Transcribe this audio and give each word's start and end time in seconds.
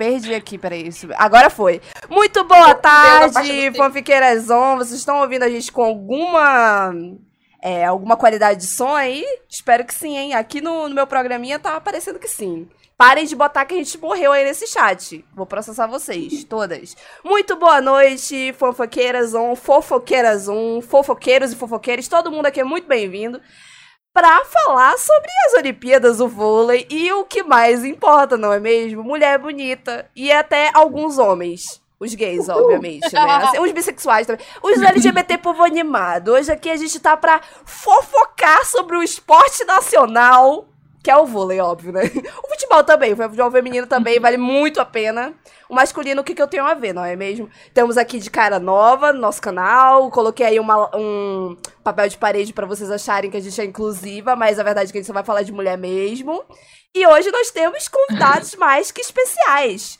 perdi 0.00 0.34
aqui, 0.34 0.56
peraí. 0.56 0.88
Isso- 0.88 1.06
Agora 1.18 1.50
foi. 1.50 1.78
Muito 2.08 2.42
boa 2.44 2.74
tarde, 2.74 3.70
fanfiqueiras 3.76 4.48
on. 4.48 4.78
Vocês 4.78 4.98
estão 4.98 5.20
ouvindo 5.20 5.42
a 5.42 5.48
gente 5.50 5.70
com 5.70 5.82
alguma. 5.84 6.90
é, 7.62 7.84
alguma 7.84 8.16
qualidade 8.16 8.60
de 8.60 8.66
som 8.66 8.94
aí? 8.94 9.22
Espero 9.46 9.84
que 9.84 9.92
sim, 9.94 10.16
hein? 10.16 10.32
Aqui 10.32 10.62
no, 10.62 10.88
no 10.88 10.94
meu 10.94 11.06
programinha 11.06 11.58
tá 11.58 11.76
aparecendo 11.76 12.18
que 12.18 12.26
sim. 12.28 12.66
Parem 12.96 13.26
de 13.26 13.36
botar 13.36 13.66
que 13.66 13.74
a 13.74 13.76
gente 13.76 13.98
morreu 13.98 14.32
aí 14.32 14.42
nesse 14.44 14.66
chat. 14.66 15.22
Vou 15.34 15.44
processar 15.44 15.86
vocês, 15.86 16.44
todas. 16.44 16.96
Muito 17.22 17.56
boa 17.56 17.80
noite, 17.82 18.54
fofoqueiras 18.58 19.34
on, 19.34 19.54
fofoqueiras 19.54 20.48
on, 20.48 20.80
fofoqueiros 20.80 21.52
e 21.52 21.56
fofoqueiras. 21.56 22.08
Todo 22.08 22.30
mundo 22.30 22.46
aqui 22.46 22.60
é 22.60 22.64
muito 22.64 22.86
bem-vindo 22.88 23.38
pra 24.12 24.44
falar 24.44 24.98
sobre 24.98 25.30
as 25.46 25.54
Olimpíadas, 25.54 26.20
o 26.20 26.28
vôlei 26.28 26.86
e 26.90 27.12
o 27.12 27.24
que 27.24 27.42
mais 27.42 27.84
importa, 27.84 28.36
não 28.36 28.52
é 28.52 28.60
mesmo? 28.60 29.02
Mulher 29.02 29.38
bonita 29.38 30.08
e 30.14 30.30
até 30.32 30.70
alguns 30.74 31.18
homens. 31.18 31.80
Os 31.98 32.14
gays, 32.14 32.48
obviamente, 32.48 33.12
né? 33.12 33.20
Assim, 33.20 33.58
os 33.58 33.70
bissexuais 33.72 34.26
também. 34.26 34.44
Os 34.62 34.80
LGBT 34.82 35.36
povo 35.36 35.62
animado. 35.62 36.32
Hoje 36.32 36.50
aqui 36.50 36.70
a 36.70 36.76
gente 36.76 36.98
tá 36.98 37.14
pra 37.14 37.42
fofocar 37.66 38.64
sobre 38.64 38.96
o 38.96 39.02
esporte 39.02 39.64
nacional, 39.64 40.66
que 41.02 41.10
é 41.10 41.16
o 41.16 41.24
vôlei, 41.26 41.60
óbvio, 41.60 41.92
né? 41.92 42.02
O 42.44 42.48
futebol 42.50 42.84
também, 42.84 43.12
o 43.12 43.16
futebol 43.16 43.50
feminino 43.50 43.86
também 43.86 44.20
vale 44.20 44.36
muito 44.36 44.80
a 44.80 44.84
pena. 44.84 45.32
O 45.68 45.74
masculino, 45.74 46.20
o 46.20 46.24
que, 46.24 46.34
que 46.34 46.42
eu 46.42 46.46
tenho 46.46 46.64
a 46.64 46.74
ver, 46.74 46.92
não 46.92 47.04
é 47.04 47.16
mesmo? 47.16 47.48
Temos 47.72 47.96
aqui 47.96 48.18
de 48.18 48.30
cara 48.30 48.58
nova 48.58 49.12
no 49.12 49.18
nosso 49.20 49.40
canal. 49.40 50.10
Coloquei 50.10 50.44
aí 50.46 50.60
uma- 50.60 50.94
um 50.94 51.56
papel 51.82 52.08
de 52.08 52.18
parede 52.18 52.52
pra 52.52 52.66
vocês 52.66 52.90
acharem 52.90 53.30
que 53.30 53.36
a 53.36 53.40
gente 53.40 53.58
é 53.60 53.64
inclusiva, 53.64 54.36
mas 54.36 54.58
a 54.58 54.62
verdade 54.62 54.90
é 54.90 54.92
que 54.92 54.98
a 54.98 55.00
gente 55.00 55.06
só 55.06 55.12
vai 55.14 55.24
falar 55.24 55.42
de 55.42 55.52
mulher 55.52 55.78
mesmo. 55.78 56.44
E 56.94 57.06
hoje 57.06 57.30
nós 57.30 57.50
temos 57.50 57.88
convidados 57.88 58.54
mais 58.56 58.90
que 58.92 59.00
especiais. 59.00 59.98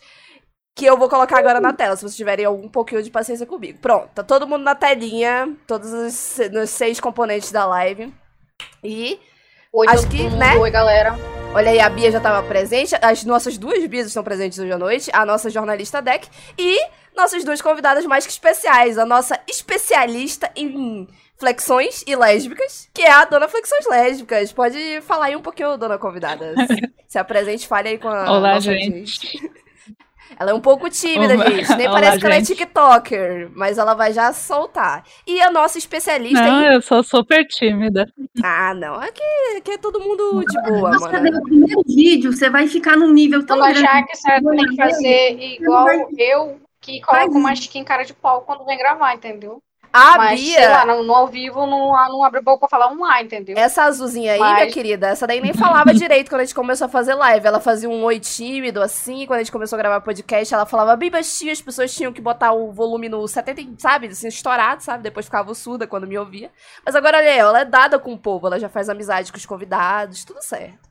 Que 0.76 0.84
eu 0.86 0.96
vou 0.98 1.08
colocar 1.08 1.38
agora 1.38 1.60
na 1.60 1.72
tela, 1.72 1.96
se 1.96 2.02
vocês 2.02 2.16
tiverem 2.16 2.44
algum 2.44 2.68
pouquinho 2.68 3.02
de 3.02 3.10
paciência 3.10 3.46
comigo. 3.46 3.78
Pronto, 3.80 4.08
tá 4.14 4.22
todo 4.22 4.46
mundo 4.46 4.62
na 4.64 4.74
telinha, 4.74 5.56
todos 5.66 5.90
os, 5.92 6.38
os 6.62 6.70
seis 6.70 7.00
componentes 7.00 7.50
da 7.50 7.64
live. 7.66 8.12
E 8.84 9.18
Oi, 9.72 9.86
Acho 9.88 10.02
todo 10.02 10.10
que, 10.10 10.22
mundo. 10.24 10.36
né? 10.36 10.56
Oi, 10.56 10.70
galera. 10.70 11.16
Olha 11.54 11.70
aí, 11.70 11.78
a 11.78 11.88
Bia 11.88 12.10
já 12.10 12.18
estava 12.18 12.42
presente, 12.46 12.94
as 13.00 13.24
nossas 13.24 13.56
duas 13.56 13.84
Bias 13.86 14.08
estão 14.08 14.22
presentes 14.24 14.58
hoje 14.58 14.72
à 14.72 14.78
noite, 14.78 15.10
a 15.12 15.24
nossa 15.24 15.48
jornalista 15.48 16.02
Deck 16.02 16.28
e 16.58 16.76
nossas 17.16 17.44
duas 17.44 17.60
convidadas 17.62 18.04
mais 18.04 18.26
que 18.26 18.32
especiais, 18.32 18.98
a 18.98 19.04
nossa 19.04 19.38
especialista 19.48 20.50
em 20.56 21.08
flexões 21.36 22.02
e 22.06 22.16
lésbicas, 22.16 22.88
que 22.92 23.02
é 23.02 23.10
a 23.10 23.24
dona 23.24 23.48
Flexões 23.48 23.86
Lésbicas. 23.88 24.52
Pode 24.52 25.00
falar 25.02 25.26
aí 25.26 25.36
um 25.36 25.42
pouquinho, 25.42 25.76
dona 25.76 25.98
convidada. 25.98 26.52
Se 27.06 27.18
apresente, 27.18 27.66
fale 27.68 27.90
aí 27.90 27.98
com 27.98 28.08
a 28.08 28.30
Olá, 28.30 28.54
nossa 28.54 28.72
gente. 28.72 29.40
Ela 30.38 30.50
é 30.50 30.54
um 30.54 30.60
pouco 30.60 30.88
tímida, 30.88 31.34
Olá. 31.34 31.50
gente. 31.50 31.76
Nem 31.76 31.86
Olá, 31.88 32.00
parece 32.00 32.18
que 32.18 32.26
ela 32.26 32.34
é. 32.34 32.42
TikToker, 32.42 33.50
mas 33.54 33.78
ela 33.78 33.94
vai 33.94 34.12
já 34.12 34.32
soltar. 34.32 35.04
E 35.26 35.40
a 35.40 35.50
nossa 35.50 35.78
especialista 35.78 36.42
Não, 36.42 36.62
em... 36.62 36.74
eu 36.74 36.82
sou 36.82 37.02
super 37.02 37.46
tímida. 37.46 38.06
Ah, 38.42 38.74
não. 38.74 38.94
Aqui, 38.94 39.22
aqui 39.56 39.72
é 39.72 39.78
todo 39.78 40.00
mundo 40.00 40.44
de 40.44 40.62
boa, 40.62 40.92
Nossa, 40.92 41.10
mano. 41.10 41.30
no 41.30 41.42
primeiro 41.42 41.82
vídeo, 41.86 42.32
você 42.32 42.48
vai 42.48 42.66
ficar 42.66 42.96
num 42.96 43.12
nível 43.12 43.44
tão 43.44 43.56
Dona 43.56 43.72
grande. 43.72 43.86
Jaque, 43.86 44.16
você 44.16 44.40
tem 44.40 44.66
que 44.68 44.76
fazer 44.76 45.38
igual 45.40 45.88
eu, 46.16 46.60
que 46.80 47.00
coloco 47.00 47.38
uma 47.38 47.52
skin 47.52 47.84
cara 47.84 48.04
de 48.04 48.14
pau 48.14 48.42
quando 48.42 48.64
vem 48.64 48.78
gravar, 48.78 49.14
entendeu? 49.14 49.62
A 49.92 50.16
Mas, 50.16 50.40
Bia... 50.40 50.58
sei 50.58 50.68
lá, 50.68 50.86
no, 50.86 51.02
no 51.02 51.14
ao 51.14 51.26
vivo 51.26 51.66
não, 51.66 51.92
não 52.08 52.24
abre 52.24 52.40
boca 52.40 52.60
pra 52.60 52.68
falar 52.68 52.92
um 52.92 53.04
A, 53.04 53.22
entendeu? 53.22 53.56
Essa 53.58 53.84
azulzinha 53.84 54.34
aí, 54.34 54.38
Mas- 54.38 54.54
minha 54.54 54.72
querida, 54.72 55.08
essa 55.08 55.26
daí 55.26 55.40
nem 55.40 55.52
falava 55.52 55.92
direito 55.92 56.28
quando 56.28 56.42
a 56.42 56.44
gente 56.44 56.54
começou 56.54 56.84
a 56.84 56.88
fazer 56.88 57.14
live. 57.14 57.46
Ela 57.46 57.60
fazia 57.60 57.88
um 57.88 58.04
oi 58.04 58.20
tímido, 58.20 58.80
assim, 58.80 59.26
quando 59.26 59.38
a 59.38 59.42
gente 59.42 59.52
começou 59.52 59.76
a 59.76 59.82
gravar 59.82 60.00
podcast, 60.00 60.54
ela 60.54 60.66
falava 60.66 60.94
bem 60.96 61.10
baixinho, 61.10 61.50
as 61.50 61.60
pessoas 61.60 61.92
tinham 61.94 62.12
que 62.12 62.20
botar 62.20 62.52
o 62.52 62.70
volume 62.72 63.08
no 63.08 63.26
70, 63.26 63.74
sabe, 63.78 64.06
assim, 64.08 64.28
estourado, 64.28 64.82
sabe? 64.82 65.02
Depois 65.02 65.26
ficava 65.26 65.52
surda 65.54 65.86
quando 65.86 66.06
me 66.06 66.18
ouvia. 66.18 66.50
Mas 66.84 66.94
agora, 66.94 67.18
olha 67.18 67.30
aí, 67.30 67.38
ela 67.38 67.60
é 67.60 67.64
dada 67.64 67.98
com 67.98 68.12
o 68.12 68.18
povo, 68.18 68.46
ela 68.46 68.58
já 68.60 68.68
faz 68.68 68.88
amizade 68.88 69.32
com 69.32 69.38
os 69.38 69.46
convidados, 69.46 70.24
tudo 70.24 70.42
certo. 70.42 70.89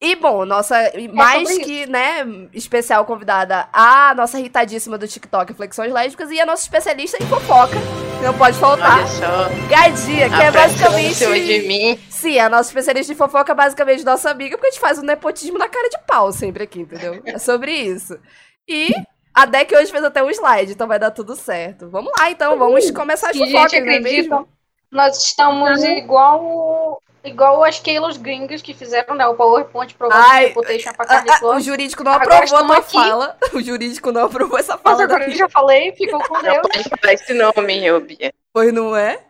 E, 0.00 0.16
bom, 0.16 0.44
nossa, 0.44 0.76
mais 1.12 1.48
sobre 1.48 1.64
que, 1.64 1.86
né, 1.86 2.26
especial 2.52 3.04
convidada, 3.06 3.68
a 3.72 4.14
nossa 4.14 4.38
irritadíssima 4.38 4.98
do 4.98 5.08
TikTok, 5.08 5.54
Flexões 5.54 5.92
Lésbicas, 5.92 6.30
e 6.30 6.40
a 6.40 6.44
nossa 6.44 6.62
especialista 6.62 7.22
em 7.22 7.26
fofoca, 7.26 7.76
não 8.22 8.36
pode 8.36 8.58
faltar, 8.58 8.98
Olha 8.98 9.06
só, 9.06 9.48
Gadinha, 9.68 10.28
que 10.28 10.34
é 10.34 10.46
a 10.46 10.48
em 10.48 10.52
basicamente... 10.52 11.46
de 11.46 11.68
mim. 11.68 11.98
Sim, 12.10 12.38
a 12.38 12.48
nossa 12.48 12.68
especialista 12.68 13.12
em 13.12 13.16
fofoca 13.16 13.52
é 13.52 13.54
basicamente 13.54 14.04
nossa 14.04 14.30
amiga, 14.30 14.56
porque 14.56 14.68
a 14.68 14.70
gente 14.72 14.80
faz 14.80 14.98
um 14.98 15.02
nepotismo 15.02 15.58
na 15.58 15.68
cara 15.68 15.88
de 15.88 15.98
pau 16.06 16.30
sempre 16.32 16.64
aqui, 16.64 16.80
entendeu? 16.80 17.22
É 17.24 17.38
sobre 17.38 17.72
isso. 17.72 18.18
E 18.68 18.92
a 19.32 19.46
Deck 19.46 19.74
hoje 19.74 19.90
fez 19.90 20.04
até 20.04 20.22
um 20.22 20.30
slide, 20.30 20.72
então 20.72 20.86
vai 20.86 20.98
dar 20.98 21.12
tudo 21.12 21.34
certo. 21.34 21.88
Vamos 21.88 22.12
lá, 22.18 22.30
então, 22.30 22.58
vamos 22.58 22.90
começar 22.90 23.30
as 23.30 23.36
fofocas, 23.36 23.80
não 23.80 23.92
é 23.92 24.00
mesmo? 24.00 24.48
nós 24.94 25.18
estamos 25.24 25.82
igual 25.82 27.02
igual 27.24 27.64
as 27.64 27.80
Keylos 27.80 28.16
gringas 28.16 28.62
que 28.62 28.74
fizeram, 28.74 29.14
né? 29.14 29.26
O 29.26 29.34
PowerPoint 29.34 29.94
provando 29.94 30.28
Ai, 30.28 30.42
que 30.42 30.48
reputation 30.48 30.92
pra 30.92 31.06
Carne 31.06 31.30
ah, 31.30 31.46
o 31.46 31.60
jurídico 31.60 32.04
não 32.04 32.12
Agora 32.12 32.44
aprovou 32.44 32.58
a 32.58 32.64
tua 32.64 32.78
estamos 32.78 32.78
aqui. 32.78 32.92
fala. 32.92 33.38
O 33.54 33.60
jurídico 33.62 34.12
não 34.12 34.24
aprovou 34.26 34.58
essa 34.58 34.78
Mas 34.82 34.82
fala 34.82 34.98
da 35.06 35.16
agora 35.16 35.24
eu 35.30 35.32
já 35.34 35.48
falei, 35.48 35.92
ficou 35.92 36.22
com 36.22 36.34
Não 36.34 36.42
Deus. 36.42 36.62
pode 36.62 36.82
falar 36.84 37.12
esse 37.14 37.34
nome, 37.34 37.84
eu, 37.84 38.00
Bia. 38.00 38.32
Pois 38.52 38.72
não 38.72 38.96
é? 38.96 39.24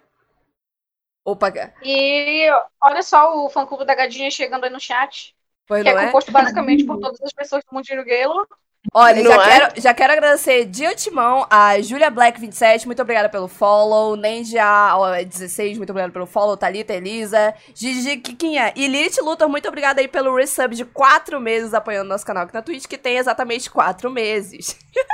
Opa, 1.25 1.51
E 1.83 2.47
olha 2.83 3.03
só 3.03 3.45
o 3.45 3.49
fã-clube 3.49 3.85
da 3.87 3.95
Gadinha 3.95 4.31
chegando 4.31 4.65
aí 4.65 4.71
no 4.71 4.79
chat, 4.81 5.35
pois 5.67 5.83
que 5.83 5.89
é 5.89 5.95
não 5.95 6.01
é? 6.01 6.07
composto 6.07 6.31
basicamente 6.31 6.85
por 6.85 6.99
todas 6.99 7.21
as 7.23 7.33
pessoas 7.33 7.65
do 7.65 7.75
Mundinho 7.75 8.05
Galo. 8.05 8.47
Olha, 8.93 9.23
Não 9.23 9.33
já, 9.33 9.43
é? 9.43 9.45
quero, 9.45 9.81
já 9.81 9.95
quero 9.95 10.13
agradecer 10.13 10.65
de 10.67 10.85
antemão 10.85 11.47
a 11.51 11.81
Julia 11.81 12.11
Black27, 12.11 12.87
muito 12.87 13.01
obrigada 13.01 13.29
pelo 13.29 13.49
follow. 13.49 14.15
Nenja 14.15 14.97
ó, 14.97 15.11
16, 15.23 15.79
muito 15.79 15.91
obrigada 15.91 16.13
pelo 16.13 16.27
follow. 16.27 16.57
Thalita, 16.57 16.93
Elisa, 16.93 17.55
Gigi, 17.75 18.19
Kikinha 18.19 18.73
e 18.77 18.87
Lilith 18.87 19.21
Luthor, 19.23 19.49
muito 19.49 19.67
obrigada 19.67 20.01
aí 20.01 20.07
pelo 20.09 20.37
resub 20.37 20.75
de 20.75 20.85
4 20.85 21.41
meses 21.41 21.73
apoiando 21.75 22.09
nosso 22.09 22.27
canal 22.27 22.45
aqui 22.45 22.55
na 22.55 22.63
Twitch, 22.63 22.87
que 22.87 22.99
tem 22.99 23.17
exatamente 23.17 23.71
4 23.71 24.11
meses. 24.11 24.77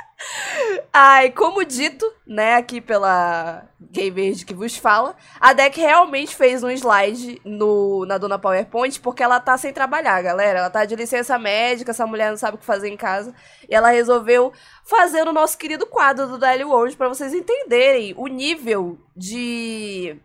Ai, 0.92 1.30
como 1.30 1.64
dito, 1.64 2.04
né, 2.26 2.54
aqui 2.54 2.80
pela 2.80 3.68
Gay 3.80 4.10
Verde 4.10 4.44
que 4.44 4.54
vos 4.54 4.76
fala, 4.76 5.16
a 5.40 5.52
Deck 5.52 5.80
realmente 5.80 6.34
fez 6.34 6.62
um 6.62 6.70
slide 6.70 7.40
no, 7.44 8.04
na 8.06 8.18
dona 8.18 8.38
PowerPoint 8.38 9.00
porque 9.00 9.22
ela 9.22 9.40
tá 9.40 9.56
sem 9.56 9.72
trabalhar, 9.72 10.20
galera. 10.22 10.60
Ela 10.60 10.70
tá 10.70 10.84
de 10.84 10.96
licença 10.96 11.38
médica, 11.38 11.90
essa 11.90 12.06
mulher 12.06 12.30
não 12.30 12.36
sabe 12.36 12.56
o 12.56 12.58
que 12.58 12.64
fazer 12.64 12.88
em 12.88 12.96
casa. 12.96 13.34
E 13.68 13.74
ela 13.74 13.90
resolveu 13.90 14.52
fazer 14.84 15.26
o 15.26 15.32
nosso 15.32 15.56
querido 15.56 15.86
quadro 15.86 16.26
do 16.26 16.38
Daily 16.38 16.64
World 16.64 16.96
pra 16.96 17.08
vocês 17.08 17.32
entenderem 17.32 18.14
o 18.16 18.26
nível 18.26 18.98
de 19.16 20.16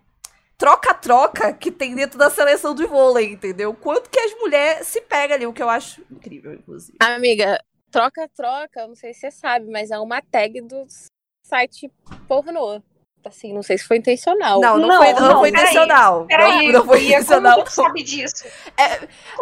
troca-troca 0.58 1.54
que 1.54 1.72
tem 1.72 1.96
dentro 1.96 2.18
da 2.18 2.30
seleção 2.30 2.74
de 2.74 2.86
vôlei, 2.86 3.34
entendeu? 3.34 3.74
Quanto 3.74 4.10
que 4.10 4.20
as 4.20 4.34
mulheres 4.36 4.88
se 4.88 5.02
pegam 5.02 5.36
ali, 5.36 5.46
o 5.46 5.54
que 5.54 5.62
eu 5.62 5.70
acho 5.70 6.02
incrível, 6.10 6.54
inclusive. 6.54 6.98
Amiga, 7.00 7.60
troca-troca, 7.96 8.88
não 8.88 8.96
sei 8.96 9.14
se 9.14 9.22
você 9.22 9.32
sabe, 9.32 9.70
mas 9.72 9.90
é 9.90 9.98
uma 9.98 10.22
tag 10.22 10.60
do 10.62 10.86
site 11.46 11.90
pornô. 12.28 12.82
Assim, 13.24 13.52
não 13.54 13.64
sei 13.64 13.76
se 13.76 13.86
foi 13.88 13.98
intencional. 13.98 14.60
Não, 14.62 14.78
não, 14.78 14.88
Não, 14.88 14.98
foi, 14.98 15.14
não 15.14 15.22
não, 15.22 15.40
foi 15.40 15.52
peraí, 15.52 15.64
intencional. 15.66 16.26
Peraí, 16.28 16.68
não, 16.68 16.74
não 16.74 16.86
foi 16.86 16.98
como 17.00 17.10
intencional. 17.10 17.66
você 17.66 17.72
sabe 17.72 18.04
disso? 18.04 18.46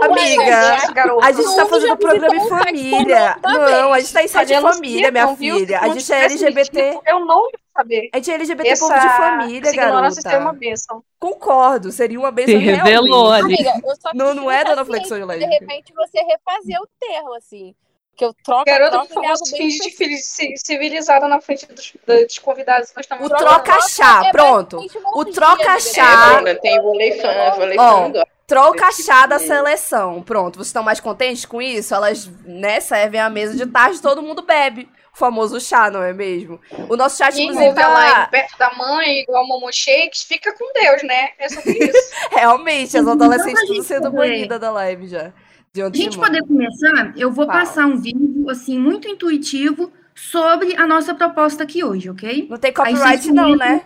Amiga, 0.01 0.93
garota. 0.93 1.25
A 1.25 1.31
gente 1.33 1.55
tá 1.55 1.65
fazendo 1.65 1.97
programa 1.97 2.33
em 2.35 2.47
família. 2.47 3.35
Não, 3.43 3.91
a 3.91 3.99
gente 3.99 4.13
tá 4.13 4.23
em 4.23 4.27
site 4.29 4.47
de 4.55 4.61
família, 4.61 5.11
minha 5.11 5.27
viu? 5.35 5.55
filha. 5.57 5.79
Se 5.79 5.85
A 5.85 5.87
gente 5.89 6.13
é 6.13 6.23
LGBT. 6.23 6.99
Eu 7.05 7.25
não 7.25 7.45
ia 7.49 7.59
saber. 7.75 8.09
A 8.13 8.17
gente 8.17 8.31
é 8.31 8.33
LGBT 8.35 8.69
Essa, 8.69 8.87
povo 8.87 8.99
de 9.01 9.07
família, 9.17 9.67
essa 9.69 9.75
ignorância 9.75 10.21
seria 10.21 10.37
uma 10.37 10.45
garota. 10.45 10.59
bênção. 10.59 11.03
Concordo, 11.19 11.91
seria 11.91 12.19
uma 12.19 12.29
Se 12.29 12.33
benção 12.35 12.59
revelou 12.59 13.31
realmente. 13.31 13.59
ali. 13.59 13.67
Amiga, 13.69 13.87
eu 13.87 13.95
só 13.97 14.11
Não- 14.13 14.33
não 14.33 14.49
é, 14.49 14.63
dona 14.63 14.85
ciente 14.85 15.07
Flexão 15.09 15.27
de? 15.27 15.39
De 15.39 15.45
repente 15.45 15.93
você 15.93 16.19
refazer 16.21 16.79
o 16.81 16.87
termo, 16.99 17.33
assim. 17.33 17.75
Que 18.15 18.25
eu 18.25 18.33
troco, 18.43 18.65
Garota, 18.65 18.91
troco 18.91 19.07
por 19.07 19.23
favor, 19.23 19.51
bem 19.51 19.57
finge 19.57 19.79
de 19.79 20.57
civilizada 20.57 21.27
na 21.27 21.41
frente 21.41 21.65
dos, 21.65 21.93
dos 22.05 22.39
convidados. 22.39 22.93
Nós 22.95 23.05
estamos 23.05 23.25
O 23.25 23.29
troca-chá, 23.29 24.25
É 24.25 24.31
pronto. 24.31 24.79
O 25.15 25.25
troca-chá. 25.25 26.37
Ah. 26.37 26.49
É, 26.49 26.53
tem 26.55 26.79
vôlei 26.79 27.19
fã, 27.19 27.51
vôlei 27.55 27.77
Ó, 27.79 27.91
fã 27.91 28.05
adora. 28.05 28.27
Troca 28.45 28.91
chá 28.91 29.25
da 29.25 29.39
seleção. 29.39 30.21
Pronto, 30.21 30.57
vocês 30.57 30.67
estão 30.67 30.83
mais 30.83 30.99
contentes 30.99 31.45
com 31.45 31.61
isso? 31.61 31.95
Elas, 31.95 32.29
né, 32.45 32.79
servem 32.79 33.19
a 33.19 33.29
mesa 33.29 33.55
de 33.55 33.65
tarde 33.65 34.01
todo 34.01 34.21
mundo 34.21 34.43
bebe. 34.43 34.87
O 35.13 35.17
famoso 35.17 35.59
chá, 35.61 35.89
não 35.89 36.03
é 36.03 36.11
mesmo? 36.11 36.59
O 36.89 36.95
nosso 36.95 37.17
chat, 37.17 37.35
Quem 37.35 37.45
inclusive, 37.45 37.73
tá 37.75 37.87
lá 37.87 38.11
tá... 38.11 38.27
perto 38.27 38.57
da 38.57 38.73
mãe, 38.73 39.21
igual 39.21 39.47
Momo 39.47 39.71
Shakes, 39.71 40.23
fica 40.23 40.51
com 40.53 40.71
Deus, 40.73 41.03
né? 41.03 41.29
É 41.37 41.49
sobre 41.49 41.71
isso. 41.71 42.13
Realmente, 42.31 42.97
as 42.97 43.03
Então, 43.03 43.13
adolescentes 43.13 43.65
tudo 43.67 43.83
sendo 43.83 44.11
banidas 44.11 44.59
da 44.59 44.71
live 44.71 45.07
já. 45.07 45.31
De 45.73 45.81
Pra 45.81 45.89
gente 45.91 46.17
poder 46.19 46.43
começar, 46.43 47.17
eu 47.17 47.31
vou 47.31 47.47
Fala. 47.47 47.61
passar 47.61 47.87
um 47.87 47.99
vídeo, 47.99 48.47
assim, 48.47 48.77
muito 48.77 49.07
intuitivo 49.07 49.91
sobre 50.13 50.75
a 50.75 50.85
nossa 50.85 51.15
proposta 51.15 51.63
aqui 51.63 51.83
hoje, 51.83 52.11
ok? 52.11 52.47
Não 52.47 52.59
tem 52.59 52.69
Aí 52.69 52.73
copyright 52.75 53.23
vocês 53.23 53.33
não, 53.33 53.55
né? 53.55 53.83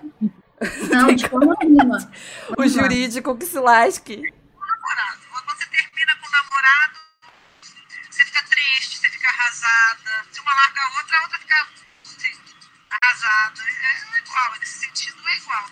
Não, 0.91 1.15
de 1.15 1.29
forma 1.29 1.55
nenhuma. 1.61 1.97
O 2.57 2.61
lá. 2.61 2.67
jurídico 2.67 3.37
que 3.37 3.45
se 3.45 3.57
lasque. 3.57 4.17
Quando 4.17 5.45
você 5.45 5.65
termina 5.67 6.13
com 6.19 6.27
o 6.27 6.31
namorado, 6.31 6.99
você 8.09 8.25
fica 8.25 8.43
triste, 8.49 8.97
você 8.97 9.07
fica 9.09 9.27
fica 9.27 9.29
arrasada. 9.29 10.25
Se 10.31 10.39
uma 10.41 10.53
larga 10.53 10.81
a 10.81 10.99
outra, 10.99 11.17
a 11.17 11.21
outra 11.23 11.39
fica 11.39 11.67
assim, 12.03 12.37
arrasada. 13.01 13.61
É, 13.61 14.17
é 14.17 14.23
igual, 14.23 14.59
nesse 14.59 14.79
sentido 14.79 15.17
é 15.27 15.37
igual. 15.37 15.65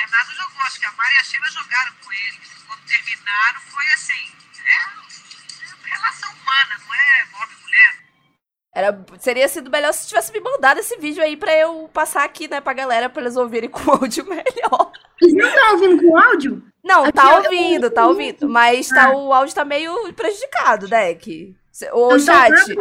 Bernardo 0.00 0.32
jogou, 0.34 0.60
acho 0.62 0.78
que 0.80 0.86
a 0.86 0.92
Mari 0.92 1.14
e 1.14 1.18
a 1.18 1.24
Sheila 1.24 1.46
jogaram 1.50 1.92
com 2.04 2.12
ele. 2.12 2.38
Quando 2.66 2.80
terminaram, 2.86 3.60
foi 3.68 3.84
assim. 3.94 4.32
É, 4.64 5.86
é 5.86 5.94
relação 5.94 6.30
humana, 6.32 6.80
não 6.86 6.94
é 6.94 7.42
homem-mulher. 7.42 7.96
Era, 8.74 9.04
seria 9.18 9.48
sido 9.48 9.70
melhor 9.70 9.92
se 9.92 10.06
tivesse 10.08 10.32
me 10.32 10.40
mandado 10.40 10.78
esse 10.78 10.96
vídeo 10.98 11.22
aí 11.22 11.36
pra 11.36 11.52
eu 11.56 11.88
passar 11.92 12.24
aqui, 12.24 12.46
né, 12.46 12.60
pra 12.60 12.72
galera, 12.74 13.08
pra 13.08 13.22
eles 13.22 13.36
ouvirem 13.36 13.68
com 13.70 13.80
áudio 13.90 14.24
melhor. 14.26 14.92
Vocês 15.18 15.34
não 15.34 15.48
estão 15.48 15.72
ouvindo 15.72 16.02
com 16.02 16.18
áudio? 16.18 16.62
Não, 16.84 17.02
Aqui, 17.04 17.12
tá 17.12 17.24
eu- 17.30 17.36
ouvindo, 17.42 17.90
tá 17.90 18.06
ouvindo. 18.06 18.48
Mas 18.48 18.88
tá, 18.88 19.10
o 19.10 19.32
áudio 19.32 19.54
tá 19.54 19.64
meio 19.64 20.12
prejudicado, 20.14 20.86
Deck. 20.88 21.56
Ô, 21.92 22.06
Então, 22.06 22.18
chat, 22.18 22.74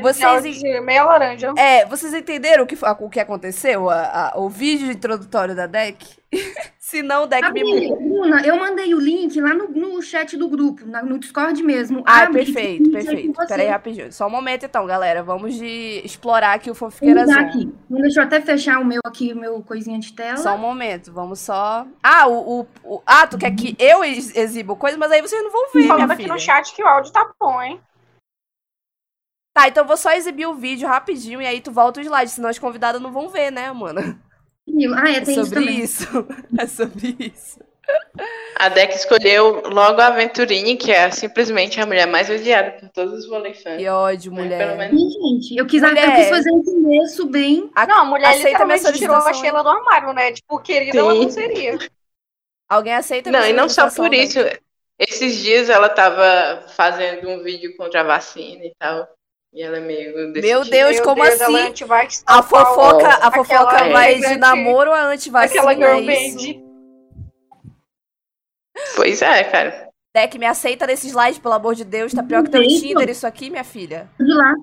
Vocês 0.00 0.62
meia 0.82 1.04
laranja. 1.04 1.52
é, 1.56 1.84
vocês 1.86 2.12
entenderam 2.14 2.64
o 2.64 2.66
que, 2.66 2.76
o 3.00 3.08
que 3.10 3.20
aconteceu? 3.20 3.88
A- 3.90 4.32
a- 4.34 4.38
o 4.38 4.48
vídeo 4.48 4.90
introdutório 4.90 5.54
da 5.54 5.66
Deck? 5.66 6.18
Se 6.78 7.02
não, 7.02 7.26
Deck 7.26 7.52
me 7.52 7.60
Amiga, 7.60 7.94
Bruna, 7.96 8.42
eu 8.44 8.56
mandei 8.58 8.92
o 8.94 8.98
link 8.98 9.40
lá 9.40 9.54
no, 9.54 9.68
no 9.68 10.02
chat 10.02 10.36
do 10.36 10.48
grupo, 10.48 10.84
na- 10.86 11.02
no 11.02 11.18
Discord 11.18 11.62
mesmo. 11.62 12.02
Ah, 12.04 12.22
Abre, 12.22 12.44
perfeito, 12.44 12.90
perfeito. 12.90 13.28
com 13.28 13.34
você. 13.34 13.46
Pera 13.48 13.62
aí, 13.62 13.68
rapidinho. 13.68 14.12
Só 14.12 14.26
um 14.26 14.30
momento, 14.30 14.64
então, 14.66 14.84
galera. 14.86 15.22
Vamos 15.22 15.54
de 15.54 16.00
explorar 16.04 16.54
aqui 16.54 16.68
o 16.70 16.74
Fofiqueira 16.74 17.26
Zone. 17.26 17.38
aqui. 17.38 17.72
Deixa 17.88 18.20
eu 18.20 18.24
até 18.24 18.40
fechar 18.40 18.80
o 18.80 18.84
meu 18.84 19.00
aqui, 19.04 19.32
o 19.32 19.36
meu 19.36 19.62
coisinha 19.62 19.98
de 20.00 20.12
tela. 20.12 20.36
Só 20.38 20.54
um 20.54 20.58
momento, 20.58 21.12
vamos 21.12 21.38
só. 21.40 21.86
Ah, 22.02 22.26
o. 22.26 22.60
o, 22.60 22.66
o- 22.96 23.02
ah, 23.06 23.26
tu 23.26 23.38
quer 23.38 23.52
que 23.54 23.76
eu 23.78 24.02
ex- 24.02 24.34
exiba 24.36 24.74
coisa, 24.74 24.96
mas 24.98 25.12
aí 25.12 25.20
vocês 25.22 25.42
não 25.44 25.50
vão 25.52 25.66
ver, 25.72 25.86
Falando 25.86 26.10
aqui 26.10 26.26
no 26.26 26.38
chat 26.38 26.74
que 26.74 26.82
o 26.82 26.86
áudio 26.86 27.12
tá 27.12 27.28
bom, 27.38 27.60
hein? 27.62 27.80
Tá, 29.60 29.68
então 29.68 29.82
eu 29.84 29.88
vou 29.88 29.96
só 29.98 30.10
exibir 30.12 30.46
o 30.46 30.54
vídeo 30.54 30.88
rapidinho 30.88 31.42
e 31.42 31.46
aí 31.46 31.60
tu 31.60 31.70
volta 31.70 32.00
o 32.00 32.02
slide, 32.02 32.30
senão 32.30 32.48
as 32.48 32.58
convidadas 32.58 32.98
não 32.98 33.12
vão 33.12 33.28
ver, 33.28 33.52
né, 33.52 33.70
mano? 33.70 34.18
Ah, 34.96 35.10
é, 35.10 35.16
É 35.16 35.20
tem 35.20 35.34
isso 35.34 35.44
sobre 35.44 35.60
também. 35.60 35.80
isso. 35.80 36.06
É 36.58 36.66
sobre 36.66 37.16
isso. 37.20 37.60
A 38.56 38.70
Deck 38.70 38.94
escolheu 38.94 39.62
logo 39.68 40.00
a 40.00 40.06
Aventurinha, 40.06 40.74
que 40.78 40.90
é 40.90 41.10
simplesmente 41.10 41.78
a 41.78 41.84
mulher 41.84 42.06
mais 42.06 42.30
odiada 42.30 42.70
por 42.72 42.88
todos 42.88 43.12
os 43.18 43.28
vôlei 43.28 43.52
fãs. 43.52 43.76
Que 43.76 43.88
ódio, 43.88 44.32
Pelo 44.32 44.44
mulher. 44.44 44.78
menos 44.78 44.98
Sim, 44.98 45.10
gente, 45.10 45.56
eu 45.58 45.66
quis, 45.66 45.82
Mulher. 45.82 46.08
eu 46.08 46.14
quis 46.14 46.28
fazer 46.30 46.52
um 46.52 46.62
começo 46.62 47.26
bem. 47.26 47.70
A- 47.74 47.86
Não, 47.86 48.00
a 48.00 48.04
mulher 48.04 48.28
aceita 48.28 48.48
literalmente 48.64 48.92
tirou 48.98 49.16
a 49.16 49.32
Sheila 49.34 49.62
do 49.62 49.68
armário, 49.68 50.12
né? 50.14 50.32
Tipo, 50.32 50.58
querida, 50.60 50.98
ela 50.98 51.12
Sim. 51.12 51.22
não 51.22 51.30
seria. 51.30 51.78
Alguém 52.66 52.94
aceita 52.94 53.30
Não, 53.30 53.44
e 53.44 53.52
não 53.52 53.68
só 53.68 53.90
por 53.90 54.08
Deck? 54.08 54.24
isso. 54.24 54.38
Esses 54.98 55.36
dias 55.36 55.68
ela 55.68 55.88
tava 55.88 56.66
fazendo 56.76 57.28
um 57.28 57.42
vídeo 57.42 57.76
contra 57.76 58.00
a 58.02 58.04
vacina 58.04 58.64
e 58.64 58.72
tal. 58.78 59.08
E 59.52 59.62
ela 59.62 59.78
é 59.78 59.80
meio 59.80 60.32
desse 60.32 60.46
Meu 60.46 60.60
tipo. 60.60 60.70
Deus, 60.70 60.94
Meu 60.96 61.04
como 61.04 61.22
Deus, 61.24 61.40
é 61.40 61.44
assim? 61.44 61.56
anti-vax, 61.58 62.22
A 62.26 62.42
fofoca, 62.42 63.06
a 63.08 63.14
aquela 63.14 63.30
fofoca 63.32 63.76
é, 63.78 63.92
vai 63.92 64.14
de 64.20 64.36
namoro 64.36 64.92
a 64.92 65.06
antivacina, 65.06 65.60
Aquela 65.60 65.74
girl 65.74 66.08
é 66.08 66.26
isso? 66.26 66.36
band. 66.36 66.70
Pois 68.96 69.20
é, 69.22 69.44
cara. 69.44 69.88
Deck, 70.14 70.38
me 70.38 70.46
aceita 70.46 70.86
nesse 70.86 71.08
slide, 71.08 71.40
pelo 71.40 71.54
amor 71.54 71.74
de 71.74 71.84
Deus. 71.84 72.12
Tá 72.12 72.22
pior 72.22 72.42
que 72.44 72.50
teu. 72.50 72.62
Tinder 72.62 73.08
isso 73.10 73.26
aqui, 73.26 73.50
minha 73.50 73.64
filha. 73.64 74.08
De 74.18 74.32
lá. 74.32 74.54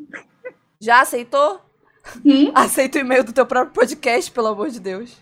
Já 0.82 1.02
aceitou? 1.02 1.62
Sim. 2.22 2.52
Aceita 2.56 2.98
o 2.98 3.02
e-mail 3.02 3.24
do 3.24 3.34
teu 3.34 3.46
próprio 3.46 3.74
podcast, 3.74 4.32
pelo 4.32 4.48
amor 4.48 4.70
de 4.70 4.80
Deus. 4.80 5.16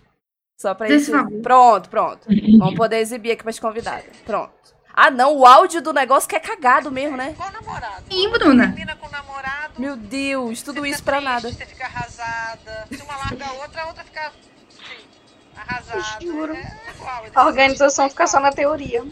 Só 0.59 0.73
pra 0.73 0.87
gente. 0.87 1.09
favor. 1.11 1.41
Pronto, 1.41 1.89
pronto. 1.89 2.27
Vamos 2.59 2.75
poder 2.75 2.97
exibir 2.99 3.31
aqui 3.31 3.43
pras 3.43 3.59
convidadas. 3.59 4.05
Pronto. 4.25 4.53
Ah, 4.95 5.11
não, 5.11 5.35
o 5.35 5.45
áudio 5.45 5.81
do 5.81 5.91
negócio 5.91 6.29
que 6.29 6.35
é 6.35 6.39
cagado 6.39 6.89
mesmo, 6.91 7.17
né? 7.17 7.33
Qual 7.35 7.51
namorado? 7.51 8.03
Sim, 8.09 8.29
Bruna. 8.29 8.67
Termina 8.67 8.95
com 8.95 9.07
o 9.07 9.11
namorado. 9.11 9.73
Meu 9.77 9.95
Deus, 9.97 10.61
tudo 10.61 10.81
você 10.81 10.89
isso 10.89 11.03
pra 11.03 11.17
triste, 11.17 11.29
nada. 11.29 11.51
Você 11.51 11.65
fica 11.65 11.85
arrasada. 11.85 12.87
Se 12.89 13.01
uma 13.01 13.17
larga 13.17 13.45
a 13.45 13.53
outra, 13.53 13.81
a 13.81 13.87
outra 13.87 14.03
fica 14.05 14.27
assim, 14.27 15.05
arrasada. 15.55 16.21
Juro. 16.21 16.53
É 16.55 16.91
igual, 16.95 17.23
A 17.35 17.45
organização 17.45 18.09
fica 18.09 18.25
só 18.25 18.39
na 18.39 18.51
teoria. 18.51 19.03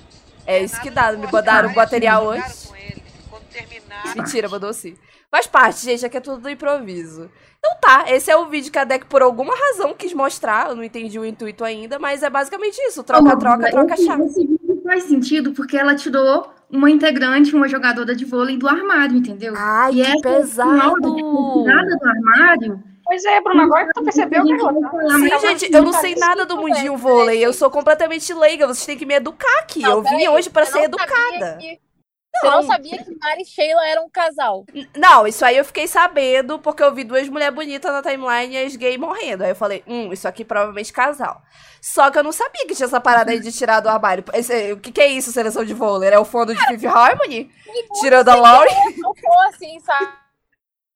É 0.48 0.60
isso 0.64 0.80
que 0.80 0.90
dá. 0.90 1.12
Me 1.12 1.28
mandaram 1.30 1.70
o 1.70 1.76
material 1.76 2.34
terminaram, 3.54 4.16
Mentira, 4.16 4.50
mandou 4.50 4.74
sim. 4.74 4.98
Faz 5.30 5.48
parte, 5.48 5.84
gente, 5.86 6.06
aqui 6.06 6.18
é 6.18 6.22
tudo 6.22 6.42
do 6.42 6.50
improviso. 6.50 7.30
Então 7.60 7.78
tá, 7.80 8.06
esse 8.08 8.30
é 8.30 8.36
o 8.36 8.48
vídeo 8.48 8.72
que 8.72 8.78
a 8.78 8.84
Deck, 8.84 9.06
por 9.06 9.22
alguma 9.22 9.56
razão, 9.56 9.94
quis 9.94 10.14
mostrar. 10.14 10.70
Eu 10.70 10.76
não 10.76 10.84
entendi 10.84 11.18
o 11.18 11.26
intuito 11.26 11.64
ainda, 11.64 11.98
mas 11.98 12.22
é 12.22 12.30
basicamente 12.30 12.78
isso: 12.80 13.04
troca, 13.04 13.38
troca, 13.38 13.72
troca 13.72 13.94
esse- 13.94 14.06
chave. 14.06 14.24
Faz 14.84 15.04
sentido 15.04 15.54
porque 15.54 15.78
ela 15.78 15.96
tirou 15.96 16.52
uma 16.70 16.90
integrante, 16.90 17.56
uma 17.56 17.68
jogadora 17.68 18.16
de 18.16 18.26
vôlei 18.26 18.58
do 18.58 18.68
armário, 18.68 19.16
entendeu? 19.16 19.54
Ai, 19.56 20.02
E 20.02 20.04
que 20.04 20.22
da 20.22 20.30
pesado! 20.40 21.16
tirada 21.16 21.98
do 21.98 22.08
armário. 22.08 22.84
Pois 23.06 23.24
é, 23.26 23.42
Bruna, 23.42 23.64
agora 23.64 23.86
que 23.88 23.94
tu 23.94 24.04
percebeu, 24.04 24.44
garota. 24.46 24.90
falar 24.90 25.20
Sim, 25.20 25.40
gente, 25.48 25.74
eu 25.74 25.84
não 25.84 25.94
sei 25.94 26.14
Isso 26.14 26.20
nada 26.22 26.46
do 26.46 26.58
mundinho 26.58 26.94
né, 26.94 26.98
vôlei. 26.98 27.46
Eu 27.46 27.54
sou 27.54 27.70
completamente 27.70 28.34
leiga. 28.34 28.66
Vocês 28.66 28.86
têm 28.86 28.98
que 28.98 29.06
me 29.06 29.14
educar 29.14 29.60
aqui. 29.60 29.82
Não, 29.82 29.92
eu 29.92 30.02
vim 30.02 30.28
hoje 30.30 30.50
pra 30.50 30.66
você 30.66 30.72
ser 30.72 30.84
educada. 30.86 31.60
Você 32.36 32.50
não 32.50 32.64
sabia 32.64 33.04
que 33.04 33.16
Mari 33.20 33.42
e 33.44 33.46
Sheila 33.46 33.88
eram 33.88 34.06
um 34.06 34.10
casal. 34.10 34.66
Não, 34.98 35.26
isso 35.28 35.46
aí 35.46 35.56
eu 35.58 35.64
fiquei 35.64 35.88
sabendo 35.88 36.58
porque 36.60 36.82
eu 36.84 36.94
vi 36.94 37.04
duas 37.04 37.30
mulheres 37.30 37.54
bonitas 37.56 37.92
na 37.92 38.02
timeline 38.02 38.54
e 38.56 38.66
as 38.66 38.76
gays 38.76 38.98
morrendo. 38.98 39.44
Aí 39.44 39.52
eu 39.52 39.56
falei, 39.56 39.84
hum, 39.88 40.12
isso 40.12 40.28
aqui 40.28 40.44
provavelmente 40.44 40.92
casal. 40.92 41.42
Só 41.82 42.10
que 42.10 42.18
eu 42.18 42.24
não 42.24 42.32
sabia 42.32 42.66
que 42.66 42.74
tinha 42.76 42.86
essa 42.88 43.00
parada 43.00 43.32
aí 43.32 43.40
de 43.40 43.52
tirar 43.52 43.80
do 43.82 43.90
armário. 43.90 44.24
Esse- 44.34 44.74
o 44.74 44.80
que, 44.80 44.92
que 44.92 45.02
é 45.02 45.08
isso, 45.08 45.32
seleção 45.32 45.64
de 45.64 45.74
vôlei? 45.74 46.10
É 46.10 46.18
o 46.20 46.26
fundo 46.26 46.56
de 46.56 46.66
Fifth 46.68 46.86
Harmony? 46.86 47.52
Tirando 48.02 48.30
a 48.30 48.36
Laurie? 48.36 48.74
Não 48.98 49.14
foi 49.14 49.48
assim, 49.50 49.80
sabe? 49.82 50.08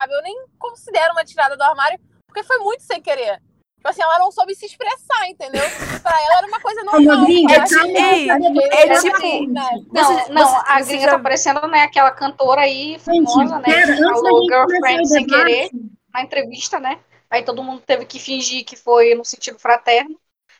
Eu 0.09 0.21
nem 0.23 0.45
considero 0.57 1.11
uma 1.13 1.23
tirada 1.25 1.55
do 1.55 1.63
armário, 1.63 1.99
porque 2.27 2.43
foi 2.43 2.57
muito 2.59 2.81
sem 2.83 3.01
querer. 3.01 3.41
Tipo 3.77 3.89
assim, 3.89 4.01
ela 4.01 4.19
não 4.19 4.31
soube 4.31 4.53
se 4.55 4.65
expressar, 4.65 5.27
entendeu? 5.29 5.61
Pra 6.01 6.21
ela 6.21 6.37
era 6.39 6.47
uma 6.47 6.59
coisa 6.59 6.83
normal. 6.83 7.19
Rodrigo, 7.19 7.51
É 7.51 7.59
tipo- 7.61 7.69
sabe 7.75 7.93
que 7.93 7.99
é 7.99 8.87
ela 8.87 8.99
tipo- 9.01 9.47
né? 9.51 9.69
Não, 9.93 10.03
Você- 10.03 10.31
não, 10.33 10.47
você- 10.47 10.63
a 10.67 10.81
gringa 10.81 11.03
já- 11.03 11.11
tá 11.11 11.19
parecendo, 11.19 11.67
né, 11.67 11.83
aquela 11.83 12.11
cantora 12.11 12.61
aí, 12.61 12.97
famosa, 12.99 13.59
né? 13.59 13.63
que 13.63 13.95
falou 14.03 14.43
girlfriend 14.45 15.07
sem 15.07 15.25
debate, 15.25 15.45
querer 15.45 15.69
na 16.13 16.21
entrevista, 16.23 16.79
né? 16.79 16.99
Aí 17.29 17.43
todo 17.43 17.63
mundo 17.63 17.81
teve 17.85 18.05
que 18.05 18.19
fingir 18.19 18.65
que 18.65 18.75
foi 18.75 19.13
no 19.13 19.23
sentido 19.23 19.59
fraterno. 19.59 20.17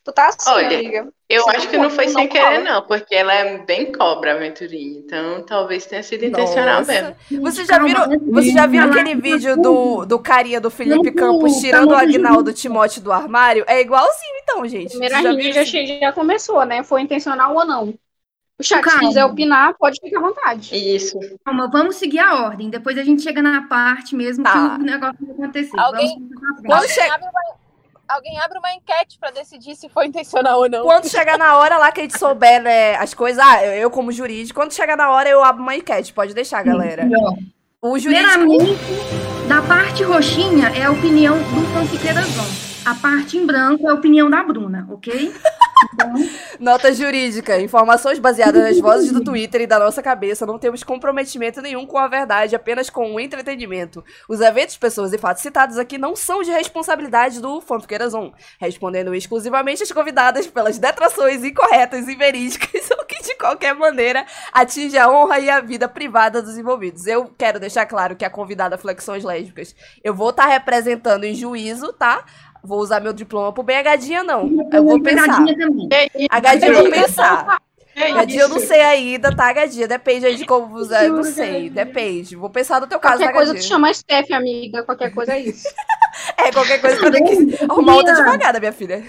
Tu 0.08 0.14
tá 0.14 0.28
assim, 0.30 0.50
Olha, 0.50 0.78
amiga. 0.80 1.10
Eu 1.28 1.44
Você 1.44 1.58
acho 1.58 1.68
que 1.70 1.78
não 1.78 1.90
foi 1.90 2.06
não 2.06 2.14
sem 2.14 2.30
querer, 2.30 2.60
não, 2.64 2.82
porque 2.84 3.14
ela 3.14 3.34
é 3.34 3.58
bem 3.58 3.92
cobra, 3.92 4.32
a 4.32 4.36
Aventurinha. 4.36 5.00
Então 5.00 5.44
talvez 5.44 5.86
tenha 5.86 6.02
sido 6.02 6.24
intencional 6.24 6.80
Nossa. 6.80 6.92
mesmo. 7.30 7.42
Vocês 7.42 7.68
já 7.68 7.78
viram, 7.78 8.08
vocês 8.32 8.54
já 8.54 8.66
viram 8.66 8.90
aquele 8.90 9.16
vídeo 9.16 9.58
do, 9.58 10.06
do 10.06 10.18
carinha 10.18 10.62
do 10.62 10.70
Felipe 10.70 11.12
Campos 11.12 11.56
tá 11.56 11.60
tirando 11.60 11.90
o 11.92 11.96
Agnaldo 11.96 12.54
Timóteo 12.54 13.02
do 13.02 13.12
armário? 13.12 13.66
É 13.68 13.82
igualzinho, 13.82 14.38
então, 14.44 14.66
gente. 14.66 14.92
Primeira 14.92 15.22
já 15.22 15.52
já, 15.52 15.66
che- 15.66 16.00
já 16.00 16.14
começou, 16.14 16.64
né? 16.64 16.82
Foi 16.84 17.02
intencional 17.02 17.54
ou 17.54 17.66
não. 17.66 17.94
O 18.60 18.64
chat, 18.64 18.82
se 18.82 18.90
Calma. 18.90 19.10
quiser 19.10 19.26
opinar, 19.26 19.76
pode 19.78 20.00
ficar 20.02 20.20
à 20.20 20.22
vontade. 20.22 20.74
Isso. 20.74 21.20
Calma, 21.44 21.70
vamos 21.70 21.98
seguir 21.98 22.20
a 22.20 22.46
ordem. 22.46 22.70
Depois 22.70 22.98
a 22.98 23.04
gente 23.04 23.22
chega 23.22 23.42
na 23.42 23.64
parte 23.68 24.16
mesmo 24.16 24.46
Tá. 24.46 24.78
que 24.78 24.82
o 24.82 24.86
negócio 24.86 25.18
vai 25.20 25.32
acontecer. 25.36 25.78
Alguém- 25.78 26.18
Vamos 26.18 26.62
Quando 26.66 26.86
uma, 27.20 27.67
alguém 28.08 28.40
abre 28.40 28.58
uma 28.60 28.74
enquete 28.74 29.18
pra 29.20 29.32
decidir 29.32 29.76
se 29.76 29.90
foi 29.90 30.08
intencional 30.08 30.60
ou 30.60 30.70
não. 30.70 30.84
Quando 30.84 31.10
chegar 31.10 31.38
na 31.38 31.58
hora 31.58 31.78
lá 31.78 31.92
que 31.92 32.00
a 32.00 32.04
gente 32.04 32.18
souber 32.18 32.62
né, 32.62 32.96
as 32.96 33.14
coisas, 33.14 33.44
ah, 33.44 33.66
eu, 33.66 33.90
como 33.90 34.12
jurídico, 34.12 34.60
quando 34.60 34.74
chegar 34.74 34.96
na 34.96 35.10
hora 35.10 35.30
eu 35.30 35.44
abro 35.44 35.62
uma 35.62 35.76
enquete, 35.76 36.14
pode 36.14 36.34
deixar, 36.34 36.64
galera. 36.64 37.08
Ó, 37.82 37.90
O 37.90 38.00
jurídico. 38.00 38.30
Primeiramente, 38.40 38.78
da 39.48 39.62
parte 39.62 40.04
roxinha 40.04 40.70
é 40.70 40.84
a 40.84 40.92
opinião 40.92 41.38
do 41.38 41.74
fanfiqueirazão. 41.74 42.67
A 42.88 42.96
parte 42.96 43.38
em 43.38 43.46
branco 43.46 43.86
é 43.86 43.92
a 43.92 43.96
opinião 43.96 44.30
da 44.30 44.42
Bruna, 44.42 44.88
ok? 44.90 45.34
Então, 45.94 46.14
Nota 46.60 46.94
jurídica. 46.94 47.60
Informações 47.60 48.18
baseadas 48.18 48.64
nas 48.64 48.80
vozes 48.80 49.12
do 49.12 49.24
Twitter 49.24 49.62
e 49.62 49.68
da 49.68 49.78
nossa 49.78 50.02
cabeça. 50.02 50.46
Não 50.46 50.58
temos 50.58 50.84
comprometimento 50.84 51.62
nenhum 51.62 51.86
com 51.86 51.98
a 51.98 52.08
verdade, 52.08 52.56
apenas 52.56 52.90
com 52.90 53.14
o 53.14 53.20
entretenimento. 53.20 54.04
Os 54.28 54.42
eventos, 54.42 54.78
pessoas 54.78 55.14
e 55.14 55.18
fatos 55.18 55.44
citados 55.44 55.78
aqui 55.78 55.98
não 55.98 56.16
são 56.16 56.42
de 56.42 56.52
responsabilidade 56.52 57.42
do 57.42 57.62
Fanfiqueiras 57.62 58.14
On, 58.14 58.32
respondendo 58.60 59.14
exclusivamente 59.14 59.84
as 59.84 59.92
convidadas 59.92 60.48
pelas 60.48 60.78
detrações 60.78 61.44
incorretas 61.44 62.08
e 62.08 62.16
verídicas 62.16 62.90
ou 62.98 63.06
que 63.06 63.22
de 63.22 63.36
qualquer 63.36 63.76
maneira 63.76 64.26
atinge 64.54 64.98
a 64.98 65.10
honra 65.10 65.40
e 65.40 65.50
a 65.50 65.60
vida 65.60 65.88
privada 65.88 66.42
dos 66.42 66.58
envolvidos. 66.58 67.06
Eu 67.06 67.32
quero 67.38 67.60
deixar 67.60 67.86
claro 67.86 68.16
que 68.16 68.26
a 68.26 68.30
convidada 68.30 68.78
Flexões 68.78 69.24
Lésbicas 69.24 69.76
eu 70.04 70.14
vou 70.14 70.30
estar 70.30 70.48
representando 70.48 71.24
em 71.24 71.36
juízo, 71.36 71.94
tá? 71.94 72.24
Vou 72.68 72.80
usar 72.80 73.00
meu 73.00 73.14
diploma 73.14 73.54
pro 73.54 73.64
bem 73.64 73.78
a 73.78 73.82
gadinha, 73.82 74.24
não. 74.24 74.68
Eu 74.74 74.84
vou 74.84 75.02
pensar. 75.02 75.38
também. 75.46 75.90
A 76.30 76.40
gadinha 76.40 76.72
eu 76.72 76.82
vou 76.84 76.92
pensar. 76.92 77.62
É 77.96 78.12
Gadinha 78.14 78.44
eu 78.44 78.50
não 78.50 78.60
sei 78.60 78.80
ainda, 78.82 79.36
tá, 79.36 79.52
Gadinha? 79.52 79.88
Depende 79.88 80.28
aí 80.28 80.36
de 80.36 80.46
como 80.46 80.72
usar. 80.78 81.04
Eu 81.06 81.14
não 81.14 81.24
sei, 81.24 81.68
depende. 81.68 82.36
Vou 82.36 82.48
pensar 82.48 82.80
no 82.80 82.86
teu 82.86 83.00
caso, 83.00 83.16
Qualquer 83.16 83.28
tá, 83.28 83.34
coisa 83.34 83.56
tu 83.56 83.64
chama 83.64 83.92
Steph, 83.92 84.30
amiga. 84.32 84.84
Qualquer 84.84 85.12
coisa 85.12 85.34
é 85.34 85.40
isso. 85.40 85.68
É, 86.36 86.52
qualquer 86.52 86.80
coisa 86.82 86.98
que 87.00 87.06
eu 87.06 87.12
tenho 87.12 87.26
que 87.26 87.64
arrumar 87.64 87.96
outra 87.96 88.14
advogada, 88.14 88.60
minha 88.60 88.72
filha. 88.72 89.04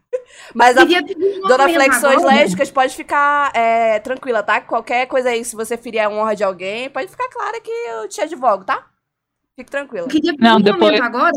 Mas 0.54 0.76
a 0.78 0.84
Dona 0.84 1.68
Flexões 1.68 2.16
agora. 2.18 2.34
Lésbicas 2.36 2.70
pode 2.70 2.94
ficar 2.96 3.50
é, 3.54 3.98
tranquila, 4.00 4.42
tá? 4.42 4.60
Qualquer 4.62 5.06
coisa 5.06 5.28
aí, 5.30 5.44
se 5.44 5.54
você 5.54 5.76
ferir 5.76 6.00
a 6.00 6.08
honra 6.08 6.34
de 6.34 6.42
alguém, 6.42 6.88
pode 6.88 7.08
ficar 7.08 7.28
clara 7.28 7.60
que 7.60 7.70
eu 7.70 8.08
te 8.08 8.20
advogo, 8.20 8.64
tá? 8.64 8.86
Fique 9.56 9.70
tranquila. 9.70 10.04
Eu 10.06 10.08
queria 10.08 10.32
pedir 10.32 10.42
Não, 10.42 10.56
um 10.56 10.60
depois- 10.60 10.80
momento 10.98 11.02
agora 11.02 11.32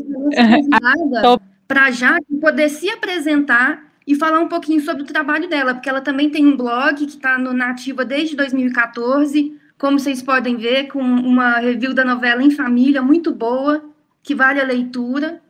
Tô- 1.22 1.42
para 1.68 1.92
Jaque 1.92 2.36
poder 2.40 2.70
se 2.70 2.90
apresentar 2.90 3.86
e 4.06 4.16
falar 4.16 4.40
um 4.40 4.48
pouquinho 4.48 4.80
sobre 4.80 5.04
o 5.04 5.06
trabalho 5.06 5.50
dela, 5.50 5.74
porque 5.74 5.90
ela 5.90 6.00
também 6.00 6.30
tem 6.30 6.46
um 6.46 6.56
blog 6.56 6.96
que 6.96 7.18
está 7.18 7.38
na 7.38 7.72
ativa 7.72 8.06
desde 8.06 8.38
2014, 8.38 9.60
como 9.78 10.00
vocês 10.00 10.22
podem 10.22 10.56
ver, 10.56 10.88
com 10.88 11.02
uma 11.02 11.60
review 11.60 11.94
da 11.94 12.06
novela 12.06 12.42
Em 12.42 12.52
Família 12.52 13.02
muito 13.02 13.34
boa, 13.34 13.84
que 14.24 14.34
vale 14.34 14.62
a 14.62 14.66
leitura. 14.66 15.42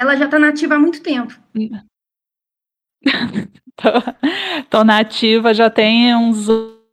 Ela 0.00 0.16
já 0.16 0.24
está 0.24 0.38
nativa 0.38 0.76
há 0.76 0.78
muito 0.78 1.02
tempo. 1.02 1.38
Tô, 3.74 3.88
tô 4.68 4.84
na 4.84 4.98
ativa 4.98 5.54
já 5.54 5.70
tem 5.70 6.14
uns 6.14 6.46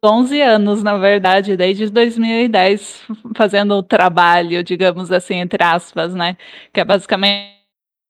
11 0.03 0.41
anos, 0.41 0.81
na 0.81 0.97
verdade, 0.97 1.57
desde 1.57 1.89
2010, 1.89 3.03
fazendo 3.35 3.73
o 3.75 3.83
trabalho, 3.83 4.63
digamos 4.63 5.11
assim, 5.11 5.35
entre 5.35 5.61
aspas, 5.61 6.15
né? 6.15 6.37
Que 6.73 6.79
é 6.79 6.85
basicamente 6.85 7.58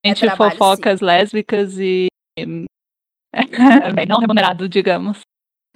É 0.03 0.13
trabalho, 0.13 0.51
fofocas 0.51 1.01
lésbicas 1.01 1.77
e. 1.77 2.07
Não 4.07 4.19
remunerado, 4.19 4.67
digamos. 4.69 5.21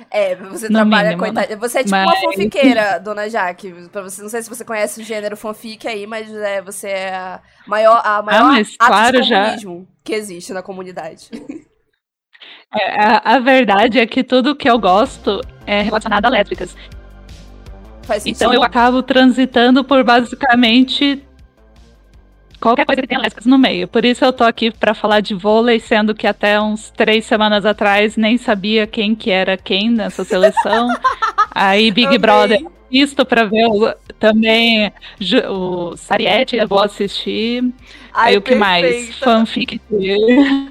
É, 0.10 0.36
você 0.36 0.68
No 0.70 0.76
trabalha, 0.80 1.10
mínimo, 1.10 1.22
né? 1.28 1.34
coitada. 1.34 1.58
Você 1.58 1.80
é 1.80 1.84
tipo 1.84 1.96
uma 1.96 2.06
Mas- 2.06 2.20
fanfiqueira, 2.22 2.98
dona 3.00 3.30
Jaque. 3.30 3.72
Pra 3.92 4.02
você, 4.02 4.22
não 4.22 4.30
sei 4.30 4.42
se 4.42 4.50
você 4.50 4.66
conhece 4.66 5.00
o 5.02 5.04
gênero 5.04 5.38
fanfic 5.38 5.88
aí, 5.88 6.08
mas 6.08 6.34
é, 6.34 6.62
você 6.62 6.90
é 6.90 7.16
a 7.16 7.42
maior, 7.68 8.02
a 8.04 8.22
maior 8.22 8.46
mas 8.46 8.76
ato 8.80 8.90
claro, 8.92 9.24
já. 9.24 9.56
que 10.04 10.14
existe 10.14 10.52
na 10.52 10.64
comunidade. 10.64 11.30
É, 12.76 13.00
a, 13.00 13.36
a 13.36 13.40
verdade 13.40 14.00
é 14.00 14.08
que 14.08 14.24
tudo 14.24 14.56
que 14.56 14.68
eu 14.70 14.80
gosto 14.80 15.40
é 15.66 15.82
relacionado 15.82 16.26
a 16.26 16.30
lésbicas. 16.30 16.76
Faz 18.04 18.24
sentido. 18.24 18.36
Então 18.42 18.54
eu 18.54 18.64
acabo 18.64 19.04
transitando 19.04 19.84
por 19.84 20.04
basicamente 20.04 21.24
qualquer 22.64 22.86
coisa 22.86 23.02
que 23.02 23.08
tenha 23.08 23.20
lésbicas 23.22 23.46
no 23.46 23.58
meio. 23.58 23.88
Por 23.88 24.04
isso 24.06 24.24
eu 24.24 24.34
tô 24.34 24.44
aqui 24.44 24.72
pra 24.72 24.94
falar 24.94 25.20
de 25.20 25.34
vôlei, 25.36 25.80
sendo 25.80 26.16
que 26.16 26.26
até 26.26 26.60
uns 26.60 26.90
três 26.92 27.26
semanas 27.26 27.66
atrás 27.66 28.16
nem 28.18 28.38
sabia 28.38 28.88
quem 28.88 29.14
que 29.16 29.30
era 29.30 29.58
quem 29.58 29.90
nessa 29.90 30.24
seleção. 30.24 30.88
Aí 31.54 31.92
Big 31.92 32.08
Amei. 32.08 32.20
Brother 32.20 32.66
assisto 32.90 33.26
pra 33.26 33.44
ver 33.46 33.66
o- 33.68 33.94
também 34.20 34.92
Ju- 35.20 35.48
o 35.50 35.98
Sariette, 35.98 36.56
eu 36.56 36.68
vou 36.68 36.80
assistir. 36.82 37.64
Ai, 38.14 38.32
Aí 38.34 38.38
o 38.38 38.42
que 38.42 38.54
mais? 38.54 39.16
Fanfic. 39.18 39.82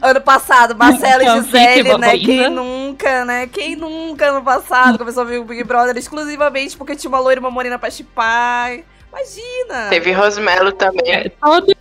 Ano 0.00 0.20
passado, 0.20 0.76
Marcela 0.76 1.24
e 1.24 1.30
Gisele, 1.42 1.98
né? 1.98 2.16
Quem 2.18 2.48
nunca, 2.48 3.24
né? 3.24 3.46
Quem 3.48 3.74
nunca 3.74 4.26
ano 4.30 4.42
passado 4.42 4.96
começou 4.98 5.22
a 5.24 5.26
ver 5.26 5.38
o 5.38 5.44
Big 5.44 5.64
Brother 5.64 5.96
exclusivamente 5.96 6.76
porque 6.76 6.94
tinha 6.94 7.08
uma 7.08 7.18
loira 7.18 7.40
e 7.40 7.42
uma 7.42 7.50
morena 7.50 7.78
pra 7.78 7.90
chipar. 7.90 8.78
Imagina! 9.08 9.90
Teve 9.90 10.12
Rosmelo 10.12 10.72
também. 10.72 11.12
É, 11.12 11.28
todo 11.28 11.71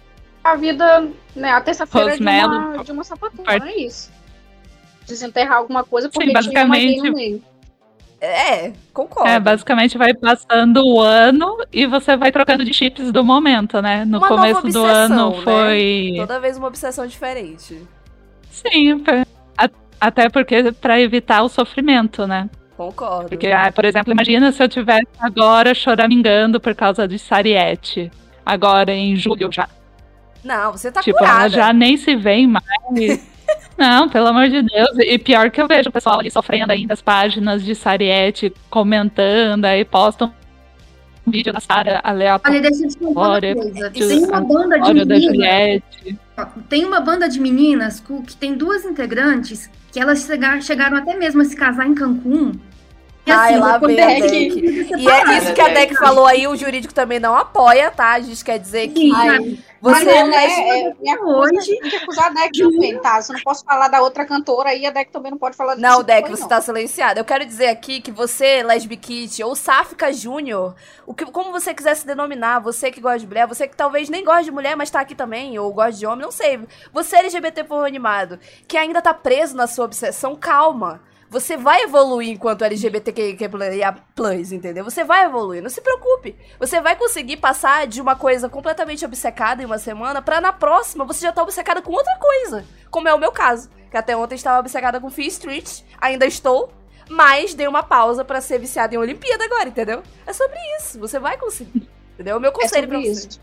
A 0.44 0.56
vida, 0.56 1.08
né? 1.36 1.52
A 1.52 1.62
terça-feira 1.62 2.16
de 2.18 2.22
uma, 2.22 2.84
de 2.84 2.92
uma 2.92 3.04
sapatona, 3.04 3.44
Part- 3.44 3.68
é 3.68 3.78
isso. 3.78 4.12
Desenterrar 5.08 5.58
alguma 5.58 5.84
coisa 5.84 6.10
porque 6.10 6.26
Sim, 6.28 6.34
tinha 6.50 6.64
uma 6.66 6.76
basicamente- 6.76 7.10
no 7.10 7.14
meio. 7.16 7.44
É, 8.24 8.72
concordo. 8.94 9.28
É, 9.30 9.40
basicamente 9.40 9.98
vai 9.98 10.14
passando 10.14 10.84
o 10.86 11.00
ano 11.02 11.58
e 11.74 11.88
você 11.88 12.16
vai 12.16 12.32
trocando 12.32 12.64
de 12.64 12.72
chips 12.72 13.12
do 13.12 13.24
momento, 13.24 13.82
né? 13.82 14.06
No 14.06 14.20
Uma 14.20 14.30
nova 14.30 14.42
começo 14.42 14.62
do 14.62 14.68
obsessão, 14.84 15.30
ano 15.30 15.38
né? 15.38 15.44
foi. 15.44 16.14
Toda 16.18 16.40
vez 16.40 16.56
uma 16.58 16.68
obsessão 16.68 17.08
diferente. 17.08 17.82
Sim, 18.52 19.04
até 20.00 20.30
porque 20.30 20.72
pra 20.74 21.00
evitar 21.02 21.42
o 21.42 21.50
sofrimento, 21.50 22.28
né? 22.28 22.48
Concordo. 22.78 23.30
Porque, 23.30 23.48
ah, 23.48 23.72
por 23.72 23.86
exemplo, 23.86 24.12
imagina 24.14 24.52
se 24.52 24.64
eu 24.64 24.70
tivesse 24.70 25.08
agora 25.20 25.74
choramingando 25.74 26.60
por 26.60 26.76
causa 26.76 27.08
de 27.08 27.18
Sariette. 27.18 28.12
Agora 28.46 28.92
em 28.92 29.16
julho 29.16 29.52
já. 29.52 29.68
Não, 30.44 30.72
você 30.72 30.92
tá 30.92 31.02
tipo, 31.02 31.18
curada. 31.18 31.40
ela 31.42 31.50
já 31.50 31.74
nem 31.74 31.98
se 31.98 32.16
vê 32.16 32.46
mais. 32.48 32.66
Não, 33.78 34.08
pelo 34.10 34.28
amor 34.28 34.48
de 34.50 34.62
Deus. 34.62 34.90
E 35.00 35.18
pior 35.18 35.50
que 35.50 35.62
eu 35.62 35.68
vejo 35.68 35.90
o 35.90 35.92
pessoal 35.92 36.20
ali 36.20 36.30
sofrendo 36.30 36.72
ainda 36.72 36.94
as 36.94 37.02
páginas 37.02 37.64
de 37.64 37.74
Sariette 37.74 38.54
comentando, 38.70 39.66
aí 39.66 39.84
postam 39.84 40.32
um 41.26 41.32
vídeo 41.32 41.52
da 41.52 41.60
Sara 41.60 42.00
aleatório. 42.04 42.60
Olha, 42.60 42.70
deixa 42.70 42.86
eu 42.86 42.90
te 42.90 42.98
contar 42.98 43.20
uma 43.22 43.40
coisa. 43.56 43.92
Tem 43.92 44.24
uma 44.26 44.42
banda 44.42 44.80
de 44.80 44.94
meninas. 44.94 45.82
Tem 46.70 46.86
uma 46.86 47.00
banda 47.00 47.30
de 47.30 47.40
meninas 47.40 48.00
que 48.00 48.36
tem 48.36 48.56
duas 48.56 48.86
integrantes 48.86 49.70
que 49.92 50.00
elas 50.00 50.26
chega- 50.26 50.62
chegaram 50.62 50.98
até 50.98 51.16
mesmo 51.16 51.42
a 51.42 51.46
se 51.46 51.56
casar 51.56 51.88
em 51.88 51.94
Cancún. 51.94 52.54
E 53.26 53.32
Ai, 53.32 53.58
lá 53.60 53.78
vem 53.78 54.02
a 54.02 54.08
Deck. 54.08 54.22
Deck. 54.62 54.96
E 54.98 55.10
é 55.10 55.38
isso 55.38 55.54
que 55.54 55.62
a 55.62 55.68
Deck 55.68 55.96
falou 55.96 56.26
aí, 56.26 56.48
o 56.48 56.56
jurídico 56.56 56.94
também 56.94 57.20
não 57.20 57.36
apoia, 57.36 57.92
tá? 57.92 58.14
A 58.14 58.20
gente 58.20 58.44
quer 58.44 58.58
dizer 58.58 58.88
que 58.88 59.02
Sim, 59.02 59.12
Ai, 59.14 59.60
você 59.82 60.06
Mas 60.06 60.06
não, 60.06 60.14
é 60.14 60.24
né? 60.28 60.38
lésbica. 60.38 60.76
É, 60.76 60.94
me 61.02 61.10
acusa, 61.10 61.56
hoje. 61.56 61.80
tem 61.80 61.90
que 61.90 61.96
acusar 61.98 62.26
a 62.28 62.30
Deck 62.30 62.60
também, 62.60 63.00
tá? 63.00 63.20
Você 63.22 63.34
não 63.34 63.40
posso 63.42 63.66
falar 63.66 63.88
da 63.88 64.02
outra 64.02 64.26
cantora 64.26 64.76
e 64.76 64.86
a 64.86 64.92
Deck 64.92 65.12
também 65.12 65.32
não 65.32 65.40
pode 65.40 65.56
falar 65.56 65.74
disso. 65.74 65.82
Não, 65.82 66.04
Deck, 66.04 66.28
foi, 66.28 66.36
você 66.38 66.42
não. 66.44 66.50
tá 66.50 66.62
silenciada. 66.62 67.20
Eu 67.20 67.26
quero 67.26 67.44
dizer 67.46 67.68
aqui 67.68 68.00
que 68.00 68.12
você, 68.12 68.62
Lesbikit, 68.62 69.44
ou 69.44 69.56
Sáfica 69.56 70.14
Júnior, 70.14 70.76
o 71.06 71.16
que, 71.16 71.26
como 71.26 71.52
você 71.52 71.74
quiser 71.74 71.96
se 71.96 72.06
denominar, 72.06 72.60
você 72.60 72.92
que 72.92 73.02
gosta 73.02 73.20
de 73.20 73.28
mulher, 73.28 73.48
você 73.48 73.68
que 73.68 73.76
talvez 73.76 74.08
nem 74.08 74.24
gosta 74.24 74.44
de 74.44 74.52
mulher, 74.52 74.76
mas 74.76 74.92
tá 74.92 75.00
aqui 75.00 75.16
também, 75.16 75.58
ou 75.58 75.74
gosta 75.74 75.94
de 75.94 76.06
homem, 76.06 76.22
não 76.26 76.32
sei. 76.32 76.60
Você 76.94 77.16
LGBT 77.16 77.64
por 77.64 77.84
animado, 77.86 78.40
que 78.68 78.78
ainda 78.78 79.02
tá 79.02 79.16
preso 79.16 79.56
na 79.56 79.66
sua 79.66 79.86
obsessão, 79.86 80.36
calma. 80.36 81.02
Você 81.32 81.56
vai 81.56 81.84
evoluir 81.84 82.28
enquanto 82.30 82.62
LGBTQIA+, 82.66 83.96
entendeu? 84.52 84.84
Você 84.84 85.02
vai 85.06 85.24
evoluir, 85.24 85.64
não 85.64 85.70
se 85.70 85.80
preocupe. 85.80 86.36
Você 86.60 86.82
vai 86.82 86.94
conseguir 86.94 87.38
passar 87.38 87.88
de 87.88 88.02
uma 88.02 88.18
coisa 88.18 88.50
completamente 88.50 89.06
obcecada 89.06 89.64
em 89.64 89.66
uma 89.66 89.78
semana 89.78 90.22
pra 90.22 90.42
na 90.42 90.52
próxima 90.52 91.06
você 91.06 91.22
já 91.26 91.32
tá 91.32 91.42
obcecada 91.42 91.82
com 91.82 91.94
outra 91.94 92.18
coisa. 92.20 92.66
Como 92.90 93.08
é 93.08 93.14
o 93.14 93.18
meu 93.18 93.32
caso. 93.32 93.70
Que 93.90 93.96
até 93.96 94.14
ontem 94.14 94.36
estava 94.36 94.60
obcecada 94.60 95.00
com 95.00 95.10
Fee 95.10 95.28
Street, 95.28 95.84
ainda 96.02 96.26
estou, 96.26 96.70
mas 97.10 97.54
dei 97.54 97.66
uma 97.68 97.82
pausa 97.82 98.26
pra 98.26 98.42
ser 98.42 98.60
viciada 98.60 98.94
em 98.94 98.98
Olimpíada 98.98 99.46
agora, 99.46 99.70
entendeu? 99.70 100.04
É 100.28 100.34
sobre 100.34 100.58
isso, 100.80 101.00
você 101.00 101.18
vai 101.18 101.38
conseguir. 101.38 101.88
Entendeu? 102.14 102.34
É 102.34 102.38
o 102.38 102.42
meu 102.42 102.52
É 102.52 102.54
conselho 102.54 102.90
pra 102.90 102.98
sobre 102.98 103.14
você. 103.16 103.28
isso. 103.30 103.42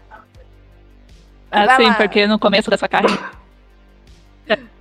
Vai 1.50 1.66
Assim, 1.68 1.84
lá. 1.86 1.94
porque 1.94 2.26
no 2.26 2.38
começo 2.38 2.68
da 2.68 2.76
sua 2.76 2.86
carreira. 2.88 3.30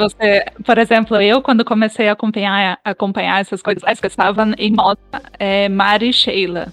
Você, 0.00 0.44
por 0.64 0.78
exemplo, 0.78 1.20
eu 1.20 1.42
quando 1.42 1.64
comecei 1.64 2.08
a 2.08 2.12
acompanhar, 2.12 2.78
acompanhar 2.84 3.40
essas 3.40 3.60
coisas, 3.62 3.82
eu 3.82 4.06
estava 4.06 4.48
em 4.56 4.72
moda 4.72 4.98
é, 5.38 5.68
Mari 5.68 6.08
e 6.08 6.12
Sheila. 6.12 6.72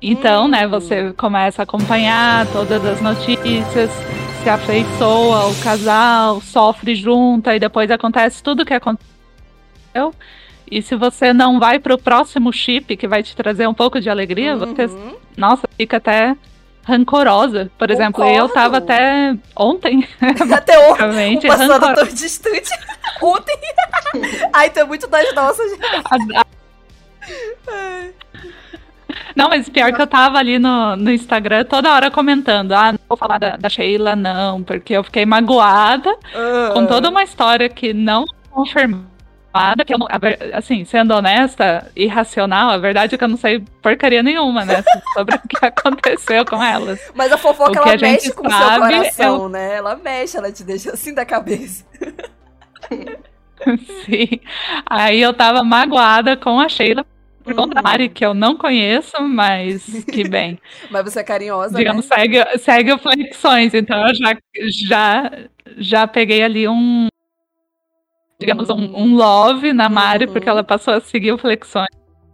Então, 0.00 0.48
né, 0.48 0.66
Hum. 0.66 0.70
você 0.70 1.12
começa 1.12 1.62
a 1.62 1.64
acompanhar 1.64 2.46
todas 2.52 2.84
as 2.84 3.00
notícias, 3.02 3.90
se 4.42 4.48
afeiçoa 4.48 5.46
o 5.46 5.54
casal, 5.62 6.40
sofre 6.40 6.94
junto, 6.94 7.50
e 7.50 7.58
depois 7.58 7.90
acontece 7.90 8.42
tudo 8.42 8.62
o 8.62 8.64
que 8.66 8.72
aconteceu. 8.72 10.14
E 10.70 10.80
se 10.80 10.94
você 10.96 11.32
não 11.32 11.58
vai 11.58 11.78
pro 11.78 11.98
próximo 11.98 12.52
chip 12.52 12.96
que 12.96 13.08
vai 13.08 13.22
te 13.22 13.34
trazer 13.36 13.66
um 13.66 13.74
pouco 13.74 14.00
de 14.00 14.08
alegria, 14.08 14.56
você 14.56 14.86
Uhum. 14.86 15.16
nossa, 15.36 15.68
fica 15.76 15.96
até 15.98 16.36
rancorosa. 16.84 17.70
Por 17.78 17.90
exemplo, 17.90 18.24
eu 18.24 18.48
tava 18.48 18.78
até 18.78 19.34
ontem, 19.56 20.06
Até 20.54 20.78
ontem. 20.90 21.36
Um 21.36 21.94
tão 21.94 22.04
distante. 22.14 22.70
Ontem. 23.22 23.56
Ai, 24.52 24.70
tu 24.70 24.80
é 24.80 24.84
muito 24.84 25.06
das 25.06 25.34
nossas. 25.34 25.70
Não, 29.36 29.48
mas 29.48 29.68
pior 29.68 29.92
que 29.92 30.02
eu 30.02 30.06
tava 30.06 30.38
ali 30.38 30.58
no, 30.58 30.96
no 30.96 31.10
Instagram 31.10 31.64
toda 31.64 31.92
hora 31.92 32.10
comentando. 32.10 32.72
Ah, 32.72 32.92
não 32.92 32.98
vou 33.08 33.16
falar 33.16 33.38
da, 33.38 33.56
da 33.56 33.68
Sheila, 33.68 34.16
não, 34.16 34.62
porque 34.62 34.92
eu 34.94 35.04
fiquei 35.04 35.24
magoada 35.24 36.14
Ah. 36.34 36.70
com 36.72 36.86
toda 36.86 37.08
uma 37.08 37.22
história 37.22 37.68
que 37.68 37.92
não 37.92 38.24
Que 39.86 39.94
eu 39.94 39.98
não- 39.98 40.08
assim, 40.52 40.84
sendo 40.84 41.12
honesta 41.12 41.90
e 41.96 42.06
racional, 42.06 42.70
a 42.70 42.78
verdade 42.78 43.14
é 43.14 43.18
que 43.18 43.24
eu 43.24 43.28
não 43.28 43.36
sei 43.36 43.60
porcaria 43.82 44.22
nenhuma, 44.22 44.64
né? 44.64 44.84
Sobre 45.12 45.34
o 45.36 45.48
que 45.48 45.64
aconteceu 45.64 46.44
com 46.44 46.62
elas. 46.62 47.00
Mas 47.14 47.32
a 47.32 47.36
fofoca, 47.36 47.78
ela 47.78 47.94
a 47.94 47.96
mexe 47.96 48.32
com 48.32 48.46
o 48.46 48.50
seu 48.50 48.58
é 48.60 48.78
coração, 48.78 49.48
né? 49.48 49.76
Ela 49.76 49.96
mexe, 49.96 50.36
ela 50.36 50.52
te 50.52 50.62
deixa 50.62 50.92
assim 50.92 51.12
da 51.12 51.24
cabeça. 51.24 51.84
Sim. 54.06 54.40
Aí 54.88 55.20
eu 55.20 55.34
tava 55.34 55.62
magoada 55.62 56.36
com 56.36 56.58
a 56.60 56.68
Sheila 56.68 57.04
por 57.42 57.54
conta 57.54 57.74
da 57.74 57.82
Mari, 57.82 58.08
que 58.08 58.24
eu 58.24 58.34
não 58.34 58.56
conheço, 58.56 59.20
mas 59.22 60.04
que 60.04 60.28
bem. 60.28 60.58
Mas 60.90 61.04
você 61.04 61.20
é 61.20 61.24
carinhosa, 61.24 61.76
Digamos, 61.76 62.08
né? 62.08 62.16
segue, 62.16 62.58
segue 62.58 62.92
o 62.92 62.98
Flexões, 62.98 63.74
então 63.74 64.06
eu 64.06 64.14
já, 64.14 64.36
já, 64.86 65.32
já 65.78 66.06
peguei 66.06 66.42
ali 66.42 66.68
um. 66.68 67.08
Digamos, 68.40 68.68
um, 68.70 68.96
um 68.96 69.14
love 69.14 69.72
na 69.72 69.88
Mari, 69.88 70.24
Uhum. 70.26 70.32
porque 70.32 70.48
ela 70.48 70.64
passou 70.64 70.94
a 70.94 71.00
seguir 71.00 71.30
o 71.32 71.38
Flexões. 71.38 71.86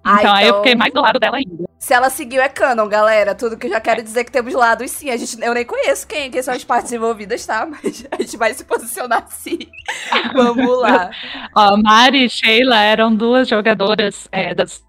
Ah, 0.04 0.18
Então, 0.20 0.32
aí 0.34 0.44
eu 0.44 0.48
então- 0.50 0.58
fiquei 0.62 0.74
mais 0.76 0.94
do 0.94 1.00
lado 1.00 1.18
dela 1.18 1.36
ainda. 1.36 1.64
Se 1.80 1.92
ela 1.92 2.08
seguiu, 2.08 2.40
é 2.40 2.48
canon, 2.48 2.86
galera. 2.88 3.34
Tudo 3.34 3.56
que 3.56 3.66
eu 3.66 3.70
já 3.72 3.80
quero 3.80 4.02
dizer 4.04 4.22
que 4.22 4.30
temos 4.30 4.54
lados, 4.54 4.88
sim. 4.92 5.10
A 5.10 5.16
gente, 5.16 5.42
eu 5.42 5.52
nem 5.52 5.64
conheço 5.64 6.06
quem, 6.06 6.30
quem 6.30 6.40
são 6.42 6.54
as 6.54 6.62
partes 6.62 6.92
envolvidas, 6.92 7.44
tá? 7.44 7.66
Mas 7.82 8.06
a 8.10 8.22
gente 8.22 8.36
vai 8.36 8.54
se 8.54 8.62
posicionar 8.64 9.26
sim. 9.30 9.58
Vamos 10.32 10.78
lá. 10.80 11.10
Ó, 11.56 11.76
Mari 11.76 12.26
e 12.26 12.30
Sheila 12.30 12.80
eram 12.80 13.12
duas 13.14 13.48
jogadoras 13.48 14.28
é, 14.30 14.54
das 14.54 14.84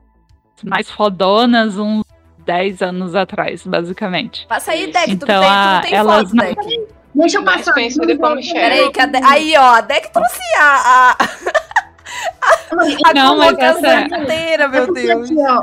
mais 0.64 0.90
fodonas 0.90 1.78
uns 1.78 2.04
10 2.46 2.82
anos 2.84 3.16
atrás, 3.16 3.66
basicamente. 3.66 4.46
Passa 4.48 4.72
aí, 4.72 4.92
Deck. 4.92 5.06
tu, 5.18 5.26
Então, 5.26 5.42
tem, 5.42 5.50
tu 5.50 5.74
não 5.74 5.82
tem 5.82 5.94
elas 5.96 6.22
foto, 6.30 6.36
não- 6.36 6.46
Deck. 6.46 6.88
Deixa 7.18 7.38
eu 7.38 7.44
Mais 7.44 7.58
passar. 7.66 7.74
como 7.74 8.42
Cheryl. 8.42 8.54
Peraí, 8.54 8.92
que 8.92 9.08
De- 9.08 9.26
Aí, 9.26 9.54
ó, 9.58 9.76
a 9.76 9.82
Deck 9.82 10.12
trouxe 10.14 10.40
a, 10.60 11.12
a, 11.12 11.18
a 13.10 13.14
Não, 13.14 13.38
mas 13.38 13.58
essa- 13.58 14.02
inteira, 14.02 14.64
É 14.64 14.68
meu 14.68 14.86
porque 14.86 15.02
Deus. 15.08 15.30
aqui, 15.32 15.40
ó, 15.42 15.62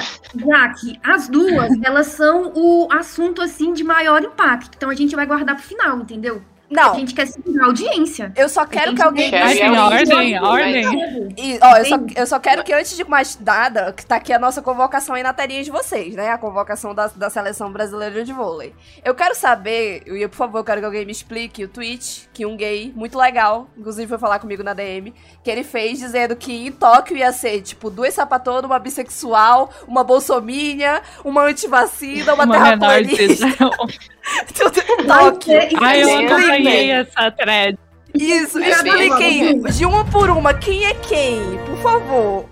Jaque, 0.51 1.01
as 1.03 1.29
duas, 1.29 1.71
elas 1.83 2.07
são 2.09 2.53
o 2.55 2.89
assunto, 2.93 3.41
assim, 3.43 3.73
de 3.73 3.85
maior 3.85 4.23
impacto. 4.23 4.73
Então 4.77 4.91
a 4.91 4.95
gente 4.95 5.15
vai 5.17 5.27
guardar 5.27 5.55
pro 5.57 5.65
final, 5.65 5.99
entendeu? 5.99 6.43
A 6.77 6.89
Não, 6.89 6.95
gente 6.97 7.15
quer 7.15 7.27
segurar 7.27 7.65
a 7.65 7.67
audiência. 7.67 8.33
eu 8.37 8.49
só 8.49 8.67
quero 8.67 8.95
que 8.95 9.03
alguém 9.03 9.33
é 9.35 9.55
em 9.67 9.71
um- 9.71 9.79
ordem, 9.79 10.41
ordem. 10.41 11.35
E, 11.37 11.59
ó, 11.63 11.77
eu 11.77 11.85
só, 11.85 11.97
eu 12.17 12.27
só 12.27 12.39
quero 12.41 12.65
que 12.65 12.73
antes 12.73 12.97
de 12.97 13.05
mais 13.05 13.39
nada, 13.39 13.93
que 13.93 14.05
tá 14.05 14.17
aqui 14.17 14.33
a 14.33 14.39
nossa 14.39 14.61
convocação 14.61 15.15
aí 15.15 15.23
na 15.23 15.33
telinha 15.33 15.63
de 15.63 15.71
vocês, 15.71 16.15
né? 16.15 16.31
A 16.31 16.39
convocação 16.39 16.95
da, 16.95 17.07
da 17.09 17.31
seleção 17.31 17.71
brasileira 17.71 18.25
de 18.25 18.33
vôlei. 18.33 18.75
Eu 19.05 19.15
quero 19.15 19.35
saber, 19.35 20.03
e 20.07 20.23
eu, 20.23 20.29
por 20.29 20.37
favor, 20.37 20.59
eu 20.59 20.65
quero 20.65 20.81
que 20.81 20.87
alguém 20.87 21.05
me 21.07 21.13
explique 21.13 21.65
o 21.65 21.69
tweet 21.69 22.29
que 22.33 22.45
um 22.45 22.57
gay 22.57 22.93
muito 22.97 23.17
legal, 23.19 23.69
inclusive 23.79 24.09
foi 24.09 24.19
falar 24.19 24.39
comigo 24.39 24.63
na 24.63 24.75
DM, 24.75 25.15
que 25.43 25.51
ele 25.51 25.63
fez 25.65 25.99
dizendo 25.99 26.35
que 26.35 26.67
em 26.67 26.73
Tóquio 26.73 27.17
ia 27.17 27.31
ser, 27.33 27.61
tipo, 27.63 27.89
duas 27.91 28.15
sapatonas, 28.15 28.65
uma 28.65 28.79
bissexual, 28.79 29.71
uma 29.87 30.03
bolsominha, 30.03 31.03
uma 31.25 31.43
antivacina, 31.43 32.35
uma, 32.35 32.45
Uma 32.45 32.55
terraplanista. 32.55 33.47
Tudo 34.55 35.07
Tóquio. 35.07 35.59
Ai, 35.83 36.03
eu 36.03 36.19
acompanhei 36.19 36.91
essa 36.93 37.31
thread. 37.33 37.79
Isso, 38.15 38.59
É 38.59 38.71
expliquem 38.71 39.61
de 39.63 39.85
uma 39.85 40.05
por 40.05 40.31
uma 40.31 40.55
quem 40.55 40.87
é 40.87 40.95
quem, 40.95 41.59
por 41.67 41.83
favor. 41.83 42.49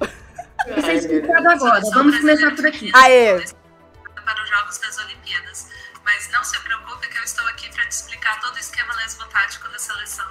Isso 0.77 0.87
é 0.91 0.95
explicado 0.95 1.49
agora. 1.49 1.81
Vamos 1.95 2.19
começar 2.19 2.55
por 2.55 2.67
aqui. 2.67 2.91
Aê, 2.95 3.35
para 4.25 4.43
os 4.43 4.49
Jogos 4.49 4.79
das 4.79 4.99
Olimpíadas. 4.99 5.69
Mas 6.05 6.29
não 6.33 6.43
se 6.43 6.59
preocupe 6.61 7.09
que 7.09 7.19
eu 7.19 7.23
estou 7.25 7.47
aqui 7.49 7.69
para 7.73 7.85
te 7.87 7.93
explicar 7.93 8.41
todo 8.41 8.55
o 8.55 8.59
esquema 8.59 8.95
lesbo-tático 8.97 9.69
da 9.69 9.79
seleção. 9.79 10.27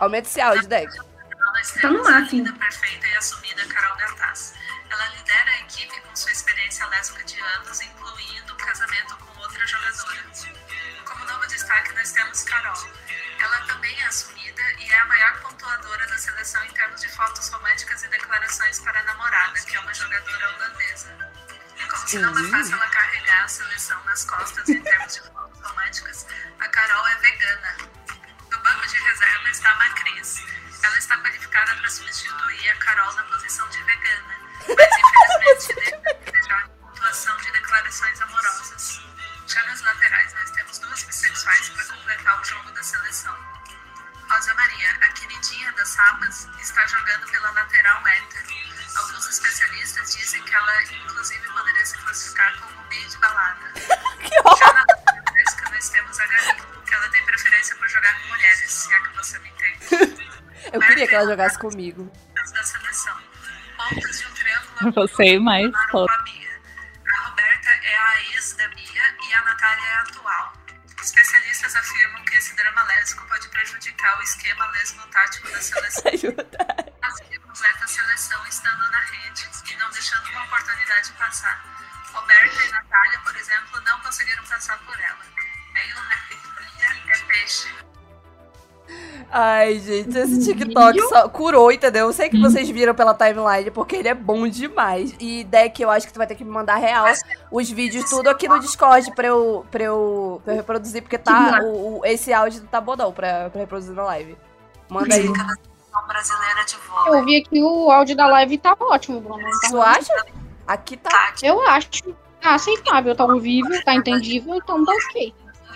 aumenta 0.00 0.28
esse 0.28 0.40
áudio, 0.40 0.66
Deck. 0.68 0.92
Nós 1.54 1.70
Tá 1.72 1.88
no 1.90 2.02
máximo. 2.02 2.52
perfeita 2.58 3.06
e 3.06 3.14
assumida 3.16 3.64
Carol 3.66 3.96
Gataz. 3.96 4.54
Ela 4.90 5.08
lidera 5.16 5.50
a 5.50 5.60
equipe 5.60 6.00
com 6.00 6.16
sua 6.16 6.32
experiência 6.32 6.86
lésbica 6.86 7.24
de 7.24 7.38
anos, 7.40 7.80
incluindo 7.82 8.52
o 8.52 8.56
casamento 8.56 9.16
com 9.18 9.31
outra 9.52 9.66
jogadora. 9.66 10.22
Como 11.04 11.24
novo 11.26 11.46
destaque, 11.46 11.92
nós 11.92 12.12
temos 12.12 12.42
Carol. 12.44 12.90
Ela 13.38 13.60
também 13.66 14.00
é 14.00 14.06
assumida 14.06 14.62
e 14.78 14.90
é 14.90 15.00
a 15.00 15.06
maior 15.06 15.40
pontuadora 15.40 16.06
da 16.06 16.16
seleção 16.16 16.64
em 16.64 16.70
termos 16.70 17.00
de 17.00 17.08
fotos 17.08 17.48
românticas 17.48 18.02
e 18.02 18.08
declarações 18.08 18.80
para 18.80 18.98
a 18.98 19.02
namorada, 19.04 19.60
que 19.60 19.76
é 19.76 19.80
uma 19.80 19.92
jogadora 19.92 20.54
holandesa. 20.54 21.32
E 21.76 21.84
como 21.84 22.08
se 22.08 22.18
não 22.18 22.32
bastasse 22.32 22.72
ela 22.72 22.88
carregar 22.88 23.44
a 23.44 23.48
seleção 23.48 24.02
nas 24.04 24.24
costas 24.24 24.68
em 24.68 24.82
termos 24.82 25.14
de 25.14 25.20
fotos 25.20 25.60
românticas, 25.60 26.26
a 26.58 26.68
Carol 26.68 27.06
é 27.08 27.16
vegana. 27.16 27.76
No 28.50 28.58
banco 28.58 28.86
de 28.86 28.98
reserva 28.98 29.50
está 29.50 29.70
a 29.70 29.74
Macris. 29.74 30.42
Ela 30.82 30.98
está 30.98 31.16
qualificada 31.18 31.74
para 31.76 31.90
substituir 31.90 32.70
a 32.70 32.76
Carol 32.76 33.12
na 33.14 33.22
posição 33.24 33.68
de 33.68 33.82
vegana, 33.84 34.34
mas 34.66 34.88
infelizmente 34.98 36.02
deve 36.02 36.30
desejar 36.30 36.64
a 36.64 36.68
pontuação 36.68 37.36
de 37.36 37.52
declarações 37.52 38.20
amorosas. 38.20 39.12
Já 39.46 39.62
nas 39.64 39.82
laterais, 39.82 40.32
nós 40.34 40.50
temos 40.50 40.78
duas 40.78 41.02
bissexuais 41.02 41.68
para 41.70 41.84
completar 41.84 42.40
o 42.40 42.44
jogo 42.44 42.70
da 42.72 42.82
seleção. 42.82 43.36
Rosa 44.28 44.54
Maria, 44.54 44.90
a 45.02 45.08
queridinha 45.08 45.72
das 45.72 45.88
sapas, 45.88 46.48
está 46.60 46.86
jogando 46.86 47.26
pela 47.30 47.50
lateral 47.50 48.06
hétero. 48.06 48.48
Alguns 48.96 49.28
especialistas 49.28 50.14
dizem 50.16 50.42
que 50.42 50.54
ela, 50.54 50.82
inclusive, 50.82 51.46
poderia 51.48 51.86
se 51.86 51.98
classificar 51.98 52.60
como 52.60 52.88
meio 52.88 53.08
de 53.08 53.16
balada. 53.18 53.72
Já 54.58 54.72
na 54.72 54.80
lateral 54.80 55.22
nós 55.82 55.88
temos 55.88 56.20
a 56.20 56.26
Gabi, 56.26 56.62
que 56.86 56.94
ela 56.94 57.08
tem 57.08 57.24
preferência 57.24 57.76
por 57.76 57.88
jogar 57.88 58.22
com 58.22 58.28
mulheres, 58.28 58.70
se 58.70 58.94
é 58.94 59.00
que 59.00 59.16
você 59.16 59.38
me 59.40 59.48
entende. 59.48 60.32
Eu 60.72 60.80
queria 60.80 61.08
que 61.08 61.14
ela 61.14 61.26
jogasse 61.26 61.58
comigo. 61.58 62.10
Da 62.34 62.62
seleção. 62.62 63.16
Pontas 63.76 64.18
de 64.18 64.26
um 64.26 64.32
triângulo 64.32 64.92
Você 64.92 65.24
e 65.24 65.38
mais 65.40 65.72
formaram 65.90 66.41
é 67.82 67.96
a 67.96 68.20
ex 68.22 68.54
da 68.54 68.68
Bia 68.68 69.16
e 69.28 69.34
a 69.34 69.40
Natália 69.42 69.86
é 69.86 69.94
a 69.94 70.00
atual. 70.02 70.52
Especialistas 71.00 71.74
afirmam 71.74 72.24
que 72.24 72.36
esse 72.36 72.54
drama 72.54 72.82
lésbico 72.84 73.26
pode 73.26 73.48
prejudicar 73.48 74.18
o 74.18 74.22
esquema 74.22 74.66
lésbico-tático 74.66 75.50
da 75.50 75.60
seleção. 75.60 76.02
Ajuda. 76.12 76.48
Assim, 77.02 77.40
completa 77.40 77.84
a 77.84 77.88
seleção 77.88 78.46
estando 78.46 78.90
na 78.90 79.00
rede 79.00 79.48
e 79.68 79.76
não 79.76 79.90
deixando 79.90 80.28
uma 80.30 80.44
oportunidade 80.44 81.12
passar. 81.12 81.64
Roberta 82.12 82.62
e 82.62 82.70
Natália, 82.70 83.18
por 83.20 83.36
exemplo, 83.36 83.80
não 83.80 84.00
conseguiram 84.00 84.44
passar 84.44 84.78
por 84.78 84.98
ela. 85.00 85.24
Aí 85.74 85.92
o 85.92 85.98
é 87.10 87.18
peixe. 87.26 87.91
Ai, 89.30 89.78
gente, 89.78 90.16
esse 90.18 90.44
TikTok 90.44 91.00
só 91.08 91.28
curou, 91.28 91.72
entendeu? 91.72 92.06
Eu 92.06 92.12
sei 92.12 92.28
que 92.28 92.38
vocês 92.38 92.68
viram 92.68 92.94
pela 92.94 93.14
timeline, 93.14 93.70
porque 93.70 93.96
ele 93.96 94.08
é 94.08 94.14
bom 94.14 94.46
demais. 94.46 95.14
E 95.18 95.42
Deck, 95.44 95.80
eu 95.80 95.88
acho 95.90 96.06
que 96.06 96.12
tu 96.12 96.18
vai 96.18 96.26
ter 96.26 96.34
que 96.34 96.44
me 96.44 96.50
mandar 96.50 96.76
real 96.76 97.06
os 97.50 97.70
vídeos 97.70 98.10
tudo 98.10 98.28
aqui 98.28 98.46
no 98.46 98.60
Discord 98.60 99.10
pra 99.14 99.28
eu, 99.28 99.64
pra 99.70 99.82
eu, 99.84 100.42
pra 100.44 100.52
eu 100.52 100.56
reproduzir, 100.58 101.00
porque 101.02 101.16
tá, 101.16 101.60
o, 101.62 102.00
o- 102.00 102.06
esse 102.06 102.30
áudio 102.32 102.62
tá 102.70 102.78
bom 102.80 102.94
não 102.94 103.10
pra, 103.12 103.48
pra 103.48 103.60
reproduzir 103.62 103.94
na 103.94 104.02
live. 104.04 104.36
Manda 104.90 105.14
aí. 105.14 105.26
Eu 107.06 107.24
vi 107.24 107.38
aqui 107.40 107.62
o 107.62 107.90
áudio 107.90 108.16
da 108.16 108.26
live 108.26 108.58
tá 108.58 108.76
ótimo, 108.78 109.20
Bruno. 109.20 109.42
Tá 109.62 109.68
Tu 109.70 109.80
acha? 109.80 110.26
Aqui 110.66 110.96
tá. 110.98 111.32
Eu 111.42 111.66
acho. 111.68 111.90
Tá 112.40 112.54
aceitável, 112.54 113.14
tá 113.16 113.24
ouvível, 113.24 113.82
tá 113.84 113.94
entendível, 113.94 114.54
então 114.56 114.84
tá 114.84 114.92
ok. 114.92 115.34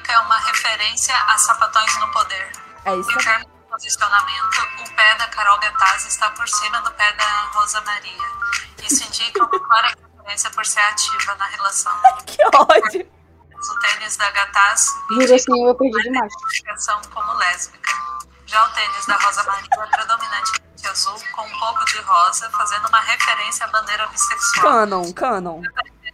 é 0.08 0.18
uma 0.18 0.38
referência 0.40 1.14
a 1.28 1.38
sapatões 1.38 1.98
no 2.00 2.10
poder. 2.12 2.65
É 2.86 2.94
isso 2.94 3.10
Em 3.10 3.18
termos 3.18 3.46
de 3.46 3.68
posicionamento, 3.68 4.62
o 4.80 4.94
pé 4.94 5.14
da 5.16 5.26
Carol 5.26 5.58
Gataz 5.58 6.06
está 6.06 6.30
por 6.30 6.48
cima 6.48 6.80
do 6.82 6.90
pé 6.92 7.12
da 7.14 7.24
Rosa 7.52 7.80
Maria. 7.80 8.30
Isso 8.82 9.04
indica 9.04 9.42
uma 9.42 9.60
clara 9.60 9.96
preferência 9.96 10.50
por 10.50 10.64
ser 10.64 10.80
ativa 10.80 11.34
na 11.34 11.46
relação. 11.46 11.92
que 12.24 12.38
ódio. 12.54 13.16
O 13.56 13.78
tênis 13.80 14.16
da 14.16 14.30
Gataz 14.30 14.86
Juro 15.10 15.34
assim, 15.34 15.66
eu 15.66 15.74
perdi 15.74 16.02
demais. 16.02 16.32
identificação 16.32 17.00
como 17.12 17.32
lésbica. 17.34 17.90
Já 18.46 18.64
o 18.64 18.70
tênis 18.70 19.06
da 19.06 19.16
Rosa 19.16 19.42
Maria 19.42 19.68
é 19.72 19.86
predominantemente 19.86 20.86
azul, 20.86 21.20
com 21.32 21.42
um 21.42 21.58
pouco 21.58 21.84
de 21.86 21.98
rosa, 22.02 22.48
fazendo 22.50 22.86
uma 22.86 23.00
referência 23.00 23.66
à 23.66 23.68
bandeira 23.68 24.06
bissexual. 24.06 24.64
Canon, 24.64 25.12
canon. 25.12 25.62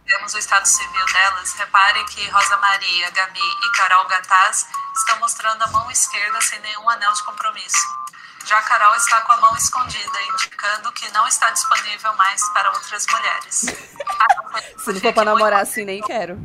Temos 0.05 0.33
o 0.33 0.37
estado 0.37 0.65
civil 0.67 1.05
delas. 1.13 1.53
Repare 1.53 2.03
que 2.05 2.27
Rosa 2.29 2.57
Maria, 2.57 3.09
Gabi 3.11 3.39
e 3.39 3.71
Carol 3.77 4.05
Gataz 4.07 4.67
estão 4.97 5.19
mostrando 5.19 5.61
a 5.63 5.67
mão 5.67 5.89
esquerda 5.89 6.41
sem 6.41 6.59
nenhum 6.59 6.89
anel 6.89 7.13
de 7.13 7.23
compromisso. 7.23 7.77
Já 8.45 8.61
Carol 8.63 8.93
está 8.95 9.21
com 9.21 9.31
a 9.31 9.37
mão 9.37 9.55
escondida, 9.55 10.11
indicando 10.33 10.91
que 10.91 11.09
não 11.13 11.25
está 11.27 11.49
disponível 11.51 12.13
mais 12.15 12.41
para 12.49 12.69
outras 12.71 13.05
mulheres. 13.07 13.55
Se 14.77 14.91
não 14.93 14.99
for 14.99 15.13
pra 15.13 15.23
namorar 15.23 15.61
assim, 15.61 15.85
nem 15.85 16.01
quero. 16.01 16.39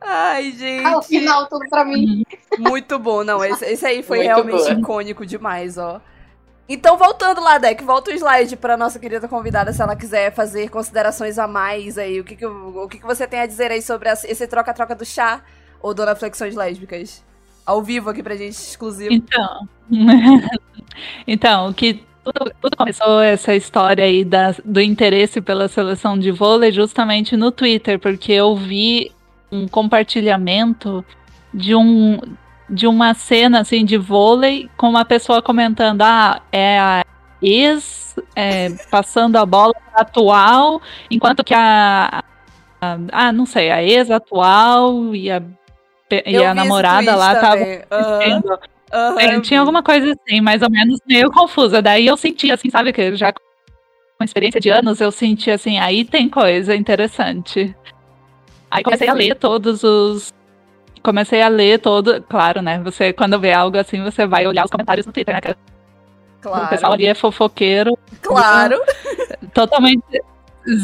Ai, 0.00 0.52
gente. 0.52 0.86
Ao 0.86 1.02
final, 1.02 1.48
tudo 1.48 1.68
pra 1.68 1.84
mim. 1.84 2.24
Muito 2.58 2.98
bom, 2.98 3.24
não. 3.24 3.44
Esse, 3.44 3.64
esse 3.64 3.84
aí 3.84 4.02
foi 4.02 4.18
Muito 4.18 4.26
realmente 4.28 4.58
boa. 4.58 4.72
icônico 4.72 5.26
demais, 5.26 5.76
ó. 5.76 6.00
Então, 6.68 6.96
voltando 6.96 7.40
lá, 7.40 7.58
Deck, 7.58 7.84
volta 7.84 8.10
o 8.10 8.14
slide 8.14 8.56
pra 8.56 8.76
nossa 8.76 8.98
querida 8.98 9.28
convidada, 9.28 9.72
se 9.72 9.80
ela 9.80 9.94
quiser 9.94 10.34
fazer 10.34 10.68
considerações 10.68 11.38
a 11.38 11.46
mais 11.46 11.96
aí. 11.96 12.18
O 12.20 12.24
que, 12.24 12.34
que, 12.34 12.46
o 12.46 12.88
que, 12.88 12.98
que 12.98 13.06
você 13.06 13.26
tem 13.26 13.40
a 13.40 13.46
dizer 13.46 13.70
aí 13.70 13.80
sobre 13.80 14.08
esse 14.08 14.46
troca-troca 14.48 14.94
do 14.94 15.04
chá 15.04 15.42
ou 15.80 15.94
Dona 15.94 16.16
Flexões 16.16 16.56
Lésbicas? 16.56 17.24
Ao 17.64 17.82
vivo 17.82 18.10
aqui 18.10 18.22
pra 18.22 18.36
gente, 18.36 18.54
exclusivo. 18.54 19.12
Então, 19.12 19.68
então, 21.26 21.68
o 21.68 21.74
que 21.74 22.04
tudo, 22.24 22.52
tudo 22.60 22.76
começou 22.76 23.20
essa 23.20 23.54
história 23.54 24.04
aí 24.04 24.24
da, 24.24 24.54
do 24.64 24.80
interesse 24.80 25.40
pela 25.40 25.68
seleção 25.68 26.18
de 26.18 26.32
vôlei 26.32 26.72
justamente 26.72 27.36
no 27.36 27.52
Twitter, 27.52 28.00
porque 28.00 28.32
eu 28.32 28.56
vi 28.56 29.12
um 29.50 29.68
compartilhamento 29.68 31.04
de 31.54 31.74
um 31.74 32.18
de 32.68 32.86
uma 32.86 33.14
cena 33.14 33.60
assim 33.60 33.84
de 33.84 33.96
vôlei 33.96 34.68
com 34.76 34.88
uma 34.88 35.04
pessoa 35.04 35.40
comentando, 35.42 36.02
ah, 36.02 36.40
é 36.50 36.78
a 36.78 37.04
ex 37.42 38.14
é, 38.34 38.70
passando 38.90 39.36
a 39.36 39.44
bola 39.46 39.74
atual, 39.94 40.80
enquanto 41.10 41.44
que 41.44 41.54
a, 41.54 42.22
a- 42.80 42.98
ah, 43.12 43.32
não 43.32 43.46
sei, 43.46 43.70
a 43.70 43.82
ex 43.82 44.10
atual 44.10 45.14
e 45.14 45.30
a 45.30 45.42
e 46.10 46.34
Eu 46.36 46.46
a 46.46 46.54
namorada 46.54 47.16
lá 47.16 47.32
estavam 47.32 47.66
Entendo. 47.66 48.58
aham, 48.92 49.20
É, 49.20 49.40
tinha 49.40 49.58
alguma 49.60 49.82
coisa 49.82 50.12
assim, 50.12 50.40
mais 50.40 50.62
ou 50.62 50.70
menos 50.70 51.00
meio 51.06 51.30
confusa. 51.32 51.82
Daí 51.82 52.06
eu 52.06 52.16
senti, 52.16 52.50
assim, 52.52 52.70
sabe, 52.70 52.92
que 52.92 53.16
já 53.16 53.32
uma 54.18 54.24
experiência 54.24 54.60
de 54.60 54.70
anos, 54.70 55.00
eu 55.00 55.10
senti 55.10 55.50
assim, 55.50 55.78
aí 55.78 56.04
tem 56.04 56.28
coisa 56.28 56.74
interessante. 56.76 57.74
Aí 58.70 58.82
comecei 58.84 59.08
a 59.08 59.12
ler 59.14 59.34
todos 59.34 59.82
os. 59.82 60.32
Comecei 61.06 61.40
a 61.40 61.46
ler 61.46 61.78
todo. 61.78 62.20
Claro, 62.28 62.60
né? 62.60 62.80
Você, 62.82 63.12
quando 63.12 63.38
vê 63.38 63.52
algo 63.52 63.78
assim, 63.78 64.02
você 64.02 64.26
vai 64.26 64.44
olhar 64.44 64.64
os 64.64 64.70
comentários 64.72 65.06
no 65.06 65.12
Twitter, 65.12 65.32
né? 65.36 65.40
que 65.40 65.50
O 65.50 65.54
pessoal 66.42 66.68
Claro. 66.80 66.94
ali 66.94 67.06
é 67.06 67.14
fofoqueiro, 67.14 67.96
Claro. 68.20 68.76
totalmente 69.54 70.02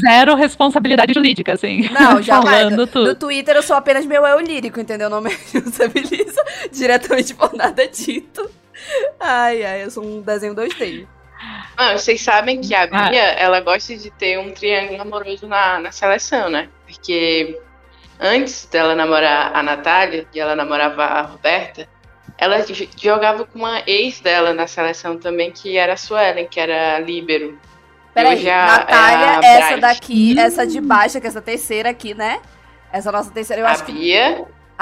zero 0.00 0.36
responsabilidade 0.36 1.12
jurídica, 1.12 1.54
assim. 1.54 1.88
Não, 1.90 2.22
já 2.22 2.40
falando 2.42 2.76
No 2.76 2.86
tudo. 2.86 3.14
Twitter 3.16 3.56
eu 3.56 3.62
sou 3.64 3.74
apenas 3.74 4.06
meu 4.06 4.24
eu 4.24 4.38
lírico, 4.38 4.78
entendeu? 4.78 5.10
Não 5.10 5.20
me 5.22 5.30
responsabilizo 5.30 6.40
diretamente 6.70 7.34
por 7.34 7.52
nada 7.54 7.88
dito. 7.88 8.48
Ai, 9.18 9.64
ai, 9.64 9.84
eu 9.84 9.90
sou 9.90 10.04
um 10.04 10.20
desenho 10.20 10.54
2D. 10.54 11.04
Não, 11.76 11.98
vocês 11.98 12.20
sabem 12.20 12.60
que 12.60 12.72
a 12.76 12.84
Ah. 12.92 13.08
Bia, 13.10 13.22
ela 13.32 13.60
gosta 13.60 13.96
de 13.96 14.08
ter 14.12 14.38
um 14.38 14.52
triângulo 14.52 15.02
amoroso 15.02 15.48
na, 15.48 15.80
na 15.80 15.90
seleção, 15.90 16.48
né? 16.48 16.68
Porque 16.86 17.58
antes 18.22 18.64
dela 18.66 18.94
namorar 18.94 19.50
a 19.54 19.62
Natália, 19.62 20.26
e 20.32 20.40
ela 20.40 20.54
namorava 20.54 21.04
a 21.04 21.22
Roberta, 21.22 21.88
ela 22.38 22.64
jogava 22.96 23.44
com 23.44 23.58
uma 23.58 23.82
ex 23.86 24.20
dela 24.20 24.54
na 24.54 24.66
seleção 24.66 25.18
também, 25.18 25.50
que 25.50 25.76
era 25.76 25.92
a 25.94 25.96
Suelen, 25.96 26.46
que 26.46 26.58
era 26.58 26.98
líbero. 27.00 27.58
Peraí, 28.14 28.44
Natália, 28.44 29.40
é 29.42 29.54
essa 29.56 29.66
Bright. 29.68 29.80
daqui, 29.80 30.38
essa 30.38 30.66
de 30.66 30.80
baixo, 30.80 31.20
que 31.20 31.26
é 31.26 31.28
essa 31.28 31.42
terceira 31.42 31.90
aqui, 31.90 32.14
né? 32.14 32.40
Essa 32.92 33.10
nossa 33.10 33.30
terceira, 33.30 33.62
eu 33.62 33.66
a 33.66 33.70
acho 33.70 33.84
que. 33.84 33.92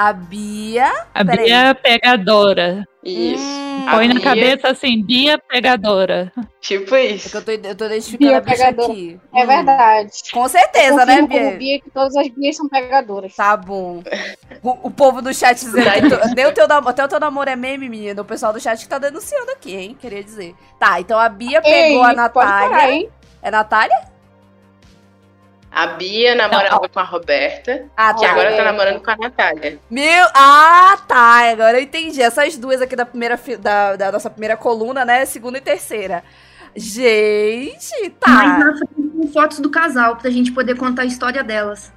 A 0.03 0.13
Bia. 0.13 0.91
A 1.13 1.23
Peraí. 1.23 1.45
Bia 1.45 1.57
é 1.69 1.73
pegadora. 1.75 2.87
isso. 3.03 3.43
Hum, 3.43 3.85
A 3.87 3.91
Põe 3.91 4.07
na 4.07 4.13
Bia- 4.15 4.23
cabeça 4.23 4.67
assim, 4.69 5.03
Bia 5.05 5.37
pegadora. 5.37 6.31
Tipo 6.59 6.95
É 6.95 7.05
isso. 7.05 7.29
que 7.29 7.37
eu 7.37 7.45
tô, 7.45 7.51
eu 7.67 7.75
tô 7.75 7.85
identificando 7.85 8.29
Bia 8.31 8.37
a 8.37 8.41
bicha 8.41 8.57
pegadora. 8.57 8.91
aqui. 8.91 9.19
É 9.31 9.43
Hum, 9.43 9.47
verdade. 9.47 10.11
Com 10.33 10.47
certeza, 10.47 11.05
né, 11.05 11.21
Bia? 11.21 11.51
Bia 11.51 11.79
que 11.81 11.91
todas 11.91 12.15
as 12.15 12.27
Bias 12.29 12.55
são 12.55 12.67
pegadoras. 12.67 13.35
Tá 13.35 13.55
bom. 13.55 14.01
O, 14.63 14.87
o 14.87 14.91
povo 14.91 15.21
do 15.21 15.31
chat 15.35 15.53
dizendo 15.63 15.91
que 16.33 16.51
teu, 16.53 16.67
nam- 16.67 16.87
até 16.87 17.05
o 17.05 17.07
teu 17.07 17.19
namoro 17.19 17.49
é 17.51 17.55
meme, 17.55 17.87
menina. 17.87 18.23
O 18.23 18.25
pessoal 18.25 18.51
do 18.51 18.59
chat 18.59 18.79
que 18.81 18.89
tá 18.89 18.97
denunciando 18.97 19.51
aqui, 19.51 19.75
hein? 19.75 19.95
Queria 19.99 20.23
dizer. 20.23 20.55
Tá, 20.79 20.99
então 20.99 21.19
a 21.19 21.29
Bia 21.29 21.61
pegou 21.61 21.75
Ei, 21.77 21.95
a 22.15 22.29
pode 22.29 22.33
parar, 22.33 22.69
Natália. 22.71 22.91
hein? 22.95 23.09
É 23.43 23.51
Natália? 23.51 23.97
A 25.71 25.87
Bia 25.87 26.35
namorava 26.35 26.89
com 26.89 26.99
a 26.99 27.03
Roberta, 27.03 27.85
Ah, 27.95 28.13
que 28.13 28.21
tá. 28.25 28.31
agora 28.31 28.55
tá 28.57 28.63
namorando 28.65 29.01
com 29.01 29.09
a 29.09 29.15
Natália. 29.15 29.79
Meu. 29.89 30.27
Ah, 30.33 30.97
tá. 31.07 31.49
Agora 31.49 31.77
eu 31.79 31.83
entendi. 31.83 32.21
Essas 32.21 32.57
duas 32.57 32.81
aqui 32.81 32.93
da 32.95 33.05
primeira 33.05 33.37
fi- 33.37 33.55
da, 33.55 33.95
da 33.95 34.11
nossa 34.11 34.29
primeira 34.29 34.57
coluna, 34.57 35.05
né? 35.05 35.25
Segunda 35.25 35.57
e 35.57 35.61
terceira. 35.61 36.23
Gente, 36.75 38.09
tá. 38.19 38.57
Frente 38.59 39.11
com 39.11 39.27
fotos 39.31 39.59
do 39.59 39.69
casal, 39.69 40.17
pra 40.17 40.29
gente 40.29 40.51
poder 40.51 40.75
contar 40.75 41.03
a 41.03 41.05
história 41.05 41.43
delas. 41.43 41.91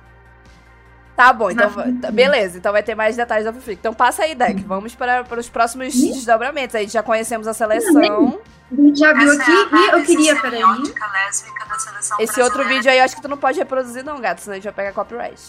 Tá 1.17 1.33
bom, 1.33 1.51
então 1.51 1.71
tá- 2.01 2.11
beleza. 2.11 2.59
Então 2.59 2.73
vai 2.73 2.83
ter 2.83 2.95
mais 2.95 3.15
detalhes 3.17 3.45
da 3.45 3.53
Fufic. 3.53 3.79
Então 3.79 3.95
passa 3.95 4.25
aí, 4.25 4.35
Deck. 4.35 4.61
Uhum. 4.61 4.67
Vamos 4.67 4.95
para, 4.95 5.23
para 5.23 5.39
os 5.39 5.49
próximos 5.49 5.95
desdobramentos. 5.95 6.75
Aí 6.75 6.89
já 6.89 7.03
conhecemos 7.03 7.47
a 7.47 7.55
seleção. 7.55 8.41
A 8.73 8.75
gente 8.75 8.99
já 8.99 9.13
viu 9.13 9.31
Essa 9.31 9.43
aqui 9.43 9.51
é 9.53 9.77
e 9.77 9.91
eu 9.91 10.03
queria, 10.05 10.41
peraí. 10.41 10.61
semiótica 10.61 11.07
lésbica 11.07 11.65
da 11.67 11.79
seleção 11.79 12.17
Esse 12.19 12.41
outro 12.43 12.67
vídeo 12.67 12.91
aí 12.91 12.99
eu 12.99 13.05
acho 13.05 13.15
que 13.15 13.23
tu 13.23 13.29
não 13.29 13.37
pode 13.37 13.59
reproduzir, 13.59 14.05
não, 14.05 14.21
gato, 14.21 14.41
senão 14.41 14.53
a 14.53 14.57
gente 14.57 14.65
vai 14.65 14.73
pegar 14.73 14.93
copyright. 14.93 15.41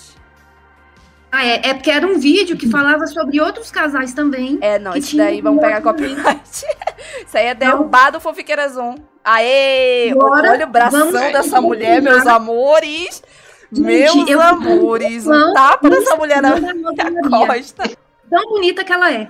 Ah, 1.31 1.45
é, 1.45 1.69
é 1.69 1.73
porque 1.73 1.89
era 1.89 2.05
um 2.05 2.19
vídeo 2.19 2.55
que 2.55 2.69
falava 2.69 3.07
sobre 3.07 3.41
outros 3.41 3.71
casais 3.71 4.13
também. 4.13 4.57
É, 4.61 4.77
não, 4.77 4.93
tinha 4.99 5.25
daí 5.25 5.41
vamos 5.41 5.61
pegar 5.61 5.81
copyright. 5.81 6.41
Isso 7.25 7.37
aí 7.37 7.47
é 7.47 7.55
derrubado 7.55 8.19
Fofiqueirazon. 8.19 8.95
Aê! 9.23 10.11
Agora, 10.11 10.51
Olha 10.51 10.65
o 10.65 10.69
bração 10.69 11.11
dessa 11.11 11.59
mulher, 11.59 12.01
meus 12.01 12.27
amores! 12.27 13.23
Gente, 13.75 14.15
meus 14.17 14.29
eu- 14.29 14.41
amores! 14.41 15.27
Um 15.27 15.53
tapa 15.53 15.89
dessa 15.89 16.15
mulher 16.15 16.41
na 16.41 16.51
costa. 17.29 17.89
Tão 18.29 18.49
bonita 18.49 18.83
que 18.83 18.91
ela 18.93 19.11
é. 19.11 19.27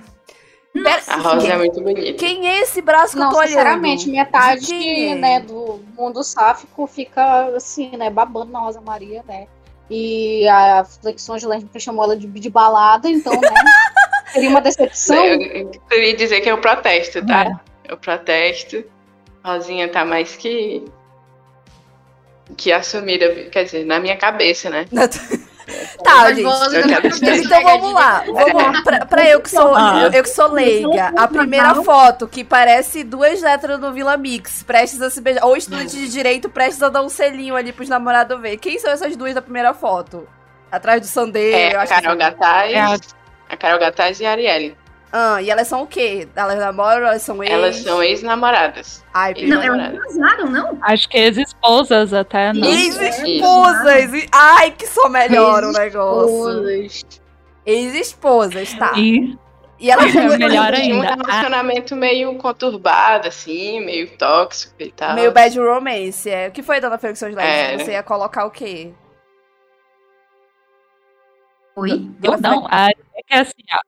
Pera, 0.74 1.02
A 1.08 1.16
Rosa 1.16 1.48
é 1.48 1.58
muito 1.58 1.82
bonita. 1.82 2.18
quem 2.18 2.48
é 2.50 2.60
esse 2.62 2.82
braço 2.82 3.14
que 3.14 3.20
Não, 3.20 3.28
eu 3.28 3.32
tô 3.32 3.38
olhando? 3.38 3.48
sinceramente, 3.50 4.06
quem 4.06 4.20
é? 4.20 4.24
metade 4.24 5.16
né, 5.16 5.40
do 5.40 5.80
mundo 5.98 6.22
sáfico 6.22 6.86
fica 6.86 7.46
assim, 7.56 7.96
né, 7.96 8.10
babando 8.10 8.52
na 8.52 8.60
Rosa 8.60 8.82
Maria, 8.82 9.24
né? 9.26 9.48
E 9.90 10.46
a 10.50 10.84
Flexões 10.84 11.42
de 11.42 11.48
Lésbica 11.48 11.80
chamou 11.80 12.04
ela 12.04 12.18
de, 12.18 12.28
de 12.28 12.50
balada, 12.50 13.08
então, 13.10 13.34
né? 13.40 13.50
Seria 14.34 14.50
uma 14.50 14.60
decepção. 14.60 15.16
Eu, 15.24 15.40
eu 15.42 15.70
queria 15.90 16.14
dizer 16.16 16.42
que 16.42 16.50
é 16.50 16.54
o 16.54 16.58
protesto, 16.60 17.26
tá? 17.26 17.58
É 17.86 17.94
o 17.94 17.98
protesto. 17.98 18.84
Rosinha 19.46 19.88
tá 19.88 20.04
mais 20.04 20.36
que. 20.36 20.84
Que 22.58 22.72
assumida, 22.72 23.28
quer 23.52 23.64
dizer, 23.66 23.86
na 23.86 24.00
minha 24.00 24.16
cabeça, 24.18 24.70
né? 24.70 24.86
Tá, 26.04 26.32
gente. 26.32 26.44
dizer. 27.10 27.38
Então 27.44 27.64
vamos 27.64 27.92
lá. 27.94 28.24
Vamos, 28.28 28.82
pra, 28.82 29.04
pra 29.08 29.28
eu 29.28 29.42
que 29.42 29.50
sou, 29.50 29.74
Ah. 29.76 30.12
eu, 30.14 30.22
que 30.22 30.30
sou 30.30 30.52
leiga, 30.52 31.12
a 31.18 31.28
primeira 31.28 31.74
foto 31.82 32.28
que 32.28 32.44
parece 32.44 33.04
duas 33.04 33.42
letras 33.42 33.80
no 33.80 33.92
Vila 33.92 34.16
Mix, 34.16 34.62
prestes 34.62 35.02
a 35.02 35.10
se 35.10 35.20
beijar, 35.20 35.44
ou 35.44 35.58
estudante 35.58 35.96
de 35.98 36.08
direito 36.08 36.50
prestes 36.50 36.84
a 36.84 36.90
dar 36.90 37.02
um 37.02 37.10
selinho 37.10 37.56
ali 37.56 37.72
pros 37.74 37.90
namorados 37.90 38.40
ver. 38.40 38.58
Quem 38.58 38.78
são 38.78 38.92
essas 38.92 39.16
duas 39.16 39.34
da 39.34 39.42
primeira 39.42 39.74
foto? 39.74 40.28
Atrás 40.72 41.02
do 41.02 41.08
Sandeiro, 41.08 41.58
É 41.58 41.74
eu 41.74 41.80
a 41.80 41.84
acho 41.84 41.96
que 41.96 42.02
Carol 42.02 42.12
são- 42.12 42.30
Gataz, 42.30 42.72
É 42.74 42.80
a- 42.80 42.98
a 43.50 43.58
Carol 43.58 43.80
Gataz 43.80 44.20
e 44.20 44.26
a 44.28 44.32
Arielle. 44.32 44.78
Ah, 45.18 45.42
e 45.42 45.50
elas 45.50 45.70
são 45.70 45.84
o 45.84 45.88
quê? 45.88 46.28
Elas 46.36 46.60
namoram, 46.60 47.08
elas 47.08 47.22
são 47.22 47.42
ex? 47.42 47.50
Elas 47.54 47.76
são 47.78 48.04
ex-namoradas. 48.04 49.02
Ai, 49.14 49.32
Ex- 49.38 49.48
Não, 49.50 49.64
elas 49.64 49.98
casaram, 49.98 50.48
não? 50.50 50.78
Acho 50.82 51.08
que 51.08 51.18
ex-esposas 51.18 52.14
até, 52.14 52.52
não. 52.52 52.68
Ex-esposas! 52.68 54.12
Ai, 54.34 54.72
que 54.72 54.86
só 54.86 55.08
melhora 55.08 55.70
o 55.70 55.72
negócio. 55.72 56.68
Ex-esposas. 56.68 57.22
Ex-esposas, 57.66 58.74
tá. 58.74 58.92
E 58.98 59.38
E 59.80 59.90
elas 59.90 60.14
É 60.14 60.38
melhor 60.38 60.74
Tinha 60.74 60.96
um 60.96 61.02
ainda. 61.02 61.16
relacionamento 61.16 61.96
meio 61.96 62.36
conturbado, 62.38 63.30
assim, 63.30 63.80
meio 63.86 64.18
tóxico 64.18 64.74
e 64.80 64.92
tal. 64.92 65.16
Meio 65.16 65.32
bad 65.32 65.58
romance, 65.58 66.30
é. 66.30 66.50
O 66.50 66.52
que 66.52 66.62
foi, 66.62 66.82
dona 66.82 66.98
Felix 66.98 67.22
Leite? 67.22 67.40
É. 67.40 67.78
Você 67.78 67.92
ia 67.92 68.04
colocar 68.04 68.44
o 68.46 68.52
quê? 68.52 68.92
Oi? 71.78 72.10
eu 72.24 72.38
não. 72.40 72.68
A, 72.70 72.88
é 72.90 73.24
que 73.26 73.34
assim, 73.34 73.54
ó, 73.74 73.80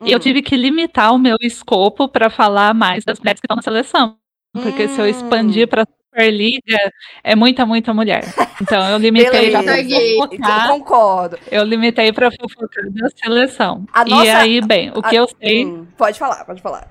eu 0.00 0.16
Hum. 0.16 0.20
tive 0.20 0.42
que 0.42 0.56
limitar 0.56 1.12
o 1.14 1.18
meu 1.18 1.36
escopo 1.40 2.08
para 2.08 2.30
falar 2.30 2.74
mais 2.74 3.04
das 3.04 3.18
mulheres 3.18 3.40
que 3.40 3.46
estão 3.46 3.56
na 3.56 3.62
seleção. 3.62 4.16
Porque 4.52 4.88
se 4.88 5.00
eu 5.00 5.04
Hum. 5.04 5.08
expandir 5.08 5.68
para 5.68 5.84
Superliga, 6.10 6.92
é 7.22 7.36
muita, 7.36 7.64
muita 7.66 7.92
mulher. 7.94 8.24
Então 8.60 8.88
eu 8.90 8.98
limitei 8.98 9.50
para 9.50 9.62
Peguei. 9.62 10.14
Eu 10.16 10.26
fofocar. 10.26 10.68
concordo. 10.68 11.38
Eu 11.50 11.64
limitei 11.64 12.12
para 12.12 12.30
fofocar 12.30 12.90
da 12.90 13.08
seleção. 13.10 13.86
A 13.92 14.04
E 14.06 14.10
nossa- 14.10 14.38
aí, 14.38 14.60
bem, 14.60 14.90
o 14.94 15.02
que 15.02 15.14
eu 15.14 15.28
sei, 15.40 15.66
Hum, 15.66 15.86
pode 15.96 16.18
falar, 16.18 16.44
pode 16.44 16.62
falar. 16.62 16.88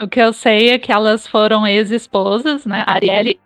o 0.00 0.08
que 0.08 0.20
eu 0.20 0.32
sei 0.32 0.70
é 0.70 0.78
que 0.78 0.90
elas 0.90 1.26
foram 1.26 1.64
ex-esposas, 1.66 2.66
né? 2.66 2.82
A 2.86 2.94
Arielle 2.94 3.38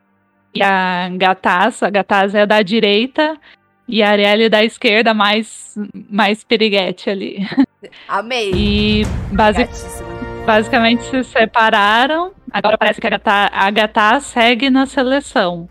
e 0.54 0.62
a 0.62 1.09
Gataz. 1.12 1.83
A 1.83 1.90
Gataz 1.90 2.35
é 2.35 2.46
da 2.46 2.62
direita 2.62 3.38
e 3.87 4.02
a 4.02 4.09
Arielle 4.11 4.48
da 4.48 4.64
esquerda, 4.64 5.12
mais, 5.12 5.74
mais 6.11 6.42
piriguete 6.42 7.11
ali. 7.11 7.38
Amei. 8.08 8.52
E 8.54 9.02
basicamente 10.44 11.04
se 11.04 11.24
separaram. 11.24 12.32
Agora 12.50 12.78
parece 12.78 13.00
que 13.00 13.06
a 13.06 13.10
Gatá, 13.10 13.50
a 13.52 13.70
Gatá 13.70 14.20
segue 14.20 14.70
na 14.70 14.86
seleção. 14.86 15.68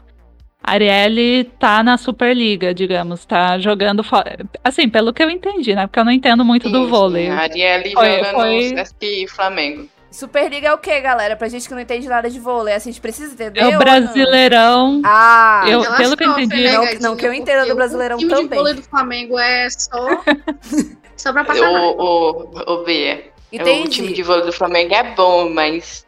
A 0.63 0.73
Arielle 0.73 1.45
tá 1.59 1.81
na 1.81 1.97
Superliga, 1.97 2.73
digamos, 2.73 3.25
tá 3.25 3.57
jogando 3.57 4.03
fora. 4.03 4.37
Assim, 4.63 4.89
pelo 4.89 5.13
que 5.13 5.23
eu 5.23 5.29
entendi, 5.29 5.73
né? 5.73 5.87
Porque 5.87 5.99
eu 5.99 6.03
não 6.05 6.11
entendo 6.11 6.43
muito 6.43 6.69
do 6.69 6.83
Sim, 6.85 6.89
vôlei. 6.89 7.25
sim, 7.25 7.31
A 7.31 7.39
Arielle 7.39 7.93
Foi- 7.93 8.17
joga 8.17 8.31
foi- 8.31 8.71
no 8.73 9.29
Flamengo. 9.29 9.87
Superliga 10.11 10.67
é 10.69 10.73
o 10.73 10.77
quê, 10.77 10.99
galera? 10.99 11.35
Pra 11.35 11.47
gente 11.47 11.67
que 11.67 11.73
não 11.73 11.81
entende 11.81 12.07
nada 12.07 12.29
de 12.29 12.39
vôlei, 12.39 12.73
assim, 12.73 12.89
a 12.89 12.91
gente 12.91 13.01
precisa 13.01 13.33
entender 13.33 13.59
É 13.61 13.75
o? 13.75 13.77
Brasileirão. 13.79 15.01
Ah, 15.05 15.63
Eu- 15.67 15.83
Ela 15.85 15.97
pelo 15.97 16.17
que 16.17 16.23
eu 16.23 16.27
sofre, 16.29 16.43
entendi, 16.45 16.63
não- 16.71 16.81
gatinha? 16.83 16.99
não 17.01 17.15
que 17.15 17.25
eu 17.27 17.33
entenda 17.33 17.65
do 17.65 17.75
Brasileirão 17.75 18.15
o 18.17 18.19
time 18.19 18.31
também. 18.31 18.49
de 18.49 18.55
vôlei 18.55 18.73
do 18.73 18.83
Flamengo 18.83 19.37
é 19.39 19.69
só, 19.69 20.07
só 21.17 21.33
pra 21.33 21.43
passar. 21.43 21.69
O, 21.69 21.91
o, 21.97 22.73
o 22.73 22.83
Bia. 22.83 23.31
O 23.51 23.57
time 23.57 23.63
entendi. 23.83 24.13
de 24.13 24.23
vôlei 24.23 24.45
do 24.45 24.51
Flamengo 24.53 24.93
é 24.93 25.03
bom, 25.15 25.49
mas. 25.49 26.05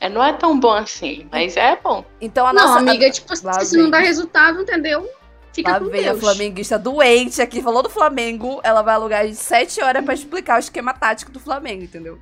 é- 0.00 0.08
Não 0.08 0.22
é 0.24 0.32
tão 0.32 0.58
bom 0.58 0.72
assim, 0.72 1.26
mas 1.30 1.56
é 1.56 1.76
bom. 1.82 2.04
Então 2.20 2.46
a 2.46 2.52
Não, 2.52 2.66
nossa. 2.66 2.78
amiga, 2.80 3.10
tipo, 3.10 3.32
Lá 3.44 3.60
se 3.64 3.74
vem. 3.74 3.84
não 3.84 3.90
dá 3.90 3.98
resultado, 4.00 4.60
entendeu? 4.62 5.08
Fica 5.52 5.72
Lá 5.72 5.80
com 5.80 5.86
vem 5.86 6.06
a 6.06 6.12
Deus. 6.12 6.20
flamenguista 6.20 6.78
doente 6.78 7.40
aqui, 7.42 7.60
falou 7.62 7.82
do 7.82 7.90
Flamengo, 7.90 8.60
ela 8.62 8.82
vai 8.82 8.94
alugar 8.94 9.26
de 9.26 9.34
7 9.34 9.80
horas 9.82 10.04
pra 10.04 10.14
explicar 10.14 10.56
o 10.56 10.60
esquema 10.60 10.92
tático 10.92 11.32
do 11.32 11.40
Flamengo, 11.40 11.82
entendeu? 11.82 12.18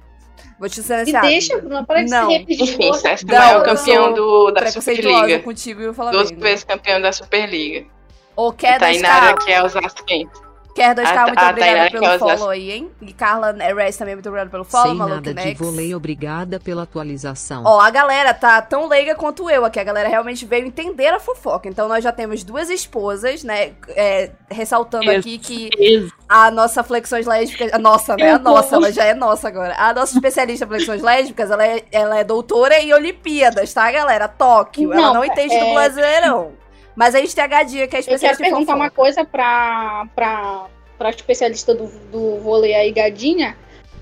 Vou 0.58 0.70
te 0.70 0.80
E 0.80 0.82
silenciar. 0.82 1.22
deixa, 1.22 1.60
não 1.60 1.84
para 1.84 2.02
de 2.02 2.10
Não. 2.10 2.30
se 2.30 2.38
repetir. 2.38 2.62
Enfim, 2.62 2.90
Não, 3.26 3.42
é 3.42 3.58
o 3.58 3.62
campeão 3.64 4.14
do, 4.14 4.50
da 4.52 4.70
Superliga. 4.70 5.38
contigo 5.40 5.80
e 5.82 5.84
o 5.88 5.92
Duas 5.92 5.96
Flamengo. 5.96 6.40
vezes 6.40 6.64
campeão 6.64 6.98
da 7.00 7.12
Superliga. 7.12 7.86
Ou 8.34 8.52
quer 8.52 8.78
Tainara, 8.78 9.34
deixar... 9.34 9.44
que 9.44 9.52
é 9.52 9.62
os 9.64 9.76
Asquentos. 9.76 10.40
Quer 10.76 10.94
2K, 10.94 11.06
A- 11.16 11.22
muito 11.26 11.38
a 11.38 11.48
obrigada 11.50 11.90
pelo 11.90 12.18
follow 12.18 12.50
aí, 12.50 12.70
hein? 12.70 12.90
E 13.00 13.12
Carla 13.14 13.50
Rez 13.52 13.96
também, 13.96 14.14
muito 14.14 14.28
obrigada 14.28 14.50
pelo 14.50 14.62
follow, 14.64 14.88
Sem 14.88 14.94
Maluco 14.96 15.16
nada 15.16 15.34
de 15.34 15.44
Nex. 15.46 15.58
vôlei, 15.58 15.94
obrigada 15.94 16.60
pela 16.60 16.82
atualização. 16.82 17.62
Ó, 17.64 17.80
a 17.80 17.88
galera 17.90 18.34
tá 18.34 18.60
tão 18.60 18.86
leiga 18.86 19.14
quanto 19.14 19.48
eu 19.48 19.64
aqui. 19.64 19.80
A 19.80 19.84
galera 19.84 20.06
realmente 20.08 20.44
veio 20.44 20.66
entender 20.66 21.06
a 21.08 21.18
fofoca. 21.18 21.66
Então 21.68 21.88
nós 21.88 22.04
já 22.04 22.12
temos 22.12 22.44
duas 22.44 22.68
esposas, 22.68 23.42
né? 23.42 23.72
é, 23.88 24.30
ressaltando 24.50 25.04
Isso. 25.10 25.18
aqui 25.18 25.38
que 25.38 25.70
Isso. 25.78 26.12
a 26.28 26.50
nossa 26.50 26.82
flexões 26.84 27.26
lésbicas. 27.26 27.72
A 27.72 27.78
nossa, 27.78 28.14
né? 28.14 28.32
A 28.32 28.38
nossa, 28.38 28.76
ela 28.76 28.92
já 28.92 29.04
é 29.04 29.14
nossa 29.14 29.48
agora. 29.48 29.74
A 29.78 29.94
nossa 29.94 30.12
especialista 30.14 30.66
em 30.66 30.68
flexões 30.68 31.00
lésbicas, 31.00 31.50
ela 31.50 31.66
é, 31.66 31.82
ela 31.90 32.18
é 32.18 32.22
doutora 32.24 32.78
em 32.78 32.92
Olimpíadas, 32.92 33.72
tá, 33.72 33.90
galera? 33.90 34.28
Tóquio. 34.28 34.92
ela 34.92 35.00
Não, 35.00 35.14
não 35.14 35.24
entende 35.24 35.58
do 35.58 35.64
é- 35.64 35.72
brasileirão. 35.74 36.52
Mas 36.96 37.14
a 37.14 37.18
gente 37.20 37.34
tem 37.34 37.44
a 37.44 37.46
Gadinha, 37.46 37.86
que 37.86 37.94
é 37.96 38.00
Eu 38.00 38.04
quero 38.04 38.14
especialista 38.14 38.42
em 38.42 38.46
perguntar 38.50 38.72
fofoca. 38.72 38.84
uma 38.84 38.90
coisa 38.90 39.24
pra, 39.24 40.06
pra, 40.16 40.66
pra 40.98 41.10
especialista 41.10 41.74
do, 41.74 41.86
do 42.10 42.40
vôlei 42.40 42.74
aí, 42.74 42.90
Gadinha. 42.90 43.56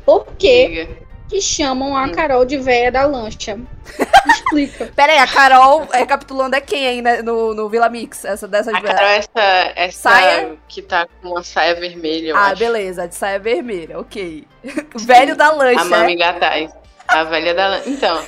Por 0.07 0.27
que, 0.39 0.69
Diga. 0.69 0.89
que 1.29 1.41
chamam 1.41 1.97
a 1.97 2.05
Hum. 2.05 2.13
Carol 2.13 2.45
de 2.45 2.57
véia 2.59 2.93
da 2.93 3.05
lancha? 3.07 3.59
Explica. 4.29 4.87
Pera 4.95 5.13
aí, 5.13 5.19
a 5.19 5.27
Carol, 5.27 5.87
recapitulando, 5.93 6.55
é 6.57 6.61
quem 6.61 6.87
aí 6.87 7.03
né, 7.03 7.21
no, 7.23 7.53
no 7.55 7.69
Vila 7.69 7.89
Mix? 7.89 8.25
Essa 8.25 8.47
dessas. 8.47 8.73
A 8.73 8.81
Carol 8.81 9.09
é 9.09 9.17
essa, 9.17 9.73
essa 9.77 10.11
Saia? 10.11 10.57
que 10.69 10.81
tá 10.83 11.07
com 11.21 11.29
uma 11.31 11.43
saia 11.43 11.75
vermelha, 11.75 12.29
eu 12.31 12.37
Ah, 12.37 12.47
acho. 12.49 12.59
beleza, 12.59 13.09
de 13.09 13.15
saia 13.15 13.39
vermelha, 13.39 13.99
ok. 13.99 14.47
Velho 14.97 15.35
da 15.37 15.47
A 15.49 15.53
lancha. 15.53 15.85
Mami 15.85 16.13
é? 16.15 16.17
Gataz. 16.17 16.73
A 17.09 17.25
velha 17.25 17.53
da 17.55 17.69
lan- 17.69 17.83
Então, 17.87 18.25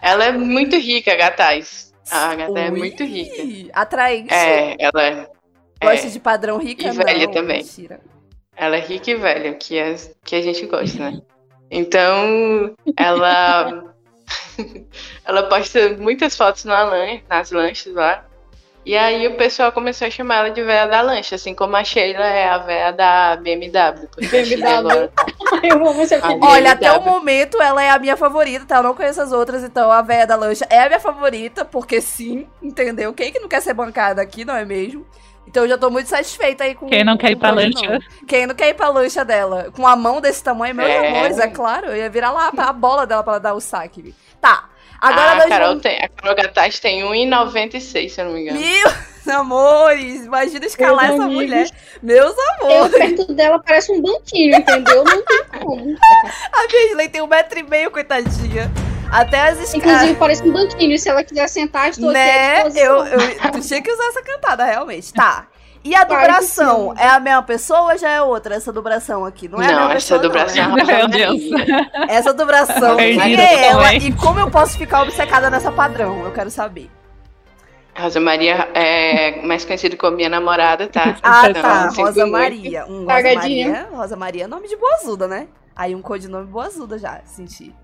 ela 0.00 0.24
é 0.26 0.32
muito 0.32 0.76
rica, 0.76 1.16
a 2.10 2.28
Gataz. 2.28 2.32
A 2.32 2.34
Gataz 2.36 2.56
é 2.56 2.70
Ui, 2.72 2.78
muito 2.78 3.04
rica. 3.04 3.70
Atraente. 3.72 4.34
É, 4.34 4.76
ela 4.78 5.02
é. 5.02 5.30
Gosta 5.82 6.06
é, 6.06 6.10
de 6.10 6.20
padrão 6.20 6.58
rica, 6.58 6.88
E 6.88 6.90
velha 6.90 7.26
não, 7.26 7.32
também. 7.32 7.58
Mentira. 7.58 8.00
Ela 8.56 8.76
é 8.76 8.80
rica 8.80 9.10
e 9.10 9.14
velha, 9.14 9.54
que, 9.54 9.78
é, 9.78 9.94
que 10.24 10.36
a 10.36 10.42
gente 10.42 10.66
gosta, 10.66 11.10
né? 11.10 11.22
Então, 11.70 12.74
ela. 12.96 13.84
ela 15.24 15.42
posta 15.44 15.96
muitas 15.96 16.36
fotos 16.36 16.64
na 16.64 16.84
lan- 16.84 17.20
nas 17.28 17.50
lanchas 17.50 17.94
lá. 17.94 18.24
E 18.84 18.96
aí 18.96 19.26
o 19.28 19.36
pessoal 19.36 19.70
começou 19.72 20.06
a 20.06 20.10
chamar 20.10 20.36
ela 20.36 20.50
de 20.50 20.62
véia 20.62 20.86
da 20.86 21.02
lancha, 21.02 21.34
assim 21.34 21.54
como 21.54 21.76
a 21.76 21.84
Sheila 21.84 22.24
é 22.24 22.48
a 22.48 22.58
véia 22.58 22.92
da 22.92 23.36
BMW. 23.36 24.08
BMW. 24.30 24.64
agora- 24.66 25.12
Eu 25.62 25.86
amo 25.86 26.02
esse 26.02 26.14
apelido. 26.14 26.46
Olha, 26.46 26.72
até 26.72 26.90
o 26.92 27.02
momento 27.02 27.60
ela 27.60 27.82
é 27.82 27.90
a 27.90 27.98
minha 27.98 28.16
favorita, 28.16 28.64
tá? 28.64 28.76
Eu 28.78 28.82
não 28.82 28.94
conheço 28.94 29.20
as 29.20 29.32
outras, 29.32 29.62
então 29.62 29.90
a 29.92 30.00
véia 30.00 30.26
da 30.26 30.34
lancha 30.34 30.66
é 30.70 30.80
a 30.82 30.86
minha 30.86 31.00
favorita, 31.00 31.64
porque 31.64 32.00
sim, 32.00 32.46
entendeu? 32.62 33.12
Quem 33.12 33.30
que 33.30 33.38
não 33.38 33.48
quer 33.48 33.60
ser 33.60 33.74
bancada 33.74 34.22
aqui, 34.22 34.44
não 34.46 34.56
é 34.56 34.64
mesmo? 34.64 35.06
Então 35.46 35.64
eu 35.64 35.68
já 35.68 35.76
tô 35.78 35.90
muito 35.90 36.08
satisfeita 36.08 36.62
aí 36.64 36.74
com 36.74 36.86
Quem 36.86 37.02
não 37.04 37.16
quer 37.16 37.32
ir 37.32 37.36
pra 37.36 37.50
lancha? 37.50 37.72
não. 37.86 38.26
Quem 38.26 38.46
não 38.46 38.54
quer 38.54 38.68
ir 38.70 38.74
pra 38.74 38.88
lancha 38.88 39.24
dela? 39.24 39.66
Com 39.74 39.86
a 39.86 39.96
mão 39.96 40.20
desse 40.20 40.42
tamanho, 40.44 40.74
meus 40.74 40.88
É. 40.88 41.08
amores, 41.08 41.38
é 41.38 41.48
claro. 41.48 41.86
Eu 41.88 41.96
ia 41.96 42.08
virar 42.08 42.30
lá 42.30 42.50
a 42.56 42.72
bola 42.72 43.04
dela 43.06 43.22
pra 43.22 43.32
ela 43.34 43.40
dar 43.40 43.54
o 43.54 43.60
saque. 43.60 44.14
Agora 45.00 45.30
a 45.30 45.34
nós 45.36 45.46
Carol 45.46 45.68
vamos... 45.68 45.82
tem, 45.82 45.96
a 46.02 46.08
Carol 46.08 46.36
Gataz 46.36 46.78
tem 46.78 47.02
1,96, 47.02 48.08
se 48.10 48.20
eu 48.20 48.24
não 48.26 48.32
me 48.32 48.40
engano. 48.42 48.58
Meus 48.60 49.28
amores, 49.28 50.24
imagina 50.24 50.66
escalar 50.66 51.08
Meus 51.08 51.14
essa 51.14 51.24
amigos. 51.24 51.44
mulher. 51.44 51.70
Meus 52.02 52.34
Eu 52.36 52.66
amores. 52.84 52.96
perto 52.98 53.32
dela 53.34 53.58
parece 53.58 53.92
um 53.92 54.00
banquinho, 54.02 54.56
entendeu? 54.56 55.04
Não 55.04 55.24
tem 55.24 55.44
como. 55.60 55.96
A 56.52 56.66
Virgilei 56.70 57.08
tem 57.08 57.20
um 57.22 57.26
metro 57.26 57.58
e 57.58 57.62
meio, 57.62 57.90
coitadinha. 57.90 58.70
Até 59.12 59.40
as 59.40 59.58
escadas. 59.58 59.74
Inclusive, 59.74 60.14
parece 60.14 60.42
um 60.44 60.52
banquinho. 60.52 60.92
E 60.92 60.98
se 60.98 61.08
ela 61.08 61.24
quiser 61.24 61.48
sentar, 61.48 61.90
estou 61.90 62.10
aqui 62.10 62.18
à 62.18 62.22
Né? 62.22 62.54
disposição. 62.62 63.06
Eu, 63.08 63.20
eu, 63.20 63.52
tu 63.52 63.60
tinha 63.60 63.82
que 63.82 63.90
usar 63.90 64.04
essa 64.06 64.22
cantada, 64.22 64.64
realmente. 64.64 65.12
Tá. 65.12 65.48
E 65.82 65.94
a 65.94 66.06
sim. 66.42 66.92
É 66.98 67.08
a 67.08 67.18
mesma 67.20 67.42
pessoa 67.42 67.92
ou 67.92 67.98
já 67.98 68.10
é 68.10 68.20
outra 68.22 68.54
essa 68.54 68.70
dubração 68.72 69.24
aqui? 69.24 69.48
Não 69.48 69.62
é 69.62 69.66
a 69.66 69.72
Não, 69.72 69.78
mesma 69.88 69.94
essa 69.94 70.18
pessoa, 70.18 70.20
dubração 70.20 70.68
não, 70.76 71.08
Deus. 71.08 71.50
Maria. 71.50 71.90
Essa 72.08 72.34
dubração, 72.34 72.96
quem 72.96 73.36
é 73.40 73.66
ela 73.68 73.84
também. 73.84 74.08
e 74.08 74.12
como 74.12 74.38
eu 74.40 74.50
posso 74.50 74.76
ficar 74.76 75.02
obcecada 75.02 75.48
nessa 75.48 75.72
padrão? 75.72 76.22
Eu 76.24 76.32
quero 76.32 76.50
saber. 76.50 76.90
Rosa 77.98 78.20
Maria 78.20 78.68
é 78.74 79.42
mais 79.42 79.64
conhecida 79.64 79.96
como 79.96 80.16
minha 80.16 80.28
namorada, 80.28 80.86
tá? 80.86 81.16
Ah, 81.22 81.48
Então, 81.50 81.62
tá. 81.62 81.88
Rosa 81.88 82.26
muito. 82.26 82.32
Maria. 82.32 82.86
Um 82.86 83.04
Rosa. 83.06 83.34
Maria. 83.34 83.88
Rosa 83.92 84.16
Maria 84.16 84.44
é 84.44 84.46
nome 84.46 84.68
de 84.68 84.76
boazuda, 84.76 85.26
né? 85.26 85.48
Aí 85.74 85.94
um 85.94 86.02
codinome 86.02 86.46
boazuda 86.46 86.98
já, 86.98 87.20
senti. 87.24 87.74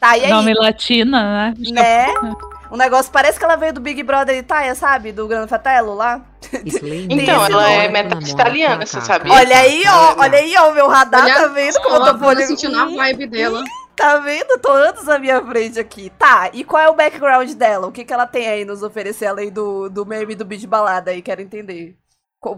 Tá, 0.00 0.16
e 0.16 0.24
aí? 0.24 0.30
Nome 0.30 0.54
latina, 0.54 1.52
né? 1.52 1.54
Né? 1.72 2.06
O 2.74 2.76
negócio 2.76 3.12
parece 3.12 3.38
que 3.38 3.44
ela 3.44 3.54
veio 3.54 3.72
do 3.72 3.80
Big 3.80 4.02
Brother 4.02 4.36
Itaia, 4.36 4.74
sabe? 4.74 5.12
Do 5.12 5.28
Grande 5.28 5.48
Fatelo 5.48 5.94
lá. 5.94 6.20
Então, 7.08 7.46
ela 7.46 7.70
é 7.70 7.88
metade 7.88 8.28
italiana, 8.28 8.84
você 8.84 9.00
sabia? 9.00 9.32
Olha 9.32 9.58
aí, 9.58 9.84
ó. 9.86 10.16
Olha. 10.18 10.38
Aí, 10.38 10.56
ó. 10.56 10.70
O 10.70 10.74
meu 10.74 10.88
radar 10.88 11.22
Olha 11.22 11.34
tá 11.34 11.46
vendo 11.46 11.80
como 11.80 11.94
eu 11.94 12.00
tô 12.00 12.18
falando. 12.18 12.42
sentindo 12.42 12.76
a 12.76 12.86
vibe 12.86 13.28
dela. 13.28 13.62
Tá 13.94 14.18
vendo? 14.18 14.58
Tô 14.58 14.72
anos 14.72 15.08
à 15.08 15.20
minha 15.20 15.40
frente 15.40 15.78
aqui. 15.78 16.10
Tá, 16.18 16.50
e 16.52 16.64
qual 16.64 16.82
é 16.82 16.88
o 16.88 16.94
background 16.94 17.48
dela? 17.52 17.86
O 17.86 17.92
que, 17.92 18.04
que 18.04 18.12
ela 18.12 18.26
tem 18.26 18.48
aí 18.48 18.64
nos 18.64 18.82
oferecer 18.82 19.26
além 19.26 19.52
do, 19.52 19.88
do 19.88 20.04
meme 20.04 20.34
do 20.34 20.44
beat 20.44 20.66
balada 20.66 21.12
aí? 21.12 21.22
Quero 21.22 21.40
entender. 21.40 21.96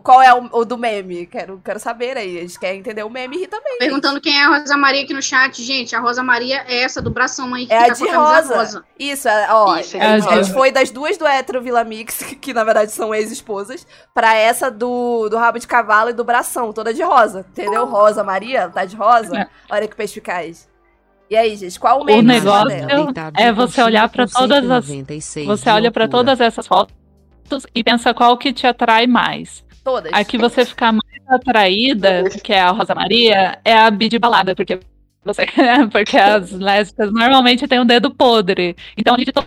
Qual, 0.03 0.21
é 0.23 0.35
o, 0.35 0.49
o 0.53 0.65
do 0.65 0.77
meme? 0.77 1.27
Quero, 1.27 1.61
quero 1.65 1.79
saber 1.79 2.17
aí. 2.17 2.39
A 2.39 2.41
gente 2.43 2.59
quer 2.59 2.75
entender 2.75 3.05
o 3.05 3.11
meme 3.11 3.45
e 3.45 3.47
também. 3.47 3.79
Perguntando 3.79 4.21
quem 4.21 4.37
é 4.39 4.45
a 4.45 4.59
Rosa 4.59 4.77
Maria 4.77 5.03
aqui 5.05 5.15
no 5.15 5.23
chat. 5.23 5.63
Gente, 5.63 5.95
a 5.95 6.01
Rosa 6.01 6.23
Maria 6.23 6.65
é 6.67 6.83
essa 6.83 7.01
do 7.01 7.11
bração 7.11 7.55
aí 7.55 7.67
que 7.67 7.73
É 7.73 7.79
a 7.79 7.87
tá 7.87 7.93
de 7.95 8.09
a 8.09 8.13
camisa 8.13 8.57
rosa. 8.57 8.85
Isso, 8.99 9.29
é, 9.29 9.47
ó. 9.53 9.77
Isso, 9.79 9.97
a, 9.97 10.01
é 10.01 10.13
gente, 10.15 10.23
de 10.23 10.29
a 10.29 10.37
gente 10.37 10.37
rosa. 10.39 10.53
foi 10.55 10.73
das 10.73 10.91
duas 10.91 11.17
do 11.17 11.27
hétero 11.27 11.63
Vila 11.63 11.85
Mix, 11.85 12.19
que, 12.41 12.53
na 12.53 12.65
verdade 12.65 12.91
são 12.91 13.15
ex-esposas, 13.15 13.87
pra 14.13 14.35
essa 14.35 14.71
do, 14.71 15.29
do 15.29 15.37
rabo 15.37 15.59
de 15.59 15.67
cavalo 15.67 16.11
e 16.11 16.13
do 16.13 16.25
bração, 16.25 16.73
toda 16.73 16.93
de 16.93 17.03
rosa. 17.03 17.47
Entendeu? 17.51 17.85
Rosa, 17.87 18.25
Maria, 18.25 18.69
tá 18.69 18.85
de 18.85 18.97
rosa. 18.97 19.37
É. 19.39 19.47
Olha 19.71 19.87
que 19.87 19.95
perspicaz. 19.95 20.69
E 21.29 21.37
aí, 21.37 21.57
gente, 21.57 21.79
qual 21.81 21.99
o 21.99 22.03
O 22.03 22.05
meme 22.05 22.23
negócio 22.23 22.69
dela? 22.69 23.05
Deitado 23.05 23.41
é 23.41 23.47
de 23.47 23.53
você 23.53 23.83
olhar 23.83 24.09
pra 24.09 24.27
com 24.27 24.33
todas 24.33 24.71
as- 24.71 24.85
196 24.85 25.47
Você 25.47 25.65
de 25.65 25.71
olha 25.71 25.91
pra 25.91 26.05
altura. 26.05 26.19
todas 26.25 26.41
essas 26.41 26.67
fotos 26.69 26.95
e 27.75 27.83
pensa 27.83 28.15
qual 28.15 28.37
que 28.39 28.53
te 28.53 28.65
atrai 28.67 29.07
mais. 29.09 29.65
Todas. 29.87 30.13
A 30.13 30.25
que 30.25 30.37
você 30.37 30.65
ficar 30.65 30.91
mais 30.91 31.23
atraída, 31.29 32.25
que 32.43 32.53
é 32.53 32.61
a 32.61 32.71
Rosa 32.71 32.93
Maria, 32.93 33.57
é 33.65 33.73
a 33.73 33.89
bi 33.89 34.09
de 34.09 34.19
balada, 34.19 34.53
porque 34.57 34.81
você, 35.25 35.47
porque 35.93 36.17
as 36.19 36.51
lésbicas 36.51 37.13
normalmente 37.13 37.69
têm 37.69 37.79
um 37.81 37.87
dedo 37.87 38.11
podre. 38.13 38.75
Então, 38.99 39.17
de 39.17 39.27
to- 39.33 39.47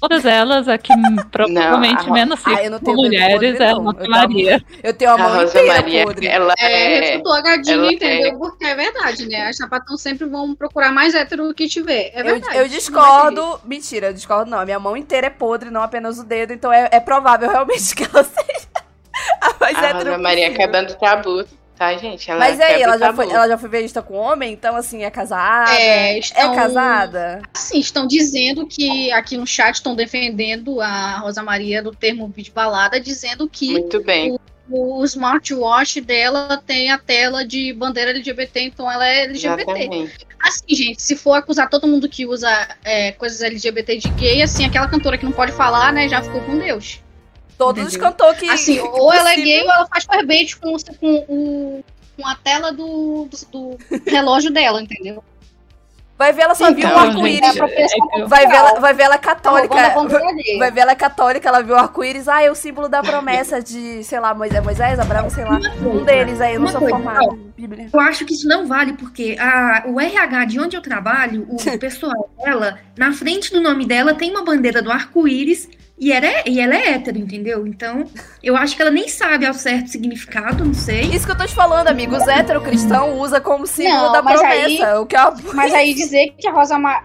todas 0.00 0.24
elas, 0.24 0.68
a 0.68 0.78
que 0.78 0.92
provavelmente 1.32 2.08
menos 2.10 2.40
Ah, 2.46 2.62
eu 2.64 2.70
não 2.70 2.78
com 2.78 2.84
tenho 2.84 2.96
dedo 2.96 3.06
mulheres 3.08 3.34
podre, 3.34 3.64
é 3.64 3.70
a. 3.70 3.74
Rosa 3.74 3.88
Eu 3.90 3.94
tenho- 3.98 4.10
Maria. 4.10 4.64
Eu 4.82 4.94
tenho 4.94 5.10
a 5.10 5.14
A 5.14 5.18
mão 5.18 5.28
Rosa 5.34 5.44
inteira 5.60 5.74
Maria, 5.82 6.04
podre. 6.04 6.26
ela 6.28 6.54
É, 6.58 7.14
é. 7.16 7.16
a 7.16 7.72
ela 7.72 7.92
entendeu? 7.92 8.38
Porque 8.38 8.64
é 8.64 8.74
verdade, 8.76 9.26
né? 9.28 9.46
As 9.48 9.56
sapatão 9.56 9.96
sempre 9.96 10.26
vão 10.28 10.54
procurar 10.54 10.92
mais 10.92 11.14
hétero 11.16 11.48
do 11.48 11.54
que 11.54 11.66
tiver. 11.68 12.12
É 12.14 12.20
Eu, 12.20 12.24
verdade. 12.24 12.54
eu 12.54 12.60
vai 12.60 12.68
ter 12.68 12.74
discordo. 12.76 13.60
Mentira, 13.64 14.06
eu 14.08 14.12
discordo 14.14 14.50
não. 14.50 14.58
A 14.60 14.64
minha 14.64 14.78
mão 14.78 14.96
inteira 14.96 15.26
é 15.26 15.30
podre, 15.30 15.68
não 15.70 15.82
apenas 15.82 16.18
o 16.18 16.24
dedo. 16.24 16.52
Então 16.52 16.72
é, 16.72 16.88
é 16.92 17.00
provável 17.00 17.50
realmente 17.50 17.92
que 17.94 18.04
ela 18.04 18.24
seja 18.24 18.69
a 19.40 19.54
mais 19.60 19.76
A 19.76 19.92
Rosa 19.92 20.18
Maria 20.18 20.52
quebrando 20.52 20.94
tabu, 20.96 21.44
tá, 21.76 21.94
gente? 21.96 22.30
Ela 22.30 22.40
Mas 22.40 22.58
e 22.58 22.62
aí, 22.62 22.82
ela 22.82 22.96
o 22.96 22.98
já, 22.98 23.06
tabu. 23.06 23.22
foi, 23.22 23.32
ela 23.32 23.48
já 23.48 23.58
foi 23.58 23.68
vista 23.68 24.02
com 24.02 24.14
homem? 24.14 24.52
Então, 24.52 24.76
assim, 24.76 25.02
é 25.04 25.10
casada? 25.10 25.72
É, 25.72 26.18
estão- 26.18 26.54
casada? 26.54 27.42
Sim, 27.54 27.78
estão 27.78 28.06
dizendo 28.06 28.66
que 28.66 29.10
aqui 29.12 29.36
no 29.36 29.46
chat 29.46 29.74
estão 29.76 29.94
defendendo 29.94 30.80
a 30.80 31.18
Rosa 31.18 31.42
Maria 31.42 31.82
do 31.82 31.92
termo 31.92 32.28
vídeo 32.28 32.52
balada, 32.52 33.00
dizendo 33.00 33.48
que 33.48 33.72
Muito 33.72 34.02
bem. 34.02 34.38
o 34.68 35.04
smartwatch 35.04 36.00
dela 36.00 36.62
tem 36.66 36.90
a 36.90 36.98
tela 36.98 37.44
de 37.46 37.72
bandeira 37.72 38.10
LGBT, 38.10 38.60
então 38.60 38.90
ela 38.90 39.06
é 39.06 39.22
LGBT. 39.24 39.62
Exatamente. 39.72 40.30
Assim, 40.42 40.74
gente, 40.74 41.02
se 41.02 41.16
for 41.16 41.34
acusar 41.34 41.68
todo 41.68 41.86
mundo 41.86 42.08
que 42.08 42.24
usa 42.26 42.48
é, 42.82 43.12
coisas 43.12 43.42
LGBT 43.42 43.96
de 43.98 44.08
gay, 44.10 44.40
assim, 44.42 44.64
aquela 44.64 44.88
cantora 44.88 45.18
que 45.18 45.24
não 45.24 45.32
pode 45.32 45.52
falar, 45.52 45.92
né, 45.92 46.08
já 46.08 46.22
ficou 46.22 46.40
com 46.42 46.56
Deus. 46.58 47.00
Todos 47.60 47.84
os 47.86 47.96
cantores 47.96 48.40
que. 48.40 48.48
Assim, 48.48 48.76
que 48.80 48.88
ou 48.88 49.12
ela 49.12 49.32
é 49.32 49.36
gay 49.36 49.62
ou 49.62 49.70
ela 49.70 49.86
faz 49.86 50.06
verbete 50.06 50.56
com, 50.56 50.74
com, 50.98 51.14
o- 51.28 51.84
com 52.16 52.26
a 52.26 52.34
tela 52.34 52.72
do, 52.72 53.28
do, 53.52 53.76
do 53.78 54.10
relógio 54.10 54.50
dela, 54.50 54.80
entendeu? 54.80 55.22
Vai 56.16 56.34
ver, 56.34 56.42
ela 56.42 56.54
só 56.54 56.66
viu 56.72 56.78
Então, 56.86 56.94
o 56.94 56.98
arco-íris. 56.98 57.56
É 57.56 58.20
É 58.20 58.24
Vai 58.26 58.46
ver, 58.46 58.54
ela, 58.54 58.80
vai 58.80 58.92
ver 58.94 59.02
ela 59.04 59.14
a 59.14 59.18
católica. 59.18 59.74
Vai 60.58 60.70
ver 60.70 60.80
ela 60.80 60.94
católica, 60.94 61.48
ela 61.48 61.62
viu 61.62 61.74
o 61.74 61.78
arco-íris. 61.78 62.28
Ah, 62.28 62.42
é 62.42 62.50
o 62.50 62.54
símbolo 62.54 62.88
da 62.88 63.02
promessa 63.02 63.62
de, 63.62 64.04
sei 64.04 64.20
lá, 64.20 64.34
Moisés, 64.34 64.62
Moisés 64.62 64.98
Abraão, 64.98 65.30
sei 65.30 65.44
lá. 65.44 65.58
Um 65.80 66.04
deles 66.04 66.40
aí, 66.40 66.54
eu 66.54 66.60
não 66.60 66.68
sou 66.68 66.80
formada 66.88 67.26
Bíblia. 67.56 67.88
Eu 67.92 68.00
acho 68.00 68.24
que 68.26 68.34
isso 68.34 68.46
não 68.48 68.66
vale, 68.66 68.92
porque 68.94 69.36
a, 69.40 69.84
o 69.86 69.98
RH 70.00 70.44
de 70.46 70.60
onde 70.60 70.76
eu 70.76 70.82
trabalho, 70.82 71.46
o 71.48 71.56
pessoal 71.78 72.28
dela, 72.42 72.78
na 72.98 73.12
frente 73.12 73.50
do 73.50 73.60
nome 73.60 73.86
dela 73.86 74.14
tem 74.14 74.30
uma 74.30 74.44
bandeira 74.44 74.82
do 74.82 74.90
arco-íris 74.92 75.68
e, 76.00 76.10
ela 76.12 76.26
é- 76.26 76.42
e 76.46 76.58
ela 76.60 76.74
é 76.74 76.92
hétero, 76.94 77.18
entendeu? 77.18 77.66
Então, 77.66 78.04
eu 78.42 78.56
acho 78.56 78.74
que 78.74 78.82
ela 78.82 78.90
nem 78.90 79.06
sabe 79.08 79.44
ao 79.46 79.52
certo 79.54 79.86
o 79.86 79.90
significado, 79.90 80.64
não 80.64 80.72
sei. 80.74 81.02
Isso 81.02 81.26
que 81.26 81.32
eu 81.32 81.36
tô 81.38 81.46
te 81.46 81.54
falando, 81.54 81.88
amigo. 81.88 82.16
Os 82.16 82.26
hétero-cristão 82.26 83.18
usa 83.18 83.40
como 83.40 83.66
símbolo 83.66 84.06
Não, 84.06 84.12
da 84.12 84.22
promessa. 84.22 84.86
aí- 84.92 84.98
O 84.98 85.06
que 85.06 85.14
é. 85.16 85.20
Mas 85.54 85.74
aí 85.74 85.92
dizer 85.94 86.34
que 86.38 86.48
a 86.48 86.52
Rosa 86.52 86.78
Maria. 86.78 87.04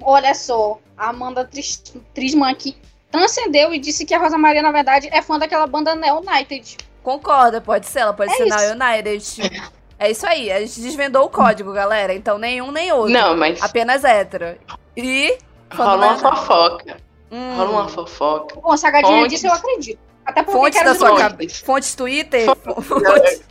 olha 0.00 0.34
só, 0.34 0.80
a 0.96 1.10
Amanda 1.10 1.44
Tris- 1.44 1.82
Trisman 2.14 2.50
aqui 2.50 2.76
transcendeu 3.10 3.72
e 3.74 3.78
disse 3.78 4.04
que 4.06 4.14
a 4.14 4.18
Rosa 4.18 4.38
Maria, 4.38 4.62
na 4.62 4.72
verdade, 4.72 5.08
é 5.12 5.20
fã 5.20 5.38
daquela 5.38 5.66
banda 5.66 5.94
Neo 5.94 6.20
United. 6.26 6.78
Concorda, 7.02 7.60
pode 7.60 7.86
ser, 7.86 7.98
ela 8.00 8.12
pode 8.14 8.32
É 8.32 8.36
ser 8.36 8.46
na 8.46 8.56
isso. 8.56 8.74
United. 8.74 9.62
É 9.98 10.10
isso 10.10 10.26
aí, 10.26 10.50
a 10.50 10.58
gente 10.60 10.80
desvendou 10.80 11.26
o 11.26 11.28
código, 11.28 11.72
galera. 11.72 12.12
Então 12.14 12.38
nenhum 12.38 12.72
nem 12.72 12.90
outro. 12.90 13.12
Não, 13.12 13.36
mas 13.36 13.62
Apenas 13.62 14.02
hétero. 14.04 14.56
E. 14.96 15.36
rola 15.74 16.06
uma 16.14 16.16
fofoca. 16.18 16.96
Hum, 17.32 17.56
Rola 17.56 17.70
uma 17.70 17.88
fofoca. 17.88 18.60
Bom, 18.60 18.76
se 18.76 18.86
a 18.86 18.90
Gadinha 18.90 19.16
Fontes. 19.16 19.32
disse, 19.32 19.46
eu 19.46 19.52
acredito. 19.52 19.98
Até 20.24 20.42
porque 20.42 20.58
Fontes 20.58 20.84
da 20.84 20.94
sua 20.94 21.16
cabeça. 21.16 21.34
Fontes. 21.34 21.60
Fontes 21.60 21.94
Twitter? 21.96 22.46
Fontes 22.54 23.42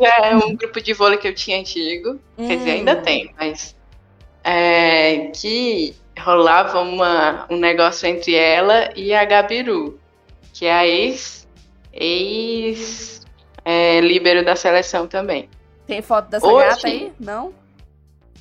é 0.00 0.36
um 0.36 0.56
grupo 0.56 0.80
de 0.82 0.92
vôlei 0.92 1.16
que 1.18 1.28
eu 1.28 1.34
tinha 1.34 1.58
antigo. 1.60 2.18
Quer 2.36 2.56
dizer, 2.58 2.70
Hum. 2.70 2.74
ainda 2.74 2.96
tem, 2.96 3.32
mas. 3.38 3.74
é, 4.44 5.30
que 5.34 5.94
rolava 6.18 6.80
uma, 6.80 7.46
um 7.48 7.56
negócio 7.56 8.06
entre 8.08 8.34
ela 8.34 8.90
e 8.96 9.14
a 9.14 9.24
Gabiru, 9.24 9.98
que 10.52 10.66
é 10.66 10.72
a 10.72 10.86
ex. 10.86 11.46
ex. 11.92 13.22
é, 13.64 14.00
líbero 14.00 14.44
da 14.44 14.56
seleção 14.56 15.06
também. 15.06 15.48
Tem 15.86 16.02
foto 16.02 16.28
dessa 16.28 16.46
Hoje- 16.46 16.68
gata 16.68 16.86
aí? 16.88 17.12
Não? 17.20 17.54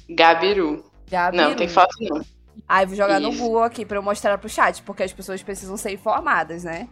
Gabiru. 0.10 0.84
Gabiru. 1.10 1.44
Não, 1.44 1.56
tem 1.56 1.68
foto 1.68 1.96
não. 2.02 2.22
Ai, 2.68 2.86
vou 2.86 2.96
jogar 2.96 3.20
no 3.20 3.30
Isso. 3.30 3.40
Google 3.42 3.64
aqui 3.64 3.86
pra 3.86 3.98
eu 3.98 4.02
mostrar 4.04 4.38
pro 4.38 4.50
chat, 4.50 4.82
porque 4.84 5.04
as 5.04 5.12
pessoas 5.14 5.42
precisam 5.44 5.76
ser 5.78 5.92
informadas, 5.92 6.64
né? 6.64 6.88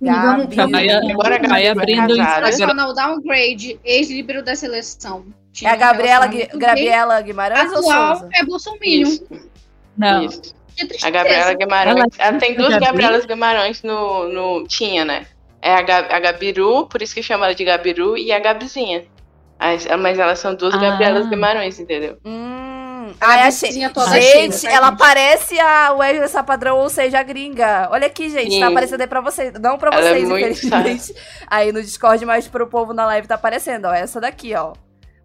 Gabiru. 0.00 0.70
Vai, 0.70 0.88
Agora 0.90 1.40
a 1.54 1.60
é 1.60 1.68
abrindo 1.70 2.10
o. 2.12 2.16
Instagram. 2.16 2.40
Nacional 2.40 2.94
Downgrade, 2.94 3.80
ex-líbero 3.84 4.42
da 4.44 4.54
seleção. 4.56 5.24
É 5.28 5.32
Tinha 5.52 5.72
a 5.72 5.74
um 5.76 5.78
Gabriela, 5.78 6.26
Gui- 6.26 6.48
Gabriela 6.54 7.20
Guimarães 7.20 7.72
ou 7.72 7.78
Atual 7.78 8.16
Souza? 8.16 8.28
é 8.34 8.44
Bolsonaro. 8.44 8.80
Não, 9.96 10.24
isso. 10.24 10.54
Que 10.76 10.82
A 10.84 10.88
tristeza. 10.88 11.10
Gabriela 11.10 11.54
Guimarães. 11.54 11.96
Ela- 11.96 12.28
Ela, 12.30 12.38
tem 12.38 12.54
duas 12.56 12.70
Gabi? 12.70 12.84
Gabrielas 12.86 13.24
Guimarães 13.26 13.82
no, 13.84 14.28
no. 14.28 14.66
Tinha, 14.66 15.04
né? 15.04 15.26
É 15.62 15.72
a, 15.74 15.82
Ga- 15.82 16.08
a 16.10 16.18
Gabiru, 16.20 16.86
por 16.88 17.00
isso 17.00 17.14
que 17.14 17.22
chama 17.22 17.46
ela 17.46 17.54
de 17.54 17.64
Gabiru, 17.64 18.18
e 18.18 18.32
a 18.32 18.38
Gabizinha. 18.40 19.04
As- 19.58 19.86
mas 20.00 20.18
elas 20.18 20.40
são 20.40 20.54
duas 20.56 20.74
Ah. 20.74 20.78
Gabrielas 20.78 21.28
Guimarães, 21.28 21.78
entendeu? 21.78 22.18
Hum, 22.24 22.63
A 23.20 23.26
ai, 23.28 23.42
achei. 23.48 23.68
Gabizinha 23.68 23.90
toda 23.90 24.20
Gente, 24.20 24.56
cheia, 24.58 24.72
ela 24.72 24.90
tá, 24.92 24.96
parece 24.96 25.58
a 25.58 25.92
Wesley 25.92 26.28
Sapadrão, 26.28 26.78
ou 26.78 26.88
seja, 26.88 27.18
a 27.18 27.22
gringa. 27.22 27.88
Olha 27.90 28.06
aqui, 28.06 28.28
gente, 28.30 28.58
tá 28.60 28.66
Sim. 28.66 28.72
aparecendo 28.72 29.00
aí 29.00 29.06
pra 29.06 29.20
vocês. 29.20 29.52
Não 29.60 29.76
pra 29.78 29.90
Ela 29.96 30.08
é 30.08 30.12
vocês, 30.14 30.28
muito 30.28 30.46
infelizmente. 30.48 31.14
Aí 31.46 31.72
no 31.72 31.82
Discord, 31.82 32.24
mas 32.24 32.46
pro 32.48 32.66
povo 32.66 32.92
na 32.92 33.06
live 33.06 33.26
tá 33.28 33.34
aparecendo, 33.34 33.86
ó. 33.86 33.92
Essa 33.92 34.20
daqui, 34.20 34.54
ó. 34.54 34.72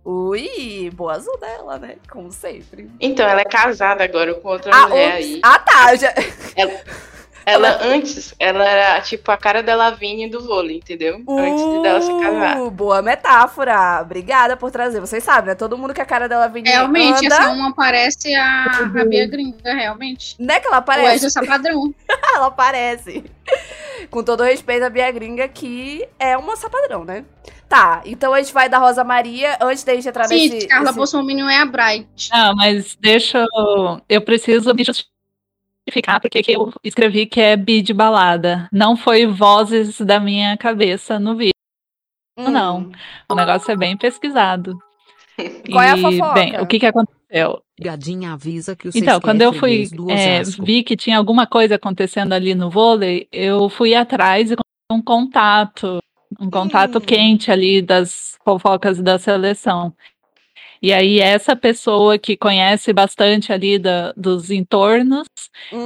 Ui, 0.06 0.90
boa 0.94 1.14
azul 1.14 1.38
dela, 1.40 1.78
né? 1.78 1.96
Como 2.10 2.32
sempre. 2.32 2.90
Então, 3.00 3.28
ela 3.28 3.42
é 3.42 3.46
casada 3.46 4.04
agora 4.04 4.34
com 4.34 4.48
outra 4.48 4.72
Ah, 4.74 4.88
mulher 4.88 5.16
ups. 5.16 5.26
aí. 5.26 5.40
ah 5.44 5.60
tá. 5.60 5.96
já- 5.96 6.14
Ela 6.56 6.72
antes, 7.58 8.34
ela 8.40 8.68
era 8.68 9.02
tipo 9.02 9.32
a 9.32 9.38
cara 9.38 9.64
da 9.64 9.76
Lavigne 9.76 10.30
do 10.30 10.42
vôlei, 10.42 10.78
entendeu? 10.78 11.24
antes 11.28 11.82
dela 11.82 12.02
se 12.02 12.14
casar. 12.20 12.62
Uh, 12.62 12.70
boa 12.72 13.02
metáfora. 13.02 14.02
Obrigada 14.02 14.56
por 14.58 14.72
trazer. 14.72 15.00
Vocês 15.00 15.24
sabem, 15.24 15.50
né? 15.50 15.56
Todo 15.56 15.78
mundo 15.78 15.94
que 15.94 16.02
a 16.02 16.06
cara 16.06 16.28
dela 16.28 16.48
vem 16.48 16.64
Realmente, 16.64 17.26
anda, 17.26 17.36
essa 17.36 17.50
uma 17.52 17.74
parece 17.74 18.34
a, 18.36 18.66
a 19.00 19.06
Bia 19.06 19.28
Gringa, 19.28 19.74
realmente. 19.74 20.36
Não 20.40 20.54
é 20.54 20.60
que 20.60 20.68
ela 20.68 20.78
O 20.78 20.80
aparece? 20.80 21.26
Wesley 21.26 21.32
Sapadrão. 21.32 21.94
ela 22.36 22.48
aparece. 22.48 23.24
Com 24.10 24.24
todo 24.24 24.44
respeito 24.44 24.84
à 24.84 24.90
Bia 24.90 25.12
Gringa, 25.12 25.48
que 25.48 26.08
é 26.18 26.38
uma 26.38 26.56
sapadrão, 26.56 27.04
né? 27.04 27.26
Tá, 27.68 28.02
então 28.04 28.34
a 28.34 28.42
gente 28.42 28.52
vai 28.52 28.68
da 28.68 28.80
Rosa 28.80 29.04
Maria. 29.04 29.56
Antes 29.62 29.84
da 29.84 29.94
gente 29.94 30.08
entrar 30.08 30.28
Sim, 30.28 30.50
nesse... 30.50 30.68
Carla 30.68 30.90
esse- 30.90 30.98
Bolsonaro 30.98 31.50
é 31.50 31.58
a 31.58 31.66
Bright. 31.66 32.30
não, 32.32 32.56
mas 32.56 32.98
deixa 33.00 33.46
eu. 33.56 34.02
Eu 34.10 34.22
preciso 34.22 34.74
me 34.74 34.84
justificar 34.84 35.19
porque 36.22 36.42
que 36.44 36.52
eu 36.52 36.74
escrevi 36.84 37.26
que 37.26 37.42
é 37.42 37.56
bi 37.56 37.82
de 37.82 37.94
balada. 37.94 38.68
Não 38.72 38.96
foi 38.96 39.26
vozes 39.26 40.00
da 40.02 40.20
minha 40.20 40.58
cabeça 40.58 41.20
no 41.20 41.36
vídeo. 41.36 41.54
Hum. 42.38 42.50
não. 42.50 42.92
O 43.28 43.36
negócio 43.36 43.72
é 43.72 43.76
bem 43.76 43.98
pesquisado. 43.98 44.78
Qual 45.72 45.84
é 45.84 45.92
a 45.92 45.98
E, 45.98 46.02
fofoca? 46.02 46.34
Bem, 46.34 46.60
o 46.60 46.68
que, 46.68 46.80
que 46.80 46.86
aconteceu? 46.86 47.62
Gadinha 47.80 48.34
avisa 48.34 48.76
que 48.76 48.88
o 48.88 48.92
Então, 48.94 49.22
quando 49.22 49.42
eu 49.42 49.54
fui, 49.54 49.88
é, 50.10 50.44
vi 50.44 50.84
que 50.84 50.98
tinha 50.98 51.18
alguma 51.18 51.48
coisa 51.48 51.76
acontecendo 51.76 52.34
ali 52.34 52.54
no 52.54 52.70
vôlei, 52.70 53.28
eu 53.32 53.70
fui 53.70 53.96
atrás 53.96 54.52
e 54.52 54.56
um 54.92 55.02
contato, 55.02 56.00
um 56.40 56.50
contato 56.50 56.98
Hum. 56.98 57.02
quente 57.02 57.52
ali 57.52 57.82
das 57.82 58.38
fofocas 58.44 59.00
da 59.02 59.18
seleção. 59.18 59.94
E 60.82 60.94
aí, 60.94 61.20
essa 61.20 61.56
pessoa 61.56 62.18
que 62.18 62.38
conhece 62.38 62.94
bastante 62.94 63.52
ali 63.52 63.78
da- 63.78 64.14
dos 64.16 64.50
entornos, 64.50 65.28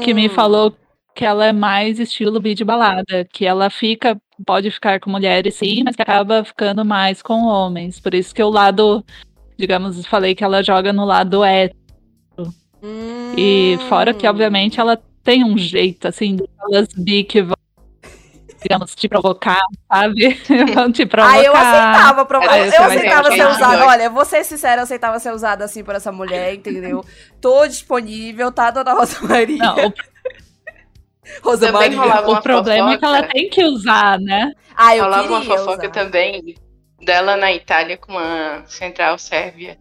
que 0.04 0.14
me 0.14 0.28
Hum. 0.28 0.30
falou 0.30 0.76
que 1.16 1.26
ela 1.26 1.46
é 1.48 1.52
mais 1.54 2.00
estilo 2.00 2.40
bi 2.40 2.54
de 2.56 2.64
balada, 2.64 3.26
que 3.32 3.46
ela 3.46 3.70
fica, 3.70 4.20
pode 4.46 4.70
ficar 4.72 5.00
com 5.00 5.10
mulheres 5.10 5.56
sim, 5.56 5.84
mas 5.84 5.96
que 5.96 6.02
acaba 6.02 6.44
ficando 6.44 6.84
mais 6.84 7.22
com 7.22 7.44
homens. 7.46 8.00
Por 8.00 8.14
isso 8.14 8.34
que 8.34 8.42
o 8.44 8.50
lado, 8.50 9.04
digamos, 9.58 10.04
falei 10.06 10.34
que 10.36 10.44
ela 10.44 10.64
joga 10.64 10.92
no 10.94 11.06
lado 11.06 11.44
hétero. 11.44 11.76
Hum. 12.38 13.32
E 13.38 13.78
fora 13.88 14.14
que, 14.14 14.28
obviamente, 14.28 14.80
ela 14.80 15.00
tem 15.24 15.44
um 15.44 15.58
jeito, 15.58 16.08
assim, 16.08 16.36
daquelas 16.36 16.88
bi 16.98 17.24
que 17.24 17.42
vão, 17.42 17.56
digamos, 18.64 18.96
te 18.96 19.08
provocar, 19.08 19.62
sabe? 19.92 20.34
vão 20.74 20.92
te 20.92 21.06
provocar. 21.06 21.36
Ah, 21.36 21.44
eu 21.44 21.54
aceitava, 21.56 22.26
provo- 22.26 22.50
Aí 22.50 22.62
eu, 22.62 22.66
eu 22.74 22.84
aceitava 22.84 23.32
ser 23.32 23.48
usada. 23.48 23.86
Olha, 23.86 24.10
vou 24.10 24.26
ser 24.26 24.44
sincera, 24.44 24.80
eu 24.82 24.84
aceitava 24.84 25.20
ser 25.20 25.32
usada 25.34 25.66
assim 25.66 25.84
por 25.84 25.94
essa 25.96 26.12
mulher, 26.12 26.54
entendeu? 26.56 27.04
Tô 27.42 27.68
disponível, 27.68 28.52
tá, 28.52 28.72
dona 28.72 28.94
Rosa 28.94 29.20
Maria? 29.22 29.58
Não, 29.58 29.76
o, 29.88 29.94
Rosa 31.44 31.68
Também 31.72 31.92
Maria. 31.96 32.00
rolava 32.02 32.32
o 32.32 32.42
problema 32.42 32.94
é 32.94 32.98
que 32.98 33.06
ela 33.06 33.18
fofoca. 33.18 33.34
tem 33.34 33.50
que 33.50 33.64
usar, 33.64 34.20
né? 34.20 34.52
Ah, 34.76 34.96
eu 34.96 35.04
Rolava 35.04 35.24
queria 35.24 35.38
uma 35.38 35.46
fofoca 35.46 35.84
usar. 35.84 35.90
também 35.92 36.56
dela 37.02 37.38
na 37.38 37.52
Itália 37.54 37.98
com 37.98 38.18
a 38.18 38.64
Central 38.66 39.18
Sérvia. 39.18 39.78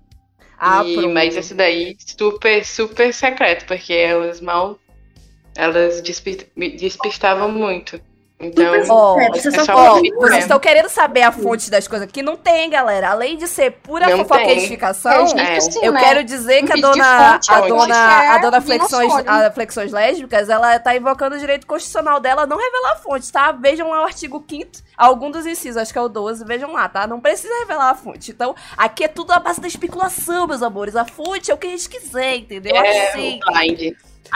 Ah, 0.58 0.84
E- 0.84 1.06
mas 1.08 1.36
esse 1.36 1.54
daí 1.54 1.96
super, 1.98 2.64
super 2.64 3.12
secreto, 3.12 3.64
porque 3.66 3.92
elas 3.92 4.40
mal. 4.40 4.78
Elas 5.56 6.00
despi- 6.00 6.48
despistavam 6.78 7.50
muito. 7.50 8.00
Então, 8.42 8.74
Ó, 8.88 9.20
É, 9.20 9.26
só 9.38 10.00
fica 10.00 10.20
vocês 10.20 10.42
estão 10.42 10.58
querendo 10.58 10.88
saber 10.88 11.22
a 11.22 11.30
fonte 11.30 11.70
das 11.70 11.86
coisas 11.86 12.10
que 12.10 12.22
não 12.22 12.36
tem, 12.36 12.68
galera. 12.68 13.10
Além 13.10 13.36
de 13.36 13.46
ser 13.46 13.70
pura 13.70 14.08
Não 14.08 14.18
fofoca 14.18 14.42
e 14.42 14.46
tem. 14.46 14.58
edificação, 14.58 15.26
É, 15.38 15.58
É. 15.58 15.86
eu 15.86 15.92
né? 15.92 16.00
quero 16.00 16.24
dizer 16.24 16.62
Um 16.62 16.66
que 16.66 16.72
a 16.72 16.76
dona, 16.76 17.32
fonte, 17.32 17.52
a 17.52 17.56
fonte 17.58 17.68
dona, 17.68 17.94
é 17.94 18.28
a 18.28 18.38
dona 18.38 18.60
Vina 18.60 18.78
flexões, 18.88 19.12
a 19.26 19.50
flexões 19.52 19.92
lésbicas, 19.92 20.48
ela 20.48 20.78
tá 20.80 20.96
invocando 20.96 21.36
o 21.36 21.38
direito 21.38 21.66
constitucional 21.66 22.18
dela 22.18 22.42
a 22.42 22.46
não 22.46 22.56
revelar 22.58 22.92
a 22.92 22.96
fonte, 22.96 23.30
tá? 23.30 23.52
Vejam 23.52 23.90
lá 23.90 24.02
o 24.02 24.04
artigo 24.04 24.44
5 24.48 24.70
algum 24.96 25.30
dos 25.30 25.46
incisos, 25.46 25.76
acho 25.76 25.92
que 25.92 25.98
é 25.98 26.02
o 26.02 26.08
12, 26.08 26.44
vejam 26.44 26.72
lá, 26.72 26.88
tá? 26.88 27.06
Não 27.06 27.20
precisa 27.20 27.52
revelar 27.60 27.90
a 27.90 27.94
fonte. 27.94 28.30
Então, 28.30 28.54
aqui 28.76 29.04
é 29.04 29.08
tudo 29.08 29.32
a 29.32 29.38
base 29.38 29.60
da 29.60 29.68
especulação, 29.68 30.46
meus 30.46 30.62
amores. 30.62 30.96
A 30.96 31.04
fonte 31.04 31.50
é 31.50 31.54
o 31.54 31.58
que 31.58 31.66
a 31.66 31.70
gente 31.70 31.88
quiser, 31.88 32.36
entendeu? 32.36 32.74
É, 32.76 33.08
assim, 33.08 33.40
o 33.48 33.52
blind. 33.52 33.94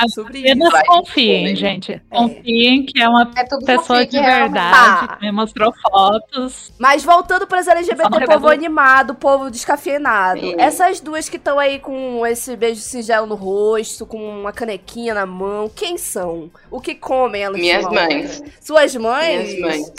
Sobre 0.09 0.39
isso. 0.39 0.49
Apenas 0.49 0.73
vai, 0.73 0.85
confiem, 0.85 1.45
vai. 1.45 1.57
gente. 1.57 2.03
Confiem 2.11 2.85
que 2.85 3.01
é 3.03 3.09
uma 3.09 3.31
É 3.37 3.45
pessoa 3.65 4.07
de 4.07 4.19
verdade, 4.21 5.07
Tá. 5.09 5.17
que 5.17 5.31
mostrou 5.33 5.73
fotos. 5.83 6.73
Mas 6.79 7.03
voltando 7.05 7.47
Só 7.73 7.73
não 7.73 7.79
LGBT, 8.19 8.27
povo 8.27 8.47
o- 8.47 8.51
animado, 8.51 9.15
povo 9.15 9.51
descafeinado. 9.51 10.41
Sim. 10.41 10.55
Essas 10.59 11.01
duas 11.01 11.29
que 11.29 11.37
estão 11.37 11.59
aí 11.59 11.79
com 11.79 12.27
esse 12.27 12.57
beijo 12.57 12.81
singelo 12.81 13.27
no 13.27 13.35
rosto, 13.35 14.05
com 14.07 14.19
uma 14.19 14.53
canequinha 14.53 15.15
na 15.15 15.27
mão, 15.27 15.69
quem 15.75 15.97
são? 15.97 16.51
O 16.71 16.81
que 16.81 16.95
comem 16.95 17.43
elas? 17.43 17.61
Minhas 17.61 17.85
mães. 17.85 18.43
Suas 18.61 18.95
mães? 18.97 19.49
Minhas 19.55 19.61
mães. 19.61 19.93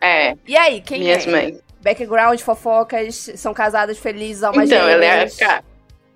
É, 0.00 0.36
E 0.46 0.56
aí, 0.56 0.80
quem 0.80 1.00
minhas 1.00 1.26
é? 1.26 1.30
mães. 1.30 1.64
Background, 1.82 2.40
fofocas, 2.40 3.30
são 3.36 3.52
casadas, 3.52 3.98
felizes, 3.98 4.42
almas 4.42 4.70
Então, 4.70 4.88
ela 4.88 5.04
é 5.04 5.08
a, 5.10 5.12
gêmeas. 5.26 5.36
Ca- 5.36 5.62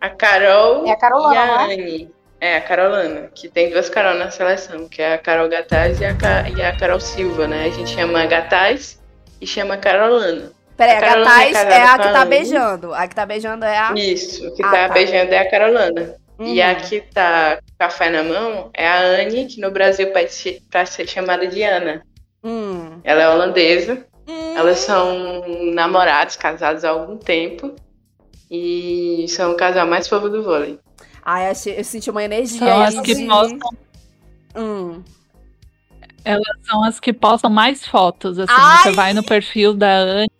a 0.00 0.08
Carol 0.10 0.86
É 0.86 0.92
a 0.92 0.96
Carolana, 0.96 1.34
e 1.34 1.38
a 1.38 1.46
não 1.46 1.60
é? 1.70 1.74
Anne. 1.74 2.10
É, 2.40 2.56
a 2.56 2.60
Carolana, 2.60 3.30
que 3.34 3.48
tem 3.48 3.68
duas 3.70 3.88
Carol 3.90 4.14
na 4.14 4.30
seleção, 4.30 4.88
que 4.88 5.02
é 5.02 5.14
a 5.14 5.18
Carol 5.18 5.48
Gataz 5.48 6.00
e 6.00 6.04
a, 6.04 6.14
Ca- 6.14 6.48
e 6.48 6.62
a 6.62 6.76
Carol 6.76 7.00
Silva, 7.00 7.48
né? 7.48 7.64
A 7.64 7.70
gente 7.70 7.90
chama 7.90 8.22
a 8.22 8.26
Gataz 8.26 9.02
e 9.40 9.46
chama 9.46 9.74
a 9.74 9.78
Carolana. 9.78 10.52
Peraí, 10.76 10.94
a 10.94 10.98
a 10.98 10.98
é 10.98 11.00
Gataz 11.16 11.52
casada 11.52 11.74
é 11.74 11.82
a 11.82 11.98
que 11.98 12.06
a 12.08 12.12
tá 12.12 12.24
beijando. 12.24 12.94
A 12.94 13.08
que 13.08 13.14
tá 13.16 13.26
beijando 13.26 13.64
é 13.64 13.76
a... 13.76 13.92
Isso, 13.96 14.46
o 14.46 14.54
que 14.54 14.62
Ah, 14.62 14.70
tá, 14.70 14.88
tá. 14.88 14.94
beijando 14.94 15.32
é 15.34 15.38
a 15.38 15.50
Carolana. 15.50 16.14
E 16.38 16.60
Uhum. 16.62 16.70
a 16.70 16.74
que 16.76 17.00
tá 17.00 17.56
com 17.56 17.76
café 17.76 18.08
na 18.10 18.22
mão 18.22 18.70
é 18.72 18.86
a 18.86 19.00
Anne, 19.00 19.46
que 19.46 19.60
no 19.60 19.72
Brasil 19.72 20.12
pode 20.12 20.30
ser, 20.32 20.60
chamada 21.08 21.44
de 21.48 21.60
Ana. 21.64 22.02
Hum. 22.44 23.00
Ela 23.02 23.22
é 23.22 23.28
holandesa, 23.28 24.06
Hum. 24.28 24.54
elas 24.56 24.78
são 24.78 25.42
namorados, 25.74 26.36
casados 26.36 26.84
há 26.84 26.90
algum 26.90 27.16
tempo. 27.16 27.74
E 28.48 29.26
são 29.28 29.50
o 29.52 29.56
casal 29.56 29.86
mais 29.88 30.06
fofo 30.06 30.28
do 30.28 30.44
vôlei. 30.44 30.78
Ai, 31.30 31.50
achei, 31.50 31.78
eu 31.78 31.84
senti 31.84 32.08
uma 32.10 32.24
energia 32.24 32.58
São 32.58 32.66
aí 32.80 32.84
as 32.86 33.00
que 33.00 33.14
de- 33.14 33.26
postam, 33.26 33.70
Hum. 34.56 35.02
são 36.62 36.84
as 36.84 36.98
que 36.98 37.12
postam 37.12 37.50
mais 37.50 37.86
fotos. 37.86 38.38
Assim, 38.38 38.52
Ai! 38.56 38.82
você 38.82 38.92
vai 38.92 39.12
no 39.12 39.22
perfil 39.22 39.74
da 39.74 39.94
Anne, 39.98 40.30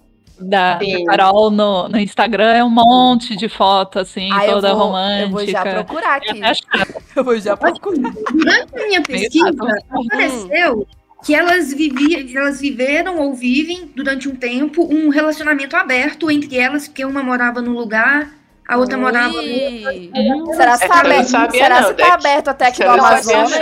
da, 0.40 0.78
Sim. 0.78 1.04
da 1.04 1.16
Carol 1.16 1.50
no, 1.50 1.88
no 1.90 1.98
Instagram, 1.98 2.52
é 2.52 2.64
um 2.64 2.70
monte 2.70 3.36
de 3.36 3.48
foto, 3.50 3.98
assim, 3.98 4.30
Ai, 4.32 4.48
eu 4.48 4.54
toda 4.54 4.74
vou- 4.74 4.84
romântica. 4.86 5.24
Eu 5.26 5.30
vou 5.30 5.46
já 5.46 5.62
procurar 5.62 6.20
É 6.22 6.30
aqui. 6.30 6.62
Eu 7.16 7.24
vou 7.24 7.38
já 7.38 7.56
procurar. 7.56 8.12
Durante 8.32 8.74
a 8.82 8.86
minha 8.86 9.02
pesquisa, 9.02 9.50
apareceu 9.90 10.86
que 11.24 11.34
elas, 11.34 11.74
vivi, 11.74 12.34
elas 12.34 12.60
viveram 12.60 13.18
ou 13.18 13.34
vivem 13.34 13.90
durante 13.94 14.28
um 14.28 14.36
tempo 14.36 14.84
um 14.90 15.08
relacionamento 15.10 15.74
aberto 15.76 16.30
entre 16.30 16.56
elas, 16.56 16.86
porque 16.88 17.04
uma 17.04 17.22
morava 17.22 17.60
num 17.60 17.72
lugar, 17.72 18.37
a 18.68 18.76
outra 18.76 18.98
morava 18.98 19.34
Ui. 19.34 20.10
outro. 20.14 20.54
Será 20.54 20.76
se 20.76 20.84
Essa 20.84 20.92
tá 20.92 21.00
eu 21.00 21.04
não 21.04 21.10
aberto, 21.10 21.28
sabia 21.30 21.62
será 21.62 21.80
não, 21.80 21.88
se 21.88 21.94
tá 21.94 22.14
aberto 22.14 22.48
até 22.48 22.66
aqui 22.66 22.80
no 22.80 22.86
eu 22.86 22.92
Amazonas? 22.92 23.52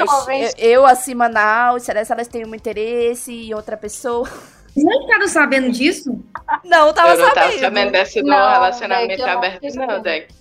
Eu, 0.59 0.69
eu, 0.71 0.87
assim, 0.87 1.15
Manaus, 1.15 1.85
será 1.85 2.05
se 2.05 2.13
elas 2.13 2.27
têm 2.29 2.45
um 2.45 2.55
interesse 2.55 3.33
em 3.33 3.55
outra 3.55 3.77
pessoa? 3.77 4.29
Vocês 4.75 4.85
não 4.85 5.01
ficaram 5.03 5.29
sabendo 5.29 5.71
disso? 5.71 6.23
Não, 6.65 6.93
tava 6.93 7.15
eu 7.15 7.19
não 7.19 7.33
tava 7.33 7.53
sabendo. 7.53 7.61
sabendo 7.61 8.23
do 8.23 8.29
Não, 8.29 8.51
relacionamento 8.51 9.09
Deck, 9.09 9.21
eu 9.21 9.27
não 9.27 9.39
aberto, 9.39 9.63
não, 9.63 9.71
sabendo. 9.71 10.03
Deck. 10.03 10.35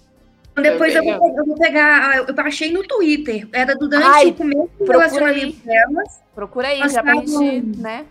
Depois 0.62 0.96
eu 0.96 1.02
Também 1.04 1.20
vou, 1.20 1.38
eu 1.38 1.46
vou 1.46 1.56
pegar. 1.58 2.12
ah, 2.12 2.16
Eu 2.18 2.44
achei 2.46 2.72
no 2.72 2.82
Twitter. 2.88 3.48
Era 3.52 3.76
durante 3.76 4.06
Ai, 4.08 4.28
o 4.28 4.34
começo 4.34 4.62
do 4.80 4.86
procura 4.86 4.98
relacionamento 5.00 5.58
delas. 5.66 6.22
Procura 6.34 6.68
aí, 6.70 6.90
já 6.90 7.04
pra 7.04 7.14
gente, 7.16 7.78
né? 7.78 8.06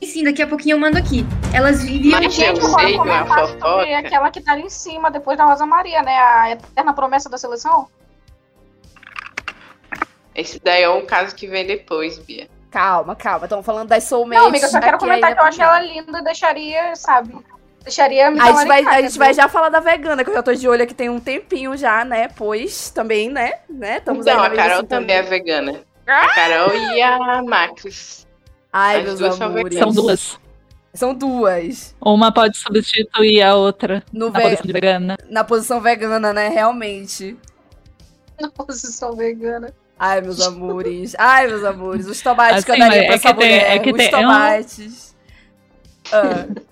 E 0.00 0.06
sim, 0.06 0.24
daqui 0.24 0.42
a 0.42 0.46
pouquinho 0.46 0.74
eu 0.74 0.78
mando 0.80 0.98
aqui. 0.98 1.24
Elas 1.54 1.82
viviam. 1.82 2.20
Mas 2.20 2.34
Gente, 2.34 2.60
eu 2.60 2.68
sei 2.68 2.86
de 2.86 2.94
uma 2.94 2.98
comentar 3.24 3.46
sobre 3.48 3.60
fofoca. 3.60 3.98
aquela 3.98 4.30
que 4.30 4.40
tá 4.42 4.52
ali 4.52 4.62
em 4.62 4.68
cima, 4.70 5.10
depois 5.10 5.38
da 5.38 5.44
Rosa 5.46 5.64
Maria, 5.64 6.02
né? 6.02 6.16
A 6.18 6.50
eterna 6.52 6.92
promessa 6.92 7.30
da 7.30 7.38
seleção. 7.38 7.88
Esse 10.34 10.60
daí 10.62 10.82
é 10.82 10.88
o 10.88 11.02
caso 11.06 11.34
que 11.34 11.46
vem 11.46 11.66
depois, 11.66 12.18
Bia. 12.18 12.46
Calma, 12.70 13.16
calma. 13.16 13.46
Estamos 13.46 13.64
falando 13.64 13.88
das 13.88 14.04
soulmates. 14.04 14.42
Não, 14.42 14.48
amiga, 14.50 14.66
eu 14.66 14.70
só 14.70 14.80
quero 14.80 14.98
comentar 14.98 15.34
que 15.34 15.40
eu 15.40 15.44
acho 15.44 15.56
pra 15.56 15.66
ela 15.66 15.80
linda, 15.80 16.22
deixaria, 16.22 16.94
sabe? 16.94 17.34
Deixaria 17.82 18.30
me 18.30 18.38
A 18.38 18.46
gente, 18.46 18.54
vai, 18.54 18.62
a 18.62 18.66
talaricar, 18.66 19.00
gente 19.02 19.18
vai 19.18 19.28
entendeu? 19.28 19.44
já 19.44 19.48
falar 19.48 19.68
da 19.70 19.80
vegana, 19.80 20.22
que 20.24 20.28
eu 20.28 20.34
já 20.34 20.42
tô 20.42 20.52
de 20.52 20.68
olho 20.68 20.82
aqui 20.82 20.92
tem 20.92 21.08
um 21.08 21.20
tempinho 21.20 21.74
já, 21.76 22.04
né? 22.04 22.28
Pois 22.36 22.90
também, 22.90 23.30
né? 23.30 23.54
né? 23.70 23.96
Estamos 23.98 24.26
Então, 24.26 24.42
aí 24.42 24.52
a 24.52 24.54
Carol 24.54 24.82
também 24.84 25.16
é 25.16 25.22
vegana. 25.22 25.80
A 26.06 26.28
Carol 26.34 26.74
e 26.74 27.00
a 27.00 27.42
Max. 27.42 28.25
Ai, 28.78 29.06
As 29.06 29.18
meus 29.20 29.40
amores. 29.40 29.78
São 29.78 29.90
duas. 29.90 30.38
São 30.92 31.14
duas. 31.14 31.94
Uma 32.00 32.30
pode 32.32 32.56
substituir 32.58 33.42
a 33.42 33.54
outra 33.54 34.02
No 34.12 34.30
na 34.30 34.38
ve- 34.38 34.42
posição 34.50 34.72
vegana. 34.72 35.16
na 35.30 35.44
posição 35.44 35.80
vegana, 35.80 36.32
né? 36.32 36.48
Realmente. 36.48 37.36
Na 38.40 38.50
posição 38.50 39.14
vegana. 39.16 39.72
Ai, 39.98 40.20
meus 40.20 40.40
amores. 40.46 41.14
Ai, 41.18 41.46
meus 41.46 41.64
amores. 41.64 42.06
Os 42.06 42.20
tomates 42.20 42.64
que 42.64 42.70
eu 42.70 42.74
Assim, 42.74 42.82
daria 42.84 43.04
pra 43.04 43.12
é 43.12 43.16
essa 43.16 43.34
tem- 43.34 43.34
mulher. 43.34 43.76
é 43.76 43.78
que 43.78 43.90
Os 43.90 43.96
tem- 43.96 44.06
é 44.12 44.16
um- 44.18 44.20
tomates. 44.20 45.16
Ah, 46.12 46.46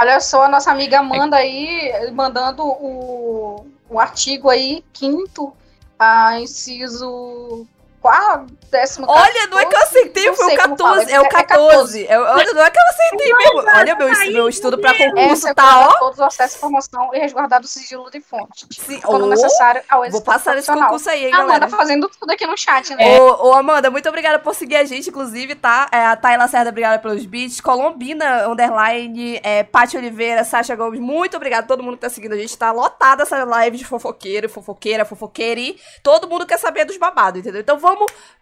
Olha 0.00 0.18
só, 0.20 0.44
a 0.44 0.48
nossa 0.48 0.72
amiga 0.72 0.98
Amanda 0.98 1.36
aí, 1.36 1.92
mandando 2.12 2.64
o, 2.64 3.64
o 3.88 4.00
artigo 4.00 4.48
aí, 4.50 4.82
quinto, 4.92 5.52
a 5.98 6.40
inciso. 6.40 7.64
Qual? 8.04 8.44
Décimo 8.70 9.06
Olha, 9.08 9.46
não 9.46 9.58
é 9.58 9.64
que 9.64 9.74
eu 9.74 9.78
acertei, 9.78 10.26
Não 10.26 10.34
foi 10.34 10.44
o 10.44 10.48
sei 10.48 10.58
como 10.58 10.76
fala, 10.76 10.96
14. 10.96 11.12
É 11.12 11.20
o 11.20 11.24
é 11.24 11.28
14. 11.28 12.06
É, 12.06 12.18
olha, 12.18 12.52
não 12.52 12.62
é 12.62 12.70
que 12.70 12.78
eu 12.78 12.82
acertei 12.90 13.34
mesmo. 13.34 13.58
Olha, 13.60 13.96
meu, 13.96 14.32
meu 14.32 14.48
estudo 14.48 14.78
pra 14.78 14.92
concurso 14.92 15.32
Essa 15.32 15.50
é 15.50 15.54
tá, 15.54 15.88
ó. 15.88 15.98
todos 16.00 16.18
o 16.18 16.24
acesso 16.24 16.54
à 16.54 16.58
informação 16.58 17.14
e 17.14 17.18
resguardado 17.18 17.64
o 17.64 17.68
sigilo 17.68 18.10
de 18.10 18.20
fonte. 18.20 18.66
Sim, 18.72 19.00
Quando 19.00 19.22
ô, 19.22 19.28
necessário 19.28 19.80
ao 19.88 20.10
Vou 20.10 20.20
passar 20.20 20.50
profissional. 20.52 20.84
concurso 20.84 21.08
aí, 21.08 21.24
hein, 21.24 21.32
A 21.32 21.36
Amanda 21.38 21.60
galera. 21.60 21.68
fazendo 21.76 22.10
tudo 22.10 22.30
aqui 22.30 22.46
no 22.46 22.58
chat, 22.58 22.94
né? 22.94 23.18
Ô, 23.18 23.48
ô, 23.48 23.54
Amanda, 23.54 23.90
muito 23.90 24.06
obrigada 24.06 24.38
por 24.38 24.54
seguir 24.54 24.76
a 24.76 24.84
gente, 24.84 25.08
inclusive, 25.08 25.54
tá? 25.54 25.88
É, 25.90 26.04
a 26.04 26.16
Thay 26.16 26.36
Lacerda, 26.36 26.68
obrigada 26.68 26.98
pelos 26.98 27.24
beats. 27.24 27.62
Colombina, 27.62 28.46
underline, 28.48 29.40
é, 29.42 29.62
Paty 29.62 29.96
Oliveira, 29.96 30.44
Sasha 30.44 30.76
Gomes, 30.76 31.00
muito 31.00 31.38
obrigada 31.38 31.62
a 31.62 31.66
todo 31.66 31.82
mundo 31.82 31.94
que 31.94 32.02
tá 32.02 32.10
seguindo 32.10 32.34
a 32.34 32.36
gente. 32.36 32.58
Tá 32.58 32.70
lotada 32.70 33.22
essa 33.22 33.44
live 33.44 33.78
de 33.78 33.84
fofoqueiro, 33.86 34.48
fofoqueira, 34.48 35.04
fofoqueira 35.06 35.60
e 35.60 35.80
todo 36.02 36.28
mundo 36.28 36.44
quer 36.44 36.58
saber 36.58 36.84
dos 36.84 36.98
babados, 36.98 37.40
entendeu? 37.40 37.60
Então 37.60 37.78
vamos 37.78 37.93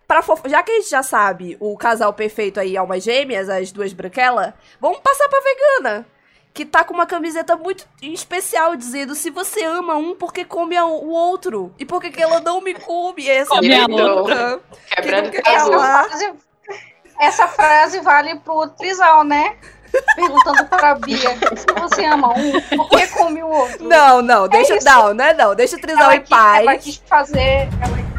pra 0.07 0.23
fofo... 0.23 0.49
Já 0.49 0.63
que 0.63 0.71
a 0.73 0.75
gente 0.77 0.91
já 0.91 1.03
sabe 1.03 1.57
o 1.61 1.77
casal 1.77 2.13
perfeito 2.13 2.61
aí, 2.61 2.77
almas 2.77 3.03
gêmeas, 3.03 3.49
as 3.49 3.71
duas 3.73 3.93
branquelas, 3.93 4.53
vamos 4.81 4.99
passar 5.01 5.29
pra 5.29 5.41
vegana. 5.41 6.07
Que 6.55 6.67
tá 6.67 6.85
com 6.85 6.93
uma 6.93 7.07
camiseta 7.07 7.57
muito 7.57 7.87
especial 8.03 8.77
dizendo 8.77 9.15
se 9.15 9.31
você 9.31 9.65
ama 9.65 9.95
um, 9.97 10.15
por 10.15 10.35
que 10.35 10.45
come 10.45 10.77
a- 10.77 10.85
o 10.85 11.09
outro? 11.09 11.73
E 11.79 11.85
por 11.87 11.99
que, 11.99 12.23
ela 12.23 12.41
não 12.41 12.61
me 12.61 12.75
come? 12.75 13.27
Essa 13.27 13.49
Come 13.55 13.71
é 13.71 13.81
a 13.81 13.85
a 13.85 14.15
outra. 14.15 14.61
Quebrando 14.95 15.31
Que 15.31 15.49
Essa 15.49 15.67
frase, 15.73 16.33
essa 17.19 17.49
frase 17.49 18.01
vale 18.01 18.39
pro 18.41 18.69
trisal, 18.69 19.25
né? 19.25 19.57
Perguntando 20.15 20.65
pra 20.67 20.95
Bia 20.95 21.17
se 21.57 21.67
você 21.81 22.05
ama 22.05 22.35
um, 22.39 22.61
por 22.77 22.89
que 22.91 23.07
come 23.09 23.43
o 23.43 23.49
outro? 23.49 23.85
Não, 23.89 24.21
não, 24.21 24.47
deixa. 24.49 24.77
isso. 24.77 24.85
não, 24.87 25.15
não 25.15 25.25
é 25.25 25.33
não. 25.35 25.55
Deixa 25.55 25.77
o 25.77 25.81
trisal 25.81 26.03
ela 26.05 26.17
em 26.17 26.21
quis, 26.21 26.29
paz. 26.29 26.61
ela 26.61 26.77
quis 26.77 26.97
fazer. 27.07 27.69
Ela 27.83 28.12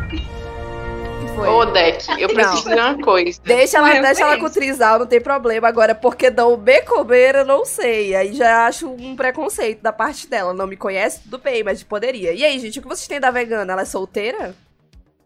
Foi. 1.36 1.48
Ô, 1.50 1.66
Deck, 1.66 2.06
eu 2.22 2.30
preciso 2.30 2.64
dizer 2.70 2.80
uma 2.80 2.98
coisa. 3.02 3.40
Deixa 3.44 3.78
ela, 3.78 3.90
deixa 4.02 4.22
ela 4.22 4.38
com 4.38 4.46
o 4.46 4.50
trisal, 4.50 5.00
não 5.00 5.08
tem 5.08 5.20
problema. 5.20 5.68
Agora, 5.68 5.96
porque 5.96 6.30
dão 6.30 6.56
B 6.56 6.82
comer, 6.82 7.36
eu 7.36 7.46
não 7.46 7.66
sei. 7.66 8.16
Aí 8.16 8.34
já 8.34 8.68
acho 8.68 8.88
um 8.90 9.16
preconceito 9.16 9.82
da 9.82 9.92
parte 9.92 10.28
dela. 10.28 10.54
Não 10.54 10.68
me 10.68 10.78
conhece, 10.78 11.22
tudo 11.24 11.40
bem, 11.40 11.64
mas 11.64 11.82
poderia. 11.84 12.34
E 12.34 12.44
aí, 12.44 12.60
gente, 12.60 12.78
o 12.80 12.82
que 12.82 12.88
vocês 12.88 13.08
têm 13.08 13.20
da 13.20 13.32
vegana? 13.32 13.74
Ela 13.74 13.82
é 13.82 13.86
solteira? 13.86 14.54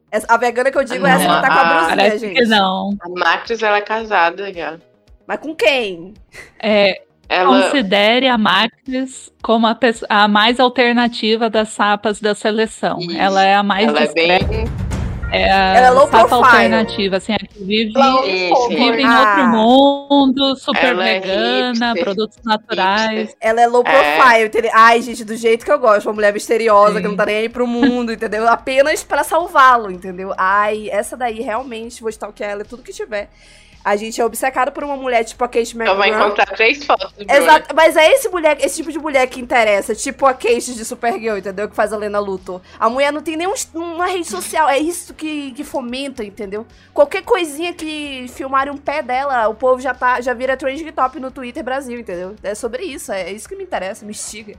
Essa- 0.10 0.28
A 0.34 0.38
vegana 0.38 0.72
que 0.72 0.78
eu 0.78 0.84
digo 0.86 1.05
é 1.05 1.10
essa 1.12 1.20
que 1.20 1.41
tá 1.41 1.47
com 1.47 1.53
a 1.53 1.60
Ah, 1.62 1.95
brusinha, 1.95 2.18
gente. 2.18 2.45
não. 2.45 2.91
A 3.01 3.10
Max, 3.10 3.62
ela 3.62 3.78
é 3.78 3.82
casada 3.82 4.53
já. 4.53 4.78
Mas 5.28 5.39
com 5.39 5.53
quem? 5.53 6.14
É, 6.58 7.01
Ela, 7.28 7.64
Considere 7.64 8.26
a 8.30 8.38
Max 8.38 9.30
como 9.43 9.68
a, 9.68 9.78
a 10.08 10.28
mais 10.30 10.62
alternativa 10.62 11.49
das 11.49 11.68
sapas 11.68 12.22
da 12.22 12.34
seleção. 12.34 12.99
Isso. 12.99 13.18
Ela 13.18 13.43
é 13.43 13.53
a 13.53 13.62
mais 13.64 13.86
ela 13.89 13.99
é 13.99 14.03
discreta, 14.05 14.45
bem. 14.45 14.64
É 15.32 15.51
a 15.51 15.75
Ela 15.75 15.88
é 15.88 15.89
low 15.91 16.07
profile. 16.07 16.34
alternativa, 16.36 17.17
assim, 17.17 17.34
a 17.34 17.38
que 17.39 17.63
vive, 17.63 17.91
Ela 17.95 18.25
Isso, 18.28 18.69
vive 18.69 19.01
em 19.01 19.05
Ah. 19.05 19.19
outro 19.19 19.47
mundo, 19.47 20.55
super 20.55 20.84
Ela 20.86 21.07
é 21.07 21.19
vegana, 21.19 21.71
hipster, 21.89 22.03
produtos 22.03 22.38
naturais. 22.43 23.36
Ela 23.41 23.61
é 23.61 23.67
low 23.67 23.84
É. 23.86 24.15
profile, 24.17 24.45
entendeu? 24.47 24.71
Ai, 24.73 25.01
gente, 25.01 25.23
do 25.23 25.36
jeito 25.36 25.65
que 25.65 25.71
eu 25.71 25.80
gosto. 25.80 26.07
Uma 26.07 26.13
mulher 26.13 26.34
misteriosa 26.34 26.95
Sim. 26.95 27.01
que 27.01 27.07
não 27.07 27.15
tá 27.15 27.25
nem 27.25 27.38
aí 27.38 27.49
pro 27.49 27.67
mundo, 27.67 28.11
entendeu? 28.13 28.47
Apenas 28.47 29.03
pra 29.03 29.23
salvá-lo, 29.23 29.91
entendeu? 29.91 30.34
Ai, 30.38 30.89
essa 30.91 31.17
daí 31.17 31.41
realmente 31.41 32.01
vou 32.01 32.09
stalkear 32.09 32.51
ela 32.51 32.63
tudo 32.65 32.84
que 32.84 32.93
tiver. 32.93 33.30
A 33.88 33.96
gente 33.96 34.20
é 34.20 34.26
obcecado 34.26 34.74
por 34.74 34.84
uma 34.84 34.98
mulher 34.98 35.24
tipo 35.24 35.42
a 35.46 35.48
Kate 35.48 35.68
Só 35.68 35.78
vai 35.78 36.10
McGraw. 36.10 36.28
encontrar 36.28 36.46
três 36.48 36.86
fotos. 36.86 37.14
Exato, 37.18 37.74
mas 37.74 37.96
é 37.96 38.12
esse 38.12 38.28
mulher, 38.28 38.58
esse 38.60 38.76
tipo 38.76 38.92
de 38.92 39.00
mulher 39.00 39.26
que 39.28 39.40
interessa, 39.40 39.96
tipo 39.96 40.26
a 40.26 40.34
Kate 40.34 40.74
de 40.74 40.84
Supergirl, 40.84 41.38
entendeu? 41.38 41.70
Que 41.70 41.76
faz 41.76 41.94
a 41.94 41.98
Lena 41.98 42.20
Luthor. 42.20 42.60
A 42.78 42.90
mulher 42.90 43.14
não 43.14 43.22
tem 43.22 43.38
nenhuma 43.38 44.08
rede 44.08 44.28
social, 44.28 44.68
é 44.68 44.78
isso 44.78 45.14
que, 45.14 45.54
que 45.54 45.64
fomenta, 45.64 46.22
entendeu? 46.22 46.66
Qualquer 46.94 47.24
coisinha 47.24 47.74
que 47.74 48.26
filmarem 48.28 48.74
um 48.74 48.78
pé 48.78 49.02
dela, 49.02 49.48
o 49.48 49.56
povo 49.56 49.80
já 49.80 49.94
tá, 49.94 50.20
já 50.20 50.34
vira 50.34 50.58
trending 50.58 50.92
top 50.92 51.18
no 51.22 51.32
Twitter 51.32 51.64
Brasil, 51.64 51.98
entendeu? 51.98 52.36
É 52.44 52.54
sobre 52.54 52.84
isso, 52.84 53.14
é 53.14 53.32
isso 53.32 53.48
que 53.48 53.56
me 53.56 53.64
interessa, 53.64 54.04
me 54.04 54.12
instiga. 54.12 54.56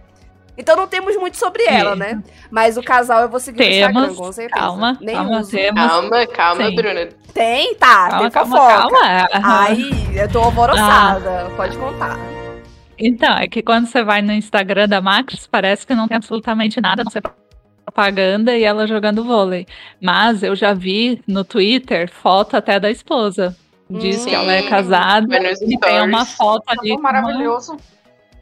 Então 0.58 0.76
não 0.76 0.88
temos 0.88 1.16
muito 1.16 1.36
sobre 1.36 1.62
ela, 1.64 1.94
né? 1.94 2.20
Mas 2.50 2.76
o 2.76 2.82
casal 2.82 3.22
eu 3.22 3.28
vou 3.28 3.38
seguir 3.38 3.58
no 3.60 3.64
Instagram, 3.64 4.00
Temos, 4.02 4.16
com 4.18 4.32
certeza. 4.32 4.60
calma, 4.60 4.98
Nem 5.00 5.14
calma, 5.14 5.40
uso. 5.40 5.50
temos. 5.52 5.86
Calma, 5.86 6.26
calma, 6.26 6.66
Sim. 6.66 6.74
Bruna. 6.74 7.08
Tem, 7.32 7.74
tá, 7.76 8.08
Calma, 8.08 8.18
tem 8.22 8.30
calma, 8.32 8.56
fofoca. 8.56 8.98
calma. 8.98 9.30
Ai, 9.44 9.78
eu 10.16 10.28
tô 10.32 10.40
alvoroçada, 10.40 11.50
pode 11.56 11.76
contar. 11.78 12.18
Então, 12.98 13.36
é 13.38 13.46
que 13.46 13.62
quando 13.62 13.86
você 13.86 14.02
vai 14.02 14.20
no 14.20 14.32
Instagram 14.32 14.88
da 14.88 15.00
Max, 15.00 15.46
parece 15.46 15.86
que 15.86 15.94
não 15.94 16.08
tem 16.08 16.16
absolutamente 16.16 16.80
nada, 16.80 17.04
não 17.04 17.10
sei 17.12 17.22
propaganda 17.84 18.54
e 18.56 18.64
ela 18.64 18.86
jogando 18.86 19.24
vôlei. 19.24 19.66
Mas 20.02 20.42
eu 20.42 20.54
já 20.54 20.74
vi 20.74 21.22
no 21.26 21.42
Twitter 21.44 22.10
foto 22.10 22.56
até 22.56 22.78
da 22.78 22.90
esposa. 22.90 23.56
Diz 23.88 24.24
que 24.26 24.34
ela 24.34 24.52
é 24.52 24.62
Sim, 24.62 24.68
casada 24.68 25.38
e 25.62 25.78
tem 25.78 26.02
uma 26.02 26.26
foto 26.26 26.64
ali. 26.68 26.90
Com 26.90 26.96
uma- 27.00 27.12
maravilhoso. 27.12 27.74
O 27.74 27.78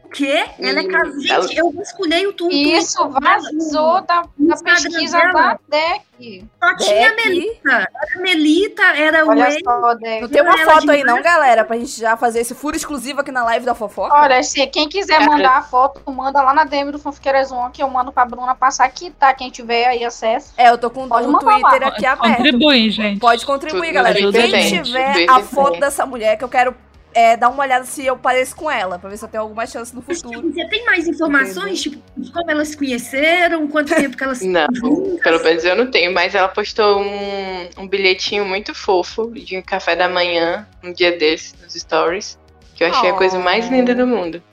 quê? 0.07 0.45
Ela 0.59 0.79
é 0.79 0.83
Hum, 0.83 0.87
casada. 0.87 1.19
Gente, 1.21 1.31
ela- 1.31 1.47
eu 1.55 1.71
vasculhei 1.71 2.27
o 2.27 2.33
Twitter. 2.33 2.77
Isso 2.77 3.09
vazou 3.09 4.01
da, 4.01 4.23
da 4.37 4.55
pesquisa 4.57 5.17
dela. 5.17 5.33
da 5.33 5.59
DEC. 5.69 6.45
Só 6.61 6.75
tinha 6.77 7.11
a. 7.11 7.15
Melita. 7.15 7.69
Era 7.71 7.89
a 8.15 8.19
Melita, 8.21 8.83
era 8.83 9.25
o 9.25 9.29
Olha 9.29 9.51
só, 9.63 9.93
DEC. 9.95 10.21
Não 10.21 10.27
tem 10.29 10.41
uma 10.41 10.59
Ela 10.59 10.73
foto 10.73 10.91
aí 10.91 11.03
não, 11.03 11.21
galera, 11.21 11.63
pra 11.63 11.77
gente 11.77 11.99
já 11.99 12.17
fazer 12.17 12.39
esse 12.39 12.55
furo 12.55 12.75
exclusivo 12.75 13.21
aqui 13.21 13.31
na 13.31 13.43
live 13.43 13.65
da 13.65 13.75
fofoca? 13.75 14.13
Olha, 14.15 14.41
se 14.41 14.65
quem 14.67 14.89
quiser 14.89 15.19
mandar 15.25 15.57
a 15.57 15.61
foto, 15.61 16.01
manda 16.11 16.41
lá 16.41 16.53
na 16.53 16.63
DM 16.63 16.91
do 16.91 16.99
Fanfiqueirezon, 16.99 17.69
que 17.71 17.83
eu 17.83 17.89
mando 17.89 18.11
pra 18.11 18.25
Bruna 18.25 18.55
passar 18.55 18.85
aqui, 18.85 19.11
tá? 19.11 19.33
Quem 19.33 19.49
tiver 19.51 19.85
aí 19.85 20.03
acesso. 20.03 20.53
É, 20.57 20.69
eu 20.69 20.77
tô 20.77 20.89
com 20.89 21.07
Pode 21.07 21.27
o 21.27 21.37
Twitter 21.39 21.81
lá. 21.81 21.87
aqui 21.87 22.05
aberto. 22.05 22.37
Contribui, 22.37 22.89
gente. 22.89 23.19
Pode 23.19 23.45
contribuir, 23.45 23.87
Tudo 23.87 23.93
galera. 23.93 24.17
Quem 24.17 24.81
tiver 24.83 25.13
tudo 25.27 25.31
a 25.31 25.39
foto 25.43 25.79
dessa 25.79 26.05
mulher, 26.05 26.37
que 26.37 26.43
eu 26.43 26.49
quero 26.49 26.75
é, 27.17 27.35
dar 27.35 27.49
uma 27.49 27.63
olhada 27.63 27.83
se 27.83 28.05
eu 28.05 28.15
pareço 28.15 28.55
com 28.55 28.69
ela, 28.69 28.99
pra 28.99 29.09
ver 29.09 29.17
se 29.17 29.25
eu 29.25 29.27
tenho 29.27 29.41
alguma 29.41 29.65
chance 29.65 29.95
no 29.95 30.03
futuro. 30.03 30.53
Você 30.53 30.63
tem 30.67 30.85
mais 30.85 31.07
informações, 31.07 31.81
tipo, 31.81 31.97
de 32.15 32.31
como 32.31 32.51
elas 32.51 32.67
se 32.67 32.77
conheceram, 32.77 33.67
quanto 33.67 33.95
tempo 33.95 34.15
que 34.15 34.23
elas 34.23 34.39
Não, 34.45 34.67
juntas? 34.71 35.21
pelo 35.23 35.43
menos 35.43 35.65
eu 35.65 35.75
não 35.75 35.89
tenho, 35.89 36.13
mas 36.13 36.35
ela 36.35 36.47
postou 36.47 37.01
um, 37.01 37.69
um 37.75 37.87
bilhetinho 37.87 38.45
muito 38.45 38.75
fofo 38.75 39.31
de 39.33 39.57
um 39.57 39.63
café 39.63 39.95
da 39.95 40.07
manhã, 40.07 40.67
um 40.83 40.93
dia 40.93 41.17
desses, 41.17 41.55
nos 41.59 41.73
stories, 41.73 42.37
que 42.75 42.83
eu 42.83 42.87
achei 42.87 43.09
a 43.09 43.13
coisa 43.13 43.39
mais 43.39 43.67
linda 43.67 43.95
do 43.95 44.05
mundo. 44.05 44.43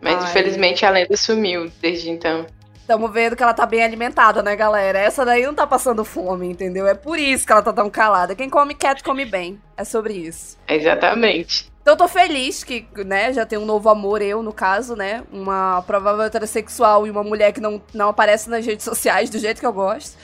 Mas 0.00 0.14
Ai. 0.14 0.30
infelizmente 0.30 0.86
a 0.86 0.90
lenda 0.90 1.16
sumiu 1.16 1.72
desde 1.82 2.08
então. 2.08 2.46
Estamos 2.90 3.12
vendo 3.12 3.36
que 3.36 3.42
ela 3.44 3.54
tá 3.54 3.64
bem 3.64 3.84
alimentada, 3.84 4.42
né, 4.42 4.56
galera? 4.56 4.98
Essa 4.98 5.24
daí 5.24 5.46
não 5.46 5.54
tá 5.54 5.64
passando 5.64 6.04
fome, 6.04 6.48
entendeu? 6.50 6.88
É 6.88 6.94
por 6.94 7.20
isso 7.20 7.46
que 7.46 7.52
ela 7.52 7.62
tá 7.62 7.72
tão 7.72 7.88
calada. 7.88 8.34
Quem 8.34 8.50
come 8.50 8.74
quieto, 8.74 9.04
come 9.04 9.24
bem. 9.24 9.60
É 9.76 9.84
sobre 9.84 10.12
isso. 10.14 10.58
Exatamente. 10.66 11.70
Então 11.80 11.94
eu 11.94 11.96
tô 11.96 12.08
feliz 12.08 12.64
que, 12.64 12.84
né, 13.06 13.32
já 13.32 13.46
tem 13.46 13.56
um 13.60 13.64
novo 13.64 13.88
amor, 13.88 14.20
eu, 14.20 14.42
no 14.42 14.52
caso, 14.52 14.96
né? 14.96 15.22
Uma 15.32 15.82
provável 15.86 16.22
heterossexual 16.24 17.06
e 17.06 17.10
uma 17.12 17.22
mulher 17.22 17.52
que 17.52 17.60
não, 17.60 17.80
não 17.94 18.08
aparece 18.08 18.50
nas 18.50 18.66
redes 18.66 18.84
sociais 18.84 19.30
do 19.30 19.38
jeito 19.38 19.60
que 19.60 19.66
eu 19.66 19.72
gosto. 19.72 20.18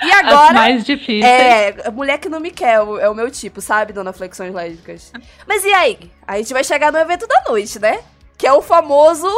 E 0.00 0.12
As 0.12 0.20
agora. 0.20 0.54
mais 0.54 0.84
difíceis. 0.84 1.24
É, 1.24 1.90
mulher 1.90 2.18
que 2.18 2.28
não 2.28 2.38
me 2.38 2.52
quer, 2.52 2.80
o- 2.80 2.96
é 2.96 3.10
o 3.10 3.14
meu 3.14 3.28
tipo, 3.28 3.60
sabe, 3.60 3.92
dona 3.92 4.12
Flexões 4.12 4.54
Lésbicas? 4.54 5.10
Mas 5.48 5.64
e 5.64 5.72
aí? 5.74 5.98
A 6.24 6.36
gente 6.36 6.52
vai 6.52 6.62
chegar 6.62 6.92
no 6.92 6.98
evento 6.98 7.26
da 7.26 7.42
noite, 7.48 7.80
né? 7.80 7.98
Que 8.38 8.46
é 8.46 8.52
o 8.52 8.62
famoso. 8.62 9.28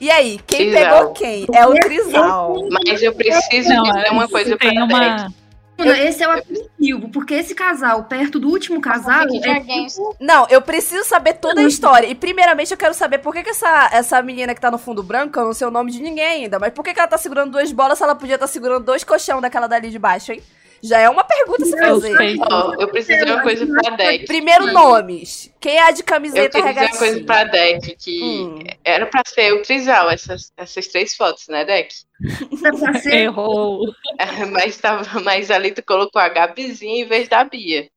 E 0.00 0.10
aí, 0.10 0.40
quem 0.46 0.70
Trisal. 0.70 0.98
pegou 0.98 1.12
quem? 1.12 1.46
É 1.52 1.66
o 1.66 1.74
Trisal. 1.74 2.68
Mas 2.70 3.02
eu 3.02 3.12
preciso 3.12 3.68
Não, 3.68 3.82
dizer 3.82 4.10
uma 4.10 4.28
coisa 4.28 4.56
pra 4.56 4.70
uma. 4.70 5.32
Mano, 5.78 5.92
esse 5.92 6.24
é 6.24 6.26
o 6.26 6.32
aperitivo, 6.32 7.08
porque 7.10 7.34
esse 7.34 7.54
casal, 7.54 8.02
perto 8.02 8.40
do 8.40 8.48
último 8.48 8.80
casal, 8.80 9.26
é 9.44 9.54
alguém. 9.54 9.86
Não, 10.18 10.44
eu 10.50 10.60
preciso 10.60 11.04
saber 11.04 11.34
toda 11.34 11.60
a 11.60 11.64
história. 11.64 12.08
E 12.08 12.16
primeiramente 12.16 12.72
eu 12.72 12.76
quero 12.76 12.92
saber 12.94 13.18
por 13.18 13.32
que, 13.32 13.44
que 13.44 13.50
essa, 13.50 13.88
essa 13.92 14.20
menina 14.20 14.56
que 14.56 14.60
tá 14.60 14.72
no 14.72 14.78
fundo 14.78 15.04
branco, 15.04 15.38
eu 15.38 15.44
não 15.44 15.52
sei 15.52 15.68
o 15.68 15.70
nome 15.70 15.92
de 15.92 16.02
ninguém 16.02 16.26
ainda, 16.26 16.58
mas 16.58 16.72
por 16.72 16.84
que, 16.84 16.92
que 16.92 16.98
ela 16.98 17.08
tá 17.08 17.16
segurando 17.16 17.52
duas 17.52 17.70
bolas 17.70 17.96
se 17.96 18.02
ela 18.02 18.16
podia 18.16 18.34
estar 18.34 18.48
segurando 18.48 18.84
dois 18.84 19.04
colchão 19.04 19.40
daquela 19.40 19.68
dali 19.68 19.88
de 19.88 20.00
baixo, 20.00 20.32
hein? 20.32 20.42
Já 20.82 20.98
é 21.00 21.08
uma 21.08 21.24
pergunta 21.24 21.64
se 21.64 21.72
Eu 21.72 22.00
fazer. 22.00 22.36
Ó, 22.50 22.74
eu 22.78 22.88
preciso 22.88 23.18
dizer 23.18 23.32
uma 23.34 23.42
coisa 23.42 23.66
pra 23.66 23.96
Deck. 23.96 24.26
Primeiro 24.26 24.66
que- 24.66 24.72
nomes. 24.72 25.52
Quem 25.60 25.76
é 25.76 25.82
a 25.82 25.90
de 25.90 26.00
Eu 26.00 26.06
camiseta 26.06 26.50
queria 26.50 26.72
dizer 26.72 26.84
uma 26.86 26.90
coisa 26.98 27.04
regatinha? 27.18 27.26
pra 27.26 27.44
Deck, 27.44 27.96
que 27.96 28.22
Hum. 28.22 28.58
era 28.84 29.06
pra 29.06 29.22
ser 29.26 29.52
o 29.54 29.62
Trisal, 29.62 30.08
essas, 30.10 30.52
essas 30.56 30.86
três 30.86 31.14
fotos, 31.16 31.48
né, 31.48 31.64
Deck? 31.64 31.94
Errou. 33.12 33.80
Mas, 34.52 34.76
tava, 34.78 35.20
mas 35.20 35.50
ali 35.50 35.72
tu 35.72 35.82
colocou 35.84 36.20
a 36.20 36.28
Gabizinha 36.28 37.04
em 37.04 37.08
vez 37.08 37.28
da 37.28 37.44
Bia. 37.44 37.88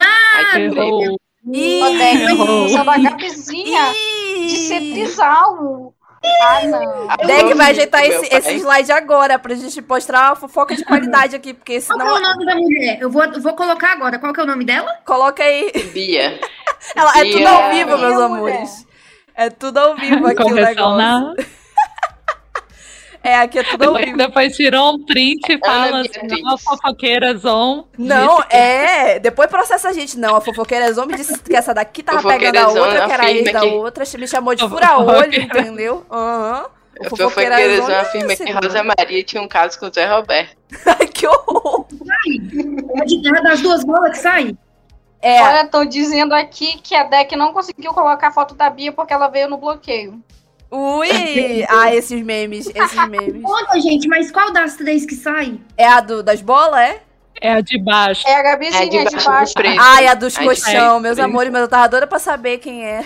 Aí 0.00 0.44
quebrei. 0.52 0.84
Errou. 0.84 1.16
Ih, 1.52 1.82
O 1.82 1.98
Deck 1.98 2.22
Errou. 2.22 2.64
usando 2.66 2.90
a 2.90 2.98
gabizinha 2.98 3.92
de 4.46 4.56
ser 4.56 4.80
trisal. 4.80 5.94
Ah, 6.40 6.60
não. 6.66 7.06
Deck 7.26 7.54
vai 7.54 7.70
ajeitar 7.70 8.04
esse, 8.04 8.34
esse 8.34 8.54
slide 8.56 8.92
agora 8.92 9.38
pra 9.38 9.54
gente 9.54 9.80
mostrar 9.82 10.28
uma 10.30 10.36
fofoca 10.36 10.74
de 10.76 10.84
qualidade 10.84 11.34
aqui, 11.36 11.54
porque 11.54 11.80
Qual 11.80 11.98
que 11.98 12.04
é 12.04 12.08
senão. 12.08 12.16
o 12.16 12.20
nome 12.20 12.46
da 12.46 12.54
mulher? 12.54 12.98
Eu 13.00 13.10
vou, 13.10 13.22
vou 13.40 13.54
colocar 13.54 13.92
agora. 13.92 14.18
Qual 14.18 14.32
que 14.32 14.40
é 14.40 14.42
o 14.42 14.46
nome 14.46 14.64
dela? 14.64 14.90
Coloca 15.04 15.42
aí. 15.42 15.70
Bia. 15.92 16.38
Ela, 16.94 17.18
é 17.18 17.22
Bia. 17.24 17.32
tudo 17.32 17.46
ao 17.48 17.70
vivo, 17.70 17.98
meus 17.98 18.14
Bia, 18.16 18.24
amores. 18.24 18.86
É 19.34 19.50
tudo 19.50 19.78
ao 19.78 19.96
vivo 19.96 20.26
aqui 20.28 20.42
o 20.42 20.44
Correção 20.44 20.96
negócio. 20.96 20.96
na. 20.98 21.34
É, 23.26 23.36
aqui 23.40 23.58
é 23.58 23.62
tudo 23.64 23.82
ao 23.82 23.88
Depois, 23.94 24.04
vivo. 24.04 24.16
depois 24.18 24.56
tirou 24.56 24.94
um 24.94 25.04
print 25.04 25.52
e 25.52 25.58
fala 25.58 26.00
assim: 26.02 26.42
não, 26.42 26.56
fofoqueiras 26.58 27.44
on. 27.44 27.84
Não, 27.98 28.40
é. 28.48 29.18
Depois 29.18 29.50
processa 29.50 29.88
a 29.88 29.92
gente. 29.92 30.16
Não, 30.18 30.36
a 30.36 30.40
fofoqueira 30.40 30.92
Zombi 30.92 31.16
disse 31.16 31.36
que 31.40 31.56
essa 31.56 31.74
daqui 31.74 32.02
tava 32.02 32.22
pegando 32.28 32.56
a 32.56 32.60
Fofoqueira 32.68 32.86
outra, 32.88 33.06
que 33.06 33.12
era 33.12 33.22
a 33.24 33.32
ex 33.32 33.52
da 33.52 33.60
que- 33.60 33.66
outra. 33.66 34.04
Me 34.16 34.28
chamou 34.28 34.54
de 34.54 34.68
fura-olho, 34.68 35.06
Fofoqueira. 35.16 35.44
entendeu? 35.60 36.06
Aham. 36.10 36.66
O 36.98 37.06
A 37.06 37.10
fofoqueira 37.10 37.56
fofoqueira 37.56 37.82
Zona 37.82 38.00
afirma 38.00 38.32
é 38.32 38.36
que 38.36 38.44
segura. 38.44 38.60
Rosa 38.68 38.82
Maria 38.84 39.24
tinha 39.24 39.42
um 39.42 39.48
caso 39.48 39.78
com 39.78 39.86
o 39.86 39.92
Zé 39.92 40.06
Roberto. 40.06 40.56
Ai, 40.86 41.06
que 41.08 41.26
horror. 41.26 41.86
É 43.00 43.04
de- 43.04 43.28
é 43.28 43.42
das 43.42 43.60
duas 43.60 43.84
bolas 43.84 44.12
que 44.12 44.18
sai? 44.18 44.56
É, 45.20 45.42
Olha, 45.42 45.62
estão 45.64 45.84
dizendo 45.84 46.34
aqui 46.34 46.78
que 46.82 46.94
a 46.94 47.02
Deck 47.02 47.34
não 47.36 47.52
conseguiu 47.52 47.92
colocar 47.92 48.28
a 48.28 48.32
foto 48.32 48.54
da 48.54 48.70
Bia 48.70 48.92
porque 48.92 49.12
ela 49.12 49.28
veio 49.28 49.48
no 49.48 49.56
bloqueio. 49.58 50.22
Ui. 50.70 51.64
Ah, 51.68 51.94
esses 51.94 52.22
memes, 52.22 52.66
esses 52.74 53.08
memes. 53.08 53.42
Olha, 53.44 53.80
gente, 53.80 54.06
mas 54.08 54.30
qual 54.30 54.52
das 54.52 54.74
três 54.76 55.04
que 55.06 55.14
sai? 55.14 55.58
É 55.76 55.86
a 55.86 56.00
do, 56.00 56.22
das 56.22 56.40
bolas, 56.42 56.78
é? 56.80 57.00
É 57.40 57.52
a 57.52 57.60
de 57.60 57.78
baixo. 57.82 58.26
É 58.26 58.34
a 58.34 58.42
Gabizinha 58.42 58.82
É 58.84 58.86
de 58.86 58.90
de 58.90 59.04
baixo 59.04 59.18
do 59.18 59.24
baixo. 59.24 59.54
preto. 59.54 59.78
Ai, 59.80 60.06
a 60.06 60.14
dos 60.14 60.36
Ai, 60.38 60.44
colchão, 60.44 61.00
meus 61.00 61.14
preto. 61.16 61.26
amores, 61.28 61.52
mas 61.52 61.60
eu 61.62 61.68
tava 61.68 61.88
doida 61.88 62.06
pra 62.06 62.18
saber 62.18 62.58
quem 62.58 62.84
é. 62.86 63.04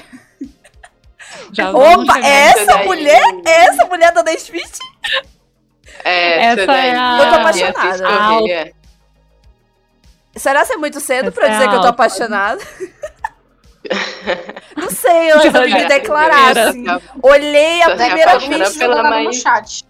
Já 1.52 1.70
Opa, 1.70 2.18
é 2.20 2.28
essa 2.50 2.64
daí. 2.66 2.86
mulher? 2.86 3.22
É 3.46 3.50
essa 3.66 3.86
mulher 3.86 4.12
da 4.12 4.22
Nesfit? 4.22 4.78
É, 6.04 6.44
Essa 6.46 6.60
é 6.72 6.96
a- 6.96 7.18
Eu 7.22 7.28
tô 7.30 7.34
apaixonada. 7.40 8.38
Corrêa. 8.38 8.72
Será 10.36 10.64
que 10.64 10.72
é 10.72 10.76
muito 10.76 11.00
cedo 11.00 11.32
pra 11.32 11.44
Essa 11.46 11.52
dizer 11.54 11.64
é 11.64 11.68
que 11.68 11.74
eu 11.74 11.80
tô 11.80 11.88
apaixonada? 11.88 12.60
Não 14.76 14.90
sei, 14.90 15.32
eu 15.32 15.36
Já 15.42 15.50
resolvi 15.50 15.74
me 15.74 15.84
declarar, 15.86 16.56
assim. 16.58 16.84
Olhei 17.22 17.82
a 17.82 17.90
primeira 17.96 18.38
vista. 18.38 18.78
pela 18.78 19.02
mãe. 19.02 19.24
no 19.24 19.32
chat. 19.32 19.84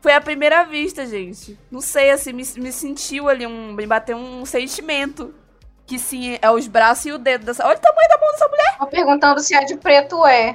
Foi 0.00 0.12
a 0.12 0.20
primeira 0.20 0.64
vista, 0.64 1.04
gente. 1.06 1.58
Não 1.70 1.80
sei, 1.80 2.10
assim, 2.10 2.32
me, 2.32 2.44
me 2.56 2.72
sentiu 2.72 3.28
ali, 3.28 3.46
um, 3.46 3.72
me 3.72 3.86
bateu 3.86 4.16
um 4.16 4.44
sentimento. 4.46 5.34
Que 5.86 5.98
sim, 5.98 6.38
é 6.42 6.50
os 6.50 6.66
braços 6.68 7.06
e 7.06 7.12
o 7.12 7.18
dedo 7.18 7.46
dessa. 7.46 7.66
Olha 7.66 7.76
o 7.76 7.80
tamanho 7.80 8.08
da 8.10 8.18
mão 8.18 8.30
dessa 8.32 8.48
mulher. 8.48 8.76
Tô 8.78 8.86
perguntando 8.86 9.40
se 9.40 9.54
a 9.54 9.64
de 9.64 9.74
preto 9.76 10.24
é. 10.26 10.54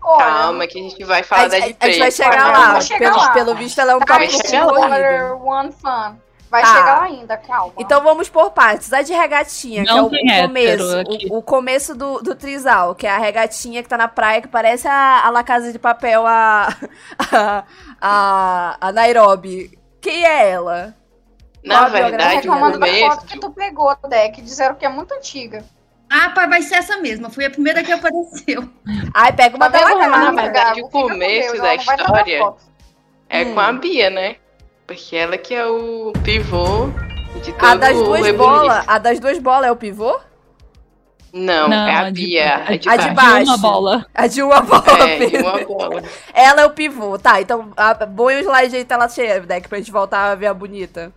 Olha, 0.00 0.24
Calma, 0.24 0.66
que 0.68 0.78
a 0.78 0.82
gente 0.82 1.04
vai 1.04 1.20
A, 1.20 1.24
falar 1.24 1.48
da 1.48 1.56
a- 1.56 1.58
de 1.58 1.64
a 1.64 1.66
gente 1.66 1.76
preto. 1.78 1.98
vai 1.98 2.10
chegar 2.12 2.52
lá. 2.52 2.80
chegar 2.80 2.98
Pelo, 3.10 3.16
lá. 3.16 3.30
pelo 3.32 3.54
visto, 3.56 3.80
ela 3.80 3.92
é 3.92 3.96
um 3.96 4.00
corrido. 4.00 4.32
Water, 4.72 5.42
One 5.44 5.72
Fun. 5.72 6.16
Vai 6.50 6.62
Tá. 6.62 6.68
chegar 6.68 6.98
lá 6.98 7.02
ainda, 7.04 7.36
calma. 7.36 7.72
Então 7.78 8.02
vamos 8.02 8.28
por 8.28 8.50
partes. 8.52 8.92
A 8.92 9.02
de 9.02 9.12
regatinha, 9.12 9.84
que 9.84 9.90
é 9.90 9.94
Não 9.94 10.06
o, 10.06 10.10
começo. 10.10 10.84
O, 11.30 11.38
o 11.38 11.42
começo 11.42 11.94
do, 11.94 12.20
do 12.22 12.34
trisal, 12.34 12.94
que 12.94 13.06
é 13.06 13.10
a 13.10 13.18
regatinha 13.18 13.82
que 13.82 13.88
tá 13.88 13.96
na 13.98 14.08
praia, 14.08 14.40
que 14.40 14.48
parece 14.48 14.86
a, 14.86 15.26
a 15.26 15.30
La 15.30 15.42
Casa 15.42 15.72
de 15.72 15.78
Papel, 15.78 16.24
a, 16.26 16.68
a, 17.32 17.64
a, 18.00 18.76
a 18.80 18.92
Nairobi. 18.92 19.76
Quem 20.00 20.24
é 20.24 20.50
ela? 20.50 20.94
Na 21.64 21.80
Qual 21.80 21.90
verdade, 21.90 22.36
reclamando 22.36 22.78
da 22.78 22.86
foto 22.86 23.26
que 23.26 23.40
tu 23.40 23.50
pegou, 23.50 23.96
Deck. 24.08 24.40
Disseram 24.40 24.76
que 24.76 24.86
é 24.86 24.88
muito 24.88 25.12
antiga. 25.14 25.64
Ah, 26.08 26.30
pá, 26.30 26.46
vai 26.46 26.62
ser 26.62 26.76
essa 26.76 26.98
mesma. 26.98 27.28
Foi 27.28 27.46
a 27.46 27.50
primeira 27.50 27.82
que 27.82 27.90
apareceu. 27.90 28.68
Ai, 29.12 29.32
pega 29.32 29.56
uma 29.56 29.68
Tá 29.68 29.76
dela 29.78 29.98
vendo, 29.98 30.10
cá. 30.12 30.18
na 30.18 30.42
verdade, 30.42 30.80
o 30.82 30.88
começo 30.88 31.48
Deus, 31.50 31.58
da 31.60 31.68
não 31.68 31.74
história-. 31.74 32.52
É 33.28 33.42
Hum. 33.44 33.54
com 33.54 33.60
a 33.60 33.72
Bia, 33.72 34.08
né? 34.10 34.36
Porque 34.86 35.16
ela 35.16 35.36
que 35.36 35.54
é 35.54 35.66
o 35.66 36.12
pivô 36.24 36.88
de 37.42 37.52
todo 37.52 37.64
A 37.64 37.74
das 37.74 37.96
duas 37.96 38.30
bolas. 38.36 38.84
A 38.88 38.98
das 38.98 39.18
duas 39.20 39.38
bolas 39.38 39.68
é 39.68 39.72
o 39.72 39.76
pivô? 39.76 40.18
Não, 41.32 41.68
Não, 41.68 41.86
é 41.86 41.94
a 41.94 42.00
a 42.06 42.10
de- 42.10 42.24
Bia. 42.24 42.54
a 42.56 42.72
A 42.72 42.76
de 42.76 42.88
a 42.88 42.96
de 42.96 43.10
baixo. 43.10 43.14
baixo. 43.14 43.44
Uma 43.50 43.58
bola. 43.58 44.06
A 44.14 44.26
de 44.26 44.42
uma 44.42 44.60
bola. 44.62 44.84
É, 45.08 45.18
Pedro. 45.18 45.42
uma 45.42 45.64
bola. 45.64 46.02
Ela 46.32 46.62
é 46.62 46.66
o 46.66 46.70
pivô. 46.70 47.18
Tá, 47.18 47.40
então 47.42 47.72
a, 47.76 47.94
põe 47.94 48.36
o 48.36 48.40
slide 48.40 48.76
aí, 48.76 48.84
tela 48.84 49.08
cheia, 49.08 49.40
deck, 49.40 49.68
pra 49.68 49.78
gente 49.78 49.90
voltar 49.92 50.30
a 50.30 50.34
ver 50.34 50.46
a 50.46 50.54
bonita. 50.54 51.12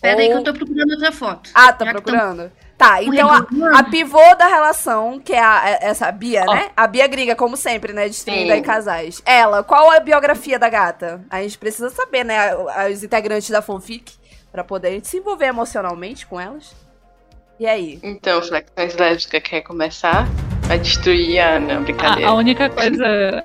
Pera 0.00 0.20
aí 0.20 0.28
que 0.28 0.32
Ou- 0.32 0.38
eu 0.38 0.44
tô 0.44 0.54
procurando 0.54 0.92
outra 0.92 1.12
foto. 1.12 1.50
Ah, 1.52 1.72
tá 1.72 1.84
procurando? 1.86 2.50
Tá, 2.78 2.98
tão 2.98 3.12
então 3.12 3.28
a, 3.28 3.80
a 3.80 3.82
pivô 3.82 4.22
da 4.36 4.46
relação, 4.46 5.18
que 5.18 5.32
é 5.32 5.42
a- 5.42 5.62
é- 5.68 5.78
essa 5.88 6.10
Bia, 6.12 6.44
Ó. 6.46 6.54
né? 6.54 6.70
A 6.76 6.86
Bia 6.86 7.08
gringa, 7.08 7.34
como 7.34 7.56
sempre, 7.56 7.92
né? 7.92 8.06
Destruindo 8.06 8.52
aí 8.52 8.62
casais. 8.62 9.20
Ela, 9.26 9.64
qual 9.64 9.90
a 9.90 9.98
biografia 9.98 10.60
da 10.60 10.68
gata? 10.68 11.20
A 11.28 11.42
gente 11.42 11.58
precisa 11.58 11.90
saber, 11.90 12.24
né? 12.24 12.38
a- 12.50 12.88
Os 12.88 13.02
integrantes 13.02 13.50
da 13.50 13.60
fanfic, 13.60 14.12
pra 14.52 14.62
poder 14.62 14.88
a 14.88 14.90
gente 14.92 15.08
se 15.08 15.16
envolver 15.16 15.46
emocionalmente 15.46 16.24
com 16.24 16.40
elas. 16.40 16.72
E 17.58 17.66
aí? 17.66 17.98
Então, 18.00 18.40
Flexões 18.40 18.94
Lésbicas 18.96 19.42
quer 19.42 19.62
começar 19.62 20.28
a 20.70 20.76
destruir 20.76 21.40
a 21.40 21.56
Ana, 21.56 21.78
A, 21.78 21.80
brincadeira. 21.80 22.30
a 22.30 22.34
única 22.34 22.70
coisa. 22.70 23.44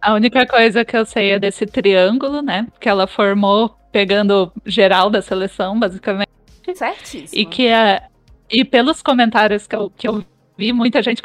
A 0.00 0.12
única 0.14 0.46
coisa 0.46 0.84
que 0.84 0.96
eu 0.96 1.04
sei 1.04 1.32
é 1.32 1.38
desse 1.40 1.66
triângulo, 1.66 2.42
né? 2.42 2.68
Que 2.78 2.88
ela 2.88 3.06
formou 3.08 3.74
pegando 3.90 4.52
geral 4.64 5.10
da 5.10 5.20
seleção, 5.20 5.76
basicamente. 5.80 6.28
Certíssimo. 6.74 7.40
E 7.42 7.44
que 7.46 7.66
é. 7.66 8.02
E 8.50 8.64
pelos 8.64 9.02
comentários 9.02 9.66
que 9.66 9.74
eu, 9.74 9.90
que 9.96 10.06
eu 10.06 10.24
vi, 10.56 10.72
muita 10.72 11.02
gente 11.02 11.20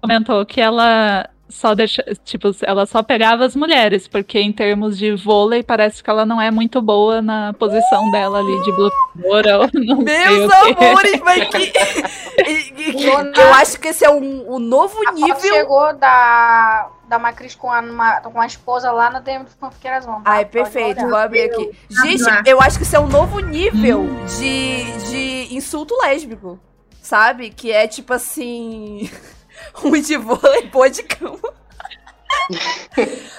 comentou 0.00 0.44
que 0.46 0.60
ela 0.60 1.28
só 1.48 1.74
deixa. 1.74 2.02
Tipo, 2.24 2.50
ela 2.62 2.84
só 2.86 3.02
pegava 3.02 3.44
as 3.44 3.54
mulheres, 3.56 4.06
porque 4.08 4.38
em 4.38 4.52
termos 4.52 4.98
de 4.98 5.14
vôlei, 5.14 5.62
parece 5.62 6.02
que 6.02 6.10
ela 6.10 6.26
não 6.26 6.40
é 6.40 6.50
muito 6.50 6.80
boa 6.82 7.22
na 7.22 7.52
posição 7.54 8.10
dela 8.10 8.38
ali 8.40 8.62
de 8.64 8.72
bloqueadora 8.72 9.58
ou 9.60 9.68
não 9.74 9.96
sei 10.04 10.28
Meus 10.28 10.52
amores, 10.52 11.20
mas 11.24 11.48
que... 11.48 11.58
e- 12.48 12.90
e- 12.90 12.94
que- 12.94 13.06
Eu 13.06 13.54
acho 13.54 13.78
que 13.80 13.88
esse 13.88 14.04
é 14.04 14.10
um, 14.10 14.44
o 14.50 14.58
novo 14.58 14.98
nível... 15.14 15.40
chegou 15.40 15.94
da, 15.96 16.88
da 17.08 17.18
Macris 17.18 17.54
com 17.54 17.72
a, 17.72 17.80
uma- 17.80 18.20
com 18.20 18.40
a 18.40 18.46
esposa 18.46 18.90
lá 18.92 19.10
na 19.10 19.20
DM 19.20 19.44
do 19.44 19.50
Fanfiqueiras 19.50 20.04
Vão. 20.04 20.22
tá? 20.22 20.30
Ai, 20.32 20.44
perfeito, 20.44 21.00
vou 21.06 21.16
abrir 21.16 21.42
aqui. 21.50 21.70
Gente, 21.88 22.22
eu 22.46 22.60
acho 22.60 22.76
que 22.78 22.84
isso 22.84 22.94
é 22.96 23.00
um 23.00 23.08
novo 23.08 23.38
nível 23.40 24.06
de, 24.38 24.84
de 25.10 25.54
insulto 25.56 25.94
lésbico, 26.02 26.58
sabe? 27.02 27.50
Que 27.50 27.72
é 27.72 27.86
tipo 27.88 28.12
assim. 28.12 29.10
um 29.82 29.90
de 30.00 30.16
vôlei 30.16 30.68
pô 30.68 30.88
de 30.88 31.02
cama. 31.02 31.38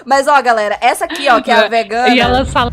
Mas 0.05 0.27
ó, 0.27 0.41
galera, 0.41 0.77
essa 0.81 1.05
aqui, 1.05 1.27
ó, 1.29 1.41
que 1.41 1.51
é 1.51 1.53
a 1.53 1.67
vegana. 1.67 2.09
E 2.09 2.19
ela 2.19 2.45
fala. 2.45 2.71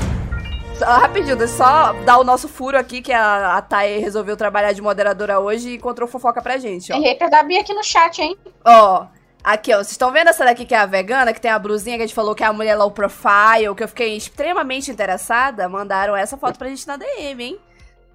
Só- 0.79 0.85
Rapidinho, 0.85 1.37
deixa 1.37 1.55
só 1.55 1.93
dar 2.05 2.19
o 2.19 2.25
nosso 2.25 2.49
furo 2.49 2.79
aqui, 2.79 3.01
que 3.01 3.11
a, 3.13 3.57
a 3.57 3.63
Thay 3.63 3.99
resolveu 3.99 4.37
trabalhar 4.37 4.73
de 4.73 4.83
moderadora 4.83 5.41
hoje 5.41 5.71
e 5.71 5.77
encontrou 5.77 6.07
fofoca 6.07 6.43
pra 6.43 6.59
gente, 6.59 6.93
ó. 6.93 6.97
Tem 6.97 7.05
hater 7.05 7.31
da 7.31 7.43
Bia 7.43 7.61
aqui 7.63 7.73
no 7.73 7.83
chat, 7.83 8.21
hein? 8.21 8.37
Ó, 8.65 9.07
Aqui, 9.47 9.73
ó, 9.73 9.77
vocês 9.77 9.93
estão 9.93 10.11
vendo 10.11 10.27
essa 10.27 10.45
daqui 10.45 10.65
que 10.65 10.75
é 10.75 10.79
a 10.79 10.87
vegana, 10.87 11.33
que 11.33 11.41
tem 11.41 11.53
a 11.53 11.59
brusinha 11.59 11.97
que 11.97 12.03
a 12.03 12.07
gente 12.09 12.17
falou 12.17 12.35
que 12.35 12.43
é 12.43 12.47
a 12.49 12.53
mulher 12.53 12.75
low 12.75 12.91
profile, 12.91 13.73
que 13.77 13.85
eu 13.85 13.87
fiquei 13.87 14.17
extremamente 14.17 14.91
interessada? 14.91 15.69
Mandaram 15.69 16.17
essa 16.17 16.37
foto 16.37 16.59
pra 16.59 16.67
gente 16.69 16.85
na 16.85 16.97
DM, 16.97 17.45
hein? 17.45 17.59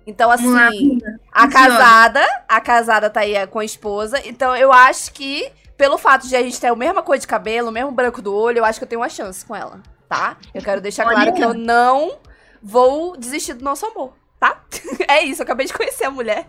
Então, 0.05 0.29
assim, 0.29 0.99
a 1.32 1.47
casada, 1.47 2.19
a 2.49 2.59
casada 2.59 3.09
tá 3.09 3.21
aí 3.21 3.34
é, 3.34 3.47
com 3.47 3.59
a 3.59 3.63
esposa. 3.63 4.21
Então, 4.27 4.53
eu 4.57 4.73
acho 4.73 5.13
que, 5.13 5.49
pelo 5.77 5.97
fato 5.97 6.27
de 6.27 6.36
a 6.36 6.41
gente 6.41 6.59
ter 6.59 6.67
a 6.67 6.75
mesma 6.75 7.01
cor 7.01 7.17
de 7.17 7.25
cabelo, 7.25 7.69
o 7.69 7.71
mesmo 7.71 7.93
branco 7.93 8.21
do 8.21 8.36
olho, 8.36 8.57
eu 8.57 8.65
acho 8.65 8.77
que 8.77 8.84
eu 8.84 8.89
tenho 8.89 8.99
uma 8.99 9.07
chance 9.07 9.45
com 9.45 9.55
ela, 9.55 9.79
tá? 10.09 10.36
Eu 10.53 10.61
quero 10.61 10.82
deixar 10.82 11.05
claro 11.05 11.34
que 11.34 11.41
eu 11.41 11.53
não 11.53 12.17
vou 12.61 13.15
desistir 13.15 13.53
do 13.53 13.63
nosso 13.63 13.86
amor, 13.86 14.11
tá? 14.41 14.59
É 15.07 15.23
isso, 15.23 15.41
eu 15.41 15.43
acabei 15.43 15.65
de 15.65 15.73
conhecer 15.73 16.05
a 16.05 16.11
mulher. 16.11 16.45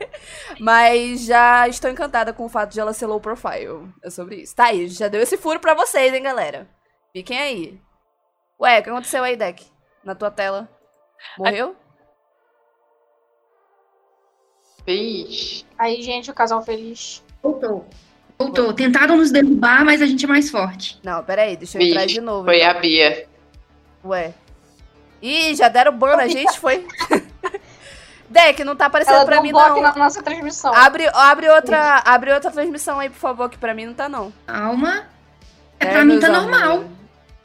Mas 0.60 1.24
já 1.24 1.66
estou 1.68 1.90
encantada 1.90 2.32
com 2.32 2.44
o 2.44 2.48
fato 2.48 2.72
de 2.72 2.78
ela 2.78 2.92
ser 2.92 3.06
low 3.06 3.20
profile. 3.20 3.92
É 4.02 4.08
sobre 4.08 4.36
isso. 4.36 4.54
Tá 4.54 4.66
aí, 4.66 4.86
já 4.86 5.08
deu 5.08 5.20
esse 5.20 5.36
furo 5.36 5.58
pra 5.58 5.74
vocês, 5.74 6.14
hein, 6.14 6.22
galera? 6.22 6.68
Fiquem 7.12 7.38
aí. 7.38 7.80
Ué, 8.60 8.78
o 8.78 8.82
que 8.82 8.90
aconteceu 8.90 9.24
aí, 9.24 9.36
Deck? 9.36 9.66
Na 10.04 10.14
tua 10.14 10.30
tela? 10.30 10.68
Morreu? 11.36 11.74
Vixe. 14.86 15.64
Aí, 15.76 16.00
gente, 16.02 16.30
o 16.30 16.34
casal 16.34 16.62
feliz. 16.62 17.22
Voltou. 17.42 17.86
Voltou. 18.38 18.72
Tentaram 18.72 19.16
nos 19.16 19.32
derrubar, 19.32 19.84
mas 19.84 20.00
a 20.00 20.06
gente 20.06 20.24
é 20.24 20.28
mais 20.28 20.50
forte. 20.50 21.00
Não, 21.02 21.24
peraí, 21.24 21.56
deixa 21.56 21.78
eu 21.78 21.82
entrar 21.82 22.02
Vixe, 22.02 22.14
de 22.14 22.20
novo. 22.20 22.44
Foi 22.44 22.58
então. 22.58 22.70
a 22.70 22.74
Bia. 22.74 23.28
Ué. 24.04 24.34
Ih, 25.20 25.54
já 25.56 25.68
deram 25.68 25.96
ban 25.96 26.16
na 26.16 26.28
gente, 26.28 26.58
foi? 26.60 26.86
Deck, 28.32 28.64
não 28.64 28.74
tá 28.74 28.86
aparecendo 28.86 29.16
Ela 29.16 29.24
pra 29.24 29.40
mim, 29.42 29.50
um 29.50 29.52
não. 29.52 29.80
na 29.82 29.94
nossa 29.94 30.22
transmissão. 30.22 30.74
Abre, 30.74 31.08
abre, 31.12 31.48
outra, 31.50 32.02
abre 32.04 32.32
outra 32.32 32.50
transmissão 32.50 32.98
aí, 32.98 33.08
por 33.10 33.18
favor, 33.18 33.48
que 33.50 33.58
pra 33.58 33.74
mim 33.74 33.86
não 33.86 33.94
tá, 33.94 34.08
não. 34.08 34.32
Calma. 34.46 35.06
É, 35.78 35.86
pra 35.86 36.04
mim 36.04 36.18
tá 36.18 36.28
normal. 36.28 36.84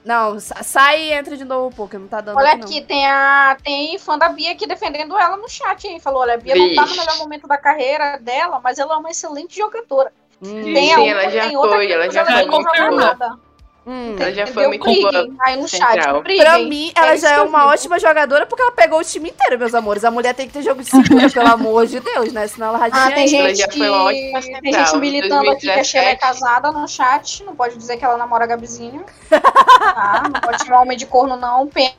Não, 0.05 0.39
sa- 0.39 0.63
sai 0.63 1.01
e 1.01 1.11
entra 1.13 1.35
de 1.35 1.43
novo, 1.43 1.75
porque 1.75 1.97
não 1.97 2.07
tá 2.07 2.21
dando 2.21 2.38
Olha 2.38 2.51
aqui, 2.53 2.63
aqui, 2.77 2.81
tem 2.81 3.05
a 3.05 3.57
tem 3.61 3.99
fã 3.99 4.17
da 4.17 4.29
Bia 4.29 4.53
aqui 4.53 4.65
defendendo 4.65 5.17
ela 5.19 5.35
no 5.35 5.49
chat, 5.49 5.85
hein? 5.85 5.99
Falou, 5.99 6.21
olha, 6.21 6.35
a 6.35 6.38
Bia 6.38 6.55
não 6.55 6.73
tá 6.75 6.81
no 6.83 6.88
Vixe. 6.88 6.99
melhor 6.99 7.17
momento 7.17 7.45
da 7.45 7.57
carreira 7.57 8.17
dela, 8.17 8.61
mas 8.63 8.79
ela 8.79 8.93
é 8.93 8.97
uma 8.97 9.09
excelente 9.09 9.57
jogadora. 9.57 10.13
Hum, 10.41 10.63
Tem 10.73 10.93
Sim, 10.93 10.93
a 10.93 11.05
ela 11.11 11.29
já 11.29 11.43
foi, 11.49 11.91
ela 11.91 12.09
já 12.09 12.21
ela 12.21 12.31
foi 12.31 12.45
não 12.45 12.51
muito 12.53 12.75
joga 12.75 12.89
boa. 12.89 13.01
nada. 13.01 13.39
Hum. 13.88 14.15
Ela 14.19 14.33
já 14.33 14.47
foi 14.47 14.67
muito 14.67 14.83
boa. 14.83 15.27
aí 15.39 15.55
no 15.57 15.67
chat. 15.67 15.99
Pra 16.38 16.59
mim, 16.59 16.91
ela 16.95 17.13
É 17.13 17.17
já 17.17 17.31
é 17.31 17.41
uma 17.41 17.67
ótima 17.67 17.97
jogadora 17.99 18.45
porque 18.45 18.61
ela 18.61 18.71
pegou 18.71 18.99
o 18.99 19.03
time 19.03 19.29
inteiro, 19.29 19.57
meus 19.57 19.73
amores. 19.73 20.03
A 20.03 20.11
mulher 20.11 20.33
tem 20.35 20.47
que 20.47 20.53
ter 20.53 20.61
jogo 20.61 20.83
de 20.83 20.89
cintura, 20.89 21.29
pelo 21.31 21.47
amor 21.47 21.88
de 21.88 21.99
Deus, 21.99 22.31
né? 22.33 22.45
Senão 22.47 22.67
ela 22.67 22.77
Ah, 22.77 22.81
radinha 22.81 23.15
tem 23.15 23.39
Ela 23.39 23.47
gente 23.49 23.57
já 23.59 23.67
que 23.67 23.77
foi 23.77 23.89
uma 23.89 24.03
ótima 24.03 24.41
tem 24.61 24.73
gente 24.73 24.97
militando 24.97 25.49
aqui 25.51 25.61
que 25.61 25.69
a 25.71 25.83
Sheila 25.83 26.07
é 26.09 26.15
2017. 26.15 26.19
casada 26.19 26.71
no 26.71 26.88
chat. 26.88 27.43
Não 27.43 27.55
pode 27.55 27.77
dizer 27.77 27.97
que 27.97 28.05
ela 28.05 28.17
namora 28.17 28.43
a 28.43 28.47
Gabizinha. 28.47 29.03
Tá? 29.77 30.23
Não 30.31 30.41
pode 30.41 30.63
chamar 30.65 30.81
homem 30.81 30.97
de 30.97 31.05
corno, 31.05 31.35
não. 31.38 31.67
Pena. 31.67 31.93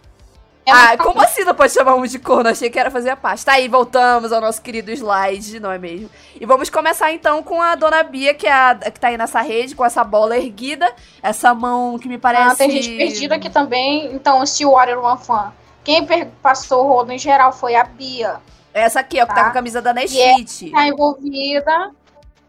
Ah, 0.71 0.97
como 0.97 1.21
assim 1.21 1.45
não 1.45 1.55
pode 1.55 1.73
chamar 1.73 1.95
um 1.95 2.07
de 2.07 2.19
corno? 2.19 2.49
Achei 2.49 2.69
que 2.71 2.79
era 2.79 2.91
fazer 2.91 3.11
a 3.11 3.17
parte. 3.17 3.45
Tá 3.45 3.53
aí, 3.53 3.69
voltamos 3.69 4.33
ao 4.33 4.41
nosso 4.41 4.61
querido 4.63 4.91
slide, 4.91 5.61
não 5.61 5.71
é 5.73 5.79
mesmo? 5.79 6.11
E 6.41 6.45
vamos 6.47 6.71
começar 6.71 7.13
então 7.13 7.43
com 7.43 7.61
a 7.61 7.75
dona 7.75 8.03
Bia, 8.03 8.35
que, 8.35 8.47
é 8.47 8.53
a, 8.53 8.75
que 8.75 8.99
tá 9.01 9.09
aí 9.09 9.17
nessa 9.19 9.41
rede, 9.41 9.75
com 9.75 9.85
essa 9.85 10.03
bola 10.05 10.37
erguida. 10.37 10.93
Essa 11.23 11.53
mão 11.55 11.99
que 11.99 12.09
me 12.09 12.19
parece. 12.19 12.53
Ah, 12.53 12.57
tem 12.57 12.71
gente 12.71 12.97
perdida 12.97 13.35
aqui 13.37 13.51
também. 13.51 14.13
Então, 14.15 14.45
se 14.47 14.65
o 14.65 14.73
Warrior 14.73 15.05
One 15.05 15.19
Fan. 15.23 15.53
Quem 15.85 16.07
passou 16.43 16.85
o 16.85 16.89
rodo 16.89 17.13
em 17.13 17.19
geral 17.19 17.51
foi 17.53 17.75
a 17.75 17.83
Bia. 17.85 18.37
Essa 18.75 19.01
aqui, 19.01 19.21
ó, 19.21 19.27
que 19.27 19.29
tá 19.29 19.35
Tá. 19.37 19.43
com 19.45 19.49
a 19.51 19.53
camisa 19.53 19.81
da 19.81 19.91
é- 19.91 19.95
Nesfit. 19.95 20.71
Tá 20.71 20.87
envolvida 20.87 21.91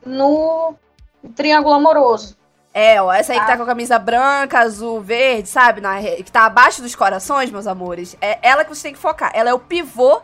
no 0.06 0.74
triângulo 1.36 1.74
amoroso. 1.76 2.36
É, 2.80 3.02
ó, 3.02 3.12
essa 3.12 3.34
aí 3.34 3.40
que 3.42 3.46
tá 3.46 3.52
Tá. 3.52 3.58
com 3.58 3.64
a 3.64 3.66
camisa 3.66 4.00
branca, 4.00 4.60
azul, 4.60 5.02
verde, 5.02 5.50
sabe? 5.50 5.82
Na, 5.82 6.02
que 6.02 6.32
tá 6.32 6.46
abaixo 6.46 6.82
dos 6.82 6.96
corações, 6.96 7.52
meus 7.52 7.68
amores. 7.68 8.16
É 8.22 8.40
ela 8.42 8.64
que 8.64 8.74
você 8.74 8.84
tem 8.84 8.94
que 8.94 9.00
focar. 9.00 9.32
Ela 9.34 9.50
é 9.50 9.54
o 9.54 9.60
pivô 9.60 10.22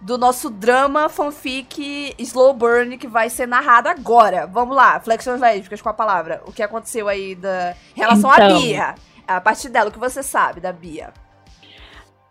do 0.00 0.18
nosso 0.18 0.50
drama 0.50 1.08
fanfic 1.08 2.12
Slow 2.18 2.54
Burn 2.54 2.98
que 2.98 3.06
vai 3.06 3.30
ser 3.30 3.46
narrado 3.46 3.88
agora. 3.88 4.48
Vamos 4.48 4.74
lá, 4.74 4.98
flexões 4.98 5.40
lésbicas 5.40 5.80
com 5.80 5.88
a 5.90 5.94
palavra. 5.94 6.42
O 6.44 6.52
que 6.52 6.60
aconteceu 6.60 7.08
aí 7.08 7.36
da 7.36 7.76
em 7.96 8.00
relação 8.00 8.28
à 8.32 8.36
Então. 8.36 8.60
Bia? 8.60 8.96
A 9.24 9.40
partir 9.40 9.68
dela, 9.68 9.88
o 9.88 9.92
que 9.92 9.98
você 10.00 10.24
sabe 10.24 10.60
da 10.60 10.72
Bia? 10.72 11.12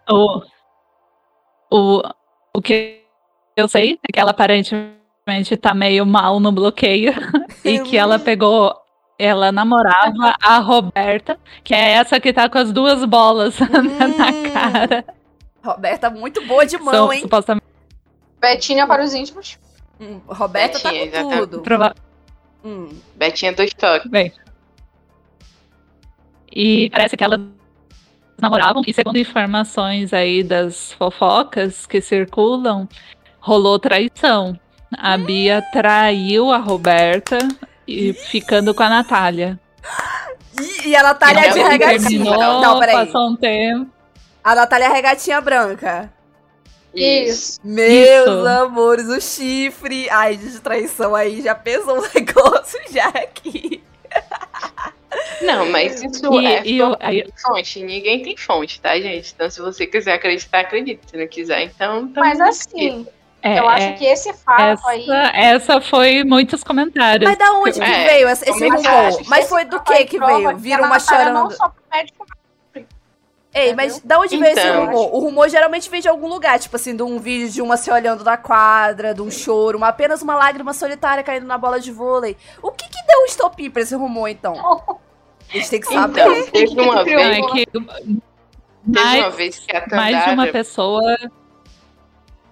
O, 0.09 0.41
o, 1.71 2.01
o 2.53 2.61
que 2.61 3.05
eu 3.55 3.69
sei 3.69 3.97
é 4.05 4.11
que 4.11 4.19
ela 4.19 4.31
aparentemente 4.31 5.55
tá 5.57 5.73
meio 5.73 6.05
mal 6.05 6.41
no 6.41 6.51
bloqueio 6.51 7.13
e 7.63 7.79
que 7.79 7.95
ela 7.95 8.19
pegou. 8.19 8.80
Ela 9.23 9.51
namorava 9.51 10.33
a 10.41 10.57
Roberta, 10.57 11.37
que 11.63 11.75
é 11.75 11.91
essa 11.91 12.19
que 12.19 12.33
tá 12.33 12.49
com 12.49 12.57
as 12.57 12.71
duas 12.71 13.05
bolas 13.05 13.55
na 13.61 13.79
Hum. 14.07 14.51
cara. 14.51 15.05
Roberta 15.63 16.09
muito 16.09 16.43
boa 16.47 16.65
de 16.65 16.75
mão, 16.79 16.91
São 16.91 17.13
hein? 17.13 17.21
supostamente 17.21 17.63
Betinha 18.39 18.87
para 18.87 19.03
os 19.03 19.13
íntimos. 19.13 19.59
Hum, 19.99 20.19
Roberta 20.25 20.79
tá 20.79 20.89
Betinha, 20.89 21.11
com 21.11 21.17
exatamente. 21.17 21.39
tudo. 21.49 21.61
prova- 21.61 21.95
Hum. 22.65 22.89
Betinha 23.15 23.53
do 23.53 23.61
estoque. 23.61 24.09
Bem. 24.09 24.33
E 26.51 26.89
parece 26.89 27.15
que 27.15 27.23
elas 27.23 27.39
namoravam, 28.39 28.81
e 28.87 28.93
segundo 28.93 29.17
informações 29.17 30.13
aí 30.13 30.43
das 30.43 30.93
fofocas 30.93 31.85
que 31.85 32.01
circulam, 32.01 32.87
rolou 33.39 33.77
traição. 33.77 34.59
A 34.97 35.15
Bia 35.17 35.61
traiu 35.71 36.51
a 36.51 36.57
Roberta 36.57 37.37
e 37.91 38.13
ficando 38.13 38.73
com 38.73 38.83
a 38.83 38.89
Natália. 38.89 39.59
E, 40.83 40.89
e 40.89 40.95
a 40.95 41.03
Natália 41.03 41.47
é 41.47 41.49
de 41.49 41.59
regatinha. 41.59 41.99
terminou, 42.09 42.61
Não, 42.61 42.79
peraí. 42.79 43.05
passou 43.05 43.29
um 43.29 43.35
tempo. 43.35 43.89
A 44.43 44.55
Natália 44.55 44.85
é 44.85 44.89
regatinha 44.93 45.39
branca. 45.41 46.11
Isso. 46.93 47.59
Meus 47.63 48.27
Isso. 48.27 48.47
amores, 48.47 49.07
o 49.07 49.21
chifre. 49.21 50.09
Ai, 50.09 50.35
de 50.35 50.59
traição 50.59 51.15
aí 51.15 51.41
já 51.41 51.55
pesou 51.55 51.99
um 51.99 52.01
negócio 52.13 52.79
já 52.91 53.07
aqui. 53.07 53.81
Não, 55.41 55.69
mas 55.69 56.01
isso 56.01 56.33
E- 56.41 56.45
é 56.45 56.67
e 56.67 56.81
o- 56.81 56.95
aí- 56.99 57.25
fonte. 57.41 57.81
Ninguém 57.83 58.21
tem 58.21 58.35
fonte, 58.37 58.79
tá, 58.79 58.99
gente? 58.99 59.31
Então, 59.33 59.49
se 59.49 59.61
você 59.61 59.85
quiser 59.87 60.13
acreditar, 60.13 60.59
acredite. 60.61 61.01
Se 61.09 61.17
não 61.17 61.27
quiser, 61.27 61.63
então. 61.63 62.03
então 62.03 62.23
Mas 62.23 62.39
assim, 62.39 63.07
É, 63.43 63.59
eu 63.59 63.67
acho 63.67 63.85
é, 63.85 63.91
que 63.93 64.05
esse 64.05 64.31
fato 64.33 64.61
essa, 64.61 64.89
aí. 64.89 65.07
essa 65.33 65.81
foi 65.81 66.23
muitos 66.23 66.63
comentários. 66.63 67.27
Mas 67.27 67.37
da 67.39 67.53
onde 67.53 67.79
que 67.79 67.81
É, 67.81 68.07
veio 68.07 68.29
esse, 68.29 68.51
rumor? 68.51 68.81
Mas 69.27 69.39
esse 69.39 69.49
foi 69.49 69.65
do 69.65 69.79
que 69.81 70.05
que 70.05 70.19
veio? 70.19 70.55
Viram 70.57 70.85
uma 70.85 70.99
chorando. 70.99 71.33
Não 71.33 71.51
só 71.51 71.69
pro 71.69 71.83
médico, 71.91 72.25
Ei, 73.53 73.73
mas 73.75 73.99
da 73.99 74.17
onde 74.17 74.37
veio 74.37 74.53
esse 74.53 74.65
Então. 74.65 74.85
rumor? 74.85 75.13
O 75.13 75.19
rumor 75.19 75.49
geralmente 75.49 75.89
vem 75.89 75.99
de 75.99 76.07
algum 76.07 76.27
lugar, 76.27 76.57
tipo 76.57 76.75
assim, 76.75 76.95
de 76.95 77.03
um 77.03 77.19
vídeo 77.19 77.49
de 77.49 77.61
uma 77.61 77.75
se 77.75 77.91
olhando 77.91 78.23
da 78.23 78.37
quadra, 78.37 79.13
de 79.13 79.21
um 79.21 79.29
choro, 79.29 79.77
uma, 79.77 79.89
apenas 79.89 80.21
uma 80.21 80.35
lágrima 80.35 80.71
solitária 80.73 81.21
caindo 81.21 81.45
na 81.45 81.57
bola 81.57 81.79
de 81.79 81.91
vôlei. 81.91 82.37
O 82.61 82.71
que 82.71 82.87
que 82.87 83.05
deu 83.05 83.23
um 83.23 83.25
estopim 83.25 83.69
pra 83.69 83.81
esse 83.81 83.93
rumor, 83.93 84.29
então? 84.29 84.53
A 85.49 85.57
gente 85.57 85.69
tem 85.69 85.81
que 85.81 85.87
saber. 85.87 86.21
Então, 86.21 86.51
teve 86.51 86.79
uma 86.79 86.95
Não, 86.95 87.03
vez, 87.03 87.19
é 87.19 87.41
que 87.41 87.65
teve 87.65 88.21
mais, 88.85 89.19
uma 89.19 89.29
vez 89.31 89.59
que 89.59 89.75
a 89.75 89.85
mais 89.87 90.23
de 90.23 90.29
uma 90.31 90.47
pessoa 90.47 91.17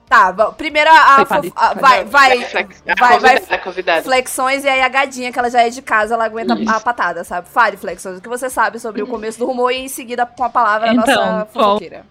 Tá, 0.10 0.32
va- 0.32 0.52
primeiro 0.52 0.90
a, 0.90 0.94
a 0.94 1.16
Vai, 1.18 1.26
fo- 1.26 1.34
Paty. 1.36 1.54
a- 1.56 1.74
vai, 1.76 2.04
vai, 2.04 2.32
a 2.44 2.96
vai, 2.98 3.20
vai, 3.20 3.60
convidada. 3.60 4.02
flexões 4.02 4.64
e 4.64 4.68
aí 4.68 4.82
a 4.82 4.90
gadinha, 4.90 5.32
que 5.32 5.38
ela 5.38 5.52
já 5.52 5.62
é 5.62 5.70
de 5.70 5.84
casa, 5.84 6.16
ela 6.16 6.26
aguenta 6.26 6.56
Isso. 6.60 6.72
a 6.72 6.80
patada, 6.80 7.24
sabe? 7.24 7.48
Fale, 7.48 7.78
flexões, 7.78 8.18
o 8.18 8.22
que 8.22 8.28
você 8.28 8.50
sabe 8.50 8.80
sobre 8.80 9.04
o 9.04 9.08
começo 9.08 9.38
do 9.38 9.46
rumor 9.46 9.72
e 9.72 9.78
em 9.78 9.88
seguida 9.88 10.26
com 10.26 10.44
a 10.44 10.50
palavra 10.50 10.90
a 10.90 10.94
Então, 10.96 11.06
nossa 11.06 11.46
fofoqueira. 11.54 12.06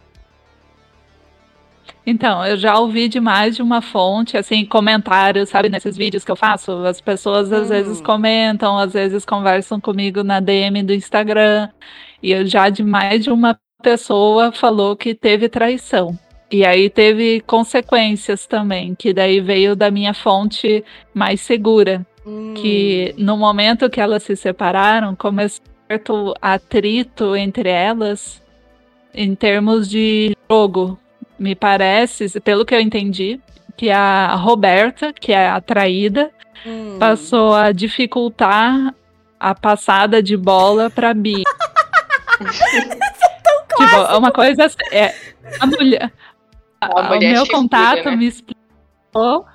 Então, 2.07 2.44
eu 2.46 2.57
já 2.57 2.78
ouvi 2.78 3.09
de 3.09 3.20
mais 3.20 3.57
de 3.57 3.62
uma 3.62 3.82
fonte, 3.82 4.36
assim, 4.36 4.64
comentários, 4.64 5.51
sabe, 5.51 5.68
nesses 5.68 5.96
vídeos 5.96 6.24
que 6.24 6.30
eu 6.30 6.36
faço, 6.36 6.70
as 6.86 7.01
pessoas 7.01 7.53
às 7.53 7.66
Hum. 7.66 7.68
vezes 7.68 8.01
comentam, 8.01 8.78
às 8.78 8.92
vezes 8.94 9.24
conversam 9.26 9.78
comigo 9.80 10.22
na 10.22 10.40
DM 10.40 10.82
do 10.82 10.94
Instagram, 10.94 11.68
e 12.22 12.30
eu 12.32 12.46
já 12.46 12.70
de 12.70 12.82
mais 12.82 13.24
de 13.24 13.30
uma 13.30 13.59
pessoa 13.82 14.53
falou 14.53 14.96
que 14.96 15.14
teve 15.14 15.49
traição. 15.49 16.18
E 16.51 16.64
aí 16.64 16.88
teve 16.88 17.40
consequências 17.42 18.46
também, 18.46 18.94
que 18.94 19.12
daí 19.12 19.40
veio 19.40 19.76
da 19.76 19.90
minha 19.90 20.14
fonte 20.14 20.84
mais 21.12 21.40
segura, 21.40 22.07
Hum. 22.26 22.55
que 22.55 23.14
no 23.16 23.36
momento 23.36 23.88
que 23.88 24.01
elas 24.01 24.22
se 24.22 24.36
separaram, 24.36 25.14
começou 25.16 25.64
certo 25.88 26.34
atrito 26.42 27.34
entre 27.34 27.70
elas 27.70 28.42
em 29.14 29.34
termos 29.34 29.88
de 29.88 30.36
jogo. 30.51 30.99
Me 31.38 31.55
parece, 31.55 32.38
pelo 32.40 32.66
que 32.66 32.74
eu 32.74 32.80
entendi, 32.80 33.40
que 33.76 33.90
a 33.90 34.34
Roberta, 34.34 35.12
que 35.12 35.32
é 35.32 35.49
a 35.49 35.61
traída, 35.61 36.30
Hum. 36.66 36.96
passou 36.99 37.55
a 37.55 37.72
dificultar 37.72 38.94
a 39.40 39.55
passada 39.55 40.22
de 40.22 40.36
bola 40.36 40.90
para 40.90 41.14
Bia. 41.14 41.44
tipo, 43.78 44.16
uma 44.16 44.30
coisa 44.32 44.68
é 44.92 45.14
a 45.61 45.66
mulher, 45.66 46.12
A 46.80 47.00
o 47.00 47.04
mulher 47.04 47.32
meu 47.32 47.46
contato 47.48 48.04
né? 48.04 48.16
me 48.16 48.26
explicou. 48.28 49.46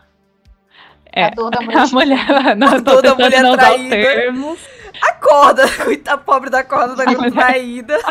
É, 1.16 1.26
A 1.26 1.30
dor 1.30 1.52
da 1.52 1.62
mulher 1.62 1.78
a 1.78 1.88
mulher, 1.88 2.56
não, 2.58 2.68
A 2.76 2.78
dor 2.80 3.02
da 3.02 3.16
mulher 3.16 3.42
não 3.44 3.56
traída. 3.56 3.96
A 5.02 5.14
corda, 5.14 5.64
coitada 5.84 6.18
pobre 6.20 6.50
da 6.50 6.64
corda 6.64 6.96
da 6.96 7.06
traída. 7.32 7.98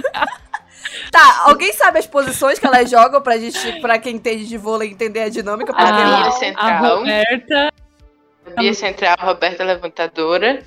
Tá, 1.10 1.44
alguém 1.46 1.72
sabe 1.72 1.98
as 1.98 2.06
posições 2.06 2.58
que 2.58 2.66
elas 2.66 2.90
jogam 2.90 3.20
pra 3.22 3.38
gente, 3.38 3.80
pra 3.80 3.98
quem 3.98 4.16
entende 4.16 4.46
de 4.46 4.58
vôlei 4.58 4.90
entender 4.90 5.20
a 5.22 5.28
dinâmica? 5.28 5.72
Porque 5.72 5.82
A 5.90 5.92
Bia 5.92 6.04
a, 6.04 6.28
a 6.28 6.30
central, 6.32 6.98
Roberta. 6.98 7.72
a 8.46 8.60
Bia 8.60 8.74
central, 8.74 9.14
a 9.18 9.24
Roberta 9.24 9.64
levantadora 9.64 10.62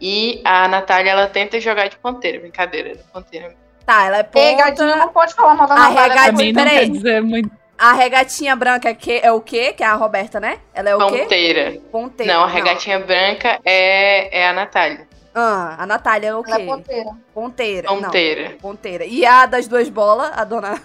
e 0.00 0.40
a 0.44 0.66
Natália 0.66 1.10
ela 1.12 1.26
tenta 1.28 1.60
jogar 1.60 1.88
de 1.88 1.96
ponteira, 1.96 2.40
brincadeira, 2.40 2.96
de 2.96 3.02
ponteira. 3.04 3.54
Tá, 3.86 4.04
ela 4.06 4.16
é 4.18 4.22
Pegadinha, 4.24 4.88
ponta. 4.88 4.96
não 4.96 5.08
pode 5.10 5.34
falar 5.34 5.54
mal 5.54 5.66
da 5.68 5.74
A 5.74 5.78
Natália. 5.90 6.02
regadinha- 6.02 6.32
Pra 6.32 6.44
mim 6.44 6.52
não 6.52 6.64
peraí. 6.64 6.78
quer 6.78 6.90
dizer 6.90 7.22
muito. 7.22 7.50
A 7.78 7.92
regatinha 7.92 8.56
branca 8.56 8.88
é, 8.88 8.94
que, 8.94 9.20
é 9.22 9.30
o 9.30 9.40
quê? 9.40 9.72
Que 9.72 9.84
é 9.84 9.86
a 9.86 9.94
Roberta, 9.94 10.40
né? 10.40 10.58
Ela 10.74 10.90
é 10.90 10.96
o 10.96 11.06
quê? 11.06 11.18
Ponteira. 11.20 11.80
Ponteira. 11.92 12.32
Não, 12.34 12.42
a 12.42 12.46
regatinha 12.48 12.98
branca 12.98 13.60
é, 13.64 14.40
é 14.40 14.48
a 14.48 14.52
Natália. 14.52 15.06
Ah, 15.34 15.76
a 15.78 15.86
Natália 15.86 16.28
é 16.30 16.34
o 16.34 16.42
quê? 16.42 16.50
Ela 16.50 16.62
é 16.62 16.66
ponteira. 16.66 17.10
Ponteira. 17.32 17.88
Não, 17.88 18.00
Ponteira. 18.02 18.56
ponteira. 18.60 19.04
E 19.04 19.24
a 19.24 19.46
das 19.46 19.68
duas 19.68 19.88
bolas, 19.88 20.30
a 20.36 20.42
dona. 20.42 20.82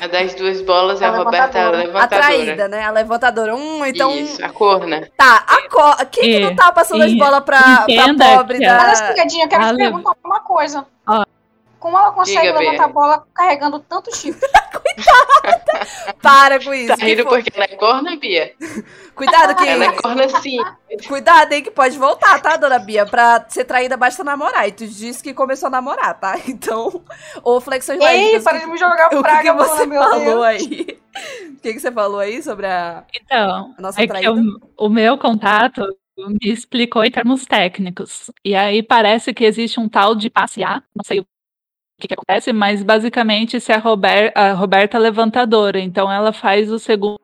A 0.00 0.06
das 0.06 0.32
duas 0.34 0.62
bolas 0.62 1.02
é 1.02 1.04
a 1.04 1.08
A 1.10 1.16
Roberta 1.18 1.46
levantadora. 1.58 1.76
A 1.76 1.84
levantadora. 1.84 2.22
traída, 2.22 2.68
né? 2.68 2.82
A 2.82 2.90
levantadora. 2.90 3.54
Hum, 3.54 3.84
então. 3.84 4.10
Isso, 4.16 4.42
a 4.42 4.48
corna. 4.48 5.06
Tá, 5.18 5.44
a 5.46 5.68
co... 5.68 6.06
Quem 6.06 6.22
que 6.22 6.36
E- 6.38 6.40
não 6.40 6.56
tá 6.56 6.72
passando 6.72 7.02
as 7.02 7.10
e- 7.12 7.18
bolas 7.18 7.40
pra, 7.44 7.60
pra 7.60 8.36
pobre 8.38 8.58
que 8.58 8.64
da. 8.64 8.80
Olha 8.80 8.90
essa 8.90 9.04
pegadinha, 9.08 9.44
eu 9.44 9.48
quero 9.50 9.66
te 9.68 9.76
perguntar 9.76 10.12
uma 10.24 10.40
coisa. 10.40 10.86
Ó. 11.06 11.22
Como 11.82 11.98
ela 11.98 12.12
consegue 12.12 12.46
Diga, 12.46 12.60
levantar 12.60 12.84
a 12.84 12.88
bola 12.88 13.26
carregando 13.34 13.80
tanto 13.80 14.14
chifre? 14.14 14.48
Para 16.22 16.62
com 16.62 16.72
isso. 16.72 16.96
Tá 16.96 17.04
rindo 17.04 17.24
porque 17.24 17.50
ela 17.52 17.64
é 17.64 17.76
corna, 17.76 18.16
Bia? 18.16 18.54
Cuidado 19.16 19.56
que. 19.56 19.66
Ela 19.66 19.86
é 19.86 19.92
corna 20.00 20.28
sim. 20.40 20.58
Cuidado 21.08 21.52
aí 21.52 21.60
que 21.60 21.72
pode 21.72 21.98
voltar, 21.98 22.40
tá, 22.40 22.56
dona 22.56 22.78
Bia? 22.78 23.04
Pra 23.04 23.44
ser 23.48 23.64
traída 23.64 23.96
basta 23.96 24.22
namorar. 24.22 24.68
E 24.68 24.72
tu 24.72 24.86
disse 24.86 25.20
que 25.20 25.34
começou 25.34 25.66
a 25.66 25.70
namorar, 25.70 26.20
tá? 26.20 26.38
Então. 26.46 27.02
Ou 27.42 27.60
flexões 27.60 28.00
Ei, 28.00 28.38
para 28.38 28.58
de 28.58 28.66
me 28.66 28.78
jogar 28.78 29.06
O 29.06 29.10
que, 29.10 29.16
que 29.16 29.22
praga, 29.22 29.52
você 29.54 29.84
mano, 29.84 29.86
meu 29.88 30.02
falou 30.02 30.24
Deus. 30.24 30.44
aí? 30.44 31.00
O 31.50 31.60
que, 31.60 31.72
que 31.72 31.80
você 31.80 31.90
falou 31.90 32.20
aí 32.20 32.40
sobre 32.44 32.66
a, 32.66 33.02
Então, 33.12 33.74
a 33.76 33.82
nossa 33.82 34.00
é 34.00 34.06
que 34.06 34.08
traída? 34.08 34.32
o, 34.32 34.86
o 34.86 34.88
meu 34.88 35.18
contato 35.18 35.84
me 36.16 36.52
explicou 36.52 37.02
em 37.04 37.10
termos 37.10 37.44
técnicos. 37.44 38.30
E 38.44 38.54
aí 38.54 38.84
parece 38.84 39.34
que 39.34 39.44
existe 39.44 39.80
um 39.80 39.88
tal 39.88 40.14
de 40.14 40.30
passear, 40.30 40.84
não 40.94 41.02
sei 41.04 41.18
o 41.18 41.26
que, 42.02 42.08
que 42.08 42.14
acontece, 42.14 42.52
mas 42.52 42.82
basicamente 42.82 43.60
se 43.60 43.72
a, 43.72 43.78
Rober, 43.78 44.32
a 44.34 44.52
Roberta 44.52 44.96
é 44.96 45.00
levantadora, 45.00 45.78
então 45.78 46.10
ela 46.10 46.32
faz 46.32 46.70
o 46.70 46.78
segundo 46.78 47.18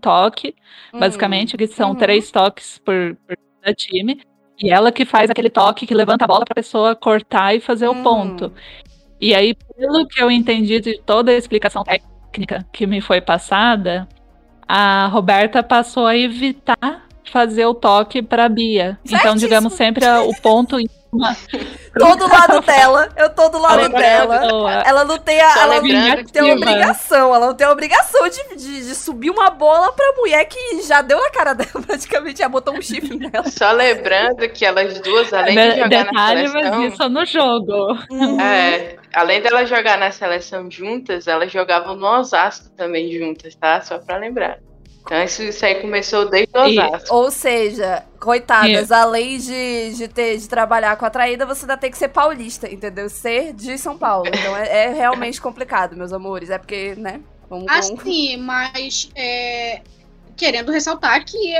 toque, 0.00 0.54
Hum, 0.92 1.00
basicamente, 1.00 1.56
que 1.56 1.66
são 1.66 1.90
Uhum. 1.90 1.96
três 1.96 2.30
toques 2.30 2.78
por, 2.78 3.16
por 3.26 3.74
time. 3.74 4.20
E 4.58 4.70
ela 4.70 4.92
que 4.92 5.04
faz 5.04 5.30
aquele 5.30 5.50
toque 5.50 5.86
que 5.86 5.94
levanta 5.94 6.24
a 6.24 6.28
bola 6.28 6.44
para 6.44 6.52
a 6.52 6.62
pessoa 6.62 6.94
cortar 6.94 7.54
e 7.54 7.60
fazer 7.60 7.88
Hum. 7.88 8.00
o 8.00 8.02
ponto. 8.02 8.52
E 9.20 9.34
aí, 9.34 9.54
pelo 9.76 10.06
que 10.06 10.22
eu 10.22 10.30
entendi 10.30 10.80
de 10.80 10.98
toda 11.02 11.30
a 11.32 11.34
explicação 11.34 11.82
técnica 11.82 12.64
que 12.72 12.86
me 12.86 13.00
foi 13.00 13.20
passada, 13.20 14.08
a 14.68 15.06
Roberta 15.08 15.62
passou 15.62 16.06
a 16.06 16.16
evitar 16.16 17.06
fazer 17.30 17.66
o 17.66 17.74
toque 17.74 18.22
para 18.22 18.48
Bia. 18.48 18.98
Então, 19.04 19.34
digamos 19.34 19.72
sempre 19.72 20.04
a- 20.04 20.22
o 20.22 20.34
ponto 20.40 20.76
em 21.14 21.18
uma 21.18 21.36
Tô 21.94 22.16
do 22.16 22.28
lado 22.28 22.60
dela, 22.60 23.08
eu 23.16 23.30
tô 23.30 23.48
do 23.48 23.58
lado 23.58 23.88
dela. 23.88 24.82
Ela 24.84 25.04
não 25.04 25.16
tem 25.16 25.40
a, 25.40 25.58
ela 25.58 25.80
não 25.80 26.24
tem 26.24 26.52
obrigação, 26.52 27.34
ela 27.34 27.46
não 27.46 27.54
tem 27.54 27.66
a 27.66 27.70
obrigação 27.70 28.28
de, 28.28 28.56
de, 28.56 28.86
de 28.86 28.94
subir 28.94 29.30
uma 29.30 29.48
bola 29.50 29.92
pra 29.92 30.12
mulher 30.16 30.44
que 30.46 30.82
já 30.82 31.02
deu 31.02 31.20
na 31.20 31.30
cara 31.30 31.54
dela, 31.54 31.70
praticamente, 31.86 32.40
já 32.40 32.48
botou 32.48 32.74
um 32.74 32.82
chifre 32.82 33.16
nela. 33.16 33.48
Só 33.48 33.70
lembrando 33.70 34.48
que 34.48 34.64
elas 34.64 34.98
duas, 35.00 35.32
além 35.32 35.54
de 35.54 35.76
jogar 35.76 35.88
na 35.88 36.04
detalhe, 36.04 36.48
seleção. 36.48 36.80
mas 36.80 36.92
isso 36.92 37.08
no 37.08 37.24
jogo. 37.24 37.98
Uhum. 38.10 38.40
É, 38.40 38.96
além 39.12 39.40
delas 39.40 39.68
jogar 39.68 39.96
na 39.96 40.10
seleção 40.10 40.68
juntas, 40.70 41.28
elas 41.28 41.52
jogavam 41.52 41.94
no 41.94 42.06
Osasco 42.06 42.70
também 42.76 43.12
juntas, 43.12 43.54
tá? 43.54 43.80
Só 43.80 43.98
pra 43.98 44.16
lembrar. 44.16 44.58
Então 45.04 45.22
isso, 45.22 45.42
isso 45.42 45.64
aí 45.66 45.76
começou 45.76 46.28
desde 46.30 46.50
o 46.56 46.66
E- 46.66 46.78
Osasco. 46.78 47.14
Ou 47.14 47.30
seja, 47.30 48.06
coitadas, 48.18 48.90
além 48.90 49.38
de, 49.38 49.94
de, 49.94 50.08
ter, 50.08 50.38
de 50.38 50.48
trabalhar 50.48 50.96
com 50.96 51.04
a 51.04 51.10
traída, 51.10 51.44
você 51.46 51.64
ainda 51.64 51.76
tem 51.76 51.90
que 51.90 51.98
ser 51.98 52.08
paulista, 52.08 52.70
entendeu? 52.72 53.08
Ser 53.10 53.52
de 53.52 53.76
São 53.78 53.98
Paulo. 53.98 54.30
Então 54.34 54.56
é, 54.56 54.86
é 54.86 54.88
realmente 54.94 55.40
complicado, 55.40 55.94
meus 55.96 56.12
amores. 56.12 56.48
É 56.50 56.58
porque, 56.58 56.94
né? 56.96 57.20
Vamos, 57.50 57.66
vamos- 57.76 58.00
Assim, 58.00 58.36
mas 58.38 59.10
é, 59.14 59.82
querendo 60.36 60.72
ressaltar 60.72 61.24
que 61.24 61.54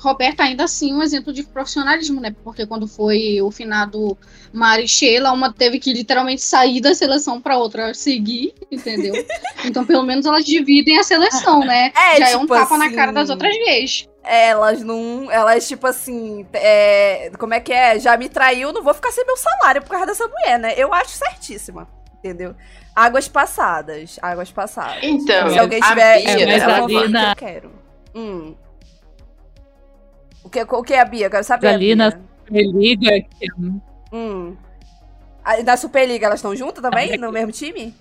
Roberta 0.00 0.42
ainda 0.44 0.64
assim 0.64 0.94
um 0.94 1.02
exemplo 1.02 1.30
de 1.32 1.42
profissionalismo, 1.42 2.20
né? 2.20 2.34
Porque 2.42 2.66
quando 2.66 2.88
foi 2.88 3.40
o 3.42 3.50
finado 3.50 4.16
Mari 4.52 4.84
e 4.84 4.88
Sheila, 4.88 5.30
uma 5.30 5.52
teve 5.52 5.78
que 5.78 5.92
literalmente 5.92 6.40
sair 6.40 6.80
da 6.80 6.94
seleção 6.94 7.40
para 7.40 7.58
outra 7.58 7.92
seguir, 7.92 8.54
entendeu? 8.70 9.12
então, 9.64 9.84
pelo 9.84 10.02
menos 10.02 10.24
elas 10.24 10.44
dividem 10.44 10.98
a 10.98 11.02
seleção, 11.02 11.60
né? 11.60 11.92
É, 11.94 12.16
Já 12.16 12.30
é 12.30 12.36
um 12.36 12.40
tipo 12.40 12.54
tapa 12.54 12.78
na 12.78 12.86
assim, 12.86 12.94
cara 12.96 13.12
das 13.12 13.28
outras 13.28 13.54
gays. 13.54 14.08
Elas 14.24 14.82
não. 14.82 15.30
Elas, 15.30 15.68
tipo 15.68 15.86
assim. 15.86 16.46
é, 16.54 17.30
como 17.38 17.52
é 17.52 17.60
que 17.60 17.72
é? 17.72 17.98
Já 17.98 18.16
me 18.16 18.28
traiu, 18.28 18.72
não 18.72 18.82
vou 18.82 18.94
ficar 18.94 19.10
sem 19.12 19.24
meu 19.26 19.36
salário 19.36 19.82
por 19.82 19.90
causa 19.90 20.06
dessa 20.06 20.26
mulher, 20.26 20.58
né? 20.58 20.74
Eu 20.76 20.92
acho 20.94 21.10
certíssima. 21.10 21.86
Entendeu? 22.18 22.54
Águas 22.94 23.28
passadas. 23.28 24.18
Águas 24.20 24.50
passadas. 24.50 24.98
Então, 25.02 25.50
Se 25.50 25.58
alguém 25.58 25.80
tiver. 25.80 26.20
Bia, 26.22 26.30
É, 26.30 26.46
mas 26.46 26.62
ela 26.62 26.76
a 26.78 26.86
Bia- 26.86 27.30
eu 27.30 27.36
quero. 27.36 27.72
Hum. 28.14 28.54
O 30.44 30.48
que, 30.48 30.62
o 30.62 30.82
que 30.82 30.94
é 30.94 31.00
a 31.00 31.04
Bia? 31.04 31.26
Eu 31.26 31.30
quero 31.30 31.44
saber. 31.44 31.68
a 31.68 31.70
Ali 31.72 31.94
na. 31.94 32.10
Superliga, 32.10 33.10
que 33.38 33.46
Hum. 34.12 34.56
Ah, 35.44 35.62
Na 35.62 35.76
Superliga 35.76 36.26
elas 36.26 36.40
estão 36.40 36.54
juntas 36.56 36.82
também? 36.82 37.16
No 37.16 37.30
mesmo 37.30 37.52
time? 37.52 37.94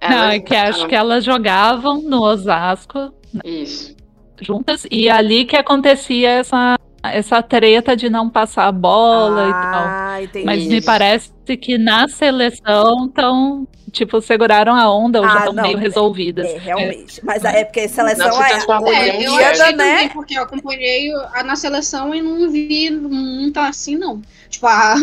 Não, 0.00 0.30
é 0.30 0.40
que 0.40 0.54
acho 0.54 0.86
que 0.88 0.94
elas 0.94 1.24
jogavam 1.24 2.02
no 2.02 2.22
Osasco 2.22 3.12
Isso. 3.44 3.94
juntas 4.40 4.84
e 4.90 5.08
ali 5.08 5.44
que 5.44 5.56
acontecia 5.56 6.28
essa, 6.30 6.76
essa 7.02 7.42
treta 7.42 7.96
de 7.96 8.08
não 8.08 8.28
passar 8.30 8.66
a 8.68 8.72
bola 8.72 9.48
e 9.48 9.52
tal. 9.52 9.84
Ah, 9.86 10.22
entendi. 10.22 10.46
Mas 10.46 10.66
me 10.66 10.80
parece 10.82 11.30
que 11.60 11.76
na 11.76 12.06
seleção 12.08 13.06
estão, 13.06 13.66
tipo, 13.90 14.20
seguraram 14.20 14.74
a 14.74 14.92
onda 14.94 15.20
ou 15.20 15.26
Ah, 15.26 15.28
já 15.30 15.38
estão 15.40 15.52
não, 15.52 15.62
meio 15.64 15.78
é- 15.78 15.80
resolvidas. 15.80 16.46
É, 16.46 16.58
realmente. 16.58 17.20
Mas 17.24 17.44
é 17.44 17.64
porque 17.64 17.88
seleção 17.88 18.42
é. 18.42 18.52
em 18.52 18.60
É, 18.94 19.26
eu 19.26 19.34
achei 19.34 19.72
né? 19.72 19.72
também, 19.72 20.08
porque 20.10 20.38
eu 20.38 20.42
acompanhei 20.42 21.12
a- 21.34 21.42
na 21.42 21.56
seleção 21.56 22.14
e 22.14 22.22
não 22.22 22.50
vi 22.50 22.90
muito 22.90 23.58
assim, 23.58 23.96
não. 23.96 24.22
Tipo, 24.48 24.66
a, 24.68 24.94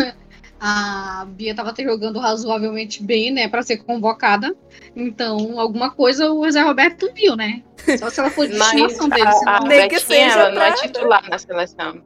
a 0.60 1.26
Bia 1.30 1.56
tava 1.56 1.70
até 1.70 1.84
jogando 1.84 2.20
razoavelmente 2.20 3.02
bem, 3.02 3.32
né, 3.32 3.48
pra 3.48 3.62
ser 3.64 3.78
convocada. 3.78 4.56
Então, 4.96 5.60
alguma 5.60 5.92
coisa 5.92 6.32
o 6.32 6.50
Zé 6.52 6.62
Roberto 6.62 7.10
viu, 7.14 7.36
né? 7.36 7.64
Só 7.98 8.10
se 8.10 8.20
ela 8.20 8.30
for 8.30 8.48
de 8.48 8.56
estimação 8.56 9.08
dele, 9.08 9.24
a, 9.24 9.30
a 9.30 9.34
senão... 9.34 9.60
Nem 9.68 9.88
que 9.88 9.96
Betinha, 9.96 10.30
seja 10.30 10.40
ela 10.40 10.52
não 10.52 10.62
é 10.62 10.72
titular 10.74 11.30
na 11.30 11.38
seleção. 11.38 12.04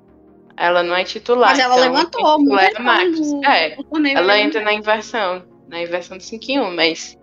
Ela 0.56 0.84
não 0.84 0.95
é 0.95 1.04
titular. 1.04 1.49
Mas 1.49 1.60
ela 1.60 1.76
então, 1.80 1.93
levantou 1.93 2.39
muito 2.39 2.62
é 2.62 2.78
a 2.78 2.80
Marques. 2.80 3.32
no, 3.32 3.43
É, 3.43 3.76
no 3.76 4.08
ela 4.08 4.39
entra 4.39 4.62
na 4.62 4.74
inversão, 4.74 5.43
na 5.68 5.82
inversão 5.82 6.18
do 6.18 6.24
5 6.24 6.45
em 6.49 6.60
1, 6.60 6.76
mas 6.76 7.18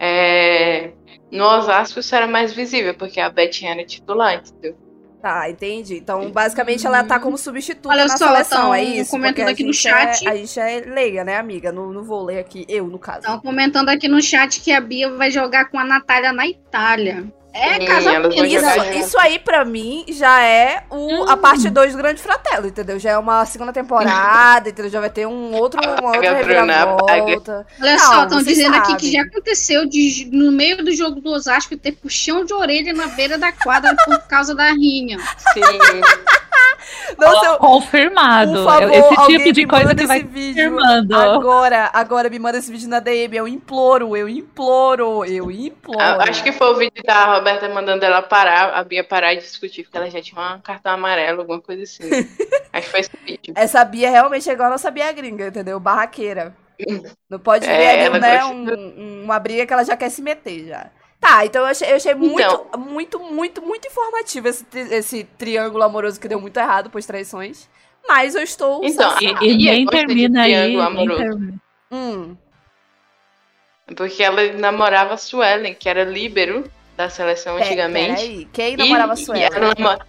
é, 0.00 0.92
no 1.30 1.44
Osasco 1.44 2.00
isso 2.00 2.14
era 2.14 2.26
mais 2.26 2.52
visível, 2.52 2.94
porque 2.94 3.20
a 3.20 3.28
Betinha 3.28 3.72
era 3.72 3.84
titular, 3.84 4.36
entendeu? 4.36 4.76
Tá, 5.22 5.48
entendi. 5.48 5.98
Então, 5.98 6.32
basicamente, 6.32 6.84
ela 6.84 7.04
tá 7.04 7.20
como 7.20 7.38
substituta 7.38 7.90
Olha 7.90 8.06
na 8.06 8.16
só, 8.16 8.26
seleção, 8.26 8.74
é 8.74 8.82
isso? 8.82 9.12
comentando 9.12 9.50
aqui 9.50 9.62
no 9.62 9.72
gente 9.72 9.82
chat. 9.82 10.26
É, 10.26 10.30
a 10.30 10.34
gente 10.34 10.58
é 10.58 10.80
leiga, 10.80 11.22
né, 11.22 11.36
amiga? 11.36 11.70
No, 11.70 11.92
no 11.92 12.02
vôlei 12.02 12.40
aqui, 12.40 12.66
eu, 12.68 12.88
no 12.88 12.98
caso. 12.98 13.20
Estão 13.20 13.38
comentando 13.38 13.88
aqui 13.88 14.08
no 14.08 14.20
chat 14.20 14.60
que 14.60 14.72
a 14.72 14.80
Bia 14.80 15.08
vai 15.12 15.30
jogar 15.30 15.66
com 15.66 15.78
a 15.78 15.84
Natália 15.84 16.32
na 16.32 16.44
Itália. 16.48 17.32
É 17.54 17.74
Sim, 17.74 17.86
casa 17.86 18.10
Isso, 18.46 18.98
isso 18.98 19.18
aí, 19.18 19.38
pra 19.38 19.64
mim, 19.64 20.04
já 20.08 20.42
é 20.42 20.84
o, 20.88 21.24
a 21.24 21.36
parte 21.36 21.68
2 21.68 21.92
do 21.92 21.98
Grande 21.98 22.22
Fratello, 22.22 22.66
entendeu? 22.66 22.98
Já 22.98 23.10
é 23.10 23.18
uma 23.18 23.44
segunda 23.44 23.72
temporada, 23.72 24.70
entendeu? 24.70 24.90
Já 24.90 25.00
vai 25.00 25.10
ter 25.10 25.26
um 25.26 25.54
outro, 25.54 25.80
uma 25.82 26.16
outra 26.16 26.34
reviravolta. 26.34 27.66
Olha 27.80 27.92
Não, 27.92 27.98
só, 27.98 28.24
estão 28.24 28.42
dizendo 28.42 28.76
aqui 28.76 28.92
sabem. 28.92 28.96
que 28.96 29.12
já 29.12 29.22
aconteceu 29.22 29.86
de, 29.86 30.28
no 30.32 30.50
meio 30.50 30.82
do 30.82 30.92
jogo 30.94 31.20
do 31.20 31.30
Osasco 31.30 31.76
ter 31.76 31.92
puxão 31.92 32.44
de 32.44 32.54
orelha 32.54 32.92
na 32.94 33.08
beira 33.08 33.36
da 33.36 33.52
quadra 33.52 33.94
por 34.04 34.18
causa 34.26 34.54
da 34.54 34.72
rinha. 34.72 35.18
Sim, 35.52 35.60
Nossa, 37.18 37.56
Confirmado. 37.58 38.52
por 38.52 38.64
favor, 38.64 38.90
Esse 38.90 39.26
tipo 39.26 39.52
de 39.52 39.62
me 39.62 39.68
coisa 39.70 39.94
que 39.94 40.06
vai 40.06 40.22
confirmando. 40.22 41.14
Agora, 41.16 41.90
agora 41.92 42.30
me 42.30 42.38
manda 42.38 42.58
esse 42.58 42.70
vídeo 42.72 42.88
na 42.88 43.00
DM. 43.00 43.36
Eu 43.36 43.46
imploro, 43.48 44.16
eu 44.16 44.28
imploro, 44.28 45.24
eu 45.24 45.50
imploro. 45.50 46.00
a- 46.00 46.24
acho 46.28 46.42
que 46.42 46.52
foi 46.52 46.72
o 46.72 46.76
vídeo 46.76 47.02
da 47.04 47.36
Roberta 47.36 47.68
mandando 47.68 48.04
ela 48.04 48.22
parar, 48.22 48.70
a 48.74 48.84
Bia 48.84 49.04
parar 49.04 49.34
de 49.34 49.40
discutir, 49.40 49.82
porque 49.84 49.96
ela 49.96 50.10
já 50.10 50.20
tinha 50.22 50.40
um 50.56 50.60
cartão 50.60 50.92
amarelo, 50.92 51.40
alguma 51.40 51.60
coisa 51.60 51.82
assim. 51.82 52.02
acho 52.72 52.86
que 52.86 52.90
foi 52.90 53.00
esse 53.00 53.10
vídeo. 53.24 53.54
Essa 53.56 53.84
Bia 53.84 54.10
realmente 54.10 54.48
é 54.48 54.52
igual 54.52 54.68
a 54.68 54.72
nossa 54.72 54.90
Bia 54.90 55.10
gringa, 55.12 55.48
entendeu? 55.48 55.78
Barraqueira. 55.78 56.54
Não 57.30 57.38
pode 57.38 57.66
ver 57.66 57.72
É, 57.74 58.10
né, 58.10 58.38
gosta 58.38 58.52
um- 58.54 59.22
uma 59.24 59.38
briga 59.38 59.64
que 59.66 59.72
ela 59.72 59.84
já 59.84 59.96
quer 59.96 60.10
se 60.10 60.20
meter 60.22 60.66
já. 60.66 60.86
Tá, 61.22 61.46
então 61.46 61.62
eu 61.62 61.68
achei, 61.68 61.88
eu 61.92 61.96
achei 61.96 62.14
muito, 62.16 62.34
Então. 62.40 62.66
muito, 62.76 63.18
muito, 63.20 63.62
muito 63.62 63.86
informativo 63.86 64.48
esse, 64.48 64.66
esse 64.74 65.22
triângulo 65.38 65.84
amoroso 65.84 66.18
que 66.20 66.26
deu 66.26 66.40
muito 66.40 66.56
errado, 66.58 66.90
pois 66.90 67.06
traições. 67.06 67.68
mas 68.08 68.34
eu 68.34 68.42
estou 68.42 68.84
Então, 68.84 69.14
e- 69.20 69.52
E 69.52 69.56
nem 69.70 69.86
termina 69.86 70.42
aí. 70.42 70.76
amoroso. 70.80 71.16
termina. 71.22 71.54
Hum. 71.92 72.36
Porque 73.96 74.20
ela 74.22 74.52
namorava 74.54 75.14
a 75.14 75.16
Suelen, 75.16 75.74
que 75.74 75.88
era 75.88 76.02
líbero 76.04 76.68
da 76.96 77.08
seleção 77.08 77.56
Pe- 77.56 77.62
antigamente. 77.62 78.20
Peraí, 78.22 78.48
quem 78.52 78.76
namorava 78.76 79.12
a 79.12 79.16
E- 79.16 79.20
e 79.20 79.24
Suelen? 79.24 79.44
ela 79.44 79.74
namora- 79.78 80.06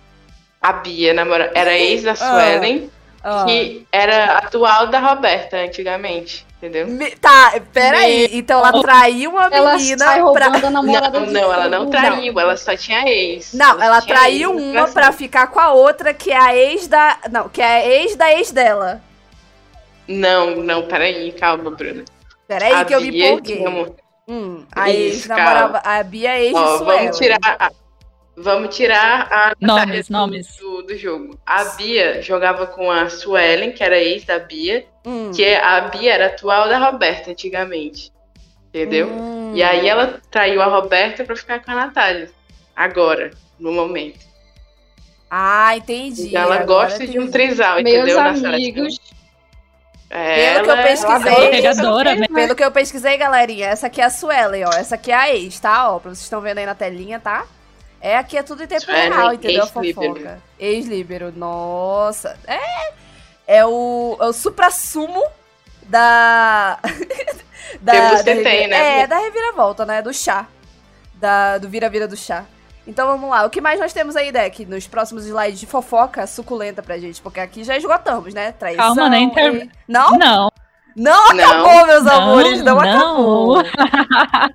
A 0.62 0.74
Bia 0.74 1.14
namora... 1.14 1.52
era 1.54 1.78
ex 1.78 2.02
da 2.04 2.16
Suelen, 2.16 2.90
Ah. 3.24 3.46
que 3.46 3.86
era 3.92 4.38
atual 4.40 4.88
da 4.88 5.00
Roberta 5.00 5.58
antigamente, 5.58 6.46
entendeu? 6.68 6.88
Me- 6.88 7.12
Tá, 7.12 7.54
peraí. 7.74 8.30
Então 8.32 8.60
ela 8.66 8.82
traiu 8.82 9.32
uma 9.32 9.48
Ela 9.52 9.76
menina 9.76 10.06
pra. 10.06 10.22
roubando 10.22 10.66
a 10.68 10.70
namorada 10.70 11.20
Não, 11.20 11.26
de 11.28 11.34
não, 11.34 11.54
ela 11.54 11.70
não 11.70 11.90
traiu, 11.90 12.40
ela 12.40 12.56
só 12.58 12.76
tinha 12.78 13.08
ex. 13.08 13.54
Não, 13.54 13.82
ela 13.82 14.02
tinha 14.02 14.16
traiu 14.16 14.52
ex 14.54 14.62
uma 14.62 14.72
relação. 14.74 14.94
pra 14.94 15.12
ficar 15.12 15.48
com 15.48 15.60
a 15.60 15.72
outra, 15.74 16.14
que 16.14 16.32
é 16.32 16.38
a 16.40 16.56
ex 16.56 16.88
da. 16.88 17.18
Não, 17.32 17.50
que 17.50 17.62
é 17.62 17.66
a 17.66 17.88
ex 17.88 18.16
da 18.16 18.32
ex 18.34 18.52
dela. 18.52 19.02
Não, 20.08 20.58
não, 20.58 20.84
peraí, 20.88 21.32
calma, 21.34 21.72
Bruna. 21.72 22.04
Peraí 22.48 22.74
A 22.74 22.86
que 22.86 22.94
eu 22.94 23.02
me 23.02 23.12
Bia 23.12 23.28
empolguei. 23.30 23.56
tinha 23.58 23.70
um- 23.70 23.96
Hum, 24.26 24.66
a 24.74 24.90
Isso, 24.90 25.18
ex 25.18 25.28
namorava. 25.28 25.82
A 25.84 26.02
Bia 26.04 26.30
é 26.38 26.44
ex 26.46 26.54
de 26.54 26.58
Ó, 26.60 26.78
Suelen. 26.78 26.98
vamos 27.06 27.18
tirar 27.18 27.40
a, 27.44 27.72
vamos 28.38 28.76
tirar 28.76 29.28
a 29.32 29.54
Nomes, 29.60 30.10
nomes. 30.10 30.48
Do, 30.58 30.82
do 30.84 30.98
jogo. 30.98 31.38
A 31.46 31.64
Bia 31.66 32.22
jogava 32.22 32.66
com 32.68 32.90
a 32.90 33.10
Suelen, 33.10 33.72
que 33.74 33.84
era 33.84 33.98
ex 33.98 34.24
da 34.26 34.40
Bia, 34.40 34.86
Hum. 35.06 35.32
que 35.36 35.44
é, 35.44 35.62
a 35.64 35.82
Bia 35.82 36.14
era 36.14 36.26
atual 36.28 36.68
da 36.70 36.78
Roberta 36.78 37.32
antigamente. 37.32 38.12
Entendeu? 38.70 39.08
Hum. 39.10 39.52
E 39.56 39.62
aí 39.62 39.88
ela 39.88 40.20
traiu 40.32 40.62
a 40.62 40.66
Roberta 40.66 41.24
pra 41.24 41.36
ficar 41.36 41.64
com 41.64 41.72
a 41.72 41.76
Natália. 41.76 42.32
Agora, 42.76 43.32
no 43.60 43.72
momento. 43.72 44.20
Ah, 45.30 45.76
entendi. 45.76 46.28
Então 46.28 46.42
ela 46.44 46.56
agora 46.60 46.88
gosta 46.88 47.06
de 47.08 47.20
um 47.20 47.30
trisal, 47.30 47.82
Meus 47.82 47.90
entendeu? 48.10 48.18
Na 48.22 48.30
amigos. 48.50 49.00
É, 50.10 50.54
Pelo 50.54 50.64
que 50.66 50.70
eu 50.70 50.74
ela- 50.76 50.84
pesquisei- 50.84 51.66
ela 51.66 52.16
né? 52.16 52.28
Pelo 52.28 52.56
que 52.56 52.64
eu 52.64 52.72
pesquisei, 52.72 53.18
galerinha, 53.18 53.68
essa 53.68 53.88
aqui 53.88 54.00
é 54.00 54.04
a 54.06 54.10
Suelen, 54.12 54.64
ó. 54.66 54.70
Essa 54.74 54.94
aqui 54.96 55.12
é 55.12 55.16
a 55.16 55.34
ex, 55.36 55.60
tá? 55.60 55.92
Ó, 55.92 55.98
pra 56.00 56.10
vocês 56.12 56.22
estão 56.22 56.40
vendo 56.40 56.60
aí 56.60 56.66
na 56.68 56.76
telinha, 56.76 57.20
tá? 57.20 57.48
É, 58.00 58.16
aqui 58.18 58.38
é 58.38 58.44
tudo 58.44 58.62
em 58.64 58.68
tempo 58.68 58.82
Suelen, 58.82 59.10
real, 59.12 59.34
entendeu? 59.34 59.64
A 59.64 59.66
ex-líbero. 59.66 60.14
fofoca. 60.14 60.42
Ex-líbero, 60.60 61.34
nossa. 61.36 62.38
É, 62.48 62.94
é 63.48 63.66
o, 63.66 64.18
é 64.20 64.26
o 64.26 64.34
supra-sumo 64.34 65.24
da... 65.84 66.80
Temos 67.84 68.22
que 68.22 68.30
revira- 68.34 68.50
tem, 68.50 68.68
né, 68.68 69.00
É, 69.02 69.08
da 69.08 69.18
reviravolta, 69.18 69.86
né? 69.86 70.02
Do 70.02 70.14
chá. 70.14 70.46
Da, 71.16 71.58
do 71.58 71.68
vira-vira 71.68 72.08
do 72.08 72.16
chá. 72.16 72.46
Então 72.86 73.08
vamos 73.08 73.30
lá. 73.30 73.46
O 73.46 73.50
que 73.50 73.62
mais 73.62 73.80
nós 73.80 73.94
temos 73.94 74.16
aí, 74.16 74.32
Deck? 74.32 74.66
Nos 74.66 74.86
próximos 74.88 75.26
slides 75.26 75.60
de 75.60 75.66
fofoca 75.66 76.28
suculenta 76.28 76.84
pra 76.84 76.98
gente? 76.98 77.22
Porque 77.22 77.40
aqui 77.40 77.64
já 77.64 77.76
esgotamos, 77.78 78.34
né? 78.34 78.52
Traição. 78.52 78.84
Calma, 78.96 79.10
nem 79.10 79.30
ter- 79.30 79.56
e- 79.56 79.72
Não? 79.88 80.12
Não, 80.18 80.50
Não 80.96 81.34
Não. 81.34 81.46
acabou, 81.50 81.88
meus 81.88 82.04
Não, 82.04 82.14
amores. 82.22 82.64
Não, 82.64 82.76
não. 82.76 82.82
acabou. 82.82 83.64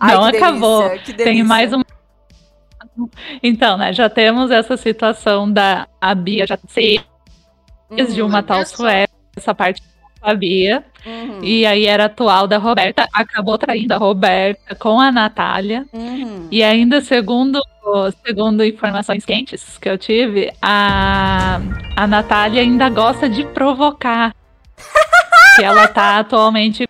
Ai, 0.00 0.14
Não 0.14 0.30
que 0.30 0.36
acabou. 0.38 0.82
delícia, 0.88 1.04
que 1.04 1.12
tem 1.14 1.42
mais 1.44 1.72
um. 1.72 1.82
Então, 3.42 3.76
né, 3.78 3.92
já 3.92 4.08
temos 4.10 4.50
essa 4.50 4.76
situação 4.76 5.50
da 5.50 5.86
a 6.00 6.14
Bia 6.14 6.46
já 6.46 6.58
ser 6.68 7.04
ex 7.96 8.14
de 8.14 8.22
Uhum, 8.22 8.28
uma 8.28 8.42
tal. 8.42 8.64
Suécia, 8.66 9.08
essa 9.36 9.54
parte 9.54 9.82
a 10.20 10.34
Bia, 10.34 10.84
uhum, 11.04 11.42
e 11.42 11.66
aí 11.66 11.84
era 11.84 12.04
atual 12.04 12.46
da 12.46 12.56
Roberta, 12.56 13.08
acabou 13.12 13.58
traindo 13.58 13.92
a 13.92 13.96
Roberta 13.96 14.74
com 14.76 15.00
a 15.00 15.10
Natália, 15.10 15.84
uhum. 15.92 16.46
e 16.48 16.62
ainda 16.62 17.00
segundo, 17.00 17.60
segundo 18.24 18.64
informações 18.64 19.24
quentes 19.24 19.78
que 19.78 19.88
eu 19.88 19.98
tive, 19.98 20.52
a, 20.62 21.60
a 21.96 22.06
Natália 22.06 22.62
ainda 22.62 22.88
gosta 22.88 23.28
de 23.28 23.44
provocar, 23.44 24.32
que 25.56 25.64
ela 25.64 25.88
tá 25.88 26.18
atualmente... 26.20 26.86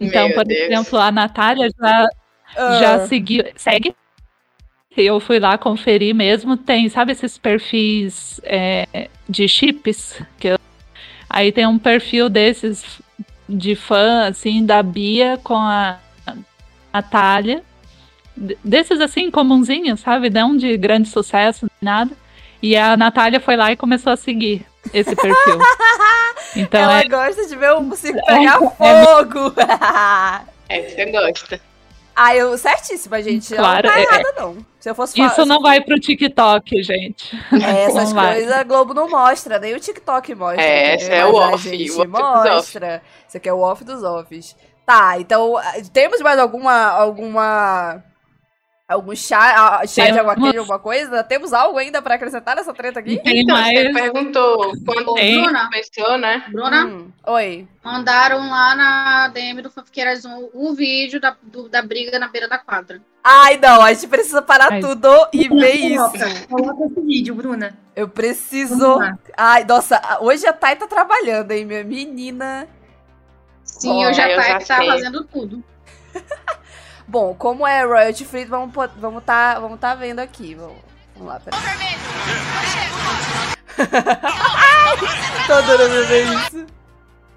Então, 0.00 0.26
Meu 0.28 0.34
por 0.34 0.44
Deus. 0.44 0.60
exemplo, 0.60 0.98
a 0.98 1.12
Natália 1.12 1.68
já 1.78 2.08
Ah, 2.56 2.78
já 2.80 3.06
seguiu, 3.06 3.44
segue. 3.56 3.94
Eu 4.96 5.18
fui 5.20 5.38
lá 5.38 5.56
conferir 5.56 6.14
mesmo, 6.14 6.56
tem, 6.56 6.88
sabe 6.88 7.12
esses 7.12 7.38
perfis 7.38 8.40
é, 8.44 9.08
de 9.28 9.48
chips? 9.48 10.20
Que 10.38 10.48
eu- 10.48 10.58
aí 11.30 11.50
tem 11.50 11.66
um 11.66 11.78
perfil 11.78 12.28
desses 12.28 12.84
de 13.48 13.74
fã, 13.74 14.26
assim, 14.28 14.64
da 14.64 14.82
Bia 14.82 15.38
com 15.42 15.56
a 15.56 15.98
Natália. 16.92 17.62
Desses, 18.64 19.00
assim, 19.00 19.30
comunzinhos, 19.30 20.00
sabe? 20.00 20.30
Não 20.30 20.56
de 20.56 20.76
grande 20.76 21.08
sucesso, 21.08 21.70
nada. 21.80 22.12
E 22.62 22.76
a 22.76 22.96
Natália 22.96 23.40
foi 23.40 23.56
lá 23.56 23.72
e 23.72 23.76
começou 23.76 24.12
a 24.12 24.16
seguir 24.16 24.64
esse 24.92 25.14
perfil. 25.14 25.58
Então 26.54 26.82
ela 26.82 27.00
é, 27.00 27.08
gosta 27.08 27.46
de 27.46 27.56
ver 27.56 27.72
o 27.72 27.92
circo 27.96 28.20
pegar 28.26 28.58
fogo. 28.58 29.54
É, 30.68 30.82
você 30.88 31.06
gosta. 31.06 31.60
Ah, 32.14 32.34
eu 32.36 32.56
certíssima, 32.58 33.22
gente. 33.22 33.54
Claro, 33.54 33.88
não 33.88 33.94
é- 33.94 34.06
tá 34.06 34.14
errada, 34.14 34.32
não. 34.36 34.66
Se 34.78 34.90
eu 34.90 34.94
fosse 34.94 35.20
isso 35.20 35.34
falar- 35.36 35.46
não 35.46 35.60
vai 35.60 35.80
pro 35.80 35.98
TikTok, 35.98 36.82
gente. 36.82 37.36
É, 37.52 37.84
essas 37.86 38.12
coisas 38.12 38.50
a 38.52 38.62
Globo 38.64 38.92
não 38.94 39.08
mostra, 39.08 39.58
nem 39.58 39.74
o 39.74 39.80
TikTok 39.80 40.34
mostra. 40.34 40.62
É, 40.62 40.96
esse 40.96 41.10
é 41.10 41.24
o 41.24 41.32
Mas 41.32 41.42
a 41.42 41.54
off, 41.54 41.68
gente 41.68 41.90
o 41.92 42.00
off 42.00 42.10
dos 42.10 42.20
mostra. 42.20 43.02
Isso 43.28 43.36
aqui 43.36 43.48
é 43.48 43.52
o 43.52 43.60
off 43.60 43.84
dos 43.84 44.02
offs. 44.02 44.56
Tá, 44.84 45.18
então, 45.20 45.56
ah, 45.56 45.74
temos 45.92 46.20
mais 46.20 46.38
alguma. 46.38 46.88
alguma. 46.88 48.02
Algum 48.92 49.14
chá, 49.16 49.82
chá 49.86 50.04
de 50.06 50.12
Temos. 50.12 50.18
aguaquejo, 50.18 50.58
alguma 50.60 50.78
coisa? 50.78 51.24
Temos 51.24 51.52
algo 51.52 51.78
ainda 51.78 52.00
pra 52.02 52.14
acrescentar 52.16 52.54
nessa 52.56 52.72
treta 52.74 53.00
aqui? 53.00 53.18
Tem 53.22 53.40
Então, 53.42 53.56
você 53.56 53.62
mais. 53.62 53.92
perguntou 53.92 54.72
quando 54.84 55.14
Tem. 55.14 55.42
Bruna, 55.42 55.64
começou, 55.70 56.18
né? 56.18 56.44
Bruna, 56.50 56.86
Hum, 56.86 57.10
oi. 57.26 57.66
mandaram 57.84 58.38
lá 58.50 58.74
na 58.74 59.28
DM 59.28 59.62
do 59.62 59.70
Fanfiqueiras 59.70 60.24
um, 60.24 60.48
um 60.54 60.74
vídeo 60.74 61.20
da, 61.20 61.36
do- 61.42 61.68
da 61.68 61.82
briga 61.82 62.18
na 62.18 62.28
beira 62.28 62.48
da 62.48 62.58
quadra. 62.58 63.00
Ai, 63.24 63.56
não, 63.58 63.82
a 63.82 63.92
gente 63.92 64.08
precisa 64.08 64.42
parar 64.42 64.72
Ai. 64.72 64.80
tudo 64.80 65.08
e 65.32 65.48
ver 65.48 65.74
isso. 65.74 66.10
Coloca, 66.12 66.46
coloca 66.48 66.84
esse 66.86 67.00
vídeo, 67.06 67.34
Bruna. 67.34 67.78
Eu 67.94 68.08
preciso. 68.08 68.98
Ai, 69.36 69.64
nossa, 69.64 70.00
hoje 70.20 70.46
a 70.46 70.52
Thay 70.52 70.74
tá 70.76 70.86
trabalhando, 70.88 71.52
hein, 71.52 71.64
minha 71.64 71.84
menina. 71.84 72.66
Sim, 73.64 74.04
eu 74.04 74.12
já 74.12 74.28
eu 74.28 74.36
tá, 74.36 74.58
tá 74.58 74.76
sei. 74.76 74.86
fazendo 74.88 75.24
tudo. 75.24 75.62
Bom, 77.06 77.34
como 77.34 77.66
é 77.66 77.84
royalty 77.84 78.24
free, 78.24 78.44
vamos 78.44 78.72
vamos 78.96 79.22
tá, 79.24 79.58
vamos 79.58 79.78
tá 79.80 79.94
vendo 79.94 80.20
aqui. 80.20 80.54
Vamos, 80.54 80.76
vamos 81.16 81.32
lá, 81.32 81.40
peraí. 81.40 81.60
Tô 85.46 85.52
adorando 85.54 86.06
ver 86.06 86.26
isso. 86.26 86.66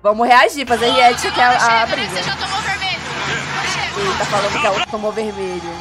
Vamos 0.03 0.27
reagir, 0.27 0.67
fazer 0.67 0.91
react 0.91 1.31
que 1.31 1.39
é 1.39 1.43
a, 1.43 1.83
a 1.83 1.85
briga. 1.87 2.19
Ele 2.19 4.17
tá 4.17 4.25
falando 4.25 4.61
que 4.61 4.67
a 4.67 4.71
outra 4.71 4.85
tomou 4.87 5.11
vermelho. 5.11 5.73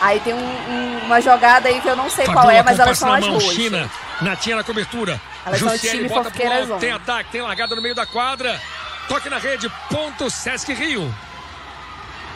Aí 0.00 0.20
tem 0.20 0.34
um- 0.34 0.38
um- 0.38 0.98
uma 1.06 1.20
jogada 1.22 1.68
aí 1.68 1.80
que 1.80 1.88
eu 1.88 1.96
não 1.96 2.10
sei 2.10 2.26
qual 2.26 2.50
é, 2.50 2.62
mas 2.62 2.78
elas 2.78 2.98
são 2.98 3.12
as 3.14 3.26
roxas. 3.26 3.52
China, 3.54 3.90
Natinha 4.20 4.56
na 4.56 4.64
cobertura. 4.64 5.18
Elas 5.46 5.58
são 5.60 5.68
o 5.68 5.78
time 5.78 6.08
fofoqueiras 6.08 6.68
Tem 6.80 6.92
ataque, 6.92 7.30
tem 7.30 7.40
largada 7.40 7.74
no 7.76 7.80
meio 7.82 7.94
da 7.94 8.04
quadra. 8.04 8.60
Toque 9.08 9.30
na 9.30 9.38
rede, 9.38 9.70
ponto 9.88 10.28
Sesc 10.28 10.72
Rio. 10.74 11.14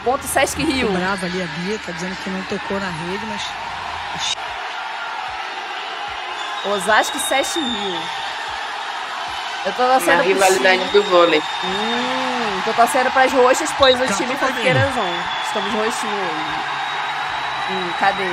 Ponto 0.03 0.25
Sesc 0.25 0.61
Rio. 0.63 0.91
Brava 0.91 1.25
ali 1.25 1.41
a 1.43 1.45
Bia, 1.45 1.79
tá 1.85 1.91
dizendo 1.91 2.15
que 2.23 2.29
não 2.29 2.41
tocou 2.43 2.79
na 2.79 2.89
rede, 2.89 3.25
mas 3.27 3.41
Osasco 6.65 7.17
e 7.17 7.19
Sesc 7.19 7.59
Rio. 7.59 8.01
Eu 9.65 9.73
tô 9.73 9.83
Na 9.83 9.89
torcendo 9.93 10.17
pro 10.17 10.27
rivalidade 10.27 10.83
do 10.85 11.03
vôlei. 11.03 11.39
Hum, 11.63 12.61
tô 12.65 12.73
torcendo 12.73 13.11
pras 13.11 13.31
roxas, 13.31 13.71
pois 13.77 13.95
o 13.95 14.07
time 14.15 14.33
vermelho. 14.33 14.39
fofoqueiras 14.39 14.97
on. 14.97 15.13
Estamos 15.45 15.73
roxinho 15.73 16.13
hoje. 16.13 16.61
Hum, 17.69 17.93
cadê? 17.99 18.29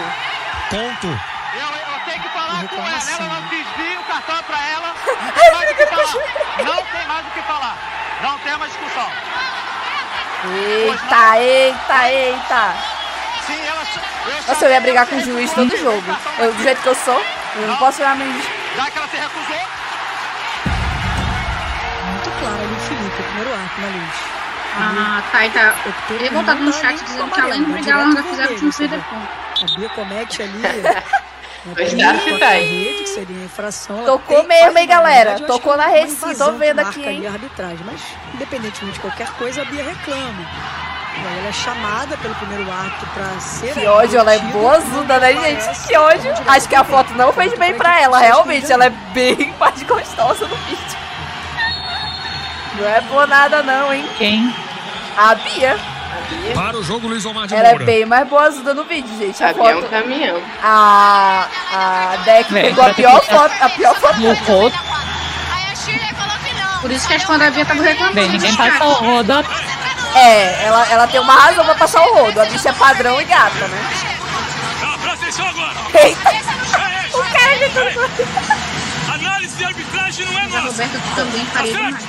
Ponto. 0.71 1.07
Eu, 1.07 1.69
eu 1.69 2.01
tenho 2.07 2.23
que 2.23 2.29
falar 2.31 2.67
com 2.67 2.77
ela, 2.77 3.11
ela 3.11 3.41
não 3.41 3.49
desvia 3.49 4.01
o 4.01 4.05
cartão 4.05 4.43
pra 4.45 4.59
ela. 4.69 4.95
Não 5.29 5.33
tem 5.35 5.51
mais 5.53 5.71
o 5.71 5.75
que 5.75 5.87
falar. 5.87 6.15
Não 6.65 6.83
tem 6.85 7.07
mais 7.07 7.27
o 7.27 7.31
que 7.31 7.43
falar. 7.43 7.77
Não 8.23 8.39
tem 8.39 8.59
mais 8.59 8.73
discussão. 8.73 9.11
Eita, 10.45 11.39
eita, 11.41 12.09
eita. 12.11 12.75
Nossa, 14.47 14.65
eu 14.67 14.71
ia 14.71 14.81
brigar 14.81 15.07
com 15.07 15.17
o 15.17 15.21
juiz 15.21 15.53
todo 15.53 15.77
jogo. 15.77 16.05
Eu, 16.39 16.53
do 16.53 16.63
jeito 16.63 16.81
que 16.81 16.89
eu 16.89 16.95
sou, 16.95 17.21
eu 17.57 17.67
não 17.67 17.77
posso 17.77 17.99
virar 17.99 18.15
meu 18.15 18.27
Já 18.77 18.91
que 18.91 18.99
ela 18.99 19.09
se 19.09 19.17
recusou, 19.17 19.57
muito 22.09 22.31
claro 22.41 22.63
ali 22.63 22.73
o 22.73 22.81
Felipe, 22.81 23.21
o 23.21 23.25
primeiro 23.25 23.53
arco, 23.55 23.81
né, 23.81 23.89
Luiz? 23.89 24.39
Ah, 24.81 25.23
tá, 25.33 25.47
e 25.47 25.51
tá. 25.51 25.75
Ele 26.11 26.31
voltado 26.31 26.63
no 26.63 26.73
chat 26.73 27.03
dizendo 27.03 27.31
que 27.31 27.41
além 27.41 27.65
de 27.65 27.73
brigar, 27.73 27.99
ela 27.99 28.09
ainda 28.09 28.23
fizeram 28.23 28.53
o 28.53 28.57
time 28.57 28.73
perder 28.73 29.01
ponto. 29.05 29.29
A 29.61 29.77
Bia 29.77 29.89
comete 29.89 30.43
ali 30.43 30.63
a 31.67 32.49
aí. 32.49 32.85
rede, 32.85 33.03
que 33.03 33.09
seria 33.09 33.45
infração. 33.45 34.05
Tocou 34.05 34.45
mesmo, 34.45 34.79
hein, 34.79 34.87
na 34.87 34.95
galera? 34.95 35.31
verdade, 35.31 35.47
Tocou 35.47 35.77
na 35.77 35.85
é 35.85 35.87
uma 35.87 35.95
rede 35.97 36.13
sim, 36.13 36.35
tô 36.35 36.53
vendo 36.53 36.79
aqui, 36.81 37.05
hein? 37.05 37.27
arbitragem, 37.27 37.81
mas 37.85 38.01
independentemente 38.35 38.95
de 38.95 39.01
qualquer 39.01 39.31
coisa, 39.33 39.63
a 39.63 39.65
Bia 39.65 39.83
reclama. 39.83 40.47
E 41.17 41.27
aí 41.27 41.39
ela 41.39 41.49
é 41.49 41.53
chamada 41.53 42.17
pelo 42.19 42.35
primeiro 42.37 42.71
ato 42.71 43.07
pra 43.13 43.41
ser. 43.41 43.75
Que 43.75 43.87
ódio, 43.87 44.21
ela 44.21 44.35
é 44.35 44.39
boazuda, 44.39 45.19
né, 45.19 45.33
gente? 45.33 45.87
Que 45.89 45.97
ódio. 45.97 46.33
Acho 46.47 46.69
que 46.69 46.77
a 46.77 46.85
foto 46.85 47.13
não 47.15 47.33
fez 47.33 47.59
bem 47.59 47.75
pra 47.75 48.01
ela, 48.01 48.21
realmente. 48.21 48.71
Ela 48.71 48.87
é 48.87 48.91
bem 48.91 49.53
mais 49.59 49.83
gostosa 49.83 50.47
no 50.47 50.55
vídeo. 50.57 50.99
Não 52.79 52.89
é 52.89 53.01
por 53.01 53.27
nada, 53.27 53.63
não, 53.65 53.93
hein? 53.93 54.09
Quem? 54.17 54.55
A 55.17 55.35
Bia. 55.35 55.98
Para 56.55 56.77
o 56.77 56.83
jogo, 56.83 57.07
Luiz 57.09 57.25
Omar 57.25 57.47
de 57.47 57.55
Ela 57.55 57.69
é 57.69 57.71
Moura. 57.73 57.85
bem 57.85 58.07
mais 58.07 58.27
boazuda 58.29 58.75
no 58.75 58.85
vídeo, 58.85 59.11
gente. 59.19 59.43
A 59.43 59.49
Sabia 59.49 59.71
é 59.71 59.77
um 59.77 59.81
foto. 59.81 59.91
caminhão. 59.91 60.43
A, 60.63 61.47
a 61.73 62.17
Deck 62.25 62.53
Vem, 62.53 62.65
pegou 62.65 62.85
a 62.85 62.95
pior 62.95 63.21
que- 63.21 63.35
foto. 63.35 63.53
A 63.61 63.69
pior 63.69 63.95
foto. 63.97 64.21
No 64.21 64.35
rodo. 64.35 64.77
Por 66.81 66.91
isso 66.93 67.07
que 67.09 67.15
as 67.15 67.25
da 67.27 67.51
Bia 67.51 67.63
estavam 67.63 67.83
reclamando. 67.83 68.15
Bem, 68.15 68.29
ninguém 68.29 68.51
no 68.53 68.57
passa 68.57 68.85
o 68.85 68.93
rodo. 68.93 69.33
É, 70.15 70.65
ela, 70.65 70.87
ela 70.91 71.07
tem 71.09 71.21
uma 71.21 71.33
razão 71.35 71.65
pra 71.65 71.75
passar 71.75 72.03
o 72.03 72.15
rodo. 72.15 72.41
A 72.41 72.45
bicha 72.47 72.69
é 72.71 72.73
padrão 72.73 73.21
e 73.21 73.25
gata, 73.25 73.69
né? 73.69 73.91
Tá. 74.81 75.99
Eita! 75.99 76.31
O 77.15 77.23
cara 77.33 77.57
gritou. 77.57 77.85
Análise 79.15 79.57
de 79.57 79.65
arbitragem 79.65 80.27
não 80.27 80.39
é 80.39 80.43
A 80.57 80.61
Roberta 80.61 81.01
também 81.17 81.45
faria 81.47 81.73
demais. 81.73 82.05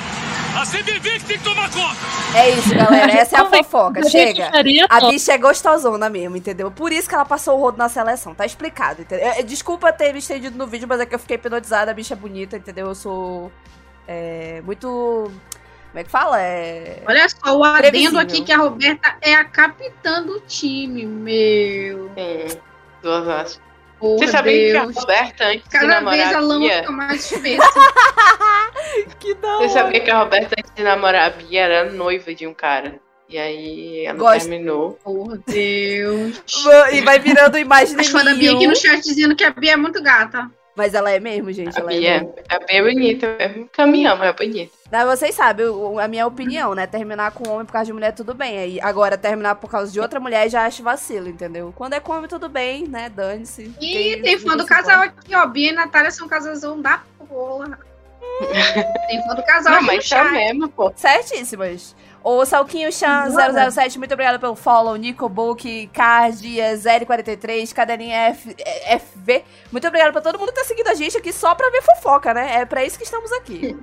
A 0.59 0.65
CBV 0.65 1.19
que 1.19 1.25
tem 1.25 1.37
que 1.37 1.43
tomar 1.45 1.71
conta. 1.71 1.95
É 2.37 2.49
isso, 2.49 2.75
galera. 2.75 3.09
Essa 3.13 3.37
é 3.37 3.39
a 3.39 3.43
Também 3.45 3.63
fofoca. 3.63 4.09
Chega. 4.09 4.51
A 4.89 5.09
bicha 5.09 5.31
é 5.31 5.37
gostosona 5.37 6.09
mesmo, 6.09 6.35
entendeu? 6.35 6.69
Por 6.69 6.91
isso 6.91 7.07
que 7.07 7.15
ela 7.15 7.23
passou 7.23 7.57
o 7.57 7.61
rodo 7.61 7.77
na 7.77 7.87
seleção. 7.87 8.35
Tá 8.35 8.45
explicado, 8.45 9.01
entendeu? 9.01 9.25
É, 9.25 9.41
Desculpa 9.41 9.93
ter 9.93 10.11
me 10.11 10.19
estendido 10.19 10.57
no 10.57 10.67
vídeo, 10.67 10.85
mas 10.85 10.99
é 10.99 11.05
que 11.05 11.15
eu 11.15 11.19
fiquei 11.19 11.35
hipnotizada. 11.35 11.91
A 11.91 11.93
bicha 11.93 12.13
é 12.13 12.17
bonita, 12.17 12.57
entendeu? 12.57 12.87
Eu 12.87 12.95
sou. 12.95 13.49
É, 14.05 14.61
muito. 14.65 15.31
Como 15.91 15.99
é 15.99 16.03
que 16.03 16.11
fala? 16.11 16.41
É. 16.41 17.03
Olha 17.07 17.29
só, 17.29 17.57
o 17.57 17.63
adendo 17.63 18.19
aqui 18.19 18.41
que 18.41 18.51
a 18.51 18.57
Roberta 18.57 19.15
é 19.21 19.35
a 19.35 19.45
capitã 19.45 20.21
do 20.21 20.41
time, 20.41 21.05
meu. 21.05 22.11
Sim, 22.15 22.59
duas 23.01 23.25
horas. 23.25 23.61
Você 24.01 24.27
sabia 24.27 24.71
que 24.71 24.77
a. 24.77 24.83
Roberta, 24.83 25.45
antes 25.45 25.63
de 25.63 25.69
Cada 25.69 25.87
namorar 25.87 26.17
vez 26.17 26.33
a 26.33 26.37
a 26.37 26.41
lama 26.41 26.59
Bia... 26.59 26.79
fica 26.79 26.91
mais. 26.91 27.29
Que 29.19 29.35
da 29.35 29.57
Você 29.57 29.69
sabia 29.69 29.99
que 29.99 30.09
a 30.09 30.19
Roberta, 30.19 30.55
antes 30.57 30.71
de 30.73 30.83
namorar 30.83 31.27
a 31.27 31.29
Bia, 31.31 31.61
era 31.61 31.91
noiva 31.91 32.33
de 32.33 32.47
um 32.47 32.53
cara. 32.53 32.99
E 33.27 33.37
aí 33.37 34.05
ela 34.05 34.17
Gosto. 34.17 34.41
terminou. 34.41 34.93
Por 35.03 35.37
Deus. 35.45 36.41
E 36.91 37.01
vai 37.01 37.19
virando 37.19 37.57
imagem 37.59 37.95
As 37.99 38.07
fãs 38.07 38.25
da 38.25 38.33
Bia 38.33 38.53
aqui 38.55 38.65
no 38.65 38.75
chat 38.75 39.03
dizendo 39.03 39.35
que 39.35 39.43
a 39.43 39.51
Bia 39.51 39.73
é 39.73 39.77
muito 39.77 40.01
gata. 40.01 40.49
Mas 40.79 40.93
ela 40.93 41.11
é 41.11 41.19
mesmo, 41.19 41.51
gente. 41.51 41.77
A 41.77 41.81
Ela 41.81 41.93
é 41.93 41.97
Bia, 41.99 42.13
mesmo. 42.21 42.35
a 42.47 42.59
Bia 42.59 42.67
é 42.79 42.81
bonita 42.81 43.35
mesmo. 43.37 43.69
Caminhão, 43.73 44.23
é 44.23 44.31
bonita. 44.31 44.71
Não, 44.89 45.05
vocês 45.05 45.35
sabem, 45.35 45.65
a 46.01 46.07
minha 46.07 46.25
opinião, 46.25 46.73
né? 46.73 46.87
Terminar 46.87 47.31
com 47.33 47.49
homem 47.49 47.65
por 47.65 47.73
causa 47.73 47.87
de 47.87 47.93
mulher, 47.93 48.13
tudo 48.13 48.33
bem. 48.33 48.57
Aí, 48.57 48.79
agora, 48.81 49.17
terminar 49.17 49.55
por 49.55 49.69
causa 49.69 49.91
de 49.91 49.99
outra 49.99 50.19
mulher, 50.21 50.49
já 50.49 50.65
acho 50.65 50.81
vacilo, 50.81 51.27
entendeu? 51.27 51.73
Quando 51.75 51.93
é 51.93 51.99
com 51.99 52.13
homem, 52.13 52.29
tudo 52.29 52.47
bem, 52.47 52.87
né? 52.87 53.09
Dane-se. 53.09 53.75
E 53.79 53.91
Quem- 53.91 54.21
tem 54.21 54.39
fã 54.39 54.55
do 54.55 54.65
casal 54.65 55.03
importa. 55.03 55.19
aqui, 55.21 55.35
ó. 55.35 55.45
Bia 55.45 55.69
e 55.69 55.73
Natália 55.73 56.09
são 56.11 56.25
um 56.25 56.29
casalzão 56.29 56.81
da 56.81 57.01
porra. 57.27 57.77
tem 59.07 59.21
fã 59.27 59.35
do 59.35 59.43
casal 59.43 59.73
Não, 59.73 59.79
aqui 59.81 59.87
no 59.87 59.95
mas 59.97 60.09
tá 60.09 60.23
mesmo, 60.31 60.69
pô. 60.69 60.91
Certíssimas. 60.95 61.95
O 62.23 62.45
Salquinho 62.45 62.91
Chan 62.91 63.29
007, 63.71 63.97
muito 63.97 64.13
obrigada 64.13 64.37
pelo 64.37 64.55
follow. 64.55 64.95
Nico 64.95 65.29
Book, 65.29 65.87
Card, 65.93 66.45
Zeri43, 66.45 67.73
Cadelinha 67.73 68.17
F, 68.29 68.55
eh, 68.59 68.99
FV. 68.99 69.43
Muito 69.71 69.87
obrigada 69.87 70.11
pra 70.11 70.21
todo 70.21 70.37
mundo 70.37 70.49
que 70.49 70.59
tá 70.59 70.65
seguindo 70.65 70.87
a 70.89 70.93
gente 70.93 71.17
aqui 71.17 71.31
só 71.31 71.55
pra 71.55 71.69
ver 71.69 71.81
fofoca, 71.81 72.33
né? 72.33 72.61
É 72.61 72.65
pra 72.65 72.83
isso 72.83 72.97
que 72.97 73.05
estamos 73.05 73.31
aqui. 73.31 73.77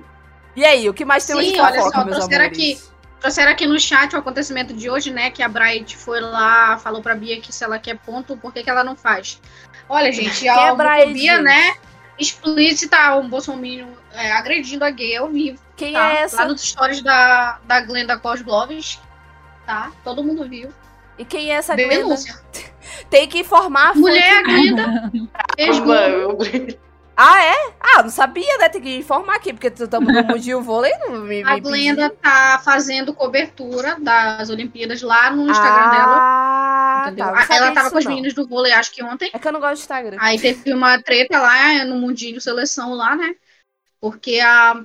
E 0.55 0.63
aí, 0.65 0.87
o 0.87 0.93
que 0.93 1.03
mais 1.03 1.25
temos 1.25 1.45
Sim, 1.45 1.53
de 1.53 1.59
olha 1.59 1.75
fofoca, 1.75 1.97
só, 1.97 2.05
meus 2.05 2.17
trouxeram 2.17 2.45
amores? 2.45 2.57
aqui. 2.59 2.97
Trouxeram 3.19 3.51
aqui 3.51 3.65
no 3.65 3.79
chat 3.79 4.15
o 4.15 4.19
acontecimento 4.19 4.73
de 4.73 4.89
hoje, 4.89 5.11
né? 5.11 5.31
Que 5.31 5.41
a 5.41 5.49
Bright 5.49 5.97
foi 5.97 6.21
lá, 6.21 6.77
falou 6.77 7.01
pra 7.01 7.15
Bia 7.15 7.41
que 7.41 7.51
se 7.51 7.63
ela 7.63 7.79
quer 7.79 7.97
ponto, 7.97 8.37
por 8.37 8.53
que, 8.53 8.63
que 8.63 8.69
ela 8.69 8.83
não 8.83 8.95
faz? 8.95 9.41
Olha, 9.89 10.11
gente, 10.11 10.47
é 10.47 10.51
a 10.51 11.05
gente? 11.05 11.41
né? 11.41 11.75
Explícita, 12.19 13.15
um 13.15 13.29
bolsominion 13.29 13.89
é, 14.11 14.31
agredindo 14.31 14.83
a 14.83 14.89
gay 14.89 15.15
ao 15.15 15.29
vivo. 15.29 15.59
Quem 15.75 15.93
tá? 15.93 16.11
é 16.11 16.21
essa? 16.21 16.37
Lá 16.37 16.47
nos 16.47 16.61
stories 16.61 17.01
da, 17.01 17.59
da 17.65 17.81
Glenda 17.81 18.17
Cosgloves, 18.17 18.99
tá? 19.65 19.91
Todo 20.03 20.23
mundo 20.23 20.47
viu. 20.47 20.73
E 21.17 21.25
quem 21.25 21.51
é 21.51 21.55
essa 21.55 21.75
Glenda? 21.75 21.95
Denúncia. 21.95 22.39
Tem 23.09 23.27
que 23.27 23.39
informar 23.39 23.91
a. 23.91 23.95
Mulher 23.95 24.43
Glenda, 24.43 25.11
ex-Globo. 25.57 26.43
Ah, 27.19 27.43
é? 27.43 27.73
Ah, 27.79 28.03
não 28.03 28.09
sabia, 28.11 28.57
né? 28.59 28.69
Tem 28.69 28.79
que 28.81 28.97
informar 28.97 29.37
aqui, 29.37 29.51
porque 29.51 29.67
estamos 29.67 30.13
no 30.13 30.23
Mundial 30.23 30.61
Vôlei, 30.61 30.91
não 30.99 31.21
me, 31.21 31.41
A 31.41 31.55
me 31.55 31.61
Glenda 31.61 32.09
pediu. 32.09 32.21
tá 32.21 32.61
fazendo 32.63 33.11
cobertura 33.13 33.97
das 33.99 34.49
Olimpíadas 34.51 35.01
lá 35.01 35.31
no 35.31 35.49
Instagram 35.49 35.89
dela. 35.89 36.15
Ah, 36.19 37.05
Entendeu? 37.07 37.25
tá. 37.25 37.31
não 37.31 37.37
ela 37.39 37.45
sabia 37.47 37.73
tava 37.73 37.89
com 37.91 37.97
as 37.97 38.05
não. 38.05 38.11
meninas 38.11 38.33
do 38.35 38.47
vôlei, 38.47 38.71
acho 38.71 38.91
que 38.91 39.03
ontem. 39.03 39.31
É 39.33 39.39
que 39.39 39.47
eu 39.47 39.51
não 39.51 39.59
gosto 39.59 39.75
de 39.75 39.79
Instagram. 39.81 40.17
Aí 40.19 40.39
teve 40.39 40.71
uma 40.73 41.01
treta 41.01 41.39
lá 41.39 41.85
no 41.85 41.95
Mundinho 41.95 42.39
Seleção 42.39 42.93
lá, 42.93 43.15
né? 43.15 43.35
Porque 43.99 44.39
a 44.39 44.83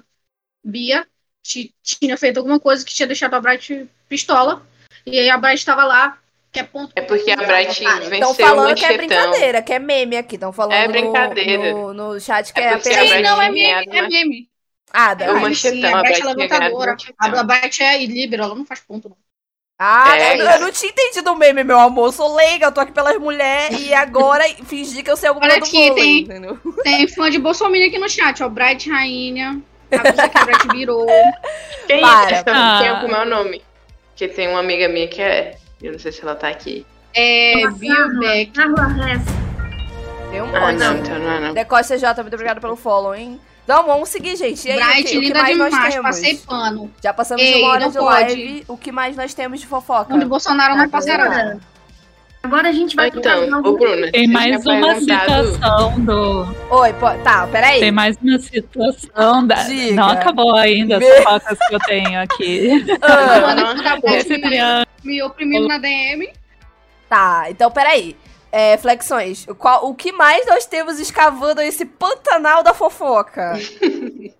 Bia 0.64 1.06
ti- 1.42 1.74
tinha 1.82 2.16
feito 2.16 2.38
alguma 2.38 2.58
coisa 2.58 2.82
que 2.84 2.94
tinha 2.94 3.06
deixado 3.06 3.34
a 3.34 3.40
Bright 3.40 3.88
pistola. 4.08 4.66
E 5.04 5.18
aí 5.18 5.28
a 5.28 5.36
Bright 5.36 5.66
tava 5.66 5.84
lá, 5.84 6.18
que 6.52 6.60
é 6.60 6.64
ponto. 6.64 6.92
É 6.94 7.00
porque 7.02 7.30
a 7.30 7.36
Bright 7.36 7.82
Estão 7.82 8.08
venceu 8.10 8.28
o 8.30 8.34
falando 8.34 8.74
que 8.76 8.84
é 8.84 8.96
brincadeira, 8.96 9.62
que 9.62 9.72
é 9.72 9.78
meme 9.78 10.16
aqui. 10.16 10.34
Estão 10.36 10.52
falando 10.52 10.74
É 10.74 10.86
no- 10.86 10.92
brincadeira. 10.92 11.72
No, 11.72 11.94
no 11.94 12.20
chat 12.20 12.52
que 12.52 12.60
É 12.60 12.64
é, 12.64 12.74
apenas. 12.74 12.98
a 13.10 13.16
Sim, 13.16 13.22
não, 13.22 13.40
é 13.42 13.50
meme, 13.50 13.88
é 13.90 14.02
meme. 14.08 14.48
Ah, 14.92 15.12
É 15.12 15.14
da... 15.14 15.32
o 15.32 15.36
Ai, 15.36 15.40
manchetão, 15.40 15.80
sim, 15.80 15.84
a 15.94 15.98
a 15.98 16.02
Bright 16.02 16.20
é 16.20 16.24
levantadora. 16.26 16.96
A 17.18 17.42
Bright 17.42 17.82
é 17.82 18.04
líbero, 18.06 18.42
ela 18.44 18.54
não 18.54 18.66
faz 18.66 18.80
ponto, 18.80 19.08
não. 19.08 19.16
ah 19.78 20.16
É, 20.18 20.38
eu, 20.40 20.44
eu 20.46 20.60
não 20.60 20.70
tinha 20.72 20.90
entendido 20.92 21.32
o 21.32 21.36
meme, 21.36 21.64
meu 21.64 21.78
amor. 21.78 22.08
Eu 22.08 22.12
sou 22.12 22.34
leiga, 22.36 22.66
eu 22.66 22.72
tô 22.72 22.80
aqui 22.80 22.92
pelas 22.92 23.16
mulheres 23.18 23.80
e 23.80 23.94
agora 23.94 24.44
fingi 24.66 25.02
que 25.02 25.10
eu 25.10 25.16
sei 25.16 25.28
alguma 25.30 25.46
Olha 25.46 25.58
do 25.58 25.64
aqui, 25.64 25.88
vôlei, 25.88 25.94
tem- 25.94 26.20
entendeu? 26.20 26.58
Tem 26.82 27.08
fã 27.08 27.30
de 27.30 27.38
Bolsonaro 27.38 27.82
aqui 27.84 27.98
no 27.98 28.08
chat, 28.08 28.42
ó. 28.42 28.48
Bright 28.48 28.90
Rainha. 28.90 29.62
A 29.90 30.28
que 30.28 30.38
a 30.38 30.44
Bright 30.44 30.68
virou. 30.68 31.06
Quem 31.86 32.00
Para. 32.00 32.36
é? 32.36 32.44
Ah. 32.46 32.78
Tem 32.80 32.88
é 32.88 33.22
o 33.22 33.24
nome? 33.26 33.62
Que 34.14 34.28
tem 34.28 34.48
uma 34.48 34.60
amiga 34.60 34.88
minha 34.88 35.08
que 35.08 35.20
é. 35.20 35.56
Eu 35.82 35.92
não 35.92 35.98
sei 35.98 36.12
se 36.12 36.22
ela 36.22 36.34
tá 36.34 36.48
aqui. 36.48 36.86
É, 37.14 37.66
Bill 37.78 38.18
Beck. 38.20 38.52
Carla 38.52 39.10
Hess. 39.10 39.22
Tem 40.30 40.40
um 40.40 40.56
Ah, 40.56 40.60
monte. 40.60 40.78
não, 40.78 40.96
então 40.98 41.18
não 41.18 41.30
é 41.32 41.40
não. 41.40 41.54
Decosta 41.54 41.94
CJ, 41.96 42.22
muito 42.22 42.34
obrigada 42.34 42.60
pelo 42.60 42.76
follow, 42.76 43.14
hein? 43.14 43.38
Então, 43.64 43.84
vamos 43.86 44.08
seguir, 44.08 44.34
gente. 44.36 44.66
E 44.66 44.70
aí, 44.72 44.78
o 44.78 44.84
Bright, 44.86 45.02
que, 45.10 45.18
o 45.18 45.20
que 45.20 45.26
linda 45.28 45.42
mais 45.42 45.58
nós 45.58 45.70
demais, 45.72 45.94
temos? 45.94 46.06
passei 46.08 46.36
pano. 46.38 46.90
Já 47.02 47.12
passamos 47.12 47.42
de 47.42 47.48
Ei, 47.48 47.62
uma 47.62 47.70
hora 47.72 47.80
não 47.80 47.90
de 47.90 47.98
pode. 47.98 48.34
live. 48.34 48.64
O 48.66 48.76
que 48.76 48.90
mais 48.90 49.16
nós 49.16 49.34
temos 49.34 49.60
de 49.60 49.66
fofoca? 49.66 50.14
Onde 50.14 50.24
Bolsonaro 50.24 50.74
não 50.76 50.88
passará. 50.88 51.24
Agora, 51.24 51.58
agora 52.42 52.68
a 52.70 52.72
gente 52.72 52.96
vai 52.96 53.10
pro 53.10 53.20
Então, 53.20 53.60
ô 53.62 53.76
Bruna, 53.76 54.10
Tem 54.10 54.26
mais 54.26 54.64
uma 54.66 54.80
perguntado- 54.80 55.46
situação 55.52 56.00
do. 56.00 56.56
Oi, 56.70 56.92
pô, 56.94 57.10
tá, 57.22 57.46
peraí. 57.52 57.78
Tem 57.78 57.92
mais 57.92 58.16
uma 58.20 58.38
situação 58.38 59.46
da. 59.46 59.62
Diga. 59.62 59.94
Não 59.94 60.08
acabou 60.08 60.56
ainda 60.56 60.96
as 60.96 61.04
fofocas 61.04 61.58
que 61.68 61.74
eu 61.74 61.78
tenho 61.80 62.20
aqui. 62.20 62.84
Ah, 63.00 63.54
Manda 63.54 63.74
que 63.74 63.80
acabou. 63.86 64.10
Esse 64.10 64.38
triângulo. 64.40 64.86
Me 65.02 65.22
oprimindo 65.22 65.68
na 65.68 65.78
DM. 65.78 66.30
tá, 67.08 67.46
então 67.48 67.70
peraí. 67.70 68.16
É, 68.54 68.76
flexões. 68.76 69.46
Qual, 69.58 69.88
o 69.88 69.94
que 69.94 70.12
mais 70.12 70.46
nós 70.46 70.66
temos 70.66 71.00
escavando 71.00 71.62
esse 71.62 71.86
pantanal 71.86 72.62
da 72.62 72.74
fofoca? 72.74 73.54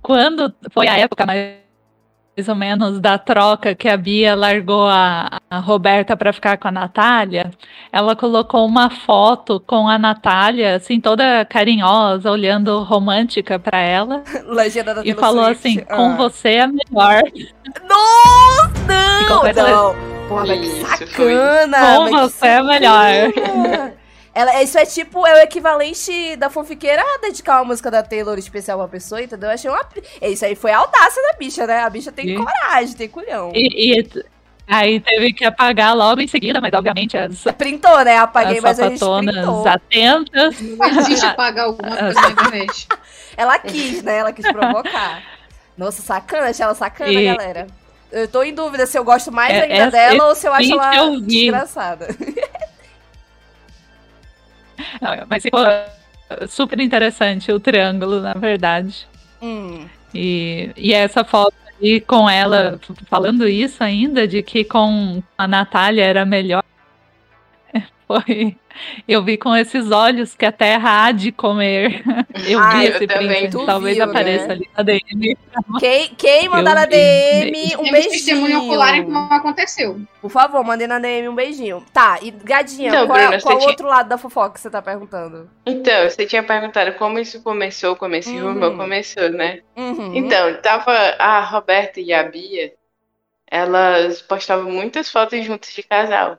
Quando 0.00 0.54
foi 0.72 0.86
a 0.86 0.96
época 0.96 1.26
mais 1.26 1.65
ou 2.48 2.54
menos 2.54 3.00
da 3.00 3.16
troca 3.16 3.74
que 3.74 3.88
a 3.88 3.96
Bia 3.96 4.34
largou 4.34 4.86
a, 4.86 5.40
a 5.50 5.58
Roberta 5.58 6.14
para 6.14 6.32
ficar 6.34 6.58
com 6.58 6.68
a 6.68 6.70
Natália, 6.70 7.50
ela 7.90 8.14
colocou 8.14 8.66
uma 8.66 8.90
foto 8.90 9.58
com 9.66 9.88
a 9.88 9.98
Natália, 9.98 10.76
assim, 10.76 11.00
toda 11.00 11.46
carinhosa, 11.46 12.30
olhando 12.30 12.82
romântica 12.82 13.58
para 13.58 13.78
ela, 13.80 14.22
Legenda 14.46 14.94
da 14.94 15.02
e 15.02 15.14
falou 15.14 15.46
Swift. 15.54 15.66
assim: 15.66 15.80
com 15.86 16.10
Ah. 16.12 16.16
você 16.16 16.48
é 16.50 16.66
melhor. 16.66 17.22
Nossa, 17.88 19.22
não! 19.28 19.94
Não! 19.94 19.94
Porra, 20.28 20.46
mas 20.46 20.60
que 20.60 20.84
sacana! 20.84 21.78
Com 21.96 22.10
você 22.10 22.46
é 22.46 22.62
melhor. 22.62 23.12
Ela, 24.38 24.62
isso 24.62 24.76
é 24.76 24.84
tipo, 24.84 25.26
é 25.26 25.32
o 25.32 25.38
equivalente 25.38 26.36
da 26.36 26.50
fanfiqueira 26.50 27.00
a 27.02 27.18
dedicar 27.22 27.56
uma 27.56 27.64
música 27.64 27.90
da 27.90 28.02
Taylor 28.02 28.38
especial 28.38 28.76
pra 28.78 28.86
pessoa, 28.86 29.22
entendeu? 29.22 29.48
Eu 29.48 29.54
achei 29.54 29.70
uma. 29.70 29.82
Isso 30.20 30.44
aí 30.44 30.54
foi 30.54 30.72
a 30.72 30.78
audácia 30.78 31.22
da 31.22 31.38
bicha, 31.38 31.66
né? 31.66 31.78
A 31.80 31.88
bicha 31.88 32.12
tem 32.12 32.26
Sim. 32.26 32.44
coragem, 32.44 32.94
tem 32.94 33.08
culhão. 33.08 33.50
E, 33.54 33.96
e 33.98 34.24
aí 34.68 35.00
teve 35.00 35.32
que 35.32 35.42
apagar 35.42 35.96
logo 35.96 36.20
em 36.20 36.26
seguida, 36.28 36.60
mas 36.60 36.70
obviamente 36.74 37.16
as, 37.16 37.44
Printou, 37.56 38.04
né? 38.04 38.18
Apaguei, 38.18 38.58
as 38.58 38.62
mas 38.62 38.78
a 38.78 38.90
gente 38.90 38.98
printou. 38.98 39.66
atentas. 39.66 40.60
Não 40.60 40.86
existe 40.86 41.24
apagar 41.24 41.64
alguma 41.64 41.96
coisa 41.96 42.20
na 42.20 42.30
internet. 42.30 42.86
Ela 43.38 43.58
quis, 43.58 44.02
né? 44.02 44.18
Ela 44.18 44.32
quis 44.34 44.52
provocar. 44.52 45.22
Nossa, 45.78 46.02
sacana, 46.02 46.48
achei 46.50 46.62
ela 46.62 46.74
sacana, 46.74 47.10
E- 47.10 47.24
galera. 47.36 47.66
Eu 48.12 48.28
tô 48.28 48.42
em 48.42 48.52
dúvida 48.54 48.86
se 48.86 48.98
eu 48.98 49.04
gosto 49.04 49.32
mais 49.32 49.52
É, 49.52 49.62
ainda 49.62 49.74
essa- 49.74 49.90
dela 49.90 50.28
ou 50.28 50.34
se 50.34 50.46
eu 50.46 50.52
acho 50.52 50.72
ela 50.72 50.94
eu 50.96 51.20
vi. 51.20 51.26
desgraçada. 51.26 52.08
Mas 55.28 55.42
ficou 55.42 55.60
super 56.48 56.80
interessante 56.80 57.52
o 57.52 57.60
triângulo, 57.60 58.20
na 58.20 58.34
verdade. 58.34 59.06
Hum. 59.40 59.86
E, 60.14 60.70
e 60.76 60.92
essa 60.92 61.24
foto 61.24 61.54
vi 61.80 62.00
com 62.00 62.28
ela 62.28 62.80
falando 63.06 63.46
isso 63.46 63.82
ainda, 63.82 64.26
de 64.26 64.42
que 64.42 64.64
com 64.64 65.22
a 65.36 65.46
Natália 65.46 66.04
era 66.04 66.24
melhor. 66.24 66.64
Foi. 68.06 68.56
Eu 69.08 69.22
vi 69.24 69.36
com 69.36 69.56
esses 69.56 69.90
olhos 69.90 70.34
que 70.34 70.44
a 70.44 70.52
terra 70.52 71.06
há 71.06 71.10
de 71.12 71.32
comer. 71.32 72.04
Eu 72.46 72.60
Ah, 72.60 72.70
vi 72.78 72.84
eu 72.86 72.92
esse 72.92 73.06
também. 73.06 73.28
print. 73.40 73.50
Tu 73.50 73.66
Talvez 73.66 73.96
viu, 73.96 74.04
apareça 74.04 74.46
né? 74.48 74.52
ali 74.54 74.70
na 74.76 74.82
DM. 74.84 75.36
Quem, 75.80 76.08
quem 76.14 76.48
mandar 76.48 76.72
Eu 76.72 76.74
na 76.76 76.82
vi. 76.82 76.90
DM, 76.90 77.76
um 77.78 77.82
Temos 77.84 78.06
testemunho 78.06 78.58
ocular 78.62 78.88
que 78.92 79.00
beijinho. 79.00 79.14
não 79.14 79.32
aconteceu. 79.32 80.00
Por 80.20 80.30
favor, 80.30 80.62
mandem 80.62 80.86
na 80.86 80.98
DM 80.98 81.28
um 81.28 81.34
beijinho. 81.34 81.84
Tá, 81.92 82.18
e 82.22 82.30
Gadinha, 82.30 82.90
Então, 82.90 83.06
qual, 83.06 83.18
Bruna, 83.18 83.40
qual 83.40 83.54
você 83.54 83.58
tinha- 83.60 83.70
outro 83.70 83.88
lado 83.88 84.08
da 84.08 84.18
fofoca 84.18 84.54
que 84.54 84.60
você 84.60 84.70
tá 84.70 84.80
perguntando? 84.82 85.50
Então, 85.64 86.08
você 86.08 86.26
tinha 86.26 86.42
perguntado 86.42 86.92
como 86.94 87.18
isso 87.18 87.42
começou, 87.42 87.96
como 87.96 88.14
esse 88.14 88.30
Uhum. 88.30 88.52
rumor 88.52 88.76
começou, 88.76 89.30
né? 89.30 89.62
Uhum. 89.74 90.14
Então, 90.14 90.54
tava 90.60 90.92
a 91.18 91.40
Roberta 91.40 91.98
e 92.00 92.12
a 92.12 92.22
Bia, 92.22 92.72
elas 93.50 94.20
postavam 94.22 94.70
muitas 94.70 95.10
fotos 95.10 95.44
juntas 95.44 95.72
de 95.72 95.82
casal. 95.82 96.38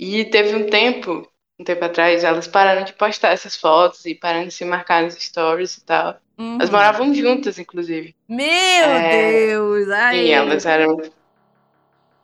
E 0.00 0.24
teve 0.26 0.54
um 0.54 0.70
tempo, 0.70 1.28
um 1.58 1.64
tempo 1.64 1.84
atrás, 1.84 2.22
elas 2.22 2.46
pararam 2.46 2.84
de 2.84 2.92
postar 2.92 3.30
essas 3.30 3.56
fotos 3.56 4.06
e 4.06 4.14
pararam 4.14 4.46
de 4.46 4.52
se 4.54 4.64
marcar 4.64 5.02
nos 5.02 5.14
stories 5.14 5.76
e 5.76 5.84
tal. 5.84 6.16
Uhum. 6.38 6.54
Elas 6.54 6.70
moravam 6.70 7.12
juntas, 7.12 7.58
inclusive. 7.58 8.14
Meu 8.28 8.46
É, 8.46 9.48
Deus! 9.48 9.90
Ai. 9.90 10.18
E 10.20 10.30
elas 10.30 10.64
eram. 10.64 11.02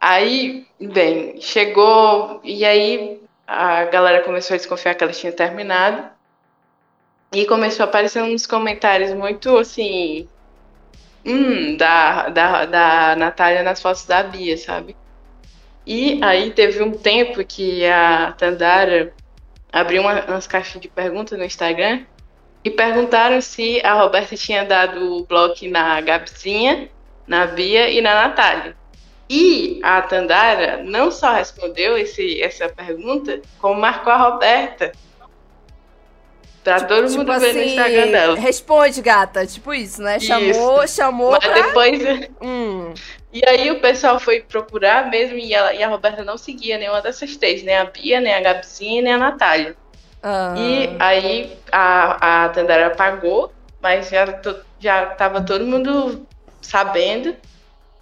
Aí, 0.01 0.68
bem, 0.81 1.41
chegou. 1.41 2.41
E 2.45 2.64
aí 2.64 3.20
a 3.47 3.85
galera 3.87 4.22
começou 4.22 4.55
a 4.55 4.59
desconfiar 4.59 4.95
que 4.95 5.03
elas 5.03 5.18
tinham 5.18 5.35
terminado. 5.35 6.09
E 7.33 7.45
começou 7.47 7.85
a 7.85 7.89
aparecer 7.89 8.22
uns 8.22 8.47
comentários 8.47 9.12
muito 9.12 9.57
assim. 9.59 10.29
Hum, 11.27 11.77
da, 11.77 12.29
da, 12.29 12.66
da 12.66 13.16
Natália 13.16 13.62
nas 13.62 13.83
fotos 13.83 14.07
da 14.07 14.22
Bia, 14.22 14.57
sabe? 14.57 14.97
E 15.87 16.18
aí 16.22 16.51
teve 16.51 16.82
um 16.82 16.93
tempo 16.93 17.45
que 17.45 17.85
a 17.87 18.32
Tandara 18.39 19.12
abriu 19.72 20.01
uma- 20.03 20.24
umas 20.26 20.47
caixas 20.47 20.80
de 20.80 20.89
perguntas 20.89 21.39
no 21.39 21.45
Instagram 21.45 22.03
e 22.64 22.70
perguntaram 22.70 23.41
se 23.41 23.80
a 23.85 23.93
Roberta 23.95 24.35
tinha 24.37 24.64
dado 24.64 25.16
o 25.18 25.24
bloco 25.26 25.66
na 25.68 26.01
Gabizinha, 26.01 26.89
na 27.26 27.47
Bia 27.47 27.89
e 27.91 28.01
na 28.01 28.14
Natália. 28.28 28.74
E 29.28 29.80
a 29.82 30.01
Tandara 30.03 30.82
não 30.82 31.11
só 31.11 31.32
respondeu 31.35 31.97
esse, 31.99 32.41
essa 32.43 32.68
pergunta, 32.68 33.41
como 33.59 33.80
marcou 33.80 34.12
a 34.12 34.16
Roberta. 34.16 34.93
Pra 36.62 36.80
todo 36.80 37.07
Tipo 37.09 37.18
mundo 37.18 37.41
ver 37.41 37.53
no 37.55 37.62
Instagram 37.62 38.07
dela. 38.11 38.37
responde, 38.39 39.03
gata. 39.03 39.47
Tipo 39.47 39.74
isso, 39.74 40.01
né? 40.01 40.18
Chamou, 40.18 40.87
chamou 40.89 41.32
Mas 41.32 41.45
pra... 41.45 41.55
depois. 41.55 42.01
Hum. 42.41 42.95
E 43.35 43.43
aí 43.49 43.68
o 43.72 43.80
pessoal 43.80 44.20
foi 44.20 44.43
procurar 44.43 45.11
mesmo 45.11 45.37
e, 45.37 45.53
ela, 45.53 45.74
e 45.74 45.82
a 45.82 45.89
Roberta 45.89 46.22
não 46.22 46.39
seguia 46.39 46.78
nenhuma 46.78 47.03
dessas 47.03 47.37
três, 47.37 47.64
nem 47.64 47.76
a 47.76 47.85
Bia, 47.85 48.20
nem 48.20 48.32
a 48.32 48.41
Gabizinha, 48.41 49.03
nem 49.03 49.12
a 49.12 49.18
Natália. 49.18 49.76
Ah. 50.22 50.55
E 50.57 50.97
aí 51.01 51.59
a, 51.72 52.45
a 52.45 52.49
Tandara 52.51 52.87
apagou, 52.87 53.53
mas 53.82 54.09
já, 54.09 54.32
to, 54.35 54.57
já 54.78 55.07
tava 55.07 55.43
todo 55.43 55.66
mundo 55.66 56.24
sabendo. 56.62 57.35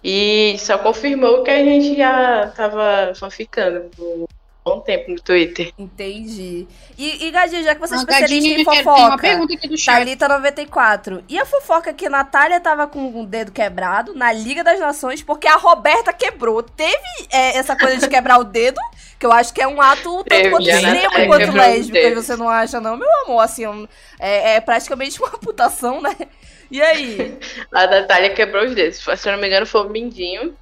E 0.03 0.55
só 0.59 0.77
confirmou 0.77 1.41
que 1.41 1.49
a 1.49 1.63
gente 1.63 1.97
já 1.97 2.53
tava 2.55 3.13
fanficando 3.15 3.89
um 3.97 4.25
bom 4.65 4.79
tempo 4.79 5.11
no 5.11 5.19
Twitter. 5.19 5.71
Entendi. 5.77 6.67
E, 6.97 7.25
e 7.27 7.31
Gadinha, 7.31 7.63
já 7.63 7.75
que 7.75 7.81
você 7.81 7.95
é 7.95 7.97
especialista 7.97 8.47
em 8.61 8.65
quero- 8.65 8.83
tem 8.83 9.03
uma 9.05 9.17
fofoca, 9.17 9.17
pergunta 9.17 9.53
aqui 9.53 9.67
do 9.67 9.77
chat. 9.77 10.05
Thalita94. 10.05 11.23
E 11.27 11.37
a 11.39 11.45
fofoca 11.45 11.93
que 11.93 12.05
a 12.05 12.09
Natália 12.09 12.59
tava 12.59 12.87
com 12.87 13.21
o 13.21 13.25
dedo 13.25 13.51
quebrado 13.51 14.13
na 14.13 14.31
Liga 14.31 14.63
das 14.63 14.79
Nações 14.79 15.21
porque 15.21 15.47
a 15.47 15.55
Roberta 15.55 16.13
quebrou. 16.13 16.63
Teve 16.63 16.97
é, 17.31 17.57
essa 17.57 17.75
coisa 17.75 17.97
de 17.97 18.07
quebrar 18.07 18.37
o 18.39 18.43
dedo, 18.43 18.79
que 19.19 19.25
eu 19.25 19.31
acho 19.31 19.53
que 19.53 19.61
é 19.61 19.67
um 19.67 19.81
ato 19.81 20.23
tanto 20.23 20.23
Teve, 20.29 20.49
quanto 20.49 20.69
extremo 20.69 21.15
quanto 21.27 21.51
lésbico. 21.57 21.97
E 21.97 22.15
você 22.15 22.35
não 22.35 22.49
acha, 22.49 22.79
não, 22.79 22.95
meu 22.97 23.09
amor? 23.25 23.39
Assim, 23.41 23.67
um- 23.67 23.87
é, 24.19 24.55
é 24.55 24.61
praticamente 24.61 25.19
uma 25.19 25.29
amputação, 25.29 26.01
né? 26.01 26.15
E 26.71 26.81
aí? 26.81 27.37
A 27.71 27.85
Natália 27.87 28.29
quebrou 28.33 28.63
os 28.65 28.73
dedos. 28.73 28.97
Se 28.97 29.27
eu 29.29 29.33
não 29.33 29.39
me 29.39 29.47
engano, 29.47 29.65
foi 29.65 29.81
o 29.85 29.89
Mindinho. 29.89 30.55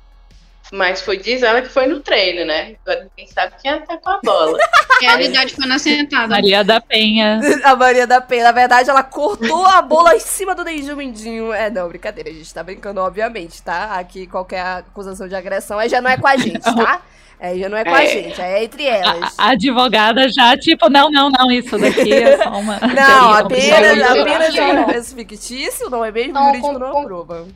Mas 0.72 1.02
foi, 1.02 1.18
diz 1.18 1.44
ela 1.44 1.62
que 1.62 1.68
foi 1.68 1.86
no 1.86 2.00
treino, 2.00 2.46
né? 2.46 2.76
Agora 2.86 3.02
ninguém 3.10 3.32
sabe 3.34 3.54
quem 3.62 3.78
tá 3.82 3.98
com 3.98 4.10
a 4.10 4.20
bola. 4.24 4.58
Realidade 5.02 5.54
foi 5.54 5.68
na 5.68 5.78
sentada. 5.78 6.30
Maria 6.30 6.64
da 6.64 6.80
Penha. 6.80 7.42
A 7.66 7.76
Maria 7.76 8.08
da 8.08 8.22
Penha, 8.22 8.46
na 8.46 8.52
verdade, 8.54 8.90
ela 8.90 9.04
cortou 9.04 9.66
a 9.66 9.82
bola 9.82 10.16
em 10.16 10.20
cima 10.20 10.56
do 10.56 10.64
Neiju 10.64 10.96
Mindinho. 10.96 11.52
É, 11.52 11.70
não, 11.70 11.90
brincadeira, 11.90 12.30
a 12.30 12.34
gente 12.34 12.54
tá 12.54 12.64
brincando, 12.64 13.02
obviamente, 13.02 13.62
tá? 13.62 13.98
Aqui 13.98 14.26
qualquer 14.28 14.62
acusação 14.62 15.28
de 15.28 15.36
agressão 15.36 15.78
aí 15.78 15.90
já 15.90 16.00
não 16.00 16.10
é 16.10 16.16
com 16.18 16.28
a 16.28 16.38
gente, 16.38 16.62
tá? 16.64 17.02
É, 17.40 17.58
já 17.58 17.68
não 17.68 17.78
é 17.78 17.84
com 17.84 17.94
a 17.96 18.04
É. 18.04 18.08
gente, 18.08 18.40
é 18.40 18.64
entre 18.64 18.86
elas. 18.86 19.34
A 19.38 19.50
advogada 19.50 20.30
já, 20.30 20.56
tipo, 20.56 20.90
não, 20.90 21.10
não, 21.12 21.30
não, 21.32 21.52
isso 21.52 21.78
daqui 21.78 22.14
é 22.14 22.38
só 22.38 22.50
uma. 22.52 22.80
Não, 22.80 23.48
teoria, 23.48 23.76
apenas, 23.78 24.10
apenas 24.10 24.56
é 24.56 25.00
um 25.12 25.16
fictício, 25.18 25.90
não 25.90 26.06
é 26.06 26.12
mesmo? 26.12 26.34
Não, 26.34 26.46
Jurídico 26.46 26.68
com- 26.74 26.80
não 26.80 26.92
com- 26.92 27.00
aprova. 27.02 27.48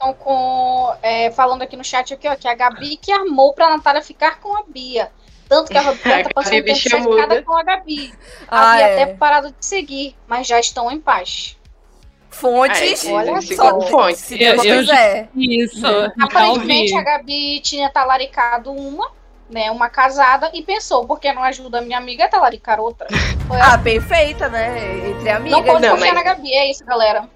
Então, 0.00 0.14
com, 0.14 0.94
é, 1.02 1.28
falando 1.32 1.62
aqui 1.62 1.76
no 1.76 1.82
chat 1.82 2.14
aqui, 2.14 2.28
ó, 2.28 2.36
que 2.36 2.46
a 2.46 2.54
Gabi 2.54 2.96
que 2.96 3.10
armou 3.10 3.52
pra 3.52 3.68
Natália 3.70 4.00
ficar 4.00 4.38
com 4.38 4.56
a 4.56 4.62
Bia. 4.66 5.10
Tanto 5.48 5.72
que 5.72 5.76
a 5.76 5.80
Roberta 5.82 6.30
A 6.30 6.34
passou 6.34 6.52
Gabi 6.52 6.70
um 6.70 6.74
tempo 6.74 6.88
cercada 6.88 7.34
muda. 7.34 7.42
com 7.42 7.56
a 7.58 7.62
Gabi. 7.64 8.14
Ah, 8.46 8.72
Havia 8.74 8.86
é. 8.86 9.02
até 9.02 9.14
parado 9.14 9.48
de 9.50 9.66
seguir, 9.66 10.14
mas 10.28 10.46
já 10.46 10.60
estão 10.60 10.88
em 10.88 11.00
paz. 11.00 11.56
Fontes, 12.30 13.04
É, 13.06 13.12
olha 13.12 13.40
só, 13.42 13.80
fontes. 13.80 14.20
se 14.20 14.38
Deus 14.38 14.64
Eu- 14.64 14.78
quiser. 14.78 15.28
Isso. 15.34 15.84
Uhum. 15.84 16.02
já 16.16 16.24
Aparentemente, 16.26 16.92
ouvi. 16.94 17.08
a 17.08 17.10
Gabi 17.16 17.60
tinha 17.60 17.90
talaricado 17.90 18.70
uma, 18.70 19.10
né, 19.50 19.68
uma 19.72 19.88
casada, 19.88 20.48
e 20.54 20.62
pensou, 20.62 21.04
por 21.08 21.18
que 21.18 21.32
não 21.32 21.42
ajuda 21.42 21.78
a 21.78 21.82
minha 21.82 21.98
amiga 21.98 22.26
a 22.26 22.28
talaricar 22.28 22.78
outra? 22.78 23.08
Foi 23.48 23.58
Ah, 23.60 23.76
perfeita, 23.78 24.48
né? 24.48 25.08
Entre 25.08 25.24
não 25.24 25.36
amigas. 25.38 25.64
pode 25.64 25.82
não, 25.86 25.90
confiar 25.96 26.14
mas- 26.14 26.24
na 26.24 26.34
Gabi, 26.34 26.52
é 26.52 26.70
isso, 26.70 26.84
galera. 26.84 27.28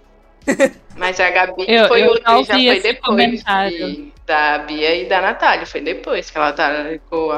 Mas 0.96 1.18
a 1.20 1.30
Gabi 1.30 1.64
Eu- 1.66 1.88
foi 1.88 2.02
eu 2.02 2.10
outra, 2.10 2.44
já 2.44 2.54
foi 2.54 2.80
depois 2.80 3.44
de- 3.44 4.12
da 4.26 4.58
Bia 4.58 4.94
e 4.94 5.08
da 5.08 5.20
Natália. 5.20 5.66
Foi 5.66 5.80
depois 5.80 6.30
que 6.30 6.36
ela 6.36 6.52
tá 6.52 6.70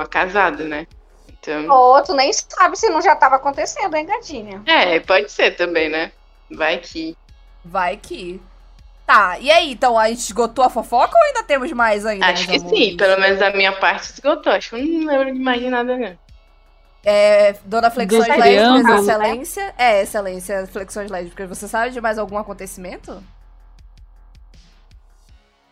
a 0.01 0.07
casada, 0.07 0.65
né? 0.65 0.87
Então. 1.29 1.69
Ô, 1.71 2.03
tu 2.03 2.15
nem 2.15 2.33
sabe 2.33 2.77
se 2.77 2.89
não 2.89 3.01
já 3.03 3.15
tava 3.17 3.37
acontecendo, 3.37 3.95
hein, 3.97 4.07
gatinha? 4.07 4.63
É, 4.67 4.99
pode 5.01 5.31
ser 5.31 5.53
também, 5.53 5.89
né? 5.89 6.13
Vai 6.51 6.79
que. 6.79 7.17
Vai 7.65 7.97
que. 7.97 8.41
Tá, 9.07 9.39
e 9.39 9.51
aí, 9.51 9.73
então 9.73 9.99
a 9.99 10.09
gente 10.09 10.21
esgotou 10.21 10.65
a 10.65 10.71
fofoca 10.71 11.15
ou 11.15 11.23
ainda 11.25 11.43
temos 11.43 11.71
mais 11.73 12.07
ainda? 12.07 12.25
Acho 12.27 12.47
que 12.47 12.53
meus 12.53 12.63
sim, 12.63 12.69
amores? 12.69 12.97
pelo 12.97 13.21
menos 13.21 13.39
da 13.39 13.51
minha 13.51 13.73
parte 13.73 14.11
esgotou. 14.11 14.53
Acho 14.53 14.71
que 14.71 14.77
eu 14.77 14.87
não 14.87 15.07
lembro 15.13 15.35
de 15.35 15.39
mais 15.41 15.61
de 15.61 15.69
nada, 15.69 15.97
não. 15.97 16.19
É, 17.05 17.55
Dona 17.65 17.91
Flexões 17.91 18.27
Lésbicas, 18.27 18.45
triângulos. 18.45 19.09
Excelência. 19.09 19.75
É, 19.77 20.03
Excelência, 20.03 20.67
Flexões 20.67 21.11
Lésbicas. 21.11 21.49
Você 21.49 21.69
sabe 21.69 21.91
de 21.91 22.01
mais 22.01 22.19
algum 22.19 22.39
acontecimento? 22.39 23.23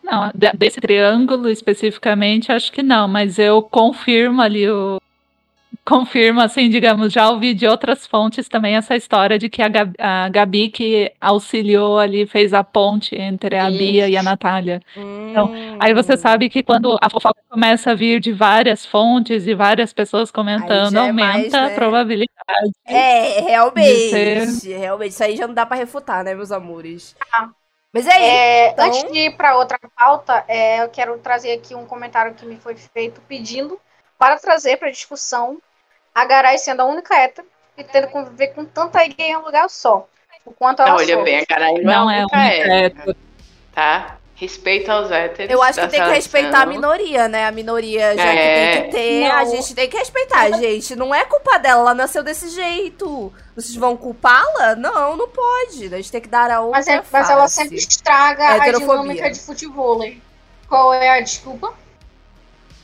Não, 0.03 0.31
de- 0.35 0.53
desse 0.53 0.81
triângulo 0.81 1.49
especificamente, 1.49 2.53
acho 2.53 2.71
que 2.73 2.83
não, 2.83 3.07
mas 3.09 3.39
eu 3.39 3.63
confirmo 3.63 4.43
ali 4.43 4.69
o. 4.69 5.01
Confirmo, 5.85 6.41
assim, 6.41 6.69
digamos, 6.71 7.13
já 7.13 7.29
ouvi 7.29 7.55
de 7.55 7.67
outras 7.67 8.07
fontes 8.07 8.49
também 8.49 8.77
essa 8.77 8.95
história 8.95 9.37
de 9.37 9.49
que 9.49 9.61
a 9.61 9.69
Gabi, 9.69 9.95
a 9.99 10.29
Gabi 10.29 10.69
que 10.69 11.13
auxiliou 11.21 11.99
ali, 11.99 12.25
fez 12.25 12.55
a 12.55 12.63
ponte 12.63 13.17
entre 13.17 13.57
a 13.59 13.69
Bia 13.69 14.09
e 14.09 14.17
a 14.17 14.23
Natália. 14.23 14.81
Então, 14.97 15.51
Aí 15.81 15.93
você 15.93 16.17
sabe 16.17 16.49
que 16.49 16.63
quando 16.63 16.97
a 17.03 17.11
fofoca 17.11 17.41
começa 17.51 17.91
a 17.91 17.95
vir 17.95 18.21
de 18.21 18.31
várias 18.33 18.87
fontes 18.87 19.45
e 19.49 19.55
várias 19.55 19.93
pessoas 19.93 20.31
comentando, 20.31 20.95
é 20.97 21.01
aumenta 21.01 21.27
mais, 21.33 21.53
a 21.55 21.63
né? 21.69 21.75
probabilidade. 21.75 22.73
É, 22.87 23.41
realmente. 23.41 24.11
ser- 24.11 24.79
Realmente. 24.79 25.11
Isso 25.11 25.25
aí 25.25 25.37
já 25.37 25.49
não 25.49 25.55
dá 25.55 25.67
pra 25.67 25.77
refutar, 25.77 26.23
né, 26.23 26.33
meus 26.33 26.53
amores? 26.53 27.17
Mas 27.93 28.07
é 28.07 28.13
É, 28.13 28.71
então- 28.71 28.87
Antes 28.87 29.11
de 29.13 29.19
ir 29.19 29.37
para 29.37 29.57
outra 29.59 29.81
pauta, 29.99 30.45
é, 30.47 30.81
eu 30.85 30.89
quero 30.91 31.19
trazer 31.19 31.53
aqui 31.55 31.75
um 31.75 31.85
comentário 31.87 32.35
que 32.35 32.47
me 32.47 32.55
foi 32.57 32.77
feito 32.77 33.21
pedindo 33.29 33.79
para 34.17 34.39
trazer 34.39 34.77
para 34.77 34.89
discussão 34.89 35.59
a 36.15 36.25
Garay 36.25 36.59
sendo 36.59 36.81
a 36.83 36.85
única 36.85 37.15
hétero 37.15 37.47
e 37.77 37.85
tendo 37.85 38.07
que 38.07 38.13
conviver 38.13 38.49
com 38.49 38.65
tanta 38.65 38.99
gay 39.07 39.31
em 39.31 39.37
um 39.37 39.41
lugar 39.45 39.69
só. 39.71 40.07
O 40.45 40.53
quanto 40.53 40.83
ela 40.83 40.95
Olha 40.97 41.15
sofre. 41.15 41.23
bem, 41.25 41.39
a 41.41 41.47
cara 41.47 41.67
não, 41.73 41.83
Não 41.83 42.11
é 42.11 42.19
é 42.19 42.23
única 42.23 42.39
hétero, 42.39 43.17
Tá? 43.73 44.17
Respeito 44.35 44.91
aos 44.91 45.09
héteros. 45.13 45.53
Eu 45.53 45.63
acho 45.63 45.81
que 45.81 45.87
tem 45.87 46.03
que 46.03 46.11
respeitar 46.11 46.63
a 46.63 46.67
minoria, 46.67 47.29
né? 47.29 47.47
A 47.47 47.53
minoria 47.53 48.17
já 48.17 48.25
É. 48.25 48.73
que 48.73 48.73
tem 48.81 48.85
que 48.85 48.91
ter, 48.97 49.25
a 49.31 49.45
Não. 49.45 49.51
gente 49.53 49.73
tem 49.75 49.89
que 49.89 49.97
respeitar, 49.97 50.51
gente. 50.59 50.97
Não 50.97 51.15
é 51.15 51.25
culpa 51.25 51.59
dela, 51.61 51.81
ela 51.83 51.95
nasceu 51.95 52.25
desse 52.25 52.49
jeito. 52.49 53.33
Vocês 53.55 53.77
vão 53.77 53.97
culpá-la? 53.97 54.75
Não, 54.75 55.17
não 55.17 55.29
pode. 55.29 55.87
A 55.95 55.97
gente 55.99 56.11
tem 56.11 56.21
que 56.21 56.29
dar 56.29 56.51
a 56.51 56.61
outra 56.61 56.79
Mas, 56.79 56.89
é- 56.89 57.03
mas 57.13 57.31
ela 57.31 57.47
sempre 57.47 57.77
estraga 57.77 58.49
a 58.49 58.59
dinâmica 58.73 59.31
de 59.31 59.39
futebol. 59.39 60.01
Qual 60.69 60.93
é 60.93 61.09
a 61.11 61.21
desculpa? 61.21 61.73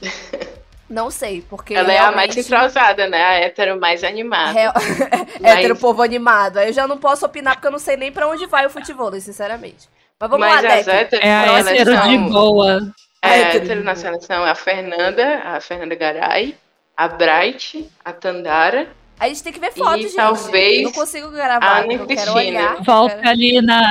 Não 0.89 1.11
sei, 1.11 1.45
porque 1.51 1.75
Ela 1.75 1.93
é 1.93 1.99
a 1.99 2.11
mais 2.11 2.35
realmente- 2.35 2.41
entrosada, 2.41 3.07
né? 3.09 3.23
A 3.23 3.35
hétero 3.35 3.79
mais 3.79 4.03
animada. 4.03 4.53
Real... 4.53 4.73
Mas- 5.41 5.53
Hétero 5.59 5.77
povo 5.77 6.03
animado. 6.03 6.57
Aí 6.59 6.69
eu 6.69 6.73
já 6.73 6.87
não 6.87 6.97
posso 6.99 7.27
opinar 7.27 7.55
porque 7.57 7.67
eu 7.67 7.73
não 7.73 7.79
sei 7.79 7.97
nem 7.97 8.11
pra 8.11 8.27
onde 8.27 8.47
vai 8.47 8.65
o 8.67 8.71
futebol, 8.71 9.13
sinceramente. 9.21 9.89
Mas 10.19 10.31
vamos 10.31 10.47
Mas 10.47 10.63
lá, 10.63 10.75
as 10.75 10.87
Deck. 10.87 10.91
héteros 10.99 11.25
É 11.27 11.33
a 11.33 11.47
na 11.47 11.59
hétero 11.71 11.85
seleção- 11.93 12.09
de 12.09 12.19
boa. 12.33 12.93
É, 13.21 13.29
A 13.29 13.37
hétero 13.37 13.85
na 13.85 13.95
seleção 13.95 14.47
é 14.47 14.51
a 14.51 14.55
Fernanda, 14.55 15.43
a 15.45 15.61
Fernanda 15.61 15.95
Garay, 15.95 16.57
a 16.97 17.09
Bright, 17.09 17.89
a 18.05 18.13
Tandara. 18.13 18.89
A 19.21 19.27
gente 19.29 19.43
tem 19.43 19.53
que 19.53 19.59
ver 19.59 19.73
fotos, 19.73 20.03
gente. 20.03 20.15
talvez 20.15 20.83
Não 20.85 20.93
consigo 20.93 21.29
gravar, 21.31 21.85
eu 21.91 22.07
quero 22.07 22.35
olhar. 22.35 22.77
Volta 22.85 23.17
quero- 23.17 23.29
ali 23.29 23.61
na. 23.61 23.83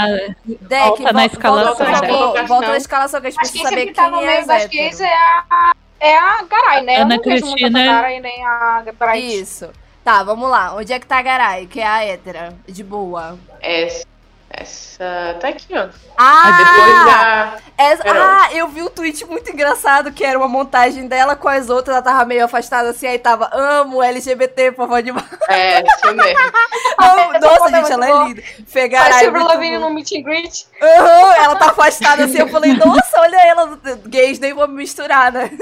Deck, 0.45 0.87
volta 0.87 1.03
na 1.03 1.11
vol- 1.11 1.25
escalação. 1.25 1.75
Volta, 1.85 2.07
Colocação. 2.07 2.47
volta 2.47 2.67
na 2.69 2.77
escalação 2.77 3.21
que 3.21 3.27
a 3.27 3.29
gente 3.29 3.39
quem 3.41 3.49
precisa 3.51 3.69
saber 3.69 3.79
sempre 3.81 3.93
tá 3.93 4.03
quem 4.03 4.11
no 4.11 4.21
é 4.21 4.37
as 4.39 4.47
das 4.47 4.63
héteros. 4.63 4.71
gays 4.71 5.01
é 5.01 5.13
a, 5.13 5.73
é 5.99 6.17
a 6.17 6.43
Garay, 6.43 6.83
né? 6.83 6.95
Ana 6.97 7.15
eu 7.15 7.17
não 7.17 7.23
vejo 7.23 7.45
muito 7.45 7.65
a 7.65 7.69
Cristina- 7.69 8.11
e 8.11 8.19
nem 8.19 8.45
a 8.45 8.83
Bright. 8.99 9.39
Isso. 9.41 9.69
Tá, 10.03 10.23
vamos 10.23 10.49
lá. 10.49 10.73
Onde 10.75 10.93
é 10.93 10.99
que 10.99 11.05
tá 11.05 11.17
a 11.17 11.21
Garay, 11.21 11.67
que 11.67 11.79
é 11.81 11.85
a 11.87 12.03
hétera? 12.05 12.53
De 12.67 12.83
boa. 12.83 13.37
Essa, 13.61 14.05
essa 14.49 15.37
tá 15.39 15.49
aqui, 15.49 15.67
ó. 15.77 15.89
Ah! 16.17 16.51
Depois 16.57 17.05
da. 17.05 17.57
Essa- 17.77 18.03
ah, 18.05 18.53
eu 18.53 18.67
vi 18.69 18.81
um 18.81 18.89
tweet 18.89 19.25
muito 19.25 19.51
engraçado 19.51 20.11
que 20.11 20.23
era 20.23 20.37
uma 20.37 20.47
montagem 20.47 21.07
dela 21.07 21.35
com 21.35 21.47
as 21.47 21.69
outras, 21.69 21.95
ela 21.95 22.03
tava 22.03 22.25
meio 22.25 22.45
afastada 22.45 22.89
assim, 22.89 23.07
aí 23.07 23.19
tava 23.19 23.49
amo 23.53 24.01
LGBT, 24.01 24.71
por 24.71 24.87
favor, 24.87 25.03
demais. 25.03 25.25
É, 25.49 25.81
isso 25.81 26.13
mesmo. 26.15 26.39
Essa 26.99 27.39
Nossa, 27.39 27.57
foto 27.59 27.75
é 27.75 27.79
gente, 27.79 27.91
ela 27.91 28.07
muito 28.07 28.41
é 28.41 28.43
linda. 28.83 28.97
Parece 28.97 29.27
o 29.27 29.31
muito 29.31 29.47
Lavigne 29.47 29.77
bom. 29.77 29.89
no 29.89 29.95
meet 29.95 30.11
and 30.13 30.21
greet. 30.23 30.67
Aham, 30.81 31.35
ela 31.43 31.55
tá 31.55 31.69
afastada 31.69 32.23
assim, 32.25 32.39
eu 32.39 32.47
falei, 32.47 32.73
nossa, 32.73 33.19
olha 33.19 33.37
ela, 33.47 33.79
gays, 34.07 34.39
nem 34.39 34.53
vou 34.53 34.67
me 34.67 34.75
misturar, 34.75 35.31
né? 35.31 35.51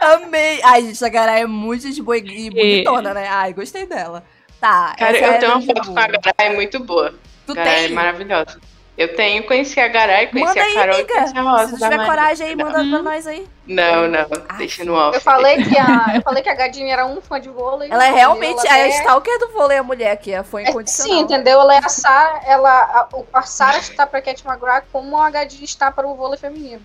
Amei. 0.00 0.60
Ai, 0.64 0.82
gente, 0.82 1.04
a 1.04 1.08
Garay 1.08 1.42
é 1.42 1.46
muito 1.46 1.90
de 1.90 2.02
boa 2.02 2.16
e 2.16 2.50
bonitona, 2.50 3.14
né? 3.14 3.28
Ai, 3.28 3.52
gostei 3.52 3.86
dela. 3.86 4.24
Tá, 4.60 4.94
Cara, 4.98 5.18
eu 5.18 5.24
é 5.24 5.38
tenho 5.38 5.52
uma 5.52 5.62
foto 5.62 5.92
com 5.92 5.98
a 5.98 6.06
Garay 6.06 6.54
muito 6.54 6.78
boa. 6.84 7.14
Tu 7.46 7.54
Garay 7.54 7.84
é 7.84 7.86
tem? 7.86 7.94
maravilhosa. 7.94 8.60
Eu 9.00 9.16
tenho, 9.16 9.42
conheci 9.44 9.80
a 9.80 9.88
Garay, 9.88 10.26
conheci 10.26 10.48
Manda 10.48 10.60
a 10.60 10.64
aí, 10.64 10.74
Carol 10.74 10.94
e 10.94 10.98
amiga. 11.00 11.14
conheci 11.14 11.38
a 11.38 11.40
Rosa. 11.42 11.66
Se 11.68 11.72
tiver 11.74 11.96
Maria. 11.96 12.04
coragem 12.06 12.46
aí, 12.48 12.54
manda 12.56 12.72
pra 12.72 13.02
nós 13.02 13.26
aí. 13.26 13.46
Não, 13.66 14.06
não, 14.08 14.26
deixa 14.58 14.84
no 14.84 14.94
off. 14.94 15.14
Eu 15.14 15.20
falei 15.22 15.56
que 15.64 15.78
a, 15.78 16.16
eu 16.16 16.20
falei 16.22 16.42
que 16.42 16.48
a 16.50 16.54
Gadinha 16.54 16.92
era 16.92 17.06
um 17.06 17.18
fã 17.22 17.40
de 17.40 17.48
vôlei. 17.48 17.88
Ela 17.90 18.06
é 18.08 18.10
realmente 18.10 18.60
Ela 18.66 18.74
a 18.74 18.78
é- 18.80 18.88
stalker 18.88 19.38
do 19.38 19.48
vôlei, 19.52 19.78
a 19.78 19.82
mulher 19.82 20.10
aqui, 20.10 20.34
a 20.34 20.44
foi 20.44 20.64
É, 20.64 20.68
incondicional. 20.70 21.12
sim, 21.14 21.20
entendeu? 21.22 21.60
Ela 21.62 21.76
é 21.76 21.78
a 21.78 21.88
Sarah, 21.88 22.40
ela, 22.46 22.70
a, 23.10 23.16
o- 23.16 23.26
a 23.32 23.40
Sarah 23.40 23.78
está 23.80 24.06
para 24.06 24.20
Cat 24.20 24.46
McGrath 24.46 24.84
como 24.92 25.16
a 25.16 25.30
Gadinha 25.30 25.64
está 25.64 25.90
para 25.90 26.06
o 26.06 26.14
vôlei 26.14 26.38
feminino. 26.38 26.82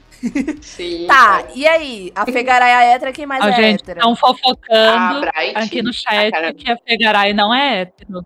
Sim. 0.62 1.08
Tá, 1.08 1.44
e 1.54 1.68
aí? 1.68 2.14
A 2.16 2.26
Fegaray 2.26 2.70
é 2.72 2.76
a 2.76 2.84
hétera, 2.96 3.12
quem 3.12 3.26
mais 3.26 3.44
Ó, 3.44 3.48
é 3.50 3.52
gente, 3.54 3.82
hétera? 3.82 4.00
estão 4.00 4.14
A 4.14 4.16
fofocando 4.16 5.30
aqui 5.56 5.82
no 5.82 5.90
a 5.90 5.94
chat 5.94 6.54
que 6.56 6.72
a 6.72 6.78
Fegaray 6.78 7.34
não 7.34 7.54
é 7.54 7.82
hétero. 7.82 8.26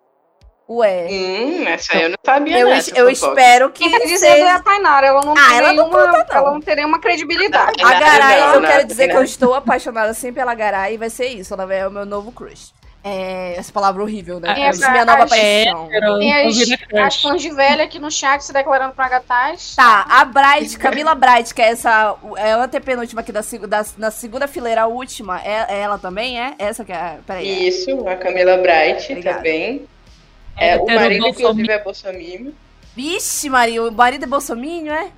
Ué, 0.71 1.07
Hum, 1.09 1.67
essa 1.67 1.93
aí 1.97 2.03
eu 2.03 2.09
não 2.09 2.17
sabia, 2.23 2.59
eu, 2.59 2.67
não. 2.69 2.75
es- 2.77 2.87
essa 2.89 2.97
eu 2.99 3.09
espero 3.09 3.71
que 3.71 3.89
Quem 3.89 3.91
tá 3.99 4.05
dizendo 4.05 4.37
é 4.37 4.41
a 4.43 4.51
seja... 4.51 4.63
Tainara, 4.63 5.07
ela 5.07 5.21
não 5.25 5.33
Ah, 5.33 5.47
tem 5.49 5.57
ela 5.57 5.73
não 5.73 5.89
nenhuma, 5.89 6.07
conta, 6.11 6.25
não. 6.29 6.37
ela 6.37 6.51
não 6.51 6.61
tem 6.61 6.75
nenhuma 6.75 6.99
credibilidade. 6.99 7.81
A 7.83 7.89
Não, 7.91 7.99
Garay, 7.99 8.39
não, 8.41 8.53
eu 8.53 8.61
não, 8.61 8.67
quero 8.69 8.81
não, 8.81 8.87
dizer 8.87 9.07
que 9.07 9.13
não. 9.13 9.21
eu 9.21 9.25
estou 9.25 9.53
apaixonada 9.55 10.13
sim 10.13 10.31
pela 10.31 10.53
Garay 10.53 10.93
e 10.93 10.97
vai 10.97 11.09
ser 11.09 11.25
isso, 11.29 11.55
ela 11.55 11.73
é 11.73 11.87
o 11.87 11.91
meu 11.91 12.05
novo 12.05 12.31
crush. 12.31 12.71
É, 13.03 13.55
essa 13.57 13.71
palavra 13.71 14.03
horrível, 14.03 14.39
né? 14.41 14.49
Ah, 14.55 14.59
É 14.59 14.63
essa- 14.65 14.91
minha 14.91 15.05
nova 15.05 15.23
as- 15.23 15.29
paixão. 15.31 15.87
Tem 15.87 16.01
não 16.01 16.19
as, 16.49 17.05
as 17.07 17.21
fãs 17.21 17.41
de 17.41 17.49
velha 17.49 17.85
aqui 17.85 17.97
no 17.97 18.11
chat 18.11 18.41
se 18.43 18.51
declarando 18.53 18.93
pra 18.93 19.07
Gataz. 19.09 19.73
Tá, 19.75 20.05
a 20.07 20.23
Bright, 20.25 20.77
Camila 20.77 21.15
Bright, 21.15 21.51
que 21.53 21.61
é 21.61 21.69
essa. 21.69 22.15
É 22.37 22.51
a 22.51 22.57
antepenúltima 22.57 23.21
aqui 23.21 23.31
da, 23.31 23.39
da, 23.67 23.85
na 23.97 24.11
segunda 24.11 24.47
fileira, 24.49 24.81
a 24.83 24.87
última. 24.87 25.41
É, 25.43 25.65
é 25.69 25.79
ela 25.79 25.97
também, 25.97 26.39
é? 26.39 26.53
Essa 26.59 26.83
que 26.85 26.91
é. 26.91 27.17
Peraí. 27.25 27.69
Isso, 27.69 28.07
a 28.07 28.15
Camila 28.17 28.57
Bright 28.57 29.09
Obrigada. 29.13 29.37
também. 29.37 29.87
É, 30.59 30.77
o 30.77 30.83
Hétero 30.83 30.99
marido, 30.99 31.21
bolsominion. 31.23 31.49
inclusive, 31.51 31.71
é 31.71 31.79
bolsominion. 31.83 32.51
Vixe, 32.95 33.49
Maria, 33.49 33.83
o 33.83 33.91
marido 33.91 34.23
é 34.23 34.27
bolsominho, 34.27 34.91
é? 34.91 35.09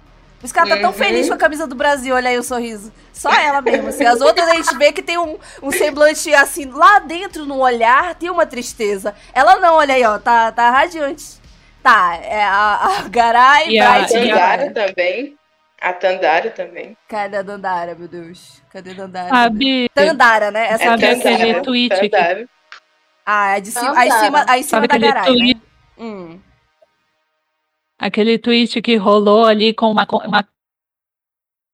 Os 0.44 0.52
caras 0.52 0.70
tá 0.70 0.78
tão 0.78 0.90
Uhum. 0.90 0.96
feliz 0.96 1.28
com 1.28 1.36
a 1.36 1.38
camisa 1.38 1.68
do 1.68 1.76
Brasil, 1.76 2.16
olha 2.16 2.30
aí 2.30 2.38
o 2.38 2.44
sorriso. 2.44 2.92
Só 3.14 3.32
ela 3.32 3.62
mesmo, 3.62 3.90
assim. 3.90 4.06
As 4.06 4.20
outras 4.22 4.48
a 4.48 4.56
gente 4.56 4.76
vê 4.78 4.92
que 4.92 5.02
tem 5.04 5.18
um, 5.18 5.38
um 5.62 5.72
semblante, 5.72 6.34
assim, 6.34 6.66
lá 6.66 6.98
dentro 7.00 7.46
no 7.46 7.60
olhar, 7.60 8.16
tem 8.16 8.30
uma 8.30 8.46
tristeza. 8.46 9.14
Ela 9.34 9.58
não, 9.60 9.76
olha 9.76 9.94
aí, 9.94 10.04
ó, 10.04 10.18
tá, 10.18 10.52
tá 10.52 10.72
radiante. 10.72 11.40
Tá, 11.84 12.16
é 12.24 12.44
a, 12.44 13.00
a 13.04 13.08
Garay, 13.08 13.70
E 13.70 13.80
a- 13.80 13.92
Bright 14.00 14.16
A 14.16 14.20
Tandara 14.20 14.72
também. 14.74 15.38
A 15.80 15.94
Tandara 15.94 16.50
também. 16.52 16.98
Cadê 17.08 17.38
a 17.38 17.42
Dandara, 17.42 17.96
meu 17.96 18.08
Deus? 18.08 18.62
Cadê 18.72 18.92
a 18.92 18.94
Dandara? 18.94 19.30
Sabe, 19.30 19.90
Tandara, 19.94 20.52
né? 20.52 20.68
Essa 20.68 20.84
Sabe 20.86 21.06
é 21.06 21.12
aquele 21.12 21.32
a 21.32 21.38
Tandara, 21.38 21.62
tweet 21.64 22.00
que- 22.00 22.10
Tandara. 22.10 22.46
Ah, 23.26 23.58
é 23.58 23.62
de 23.62 23.72
cima, 23.72 23.98
aí 23.98 24.12
cima, 24.12 24.46
aí 24.48 24.64
cima 24.64 24.88
da 24.88 24.96
aquele 24.96 25.12
Garay, 25.12 25.22
né? 25.22 25.36
tweet, 25.36 25.62
Hum. 25.98 26.40
aquele 28.00 28.38
tweet 28.40 28.82
que 28.82 28.96
rolou 28.96 29.46
ali 29.46 29.74
com 29.74 29.92
uma, 29.92 30.08
uma 30.26 30.48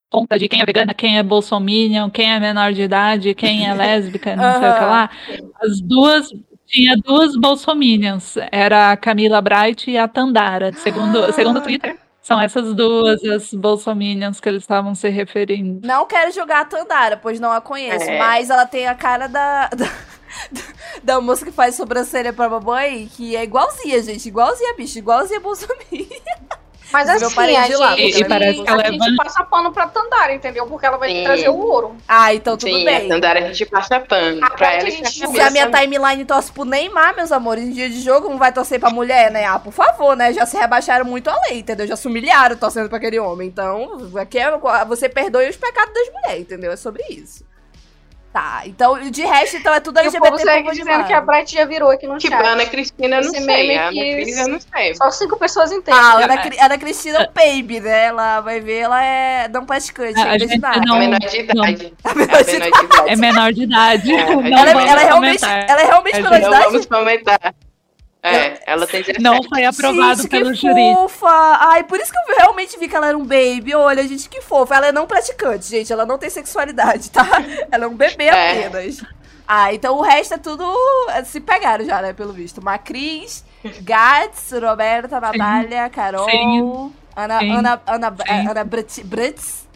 conta 0.10 0.38
de 0.38 0.48
quem 0.48 0.61
é 0.61 0.65
vegana, 0.65 0.94
quem 0.94 1.18
é 1.18 1.24
bolsominion, 1.24 2.10
quem 2.10 2.34
é 2.34 2.40
menor 2.40 2.74
de 2.74 2.82
idade, 2.82 3.34
quem 3.34 3.68
é 3.68 3.74
lésbica, 3.76 4.36
não 4.36 4.60
sei 4.60 4.69
o 4.69 4.74
que 4.74 4.80
lá. 4.82 5.10
As 5.61 5.82
duas 5.82 6.30
tinha 6.65 6.98
duas 6.98 7.36
bolsominions, 7.38 8.36
era 8.52 8.91
a 8.91 8.98
Camila 8.98 9.41
Bright 9.41 9.90
e 9.90 9.98
a 9.98 10.07
Tandara, 10.07 10.74
segundo 10.74 11.32
segundo 11.32 11.60
o 11.60 11.61
Twitter. 11.61 11.98
São 12.22 12.41
essas 12.41 12.74
duas 12.74 13.24
as 13.24 13.53
bolsominions 13.53 14.41
que 14.41 14.49
eles 14.49 14.64
estavam 14.64 14.94
se 14.94 15.07
referindo. 15.07 15.88
Não 15.88 16.06
quero 16.06 16.30
jogar 16.34 16.60
a 16.60 16.65
Tandara, 16.65 17.15
pois 17.15 17.40
não 17.40 17.53
a 17.53 17.61
conheço. 17.61 18.10
É. 18.10 18.19
Mas 18.19 18.49
ela 18.49 18.65
tem 18.65 18.86
a 18.86 18.94
cara 18.94 19.28
da, 19.28 19.69
da, 19.69 19.86
da 21.03 21.19
moça 21.22 21.45
que 21.45 21.51
faz 21.51 21.76
sobrancelha 21.76 22.34
pra 22.34 22.49
mamãe, 22.49 23.09
que 23.15 23.35
é 23.35 23.43
igualzinha, 23.43 24.01
gente. 24.01 24.27
Igualzinha, 24.27 24.76
bicho. 24.76 24.97
Igualzinha 24.97 25.39
Bolsonaro. 25.39 25.80
Mas 26.91 27.09
assim, 27.09 27.35
parei 27.35 27.55
a 27.55 27.77
lá, 27.77 27.95
gente, 27.95 28.11
porque 28.11 28.19
E 28.19 28.26
parece 28.26 28.64
que 28.64 28.69
ela 28.69 28.81
a 28.81 28.88
é 28.88 28.91
gente 28.91 29.15
passa 29.18 29.43
pano 29.43 29.72
pra 29.72 29.88
Tandara, 29.88 30.34
entendeu? 30.34 30.65
Porque 30.68 30.85
ela 30.85 30.97
vai 30.97 31.09
Sim. 31.09 31.23
trazer 31.23 31.49
o 31.49 31.57
ouro. 31.57 31.97
Ah, 32.07 32.34
então 32.34 32.57
tudo 32.57 32.72
Sim, 32.72 32.85
bem. 32.85 33.05
a 33.05 33.09
Tandara 33.09 33.39
a 33.39 33.47
gente 33.47 33.65
passa 33.65 33.99
pano. 33.99 34.43
A 34.43 34.49
pra 34.49 34.69
Bright 34.69 34.80
ela 34.80 34.85
a 34.85 34.89
e 34.89 35.01
pra 35.01 35.09
gente 35.09 35.31
Se 35.31 35.39
a 35.39 35.49
minha 35.49 35.69
timeline 35.69 36.26
torce 36.26 36.51
pro 36.51 36.64
Neymar, 36.64 37.15
meus 37.15 37.31
amores, 37.31 37.65
em 37.65 37.72
dia 37.72 37.89
de 37.89 37.99
jogo, 37.99 38.30
não 38.30 38.38
vai 38.38 38.53
torcer 38.53 38.80
pra 38.80 38.89
mulher, 38.89 39.31
né? 39.31 39.45
Ah, 39.45 39.59
por 39.59 39.73
favor, 39.73 40.15
né? 40.15 40.31
Já 40.31 40.45
se 40.45 40.57
rebaixaram 40.57 41.05
muito 41.05 41.30
a 41.30 41.35
lei, 41.49 41.59
entendeu? 41.59 41.85
Já 41.85 41.95
se 41.95 42.07
humilharam 42.07 42.55
torcendo 42.55 42.88
pra 42.88 42.97
aquele 42.97 43.19
homem. 43.19 43.47
Então, 43.49 44.09
aqui 44.15 44.39
é, 44.39 44.49
você 44.85 45.09
perdoe 45.09 45.49
os 45.49 45.57
pecados 45.57 45.93
das 45.93 46.09
mulheres, 46.14 46.41
entendeu? 46.43 46.72
É 46.72 46.77
sobre 46.77 47.03
isso. 47.09 47.43
Tá, 48.38 48.61
então, 48.68 48.99
de 49.09 49.23
resto, 49.26 49.57
então 49.57 49.73
é 49.73 49.80
tudo 49.80 49.97
E 49.97 50.01
o 50.01 50.01
LGBT. 50.03 50.30
povo 50.30 50.39
segue 50.43 50.69
dizendo 50.72 51.03
que 51.05 51.14
a 51.14 51.22
Bright 51.22 51.51
já 51.55 51.65
virou 51.65 51.89
aqui 51.89 52.05
no 52.05 52.19
Tipo, 52.19 52.35
chat. 52.38 52.45
a 52.45 52.51
Ana 52.51 52.65
Cristina, 52.68 53.15
eu 53.15 53.23
não 53.23 53.31
sei. 53.31 53.76
Ana 53.77 53.89
Cris, 53.89 54.38
eu 54.38 54.47
não 54.47 54.59
sei. 54.59 54.93
Só 54.95 55.09
cinco 55.09 55.38
pessoas 55.39 55.72
entendem. 55.72 55.99
Ah, 55.99 56.11
a 56.19 56.23
Ana, 56.23 56.38
Cri- 56.38 56.59
Ana 56.59 56.77
Cristina 56.77 57.18
é 57.18 57.23
o 57.23 57.31
baby, 57.34 57.80
né? 57.80 58.05
Ela 58.05 58.41
vai 58.41 58.59
ver, 58.59 58.77
ela 58.81 59.03
é 59.03 59.47
não 59.47 59.65
praticante, 59.65 60.19
A 60.19 60.38
gente 60.38 60.51
de 60.53 60.59
nada. 60.59 60.80
não- 60.85 60.97
a 60.97 60.99
menor 60.99 61.19
de 61.19 61.39
idade. 61.39 61.93
É 62.03 62.14
menor 62.14 62.43
de 62.43 62.55
idade. 62.55 62.72
de 62.72 62.85
idade. 62.85 63.09
É 63.09 63.15
menor 63.15 63.53
de 63.53 63.64
idade. 63.64 64.11
É, 64.14 64.22
Ela, 64.22 64.69
é- 64.69 64.88
ela 64.88 65.01
é 65.01 65.05
realmente, 65.05 65.43
ela 65.43 65.81
é 65.81 65.85
realmente 65.85 66.15
É, 66.18 66.22
menor 66.22 66.35
de 66.35 66.41
Não 66.41 66.49
idade? 66.49 66.65
vamos 66.65 66.85
comentar. 66.85 67.55
É, 68.35 68.61
ela 68.65 68.85
tem 68.87 69.01
17. 69.01 69.21
Não 69.21 69.41
foi 69.43 69.63
aprovado 69.65 70.21
gente, 70.21 70.29
pelo 70.29 70.51
que 70.51 70.55
júri. 70.57 70.93
fofa! 70.95 71.57
Ai, 71.59 71.83
por 71.83 71.99
isso 71.99 72.11
que 72.11 72.17
eu 72.31 72.35
realmente 72.37 72.77
vi 72.79 72.87
que 72.87 72.95
ela 72.95 73.07
era 73.07 73.17
um 73.17 73.25
baby. 73.25 73.73
Olha, 73.75 74.07
gente, 74.07 74.27
que 74.29 74.41
fofa. 74.41 74.75
Ela 74.75 74.87
é 74.87 74.91
não 74.91 75.05
praticante, 75.07 75.65
gente. 75.67 75.91
Ela 75.91 76.05
não 76.05 76.17
tem 76.17 76.29
sexualidade, 76.29 77.09
tá? 77.11 77.25
Ela 77.71 77.85
é 77.85 77.87
um 77.87 77.95
bebê 77.95 78.25
É. 78.25 78.67
apenas. 78.67 79.03
Ah, 79.47 79.73
então 79.73 79.95
o 79.97 80.01
resto 80.01 80.33
é 80.33 80.37
tudo. 80.37 80.65
Se 81.25 81.39
pegaram 81.39 81.85
já, 81.85 82.01
né? 82.01 82.11
Pelo 82.13 82.33
visto. 82.33 82.61
Macris, 82.63 83.45
Gats, 83.81 84.51
Roberta, 84.61 85.19
Natália, 85.21 85.89
Carol, 85.89 86.29
Sim. 86.29 86.91
Ana, 87.15 87.39
Sim. 87.39 87.51
Ana, 87.55 87.81
Ana, 87.87 88.15
Sim. 88.27 88.47
Ana 88.49 88.63
Brits, 88.65 88.99
Brits 88.99 89.67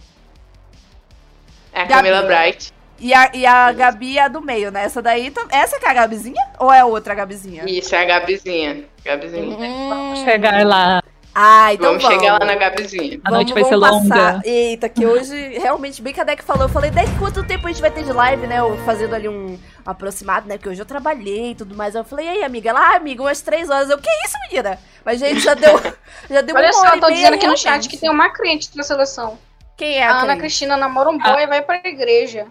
É 1.74 1.82
a 1.84 1.88
Camila 1.88 2.22
Gabi. 2.22 2.28
Bright. 2.28 2.74
E 3.02 3.14
a, 3.14 3.32
e 3.34 3.46
a 3.46 3.72
Gabi 3.72 4.18
é 4.18 4.24
a 4.24 4.28
do 4.28 4.42
meio, 4.42 4.72
né? 4.72 4.84
Essa 4.84 5.02
daí. 5.02 5.34
Essa 5.50 5.80
que 5.80 5.86
é 5.86 5.90
a 5.90 5.94
Gabizinha? 5.94 6.42
Ou 6.60 6.72
é 6.72 6.84
outra 6.86 7.16
Gabizinha? 7.16 7.64
Isso, 7.68 7.96
é 7.96 8.02
a 8.02 8.06
Gabizinha. 8.06 8.86
Gabizinha. 9.04 9.58
Hum. 9.58 10.16
Chegar 10.24 10.66
lá. 10.66 11.02
Ah, 11.34 11.74
então 11.74 11.88
vamos, 11.92 12.04
vamos. 12.04 12.20
chegar 12.20 12.34
lá 12.40 12.46
na 12.46 12.56
Gabizinha. 12.56 13.20
A 13.24 13.32
noite 13.32 13.54
vai 13.54 13.64
ser 13.64 13.80
passar. 13.80 13.92
longa. 13.92 14.42
Eita, 14.44 14.90
que 14.90 15.06
hoje, 15.06 15.34
realmente, 15.58 16.02
bem 16.02 16.14
que 16.14 16.20
a 16.20 16.26
Deck 16.26 16.44
falou. 16.44 16.64
Eu 16.64 16.70
falei, 16.70 16.92
Deck, 16.92 17.10
quanto 17.18 17.42
tempo 17.44 17.66
a 17.68 17.72
gente 17.72 17.82
vai 17.82 17.90
ter 17.90 18.04
de 18.04 18.12
live, 18.12 18.46
né? 18.48 18.60
Eu 18.60 18.78
fazendo 18.80 19.16
ali 19.16 19.30
um 19.30 19.58
aproximado, 19.86 20.48
né? 20.48 20.58
Porque 20.58 20.70
hoje 20.70 20.82
eu 20.82 20.86
trabalhei 20.86 21.52
e 21.52 21.56
tudo 21.56 21.74
mais. 21.74 21.96
Eu 21.96 22.04
falei, 22.04 22.26
e 22.26 22.30
aí, 22.30 22.44
amiga? 22.44 22.70
Ela, 22.70 22.82
ah, 22.82 22.96
amiga, 22.98 23.24
umas 23.24 23.42
três 23.42 23.70
horas. 23.70 23.90
Eu, 23.90 23.98
que 23.98 24.10
isso, 24.26 24.38
menina? 24.50 24.78
Mas, 25.06 25.20
gente, 25.20 25.40
já 25.40 25.54
deu, 25.54 25.80
já 26.30 26.42
deu 26.42 26.54
Olha 26.56 26.68
uma 26.68 26.74
só, 26.74 26.82
hora 26.82 26.96
eu 26.98 27.00
tô 27.00 27.10
dizendo 27.10 27.34
aqui 27.36 27.48
no 27.48 27.54
realmente. 27.54 27.62
chat 27.62 27.88
que 27.90 27.98
tem 27.98 28.10
uma 28.10 28.30
crente 28.30 28.70
na 28.76 28.84
seleção. 28.84 29.40
Quem 29.78 29.98
é 30.00 30.04
A 30.06 30.16
a 30.16 30.22
Ana? 30.24 30.38
Cristina 30.38 30.76
namora 30.76 31.10
um 31.10 31.18
boy 31.18 31.42
e 31.42 31.48
vai 31.48 31.62
pra 31.62 31.78
igreja. 31.78 32.46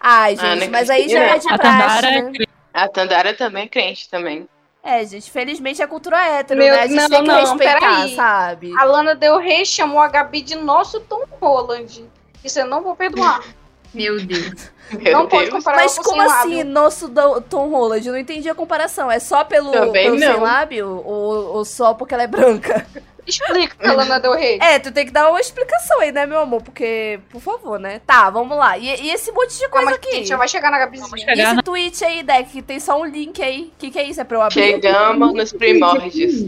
Ai, 0.00 0.36
A 0.38 0.42
Ana 0.46 0.60
gente, 0.62 0.70
mas 0.70 0.88
aí 0.90 1.08
já 1.08 1.18
é 1.20 1.38
de 1.38 1.48
A 1.52 1.58
praxe, 1.58 1.78
Tandara 1.78 2.06
é 2.08 2.22
né? 2.22 2.32
A 2.72 2.88
Tandara 2.88 3.34
também 3.34 3.64
é 3.64 3.68
crente 3.68 4.08
também. 4.08 4.48
É, 4.82 5.04
gente, 5.04 5.30
felizmente 5.30 5.82
é 5.82 5.86
cultura 5.86 6.16
hétero, 6.26 6.58
Meu- 6.58 6.72
né? 6.74 6.80
A 6.82 6.86
gente 6.86 6.96
não, 7.00 7.08
tem 7.10 7.22
que 7.22 7.28
não, 7.28 7.40
respeitar, 7.40 7.80
peraí. 7.80 8.16
sabe? 8.16 8.72
A 8.78 8.84
Lana 8.84 9.14
Del 9.14 9.36
Rey 9.38 9.64
chamou 9.66 10.00
a 10.00 10.08
Gabi 10.08 10.40
de 10.40 10.54
nosso 10.56 11.00
Tom 11.00 11.24
Holland. 11.40 12.04
Isso 12.42 12.58
eu 12.58 12.66
não 12.66 12.82
vou 12.82 12.96
perdoar. 12.96 13.42
Meu 13.92 14.24
Deus. 14.24 14.70
Meu 14.92 15.12
não 15.12 15.26
pode 15.28 15.50
Deus. 15.50 15.54
comparar 15.56 15.78
Mas 15.82 15.98
com 15.98 16.04
como 16.04 16.22
assim, 16.22 16.58
lábio. 16.58 16.64
nosso 16.64 17.08
do- 17.08 17.40
Tom 17.42 17.68
Holland? 17.68 18.06
Eu 18.06 18.12
não 18.14 18.20
entendi 18.20 18.48
a 18.48 18.54
comparação. 18.54 19.10
É 19.10 19.18
só 19.18 19.42
pelo, 19.44 19.70
Também 19.72 20.04
pelo 20.06 20.18
sem 20.18 20.28
não. 20.28 20.40
lábio? 20.40 21.02
Ou, 21.04 21.56
ou 21.56 21.64
só 21.64 21.92
porque 21.92 22.14
ela 22.14 22.22
é 22.22 22.26
branca? 22.28 22.86
Explica, 23.30 23.92
Lana 23.92 24.18
Del 24.20 24.32
Rey. 24.32 24.58
É, 24.60 24.78
tu 24.78 24.92
tem 24.92 25.06
que 25.06 25.12
dar 25.12 25.28
uma 25.30 25.40
explicação 25.40 26.00
aí, 26.00 26.12
né, 26.12 26.26
meu 26.26 26.40
amor? 26.40 26.62
Porque, 26.62 27.20
por 27.30 27.40
favor, 27.40 27.78
né? 27.78 28.00
Tá, 28.06 28.28
vamos 28.30 28.56
lá. 28.56 28.76
E, 28.76 28.86
e 28.86 29.10
esse 29.10 29.32
monte 29.32 29.58
de 29.58 29.68
coisa 29.68 29.86
Calma, 29.86 29.96
aqui? 29.96 30.08
a 30.08 30.14
gente 30.14 30.28
já 30.28 30.36
vai 30.36 30.48
chegar 30.48 30.70
na 30.70 30.78
Gabizinha. 30.78 31.34
E 31.34 31.40
esse 31.40 31.62
tweet 31.62 32.04
aí, 32.04 32.22
Deck, 32.22 32.50
que 32.50 32.62
tem 32.62 32.80
só 32.80 33.00
um 33.00 33.04
link 33.04 33.42
aí. 33.42 33.72
O 33.74 33.78
que, 33.78 33.90
que 33.90 33.98
é 33.98 34.04
isso? 34.04 34.20
É 34.20 34.24
pra 34.24 34.36
eu 34.36 34.42
abrir? 34.42 34.60
Chegamos 34.60 35.34
nos 35.34 35.52
primórdios. 35.52 36.46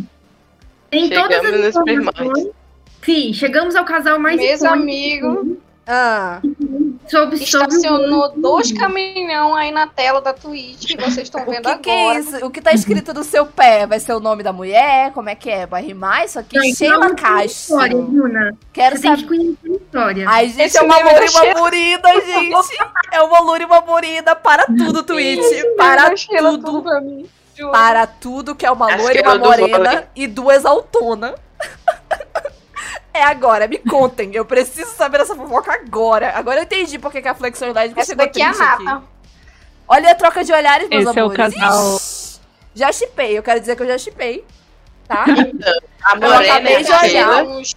Tem 0.91 1.09
todas 1.09 1.41
Chegamos 1.41 1.65
as 1.65 1.75
nos 1.75 1.85
primórdios. 1.85 2.49
Sim, 3.03 3.33
chegamos 3.33 3.75
ao 3.75 3.85
casal 3.85 4.19
mais 4.19 4.37
Meus 4.37 4.61
icônico 4.61 4.83
amigos, 4.83 5.57
Ah, 5.85 6.41
sobre, 7.09 7.37
estacionou 7.43 8.27
o- 8.27 8.41
dois 8.41 8.71
caminhão 8.73 9.55
aí 9.57 9.73
na 9.73 9.87
tela 9.89 10.21
da 10.21 10.33
Twitch 10.33 10.87
que 10.87 10.97
vocês 10.97 11.27
estão 11.27 11.43
o 11.43 11.51
vendo 11.51 11.69
que, 11.71 11.79
que 11.79 11.91
agora. 11.91 12.19
é 12.19 12.21
isso? 12.21 12.47
O 12.47 12.51
que 12.51 12.61
tá 12.61 12.73
escrito 12.73 13.13
no 13.13 13.25
seu 13.25 13.45
pé? 13.45 13.85
Vai 13.87 13.99
ser 13.99 14.13
o 14.13 14.21
nome 14.21 14.45
da 14.45 14.53
mulher? 14.53 15.11
Como 15.13 15.29
é 15.29 15.35
que 15.35 15.51
é? 15.51 15.67
Vai 15.67 15.83
rimar 15.83 16.25
isso 16.25 16.39
aqui? 16.39 16.57
Não, 16.57 16.65
então 16.65 16.77
Sheila 16.89 17.09
não 17.09 17.15
tem 17.17 17.47
História. 17.47 17.97
Bruna. 17.97 18.57
Quero 18.73 18.97
Você 18.97 19.03
tem 19.03 19.15
que 19.17 19.23
saber. 19.23 19.37
conhecer 19.37 19.59
a 19.71 19.77
história. 19.85 20.25
Ai, 20.29 20.49
gente, 20.49 20.61
Esse 20.63 20.79
é 20.79 20.83
uma 20.83 20.97
livro 20.97 21.11
loura 21.11 21.25
e 21.27 21.29
uma 21.31 21.55
burida, 21.61 22.09
gente. 22.21 22.79
É 23.13 23.23
uma 23.23 23.41
loura 23.41 23.63
e 23.63 23.67
uma 23.67 23.81
burida. 23.81 24.37
Para 24.37 24.67
tudo, 24.67 25.03
Twitch. 25.03 25.43
Para 25.77 26.15
tudo. 26.15 26.83
pra 26.83 27.01
mim. 27.01 27.27
juro. 27.57 27.73
Para 27.73 28.07
tudo 28.07 28.55
que 28.55 28.65
é 28.65 28.71
uma 28.71 28.87
loira 28.95 29.19
e 29.19 29.23
que 29.23 29.29
uma 29.29 29.33
é 29.33 29.35
o 29.35 29.39
do 29.39 29.45
morena 29.45 30.05
e 30.15 30.27
duas 30.29 30.65
autonas. 30.65 31.35
É 33.15 33.23
agora, 33.25 33.69
me 33.69 33.79
contem. 33.79 34.31
Eu 34.35 34.45
preciso 34.45 34.91
saber 34.93 35.21
essa 35.21 35.35
fofoca 35.37 35.73
agora. 35.73 36.33
Agora 36.35 36.61
eu 36.61 36.65
entendi 36.65 36.99
porque 36.99 37.21
que 37.21 37.29
a 37.29 37.35
Flexão 37.35 37.73
Lésbica 37.73 38.01
Essa 38.01 38.11
chegou 38.13 38.25
daqui 38.27 38.41
é 38.41 38.47
a 38.47 38.51
aqui. 38.51 39.05
Olha 39.87 40.11
a 40.13 40.15
troca 40.15 40.43
de 40.43 40.53
olhares, 40.53 40.89
meus 40.89 41.07
Esse 41.07 41.19
é 41.19 41.23
o 41.23 41.27
amores. 41.31 41.55
casal. 41.55 41.97
Ixi, 41.97 42.41
já 42.75 42.91
chipei, 42.93 43.37
eu 43.37 43.43
quero 43.43 43.61
dizer 43.61 43.77
que 43.77 43.83
eu 43.83 43.87
já 43.87 43.99
chipei. 43.99 44.45
Tá? 45.07 45.25
A 46.05 46.15
Eu 46.15 46.21
Morena 46.21 46.55
acabei 46.55 46.83
de 46.83 46.93
a 46.93 47.01
olhar. 47.03 47.45
Uns 47.45 47.77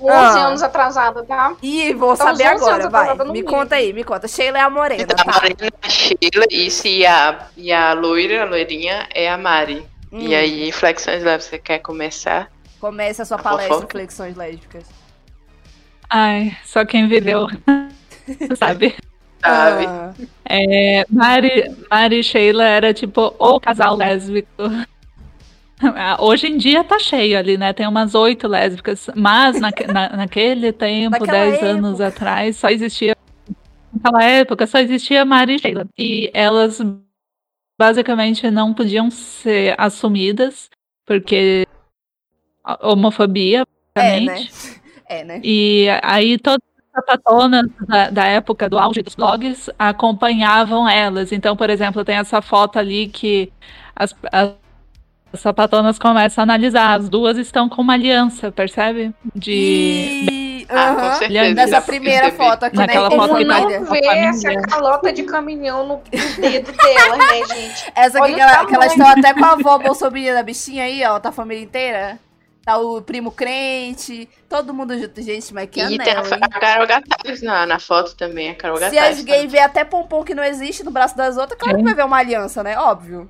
11 0.00 0.10
Ah. 0.10 0.46
anos 0.46 0.62
atrasada, 0.62 1.24
tá? 1.24 1.54
E 1.60 1.92
vou 1.94 2.14
Então, 2.14 2.26
saber 2.28 2.44
agora, 2.44 2.74
anos 2.74 2.92
vai. 2.92 3.00
atrasada 3.02 3.24
no 3.24 3.32
Me 3.32 3.40
mínimo. 3.40 3.58
conta 3.58 3.74
aí, 3.74 3.92
me 3.92 4.04
conta. 4.04 4.28
Sheila 4.28 4.58
é 4.58 4.60
a 4.60 4.70
morena, 4.70 5.02
Então, 5.02 5.16
a 5.18 5.24
tá? 5.24 5.32
Morena 5.32 5.56
é 5.60 5.86
a 5.86 5.88
Sheila, 5.90 6.46
e 6.84 7.04
a, 7.06 7.46
e 7.56 7.72
a 7.72 7.92
loira, 7.94 8.42
a 8.42 8.44
loirinha, 8.46 9.08
é 9.12 9.28
a 9.28 9.36
Mari. 9.36 9.84
Hum, 10.12 10.20
E 10.20 10.34
aí, 10.36 10.70
Flexões 10.70 11.24
Leves, 11.24 11.46
você 11.46 11.58
quer 11.58 11.80
começar? 11.80 12.48
Comece 12.80 13.22
a 13.22 13.24
sua 13.24 13.38
palestra? 13.38 13.86
Flexões 13.88 14.36
Lésbicas. 14.36 14.84
Ai, 16.10 16.56
só 16.64 16.84
quem 16.84 17.08
viveu 17.08 17.48
sabe. 18.56 18.56
Sabe? 18.56 18.94
Ah, 19.42 20.12
É, 20.44 21.04
Mari, 21.08 21.70
Mari 21.90 22.20
e 22.20 22.24
Sheila 22.24 22.64
era 22.64 22.92
tipo 22.94 23.34
o 23.38 23.60
casal 23.60 23.96
lésbico. 23.96 24.48
Hoje 26.18 26.48
em 26.48 26.56
dia 26.56 26.82
tá 26.82 26.98
cheio 26.98 27.38
ali, 27.38 27.56
né? 27.56 27.72
Tem 27.72 27.86
umas 27.86 28.14
oito 28.14 28.48
lésbicas, 28.48 29.08
mas 29.14 29.60
naque- 29.60 29.86
na- 29.86 30.08
naquele 30.16 30.72
tempo, 30.72 31.24
dez 31.24 31.62
anos 31.62 32.00
atrás, 32.00 32.56
só 32.56 32.68
existia. 32.68 33.16
Naquela 33.92 34.24
época 34.24 34.66
só 34.66 34.78
existia 34.78 35.24
Mari 35.24 35.54
e 35.54 35.58
Sheila. 35.60 35.86
E 35.96 36.30
elas 36.34 36.80
basicamente 37.78 38.50
não 38.50 38.74
podiam 38.74 39.08
ser 39.08 39.76
assumidas, 39.78 40.68
porque 41.06 41.64
homofobia, 42.82 43.64
é, 43.94 44.20
né? 44.20 44.26
basicamente. 44.26 44.78
É, 45.10 45.24
né? 45.24 45.40
E 45.42 45.86
aí 46.02 46.36
todas 46.38 46.60
as 46.76 47.00
sapatonas 47.02 47.64
da, 47.86 48.10
da 48.10 48.24
época 48.26 48.68
do 48.68 48.78
auge 48.78 49.00
dos 49.00 49.14
blogs 49.14 49.70
acompanhavam 49.78 50.86
elas. 50.86 51.32
Então, 51.32 51.56
por 51.56 51.70
exemplo, 51.70 52.04
tem 52.04 52.16
essa 52.16 52.42
foto 52.42 52.78
ali 52.78 53.08
que 53.08 53.50
as, 53.96 54.14
as 54.30 54.52
sapatonas 55.40 55.98
começam 55.98 56.42
a 56.42 56.44
analisar. 56.44 56.92
As 56.98 57.08
duas 57.08 57.38
estão 57.38 57.70
com 57.70 57.80
uma 57.80 57.94
aliança, 57.94 58.52
percebe? 58.52 59.14
De. 59.34 59.50
E... 59.50 60.66
Ah, 60.68 60.94
com 60.94 61.18
certeza. 61.18 61.54
Nessa 61.54 61.80
primeira 61.80 62.20
percebi. 62.30 62.44
foto 62.44 62.62
aqui, 62.64 62.76
Naquela 62.76 63.08
né? 63.08 63.16
foto 63.16 63.28
Como 63.28 63.38
que 63.38 63.44
não- 63.46 63.84
vê 63.86 64.06
essa 64.06 64.60
calota 64.60 65.10
de 65.10 65.22
caminhão 65.22 65.86
no 65.86 66.00
dedo 66.38 66.70
dela, 66.76 67.16
né, 67.16 67.46
gente? 67.48 67.92
Essa 67.94 68.18
aqui 68.22 68.34
que, 68.34 68.40
ela- 68.42 68.66
que 68.66 68.74
elas 68.74 68.92
estão 68.92 69.08
até 69.08 69.32
com 69.32 69.44
a 69.46 69.52
avó 69.52 69.78
bolsominion 69.78 70.34
da 70.34 70.42
bichinha 70.42 70.84
aí, 70.84 71.02
ó. 71.06 71.18
Tá 71.18 71.30
a 71.30 71.32
família 71.32 71.64
inteira. 71.64 72.18
Tá 72.68 72.76
o 72.76 73.00
primo 73.00 73.32
crente. 73.32 74.28
Todo 74.46 74.74
mundo 74.74 74.98
junto. 74.98 75.22
Gente, 75.22 75.54
mas 75.54 75.70
que 75.70 75.80
E 75.80 75.96
tem 75.98 76.12
a, 76.12 76.20
anel, 76.20 76.34
hein? 76.34 76.38
a 76.42 76.48
Carol 76.60 76.86
Gataz 76.86 77.40
na, 77.40 77.64
na 77.64 77.78
foto 77.78 78.14
também, 78.14 78.50
a 78.50 78.54
Carol 78.54 78.76
Se 78.76 78.94
Gataz. 78.94 79.18
as 79.18 79.24
gays 79.24 79.50
vê 79.50 79.58
até 79.58 79.84
pompom 79.84 80.22
que 80.22 80.34
não 80.34 80.44
existe 80.44 80.84
no 80.84 80.90
braço 80.90 81.16
das 81.16 81.38
outras, 81.38 81.58
claro 81.58 81.78
que 81.78 81.84
vai 81.84 81.94
ver 81.94 82.04
uma 82.04 82.18
aliança, 82.18 82.62
né? 82.62 82.76
Óbvio. 82.78 83.26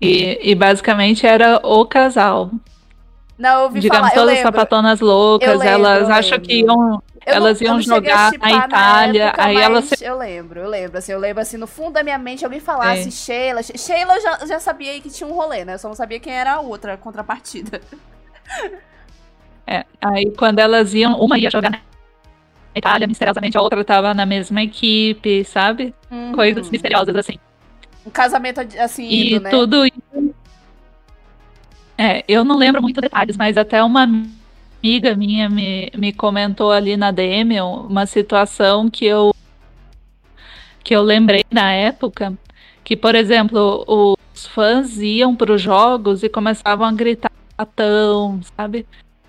E, 0.00 0.50
e 0.50 0.54
basicamente 0.54 1.26
era 1.26 1.60
o 1.62 1.86
casal. 1.86 2.50
Não, 3.38 3.58
eu 3.58 3.62
ouvi 3.64 3.80
Digamos, 3.80 4.10
falar, 4.10 4.20
todas 4.20 4.36
as 4.36 4.42
sapatonas 4.42 5.00
loucas, 5.00 5.48
lembro, 5.58 5.66
elas 5.68 6.10
acham 6.10 6.38
que 6.38 6.60
iam. 6.60 7.02
Eu 7.24 7.34
elas 7.34 7.60
não- 7.60 7.66
iam 7.68 7.80
jogar 7.80 8.32
na 8.32 8.38
na 8.38 8.66
Itália, 8.66 9.24
época, 9.26 9.44
aí 9.44 9.56
elas 9.56 9.88
mas 9.90 10.02
Eu 10.02 10.18
lembro, 10.18 10.60
eu 10.60 10.68
lembro, 10.68 10.98
assim, 10.98 11.12
eu 11.12 11.18
lembro 11.18 11.40
assim, 11.40 11.56
no 11.56 11.66
fundo 11.66 11.92
da 11.92 12.02
minha 12.02 12.18
mente 12.18 12.44
alguém 12.44 12.60
falasse 12.60 13.08
É. 13.08 13.10
Sheila. 13.10 13.62
She- 13.62 13.78
Sheila 13.78 14.14
eu 14.16 14.20
já, 14.20 14.46
já 14.46 14.60
sabia 14.60 15.00
que 15.00 15.08
tinha 15.08 15.28
um 15.28 15.32
rolê, 15.32 15.64
né? 15.64 15.74
Eu 15.74 15.78
só 15.78 15.88
não 15.88 15.94
sabia 15.94 16.18
quem 16.20 16.32
era 16.32 16.54
a 16.54 16.60
outra 16.60 16.96
contrapartida. 16.96 17.80
É, 19.66 19.84
aí 20.00 20.32
quando 20.36 20.58
elas 20.58 20.92
iam, 20.94 21.18
uma 21.20 21.38
ia 21.38 21.50
jogar 21.50 21.70
na 21.70 21.78
Itália, 22.74 23.06
misteriosamente, 23.06 23.56
a 23.56 23.62
outra 23.62 23.84
tava 23.84 24.12
na 24.14 24.26
mesma 24.26 24.62
equipe, 24.62 25.44
sabe? 25.44 25.94
Uhum. 26.10 26.32
Coisas 26.32 26.68
misteriosas 26.70 27.14
assim. 27.14 27.38
Um 28.04 28.10
casamento 28.10 28.60
assim, 28.80 29.04
E 29.06 29.34
indo, 29.34 29.42
né? 29.44 29.50
tudo 29.50 29.86
isso. 29.86 30.02
É, 32.04 32.24
eu 32.26 32.44
não 32.44 32.56
lembro 32.56 32.82
muito 32.82 33.00
detalhes, 33.00 33.36
mas 33.36 33.56
até 33.56 33.80
uma 33.80 34.02
amiga 34.02 35.14
minha 35.14 35.48
me, 35.48 35.88
me 35.96 36.12
comentou 36.12 36.72
ali 36.72 36.96
na 36.96 37.12
DM 37.12 37.60
uma 37.60 38.06
situação 38.06 38.90
que 38.90 39.04
eu 39.04 39.32
que 40.82 40.96
eu 40.96 41.00
lembrei 41.00 41.44
na 41.48 41.72
época, 41.72 42.36
que, 42.82 42.96
por 42.96 43.14
exemplo, 43.14 43.84
os 44.34 44.46
fãs 44.48 44.98
iam 44.98 45.36
para 45.36 45.52
os 45.52 45.62
jogos 45.62 46.24
e 46.24 46.28
começavam 46.28 46.84
a 46.88 46.90
gritar 46.90 47.30
tão, 47.76 48.40
sabe? 48.56 48.84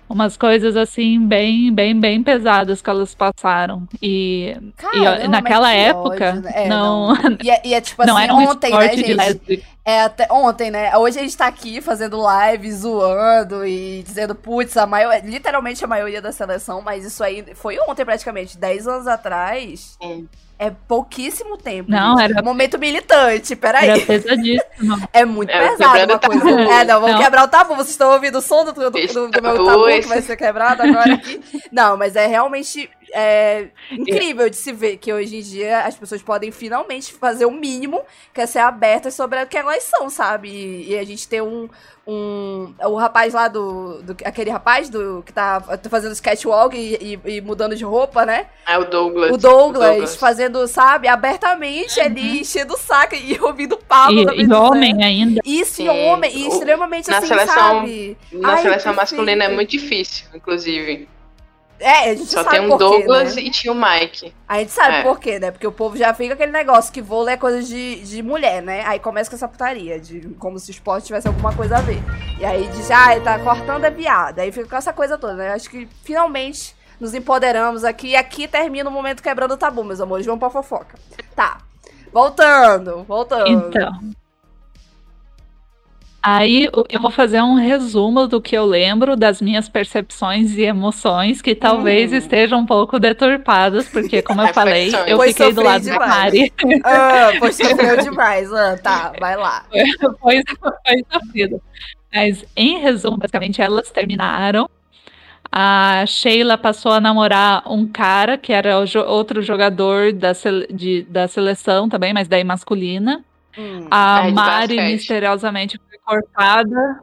Umas 0.08 0.36
coisas 0.36 0.76
assim 0.76 1.18
bem, 1.26 1.72
bem, 1.72 1.98
bem 1.98 2.22
pesadas 2.22 2.82
que 2.82 2.90
elas 2.90 3.14
passaram. 3.14 3.88
E, 4.02 4.56
e 4.56 4.72
Caramba, 4.76 5.28
naquela 5.28 5.70
que 5.70 5.78
época, 5.78 6.28
ódio, 6.30 6.42
né? 6.42 6.52
É, 6.54 6.68
não, 6.68 7.14
E 7.42 7.50
é, 7.50 7.60
e 7.64 7.74
é 7.74 7.80
tipo 7.80 8.04
não 8.06 8.16
assim, 8.16 8.24
era 8.24 8.34
um 8.34 8.48
ontem, 8.48 8.70
né, 8.70 8.96
gente? 8.96 9.14
lésbica. 9.14 9.74
É 9.86 10.00
até 10.02 10.26
ontem, 10.30 10.70
né? 10.70 10.96
Hoje 10.96 11.18
a 11.18 11.22
gente 11.22 11.36
tá 11.36 11.46
aqui 11.46 11.80
fazendo 11.80 12.18
live, 12.18 12.72
zoando 12.72 13.66
e 13.66 14.02
dizendo, 14.02 14.34
putz, 14.34 14.76
a 14.78 14.86
maior, 14.86 15.20
literalmente 15.22 15.84
a 15.84 15.88
maioria 15.88 16.22
da 16.22 16.32
seleção, 16.32 16.80
mas 16.80 17.04
isso 17.04 17.22
aí 17.22 17.44
foi 17.54 17.78
ontem 17.86 18.04
praticamente, 18.04 18.56
10 18.56 18.86
anos 18.88 19.06
atrás. 19.06 19.96
Sim. 20.02 20.26
É 20.58 20.70
pouquíssimo 20.70 21.56
tempo. 21.58 21.90
Não, 21.90 22.16
gente. 22.16 22.30
era- 22.32 22.42
Momento 22.42 22.78
militante, 22.78 23.56
peraí. 23.56 23.88
Era 23.90 24.00
pesadíssimo. 24.00 24.62
É 25.12 25.24
muito 25.24 25.50
É, 25.50 25.68
pesado 25.70 26.04
uma 26.04 26.14
o 26.14 26.18
tabu. 26.18 26.40
coisa. 26.40 26.60
É, 26.60 26.84
não, 26.84 27.00
vamos 27.00 27.16
Não. 27.16 27.22
quebrar 27.22 27.44
o 27.44 27.48
tabu. 27.48 27.74
Vocês 27.74 27.90
estão 27.90 28.12
ouvindo 28.12 28.38
o 28.38 28.40
som 28.42 28.64
do, 28.64 28.72
do, 28.72 28.90
do- 28.90 29.30
do 29.30 29.42
meu 29.42 29.64
tabu, 29.64 29.84
que 29.86 30.00
vai 30.08 30.22
ser 30.22 30.36
quebrado 30.36 30.82
agora 30.82 31.14
aqui? 31.14 31.40
Não, 31.72 31.96
mas 31.96 32.14
é 32.16 32.26
realmente 32.26 32.88
é, 33.14 33.68
incrível 33.92 34.50
de 34.50 34.56
se 34.56 34.72
ver 34.72 34.96
que 34.96 35.12
hoje 35.12 35.36
em 35.36 35.40
dia 35.40 35.80
as 35.80 35.94
pessoas 35.96 36.20
podem 36.22 36.50
finalmente 36.50 37.12
fazer 37.14 37.46
o 37.46 37.50
mínimo, 37.50 38.02
que 38.34 38.40
é 38.40 38.46
ser 38.46 38.58
abertas 38.58 39.14
sobre 39.14 39.40
o 39.42 39.46
que 39.46 39.56
elas 39.56 39.84
são, 39.84 40.10
sabe? 40.10 40.48
E, 40.48 40.90
e 40.90 40.98
a 40.98 41.04
gente 41.04 41.28
ter 41.28 41.40
um. 41.42 41.68
um 42.06 42.74
o 42.84 42.96
rapaz 42.96 43.32
lá 43.34 43.48
do, 43.48 44.02
do. 44.02 44.16
Aquele 44.24 44.50
rapaz 44.50 44.88
do 44.88 45.22
que 45.24 45.32
tá 45.32 45.62
fazendo 45.88 46.12
sketchwalk 46.12 46.76
e, 46.76 47.18
e- 47.24 47.36
e 47.36 47.40
mudando 47.40 47.76
de 47.76 47.84
roupa, 47.84 48.26
né? 48.26 48.46
É 48.66 48.76
o 48.78 48.84
Douglas. 48.84 49.30
O 49.32 49.36
Douglas, 49.36 50.16
fazendo, 50.16 50.66
sabe, 50.66 51.06
abertamente 51.08 52.00
ali, 52.00 52.40
enchendo 52.40 52.74
o 52.74 52.78
saco 52.78 53.14
e 53.14 53.38
ouvindo 53.40 53.76
papo. 53.76 54.12
Uhum. 54.12 54.32
E, 54.32 54.42
e 54.42 54.52
homem 54.52 55.02
ainda. 55.04 55.40
Isso, 55.44 55.80
e 55.82 55.88
homem, 55.88 56.36
e 56.36 56.44
O- 56.44 56.48
extremamente 56.48 57.08
na 57.10 57.18
assim, 57.18 57.28
seleção- 57.28 57.54
sabe? 57.54 58.16
Na 58.32 58.54
Ai, 58.54 58.62
seleção 58.62 58.92
masculina 58.94 59.44
é 59.44 59.48
muito 59.48 59.70
difícil, 59.70 60.26
inclusive. 60.34 61.08
É, 61.80 62.10
a 62.10 62.14
gente 62.14 62.26
Só 62.26 62.42
sabe 62.44 62.56
tem 62.56 62.66
um 62.66 62.68
por 62.68 62.78
quê, 62.78 62.84
Douglas 62.84 63.36
né? 63.36 63.42
e 63.42 63.50
tinha 63.50 63.72
o 63.72 63.76
Mike. 63.76 64.32
A 64.48 64.58
gente 64.58 64.70
sabe 64.72 64.96
É. 64.96 65.02
por 65.02 65.18
quê, 65.18 65.38
né? 65.38 65.50
Porque 65.50 65.66
o 65.66 65.72
povo 65.72 65.96
já 65.96 66.14
fica 66.14 66.34
aquele 66.34 66.52
negócio 66.52 66.92
que 66.92 67.02
vôlei 67.02 67.34
é 67.34 67.36
coisa 67.36 67.62
de, 67.62 67.96
de 67.96 68.22
mulher, 68.22 68.62
né? 68.62 68.84
Aí 68.86 68.98
começa 68.98 69.28
com 69.28 69.36
essa 69.36 69.48
putaria, 69.48 69.98
de 69.98 70.20
como 70.38 70.58
se 70.58 70.70
o 70.70 70.72
esporte 70.72 71.06
tivesse 71.06 71.26
alguma 71.26 71.52
coisa 71.54 71.76
a 71.78 71.80
ver. 71.80 72.00
E 72.38 72.44
aí 72.44 72.66
diz, 72.68 72.90
ah, 72.90 73.18
tá 73.20 73.38
cortando 73.38 73.84
é 73.84 73.90
viado. 73.90 74.38
Aí 74.38 74.52
fica 74.52 74.68
com 74.68 74.76
essa 74.76 74.92
coisa 74.92 75.18
toda, 75.18 75.34
né? 75.34 75.52
Acho 75.52 75.68
que 75.68 75.88
finalmente 76.04 76.74
nos 77.00 77.12
empoderamos 77.12 77.84
aqui. 77.84 78.08
E 78.08 78.16
aqui 78.16 78.46
termina 78.46 78.88
o 78.88 78.92
momento 78.92 79.22
quebrando 79.22 79.52
o 79.54 79.56
tabu, 79.56 79.82
meus 79.84 80.00
amores. 80.00 80.24
Vamos 80.24 80.38
pra 80.40 80.50
fofoca. 80.50 80.98
Tá. 81.34 81.58
Voltando, 82.12 83.02
voltando. 83.04 83.48
Então. 83.68 84.14
Aí 86.26 86.64
eu- 86.72 86.86
eu 86.88 87.00
vou 87.02 87.10
fazer 87.10 87.42
um 87.42 87.54
resumo 87.54 88.26
do 88.26 88.40
que 88.40 88.56
eu 88.56 88.64
lembro 88.64 89.14
das 89.14 89.42
minhas 89.42 89.68
percepções 89.68 90.56
e 90.56 90.62
emoções, 90.62 91.42
que 91.42 91.54
talvez 91.54 92.12
Hum. 92.12 92.16
estejam 92.16 92.60
um 92.60 92.66
pouco 92.66 92.98
deturpadas, 92.98 93.88
porque, 93.90 94.22
como 94.22 94.40
eu 94.40 94.48
falei, 94.54 94.90
eu 95.06 95.18
Foi 95.18 95.28
fiquei 95.28 95.52
do 95.52 95.62
lado 95.62 95.84
da 95.84 95.92
demais. 95.92 96.08
Mari. 96.08 96.52
Ah, 96.82 97.30
pois 97.38 97.56
sofreu 97.56 97.96
demais. 98.02 98.50
Ah, 98.52 98.78
tá, 98.82 99.12
vai 99.20 99.36
lá. 99.36 99.66
foi, 100.20 100.40
foi 100.82 101.04
sofrido. 101.12 101.60
Mas, 102.12 102.44
em 102.56 102.78
resumo, 102.78 103.18
basicamente, 103.18 103.60
elas 103.60 103.90
terminaram. 103.90 104.68
A 105.52 106.04
Sheila 106.06 106.56
passou 106.58 106.92
a 106.92 107.00
namorar 107.00 107.62
um 107.70 107.86
cara 107.86 108.36
que 108.38 108.52
era 108.52 108.84
jo- 108.86 109.04
outro 109.04 109.42
jogador 109.42 110.12
da, 110.12 110.32
de- 110.72 111.02
da 111.08 111.28
seleção 111.28 111.88
também, 111.88 112.12
mas 112.14 112.26
daí 112.28 112.42
masculina. 112.44 113.24
Hum. 113.56 113.86
A 113.90 114.26
É, 114.26 114.32
Mari 114.32 114.76
basquete. 114.76 114.92
misteriosamente 114.94 115.78
foi 115.88 115.93
cortada. 116.04 117.00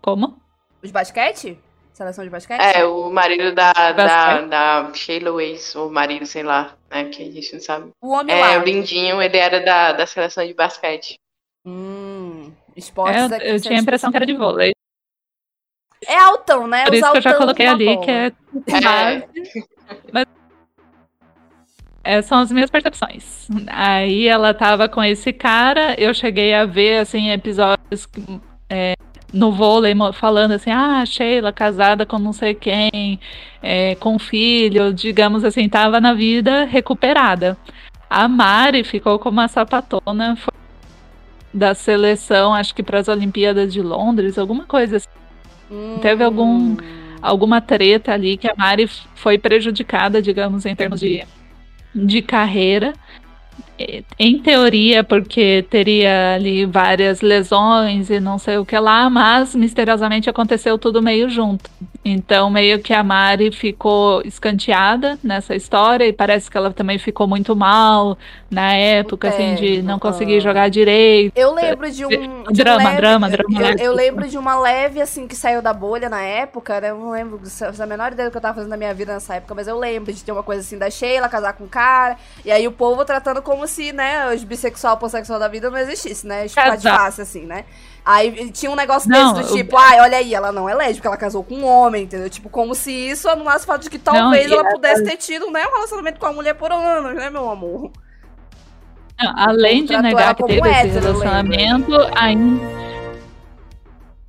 Como? 0.00 0.40
Os 0.82 0.90
basquete? 0.90 1.58
Seleção 1.92 2.24
de 2.24 2.30
basquete? 2.30 2.60
É, 2.60 2.84
o 2.84 3.10
marido 3.10 3.54
da, 3.54 3.72
da, 3.72 4.40
da 4.42 4.94
Sheila 4.94 5.30
Weiss, 5.32 5.74
o 5.74 5.90
marido, 5.90 6.24
sei 6.26 6.42
lá, 6.42 6.74
né, 6.90 7.04
que 7.04 7.22
a 7.22 7.30
gente 7.30 7.52
não 7.52 7.60
sabe. 7.60 7.90
O 8.00 8.08
homem 8.12 8.34
É, 8.34 8.40
lá. 8.40 8.58
o 8.58 8.64
Lindinho, 8.64 9.20
ele 9.20 9.36
era 9.36 9.60
da, 9.60 9.92
da 9.92 10.06
seleção 10.06 10.46
de 10.46 10.54
basquete. 10.54 11.16
Hum, 11.66 12.50
É, 12.74 12.78
esportes 12.78 13.30
eu, 13.30 13.36
aqui 13.36 13.46
eu 13.46 13.58
são 13.58 13.68
tinha 13.68 13.78
a 13.78 13.82
impressão 13.82 14.10
que 14.10 14.16
era 14.16 14.26
de 14.26 14.34
vôlei. 14.34 14.72
É 16.06 16.18
altão, 16.18 16.66
né? 16.66 16.84
Por 16.84 16.94
Os 16.94 16.98
isso 16.98 17.12
que 17.12 17.18
eu 17.18 17.22
já 17.22 17.34
coloquei 17.34 17.66
ali 17.66 17.84
bola. 17.94 18.04
que 18.04 18.10
é 18.10 18.26
É. 18.26 19.28
Mas 20.12 20.26
é, 22.04 22.20
são 22.22 22.38
as 22.38 22.50
minhas 22.50 22.70
percepções. 22.70 23.48
Aí 23.68 24.26
ela 24.26 24.52
tava 24.52 24.88
com 24.88 25.02
esse 25.02 25.32
cara, 25.32 25.94
eu 25.98 26.12
cheguei 26.12 26.54
a 26.54 26.64
ver 26.64 26.98
assim 26.98 27.30
episódios 27.30 28.08
é, 28.68 28.94
no 29.32 29.52
vôlei 29.52 29.94
falando 30.12 30.52
assim, 30.52 30.70
ah, 30.70 31.04
Sheila 31.06 31.52
casada 31.52 32.04
com 32.04 32.18
não 32.18 32.32
sei 32.32 32.54
quem, 32.54 33.18
é, 33.62 33.94
com 33.96 34.18
filho, 34.18 34.92
digamos 34.92 35.44
assim, 35.44 35.68
tava 35.68 36.00
na 36.00 36.12
vida 36.12 36.64
recuperada. 36.64 37.56
A 38.10 38.28
Mari 38.28 38.84
ficou 38.84 39.18
como 39.18 39.40
uma 39.40 39.48
sapatona 39.48 40.36
da 41.52 41.74
seleção, 41.74 42.52
acho 42.54 42.74
que 42.74 42.82
para 42.82 42.98
as 42.98 43.08
Olimpíadas 43.08 43.72
de 43.72 43.80
Londres, 43.80 44.38
alguma 44.38 44.64
coisa 44.64 44.96
assim. 44.96 45.08
Hum. 45.70 45.98
Teve 46.02 46.22
algum- 46.22 46.76
alguma 47.22 47.60
treta 47.60 48.12
ali 48.12 48.36
que 48.36 48.48
a 48.48 48.54
Mari 48.56 48.86
foi 49.14 49.38
prejudicada, 49.38 50.20
digamos, 50.20 50.66
em 50.66 50.74
termos 50.74 51.00
de, 51.00 51.24
de 51.94 52.22
carreira. 52.22 52.92
Em 54.18 54.38
teoria, 54.38 55.02
porque 55.02 55.64
teria 55.68 56.34
ali 56.36 56.64
várias 56.64 57.20
lesões 57.20 58.10
e 58.10 58.20
não 58.20 58.38
sei 58.38 58.58
o 58.58 58.64
que 58.64 58.78
lá, 58.78 59.10
mas 59.10 59.54
misteriosamente 59.54 60.30
aconteceu 60.30 60.78
tudo 60.78 61.02
meio 61.02 61.28
junto. 61.28 61.68
Então, 62.04 62.50
meio 62.50 62.80
que 62.80 62.92
a 62.92 63.02
Mari 63.02 63.52
ficou 63.52 64.22
escanteada 64.22 65.16
nessa 65.22 65.54
história 65.54 66.04
e 66.04 66.12
parece 66.12 66.50
que 66.50 66.56
ela 66.56 66.72
também 66.72 66.98
ficou 66.98 67.28
muito 67.28 67.54
mal 67.54 68.18
na 68.50 68.74
época, 68.74 69.28
assim, 69.28 69.54
de 69.54 69.82
não 69.82 70.00
conseguir 70.00 70.38
ah. 70.38 70.40
jogar 70.40 70.68
direito. 70.68 71.32
Eu 71.36 71.54
lembro 71.54 71.88
de 71.90 72.04
um. 72.04 72.08
de 72.08 72.18
um 72.18 72.42
Drama, 72.52 72.84
leve- 72.84 72.96
drama, 72.96 73.30
drama 73.30 73.70
Eu, 73.78 73.78
eu 73.78 73.92
lembro 73.94 74.28
de 74.28 74.36
uma 74.36 74.58
leve, 74.58 75.00
assim, 75.00 75.28
que 75.28 75.36
saiu 75.36 75.62
da 75.62 75.72
bolha 75.72 76.08
na 76.08 76.22
época, 76.22 76.80
né? 76.80 76.90
Eu 76.90 76.98
não 76.98 77.12
lembro 77.12 77.40
da 77.76 77.86
menor 77.86 78.12
ideia 78.12 78.28
do 78.28 78.32
que 78.32 78.36
eu 78.36 78.42
tava 78.42 78.54
fazendo 78.54 78.70
na 78.70 78.76
minha 78.76 78.92
vida 78.92 79.14
nessa 79.14 79.36
época, 79.36 79.54
mas 79.54 79.68
eu 79.68 79.78
lembro 79.78 80.12
de 80.12 80.24
ter 80.24 80.32
uma 80.32 80.42
coisa 80.42 80.60
assim 80.60 80.76
da 80.76 80.90
Sheila 80.90 81.28
casar 81.28 81.52
com 81.52 81.64
um 81.64 81.68
cara, 81.68 82.16
e 82.44 82.50
aí 82.50 82.66
o 82.66 82.72
povo 82.72 83.04
tratando 83.04 83.40
como 83.40 83.66
se, 83.68 83.92
né, 83.92 84.32
os 84.34 84.42
bissexual, 84.42 84.96
pansexual 84.96 85.38
da 85.38 85.46
vida 85.46 85.70
não 85.70 85.78
existisse, 85.78 86.26
né? 86.26 86.48
Ficar 86.48 86.76
de 86.76 86.88
fácil, 86.88 87.22
assim, 87.22 87.46
né? 87.46 87.64
Aí 88.04 88.50
tinha 88.50 88.70
um 88.70 88.74
negócio 88.74 89.08
Não, 89.08 89.32
desse 89.34 89.48
do 89.52 89.56
tipo, 89.56 89.76
ai, 89.76 90.00
olha 90.00 90.16
aí, 90.18 90.34
ela 90.34 90.50
não 90.50 90.68
é 90.68 90.74
lésbica, 90.74 91.08
ela 91.08 91.16
casou 91.16 91.44
com 91.44 91.54
um 91.54 91.64
homem, 91.64 92.02
entendeu? 92.04 92.28
Tipo, 92.28 92.48
como 92.50 92.74
se 92.74 92.90
isso 92.90 93.28
anulasse 93.28 93.64
o 93.64 93.66
fato 93.68 93.82
de 93.82 93.90
que 93.90 93.98
talvez 93.98 94.50
e 94.50 94.52
ela 94.52 94.62
ela- 94.62 94.72
pudesse 94.72 95.04
ter 95.04 95.16
tido, 95.16 95.50
né, 95.52 95.64
um 95.66 95.72
relacionamento 95.74 96.18
com 96.18 96.26
a 96.26 96.32
mulher 96.32 96.54
por 96.54 96.72
anos, 96.72 97.14
né, 97.14 97.30
meu 97.30 97.48
amor? 97.48 97.92
Não, 99.20 99.32
além 99.36 99.84
de 99.84 99.96
negar 100.02 100.34
que 100.34 100.42
teve 100.44 100.68
esse 100.68 100.78
hétero, 100.78 100.96
eu 101.06 101.12
relacionamento, 101.12 101.92
ainda. 102.16 102.82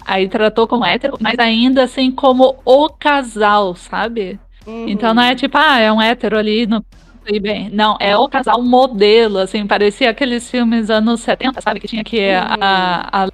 Aí 0.05 0.27
tratou 0.27 0.67
como 0.67 0.85
hétero, 0.85 1.17
mas 1.19 1.39
ainda 1.39 1.83
assim 1.83 2.11
como 2.11 2.57
o 2.65 2.89
casal, 2.89 3.73
sabe? 3.75 4.39
Uhum. 4.67 4.87
Então 4.87 5.13
não 5.13 5.23
é 5.23 5.33
tipo, 5.33 5.57
ah, 5.57 5.79
é 5.79 5.91
um 5.91 6.01
hétero 6.01 6.37
ali 6.37 6.67
no. 6.67 6.83
tudo 7.25 7.41
bem. 7.41 7.69
Não, 7.69 7.95
é 8.01 8.15
o 8.17 8.27
casal 8.27 8.61
modelo, 8.61 9.37
assim, 9.39 9.65
parecia 9.65 10.09
aqueles 10.09 10.49
filmes 10.49 10.89
anos 10.89 11.21
70, 11.21 11.61
sabe? 11.61 11.79
Que 11.79 11.87
tinha 11.87 12.03
que 12.03 12.19
Uhum. 12.19 12.37
a, 12.61 13.23
a- 13.23 13.29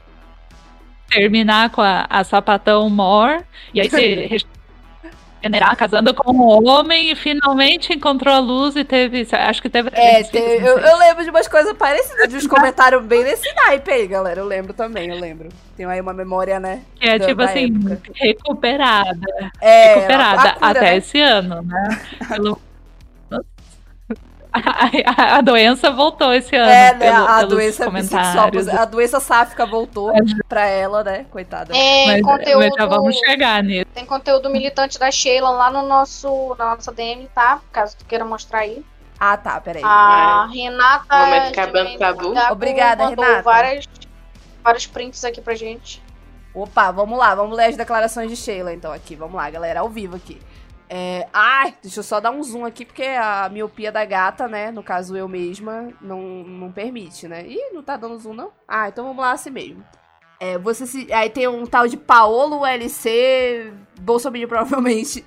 terminar 1.09 1.69
com 1.71 1.81
a, 1.81 2.05
a 2.09 2.23
sapatão 2.23 2.89
mor, 2.89 3.43
e 3.73 3.81
aí 3.81 3.89
se 3.89 4.39
regenerar 5.41 5.75
casando 5.77 6.13
com 6.13 6.31
um 6.33 6.67
homem 6.67 7.11
e 7.11 7.15
finalmente 7.15 7.93
encontrou 7.93 8.33
a 8.33 8.39
luz 8.39 8.75
e 8.75 8.83
teve. 8.83 9.25
Acho 9.31 9.61
que 9.61 9.69
teve. 9.69 9.89
É, 9.93 10.23
três 10.23 10.29
te- 10.29 10.39
filhos, 10.41 10.61
não 10.61 10.67
eu, 10.67 10.79
eu 10.79 10.97
lembro 10.97 11.23
de 11.23 11.29
umas 11.29 11.47
coisas 11.47 11.73
parecidas, 11.77 12.27
de 12.27 12.35
uns 12.35 12.45
comentários 12.47 13.01
bem 13.03 13.23
nesse 13.23 13.51
naipe 13.53 13.89
aí, 13.91 14.05
galera. 14.07 14.41
Eu 14.41 14.45
lembro 14.45 14.73
também, 14.73 15.09
eu 15.09 15.19
lembro. 15.19 15.49
Tenho 15.77 15.89
aí 15.89 16.01
uma 16.01 16.13
memória, 16.13 16.59
né? 16.59 16.81
Que 16.99 17.07
é 17.07 17.17
da- 17.17 17.25
tipo 17.27 17.37
da 17.37 17.45
assim, 17.45 17.73
época. 17.73 18.11
recuperada. 18.15 19.51
É, 19.61 19.95
recuperada 19.95 20.41
a- 20.41 20.51
a 20.51 20.53
cura, 20.55 20.71
até 20.71 20.81
né? 20.81 20.97
esse 20.97 21.21
ano, 21.21 21.61
né? 21.61 22.01
Pelo- 22.27 22.61
A, 24.51 24.59
a- 25.33 25.37
a 25.37 25.41
doença 25.41 25.91
voltou 25.91 26.33
esse 26.33 26.55
ano. 26.55 26.69
É, 26.69 26.93
né? 26.93 27.11
pelo- 27.11 27.27
A 27.27 27.43
doença 27.43 27.89
bissexual, 27.89 28.21
comentários. 28.51 28.67
a 28.67 28.85
doença 28.85 29.19
sáfica 29.19 29.65
voltou 29.65 30.11
pra 30.47 30.65
ela, 30.65 31.03
né? 31.03 31.25
Coitada. 31.29 31.71
Tem 31.71 32.07
Mas, 32.07 32.21
conteúdo. 32.21 32.59
mas 32.59 32.73
já 32.77 32.85
vamos 32.85 33.15
chegar 33.17 33.63
nisso. 33.63 33.85
Tem 33.93 34.05
conteúdo 34.05 34.49
militante 34.49 34.97
da 34.97 35.11
Sheila 35.11 35.49
lá 35.51 35.69
no 35.69 35.83
nosso, 35.87 36.55
na 36.57 36.75
nossa 36.75 36.91
DM, 36.91 37.27
tá? 37.33 37.59
Caso 37.71 37.95
tu 37.97 38.05
queira 38.05 38.25
mostrar 38.25 38.59
aí. 38.59 38.83
Ah, 39.19 39.35
tá, 39.37 39.59
peraí. 39.61 39.83
A 39.83 40.47
Renata. 40.51 41.17
Momento 41.25 41.55
tabu. 41.99 42.33
Gago 42.33 42.53
Obrigada, 42.53 43.07
Renata. 43.09 43.41
Várias, 43.43 43.85
vários 44.63 44.87
prints 44.87 45.23
aqui 45.25 45.41
pra 45.41 45.55
gente. 45.55 46.01
Opa, 46.55 46.89
vamos 46.91 47.19
lá, 47.19 47.35
vamos 47.35 47.55
ler 47.55 47.65
as 47.65 47.77
declarações 47.77 48.29
de 48.29 48.35
Sheila, 48.35 48.73
então, 48.73 48.91
aqui. 48.91 49.15
Vamos 49.15 49.35
lá, 49.35 49.47
galera, 49.49 49.81
ao 49.81 49.89
vivo 49.89 50.15
aqui. 50.15 50.41
É, 50.89 51.27
ai, 51.31 51.75
deixa 51.83 51.99
eu 51.99 52.03
só 52.03 52.19
dar 52.19 52.31
um 52.31 52.41
zoom 52.41 52.65
aqui, 52.65 52.83
porque 52.83 53.03
a 53.03 53.47
miopia 53.47 53.91
da 53.91 54.03
gata, 54.03 54.47
né, 54.47 54.71
no 54.71 54.81
caso 54.81 55.15
eu 55.15 55.27
mesma, 55.27 55.89
não, 56.01 56.19
não 56.19 56.71
permite, 56.71 57.27
né? 57.27 57.45
Ih, 57.45 57.71
não 57.71 57.83
tá 57.83 57.95
dando 57.95 58.17
zoom, 58.17 58.33
não? 58.33 58.51
Ah, 58.67 58.89
então 58.89 59.05
vamos 59.05 59.21
lá 59.21 59.31
assim 59.31 59.51
mesmo. 59.51 59.85
É, 60.39 60.57
você 60.57 60.87
se, 60.87 61.11
aí 61.13 61.29
tem 61.29 61.47
um 61.47 61.65
tal 61.65 61.87
de 61.87 61.95
Paolo 61.95 62.65
LC, 62.65 63.71
Bolsonaro 64.01 64.47
provavelmente. 64.47 65.23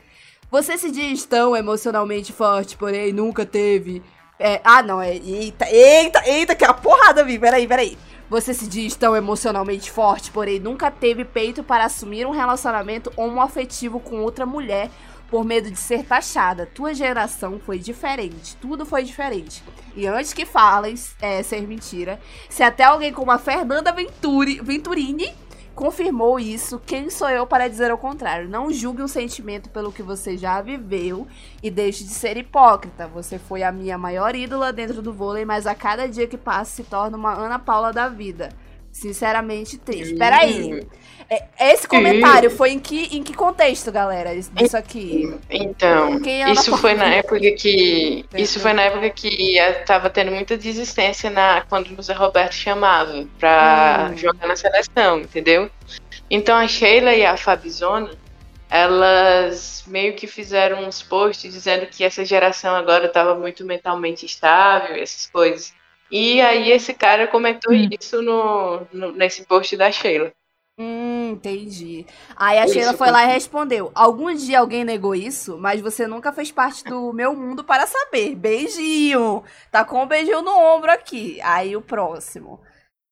Você 0.51 0.77
se 0.77 0.91
diz 0.91 1.25
tão 1.25 1.57
emocionalmente 1.57 2.33
forte, 2.33 2.77
porém 2.77 3.13
nunca 3.13 3.47
teve. 3.47 4.03
É, 4.39 4.61
ah, 4.65 4.83
não, 4.83 5.01
é. 5.01 5.15
Eita, 5.15 5.71
eita, 5.71 6.23
eita, 6.29 6.55
que 6.55 6.65
é 6.65 6.69
uma 6.69 6.75
porrada, 6.75 7.25
Vi. 7.25 7.39
Peraí, 7.39 7.67
peraí. 7.67 7.97
Você 8.29 8.53
se 8.53 8.67
diz 8.67 8.97
tão 8.97 9.15
emocionalmente 9.15 9.91
forte, 9.91 10.31
porém 10.31 10.59
nunca 10.59 10.91
teve 10.91 11.25
peito 11.25 11.63
para 11.63 11.85
assumir 11.85 12.27
um 12.27 12.31
relacionamento 12.31 13.13
homoafetivo 13.17 14.01
com 14.01 14.23
outra 14.23 14.45
mulher 14.45 14.91
por 15.33 15.47
medo 15.47 15.71
de 15.71 15.79
ser 15.79 16.05
taxada. 16.05 16.67
Tua 16.67 16.93
geração 16.93 17.59
foi 17.59 17.79
diferente, 17.79 18.55
tudo 18.57 18.85
foi 18.85 19.03
diferente. 19.03 19.65
E 19.97 20.07
antes 20.07 20.35
que 20.35 20.45
fales 20.45 21.17
é, 21.23 21.43
ser 21.43 21.67
mentira, 21.67 22.21
se 22.51 22.63
até 22.63 22.85
alguém 22.85 23.15
como 23.15 23.31
a 23.31 23.39
Fernanda 23.39 23.91
Venturi, 23.93 24.61
Venturini 24.63 25.33
confirmou 25.75 26.39
isso, 26.39 26.79
quem 26.85 27.09
sou 27.09 27.31
eu 27.31 27.47
para 27.47 27.67
dizer 27.67 27.91
o 27.91 27.97
contrário? 27.97 28.47
Não 28.47 28.71
julgue 28.71 29.03
um 29.03 29.09
sentimento 29.09 29.71
pelo 29.71 29.91
que 29.91 30.03
você 30.03 30.37
já 30.37 30.61
viveu 30.61 31.27
e 31.63 31.71
deixe 31.71 32.05
de 32.05 32.11
ser 32.11 32.37
hipócrita. 32.37 33.09
Você 33.09 33.39
foi 33.39 33.63
a 33.63 33.73
minha 33.73 33.97
maior 33.97 34.37
ídola 34.37 34.71
dentro 34.71 35.01
do 35.01 35.15
vôlei, 35.15 35.47
mas 35.47 35.67
a 35.67 35.75
cada 35.75 36.07
dia 36.07 36.27
que 36.27 36.37
passa 36.37 36.77
se 36.77 36.85
torna 36.85 37.17
uma 37.17 37.33
Ana 37.33 37.59
Paula 37.59 37.91
da 37.91 38.07
vida. 38.07 38.51
Sinceramente 38.93 39.79
triste. 39.79 40.15
Peraí. 40.17 40.87
É, 41.31 41.73
esse 41.73 41.89
comentário 41.89 42.51
foi 42.51 42.73
em 42.73 42.79
que, 42.79 43.17
em 43.17 43.23
que 43.23 43.33
contexto, 43.33 43.91
galera? 43.91 44.35
Isso 44.35 44.77
aqui. 44.77 45.35
Então, 45.49 46.21
isso 46.53 46.77
foi 46.77 46.93
na 46.93 47.07
época 47.07 47.41
que. 47.53 48.27
Isso 48.37 48.61
foi 48.61 48.75
na 48.75 48.83
época 48.83 49.09
que 49.09 49.59
eh, 49.59 49.73
tava 49.85 50.11
tendo 50.11 50.31
muita 50.31 50.59
desistência 50.59 51.31
na, 51.31 51.63
quando 51.63 51.87
o 51.91 51.97
José 51.97 52.13
Roberto 52.13 52.53
chamava 52.53 53.27
pra 53.39 54.11
Hum. 54.13 54.17
jogar 54.19 54.47
na 54.47 54.57
seleção, 54.57 55.21
entendeu? 55.21 55.71
Então 56.31 56.57
a 56.57 56.69
Sheila 56.69 57.15
e 57.15 57.25
a 57.25 57.37
Fabizona, 57.37 58.11
elas 58.69 59.85
meio 59.87 60.15
que 60.15 60.27
fizeram 60.27 60.85
uns 60.87 61.03
posts 61.03 61.53
dizendo 61.53 61.87
que 61.87 62.05
essa 62.05 62.25
geração 62.25 62.75
agora 62.75 63.09
tava 63.09 63.35
muito 63.35 63.65
mentalmente 63.65 64.27
estável, 64.27 64.97
essas 64.97 65.27
coisas. 65.27 65.73
E 66.13 66.41
aí 66.43 66.71
esse 66.71 66.93
cara 66.95 67.27
comentou 67.27 67.73
Hum. 67.73 67.89
isso 67.99 68.21
no, 68.23 68.83
no- 68.93 69.13
nesse 69.13 69.45
post 69.47 69.77
da 69.77 69.91
Sheila. 69.91 70.31
Hum, 70.79 71.33
entendi. 71.33 72.07
Aí 72.37 72.59
a 72.59 72.65
Isso, 72.65 72.75
Sheila 72.75 72.93
foi 72.95 73.11
lá 73.11 73.25
e 73.25 73.33
respondeu: 73.33 73.91
Algum 73.95 74.33
dia 74.35 74.61
alguém 74.61 74.85
negou 74.85 75.15
isso, 75.15 75.59
mas 75.59 75.81
você 75.81 76.07
nunca 76.07 76.33
fez 76.33 76.51
parte 76.51 76.83
do 76.85 77.13
meu 77.13 77.35
mundo 77.37 77.63
para 77.65 77.87
saber. 77.87 78.35
Beijinho! 78.35 79.43
Tá 79.71 79.85
com 79.85 80.03
um 80.03 80.07
beijinho 80.07 80.43
no 80.43 80.51
ombro 80.51 80.91
aqui. 80.91 81.41
Aí 81.43 81.77
o 81.77 81.83
próximo. 81.83 82.61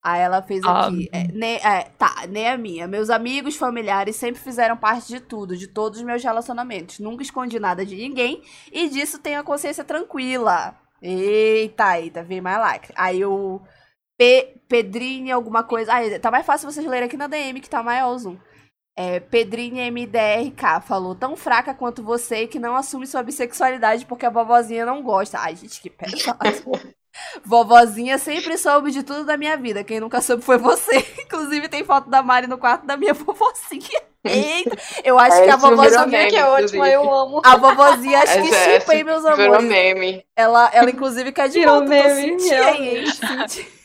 Aí 0.02 0.20
ela 0.20 0.40
fez 0.42 0.64
aqui. 0.64 1.10
Ah. 1.12 1.18
é, 1.18 1.24
ne- 1.32 1.56
é, 1.58 1.82
tá, 1.98 2.26
nem 2.28 2.48
a 2.48 2.56
minha. 2.56 2.86
Meus 2.88 3.10
amigos, 3.10 3.56
familiares 3.56 4.16
sempre 4.16 4.40
fizeram 4.40 4.74
parte 4.76 5.08
de 5.08 5.20
tudo, 5.20 5.54
de 5.54 5.66
todos 5.68 5.98
os 5.98 6.04
meus 6.04 6.24
relacionamentos. 6.24 6.98
Nunca 6.98 7.22
escondi 7.22 7.60
nada 7.60 7.84
de 7.84 7.94
ninguém 7.94 8.42
e 8.72 8.88
disso 8.88 9.18
tenho 9.18 9.38
a 9.40 9.44
consciência 9.44 9.84
tranquila. 9.84 10.74
Eita, 11.02 11.98
eita, 11.98 12.22
vem 12.22 12.40
mais 12.40 12.58
lacre. 12.58 12.92
Aí 12.96 13.24
o 13.24 13.60
Pe 14.18 14.60
Pedrinho, 14.68 15.34
alguma 15.34 15.64
coisa. 15.64 15.92
Ah, 15.92 16.20
tá 16.20 16.30
mais 16.30 16.46
fácil 16.46 16.70
vocês 16.70 16.86
lerem 16.86 17.06
aqui 17.06 17.16
na 17.16 17.26
DM, 17.26 17.60
que 17.60 17.70
tá 17.70 17.82
maior 17.82 18.14
o 18.14 18.18
zoom. 18.18 18.38
É, 18.96 19.18
Pedrinha 19.18 19.90
MDRK 19.90 20.80
falou, 20.82 21.14
tão 21.14 21.36
fraca 21.36 21.72
quanto 21.72 22.02
você 22.02 22.46
que 22.46 22.58
não 22.58 22.76
assume 22.76 23.06
sua 23.06 23.22
bissexualidade 23.22 24.04
porque 24.04 24.26
a 24.26 24.30
vovozinha 24.30 24.84
não 24.84 25.02
gosta. 25.02 25.38
Ai, 25.38 25.56
gente, 25.56 25.80
que 25.80 25.90
pesado. 25.90 26.38
Vovozinha 27.44 28.18
sempre 28.18 28.56
soube 28.56 28.90
de 28.92 29.02
tudo 29.02 29.24
da 29.24 29.36
minha 29.36 29.56
vida. 29.56 29.82
Quem 29.82 30.00
nunca 30.00 30.20
soube 30.20 30.42
foi 30.42 30.58
você. 30.58 30.98
Inclusive, 31.24 31.68
tem 31.68 31.84
foto 31.84 32.08
da 32.08 32.22
Mari 32.22 32.46
no 32.46 32.58
quarto 32.58 32.86
da 32.86 32.96
minha 32.96 33.14
vovozinha. 33.14 34.00
Eita! 34.24 34.76
Eu 35.02 35.18
acho 35.18 35.36
É, 35.38 35.44
que 35.44 35.50
a 35.50 35.56
virou 35.56 35.76
vovozinha. 35.76 36.06
meme, 36.06 36.30
que 36.30 36.36
é 36.36 36.44
ótima, 36.44 36.66
inclusive. 36.88 36.94
eu 36.94 37.14
amo. 37.14 37.40
A 37.44 37.56
vovozinha 37.56 38.18
acho 38.18 38.42
que 38.42 38.48
Essa- 38.54 38.78
chipa, 38.80 38.94
hein, 38.94 39.04
meus 39.04 39.22
Virou 39.22 39.44
amores. 39.54 39.64
meme. 39.64 40.24
Ela, 40.36 40.70
ela, 40.74 40.90
inclusive, 40.90 41.32
quer 41.32 41.48
de 41.48 41.58
Virou 41.60 41.76
volta. 41.78 41.88
meme, 41.88 42.32
tô 42.36 42.38
sentindo. 42.40 43.66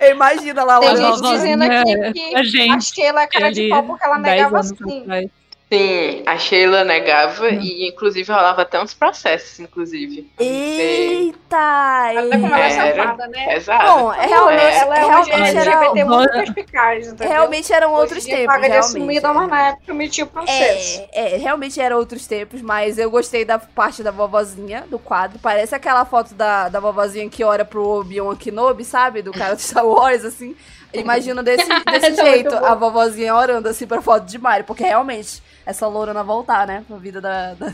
Eu 0.00 0.10
imagino 0.12 0.58
ela 0.58 0.80
Tem 0.80 0.88
lá. 0.88 0.96
gente 0.96 1.20
dizendo 1.22 1.62
aqui 1.62 2.12
que 2.14 2.34
a 2.34 2.38
a 2.40 2.42
gente 2.42 2.94
Sheila 2.94 3.22
é 3.22 3.26
cara 3.26 3.52
de 3.52 3.68
pau 3.68 3.82
porque 3.82 4.04
ela 4.04 4.18
10 4.18 4.36
negava 4.36 4.60
assim. 4.60 5.30
Sim, 5.74 6.22
a 6.26 6.38
Sheila 6.38 6.84
negava 6.84 7.50
e 7.50 7.88
inclusive 7.88 8.30
rolava 8.30 8.62
até 8.62 8.80
uns 8.80 8.94
processos, 8.94 9.58
inclusive. 9.58 10.30
Eita! 10.38 11.56
Até 11.56 12.38
como 12.38 12.46
ela 12.46 12.60
é 12.60 12.72
Era. 12.72 12.96
safada, 12.96 13.26
né? 13.28 13.46
Pesado. 13.46 13.92
Bom, 13.92 14.12
é 14.12 14.26
realmente, 14.26 14.62
ela 14.62 14.98
é 14.98 15.04
uma 15.04 15.24
realmente, 15.24 15.56
era, 15.58 15.80
muito 15.80 16.06
Bora. 16.06 16.32
perspicaz, 16.32 17.06
entendeu? 17.08 17.28
realmente 17.28 17.72
eram 17.72 17.92
outros 17.92 18.24
dia 18.24 18.36
tempos. 18.36 18.54
paga 18.54 18.62
de 18.62 18.72
realmente. 18.72 18.96
assumida, 18.96 19.32
mas 19.32 19.48
na 19.48 19.68
época 19.68 19.94
metia 19.94 20.24
o 20.24 20.26
processo. 20.26 21.02
É, 21.12 21.34
é, 21.34 21.36
realmente 21.36 21.80
eram 21.80 21.98
outros 21.98 22.26
tempos, 22.26 22.62
mas 22.62 22.98
eu 22.98 23.10
gostei 23.10 23.44
da 23.44 23.58
parte 23.58 24.02
da 24.02 24.10
vovozinha 24.10 24.84
do 24.88 24.98
quadro. 24.98 25.38
Parece 25.38 25.74
aquela 25.74 26.04
foto 26.04 26.34
da, 26.34 26.68
da 26.68 26.80
vovozinha 26.80 27.28
que 27.28 27.42
ora 27.42 27.64
pro 27.64 27.86
Obi-Wan 28.00 28.36
Kenobi, 28.36 28.84
sabe? 28.84 29.22
Do 29.22 29.32
cara 29.32 29.54
do 29.54 29.60
Star 29.60 29.86
Wars, 29.86 30.24
assim. 30.24 30.54
Imagino 30.92 31.42
desse, 31.42 31.66
desse 31.90 32.06
é 32.06 32.10
muito 32.10 32.24
jeito, 32.24 32.54
a 32.54 32.74
vovozinha 32.74 33.34
orando 33.34 33.68
assim 33.68 33.86
pra 33.86 34.00
foto 34.00 34.26
de 34.26 34.38
Mario, 34.38 34.64
porque 34.64 34.84
realmente 34.84 35.42
essa 35.66 35.86
lourona 35.86 36.22
voltar, 36.22 36.66
né? 36.66 36.84
Pra 36.86 36.96
vida 36.96 37.20
da. 37.20 37.54
da- 37.54 37.72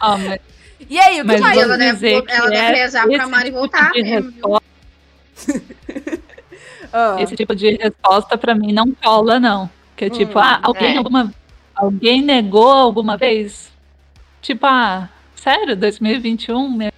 Ah, 0.00 0.16
mas 0.18 0.40
E 0.88 0.98
aí, 0.98 1.20
o 1.20 1.24
que 1.24 1.28
Mas 1.32 1.40
mais? 1.40 1.58
ela 1.58 1.78
deve- 1.78 1.92
dizer 1.92 2.22
que 2.22 2.32
ela 2.32 2.50
deve 2.50 2.76
é 2.78 2.82
rezar 2.82 3.06
pra 3.08 3.26
Mari 3.28 3.44
tipo 3.46 3.58
voltar 3.58 3.90
mesmo, 3.92 4.32
Ah, 6.92 7.16
Esse 7.20 7.34
tipo 7.36 7.54
de 7.54 7.76
resposta 7.76 8.36
pra 8.36 8.54
mim 8.54 8.72
não 8.72 8.92
cola, 8.92 9.40
não. 9.40 9.70
Que 9.96 10.06
é 10.06 10.10
tipo, 10.10 10.38
Hum, 10.38 10.42
ah, 10.42 10.60
alguém 10.62 10.94
é. 10.94 10.98
alguma. 10.98 11.32
Alguém 11.74 12.20
negou 12.20 12.70
alguma 12.70 13.16
vez? 13.16 13.72
Tipo, 14.42 14.66
ah, 14.66 15.08
sério, 15.34 15.74
2021? 15.74 16.68
Meu, 16.68 16.92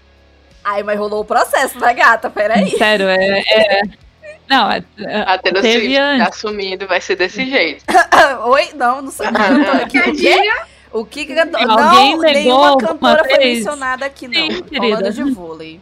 Ai, 0.64 0.82
mas 0.82 0.98
rolou 0.98 1.20
o 1.20 1.24
processo, 1.24 1.78
né, 1.78 1.92
gata? 1.94 2.28
Peraí. 2.30 2.70
sério, 2.70 3.06
é. 3.08 3.38
é- 3.40 3.82
Não, 4.48 4.70
é, 4.70 4.84
é- 4.98 5.20
A 5.22 5.38
Taylor 5.38 5.62
Swift 5.62 5.94
tá 5.94 6.02
antes. 6.02 6.28
assumindo, 6.28 6.86
vai 6.86 7.00
ser 7.00 7.16
desse 7.16 7.44
jeito. 7.48 7.84
Oi? 8.46 8.70
Não, 8.74 9.02
não 9.02 9.10
sei. 9.10 9.26
O 9.28 9.88
que, 9.88 9.98
o 10.00 10.16
quê? 10.16 10.52
O 10.92 11.04
que 11.04 11.24
que 11.26 11.34
cantou? 11.34 11.60
Alguém 11.60 12.12
Não, 12.12 12.20
negou 12.20 12.32
nenhuma 12.32 12.78
cantora 12.78 13.24
foi 13.24 13.38
vez? 13.38 13.58
mencionada 13.58 14.06
aqui, 14.06 14.28
não. 14.28 14.34
Sim, 14.50 14.64
falando 14.76 15.12
de 15.12 15.22
vôlei. 15.32 15.80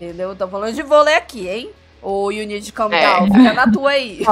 Entendeu? 0.00 0.34
Tô 0.36 0.46
falando 0.48 0.74
de 0.74 0.82
vôlei 0.82 1.14
aqui, 1.14 1.48
hein? 1.48 1.70
Ô, 2.02 2.30
You 2.32 2.44
Need 2.46 2.66
to 2.66 2.74
Calm 2.74 2.92
É. 2.92 3.00
Down, 3.00 3.26
fica 3.32 3.52
na 3.54 3.70
tua 3.70 3.90
aí. 3.90 4.22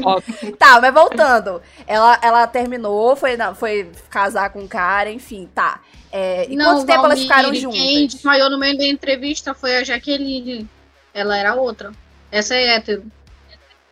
tá, 0.58 0.80
mas 0.80 0.92
voltando. 0.94 1.60
Ela, 1.86 2.18
ela 2.22 2.46
terminou, 2.46 3.14
foi, 3.14 3.36
foi 3.54 3.90
casar 4.08 4.50
com 4.50 4.60
o 4.60 4.68
cara, 4.68 5.10
enfim, 5.10 5.48
tá. 5.54 5.80
É, 6.10 6.46
e 6.48 6.56
quanto 6.56 6.86
tempo 6.86 7.04
elas 7.04 7.18
Valmir, 7.18 7.22
ficaram 7.22 7.50
Quem 7.52 7.60
juntas? 7.60 8.14
desmaiou 8.14 8.50
no 8.50 8.58
meio 8.58 8.76
da 8.76 8.84
entrevista 8.86 9.54
foi 9.54 9.76
a 9.76 9.84
Jaqueline. 9.84 10.66
Ela 11.14 11.36
era 11.36 11.54
outra. 11.54 11.92
Essa 12.30 12.54
é 12.54 12.76
hétero. 12.76 13.04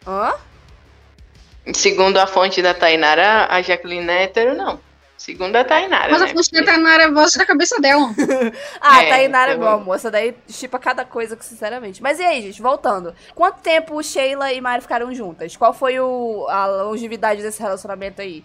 Hã? 0.06 0.34
Segundo 1.74 2.16
a 2.18 2.26
fonte 2.26 2.62
da 2.62 2.72
Tainara, 2.72 3.46
a 3.50 3.60
Jacqueline 3.60 4.08
é 4.10 4.22
hétero, 4.24 4.54
não. 4.54 4.80
Segundo 5.18 5.56
a 5.56 5.64
Tainara, 5.64 6.12
Mas 6.12 6.22
a 6.22 6.26
né? 6.26 6.32
fonte 6.32 6.50
da 6.52 6.64
Tainara 6.64 7.02
é 7.02 7.06
a 7.06 7.10
voz 7.10 7.34
da 7.34 7.44
cabeça 7.44 7.80
dela. 7.80 8.08
Ah, 8.80 9.02
É, 9.02 9.08
Tainara, 9.08 9.52
eu- 9.52 9.58
meu 9.58 9.68
amor, 9.68 9.96
essa 9.96 10.10
daí 10.10 10.34
chipa 10.48 10.78
cada 10.78 11.04
coisa, 11.04 11.36
sinceramente. 11.40 12.00
Mas 12.00 12.20
e 12.20 12.22
aí, 12.22 12.40
gente, 12.40 12.62
voltando. 12.62 13.14
Quanto 13.34 13.60
tempo 13.60 14.00
Sheila 14.02 14.52
e 14.52 14.60
Mari 14.60 14.80
ficaram 14.82 15.12
juntas? 15.12 15.56
Qual 15.56 15.74
foi 15.74 15.98
o, 15.98 16.46
a 16.48 16.66
longevidade 16.66 17.42
desse 17.42 17.60
relacionamento 17.60 18.22
aí? 18.22 18.44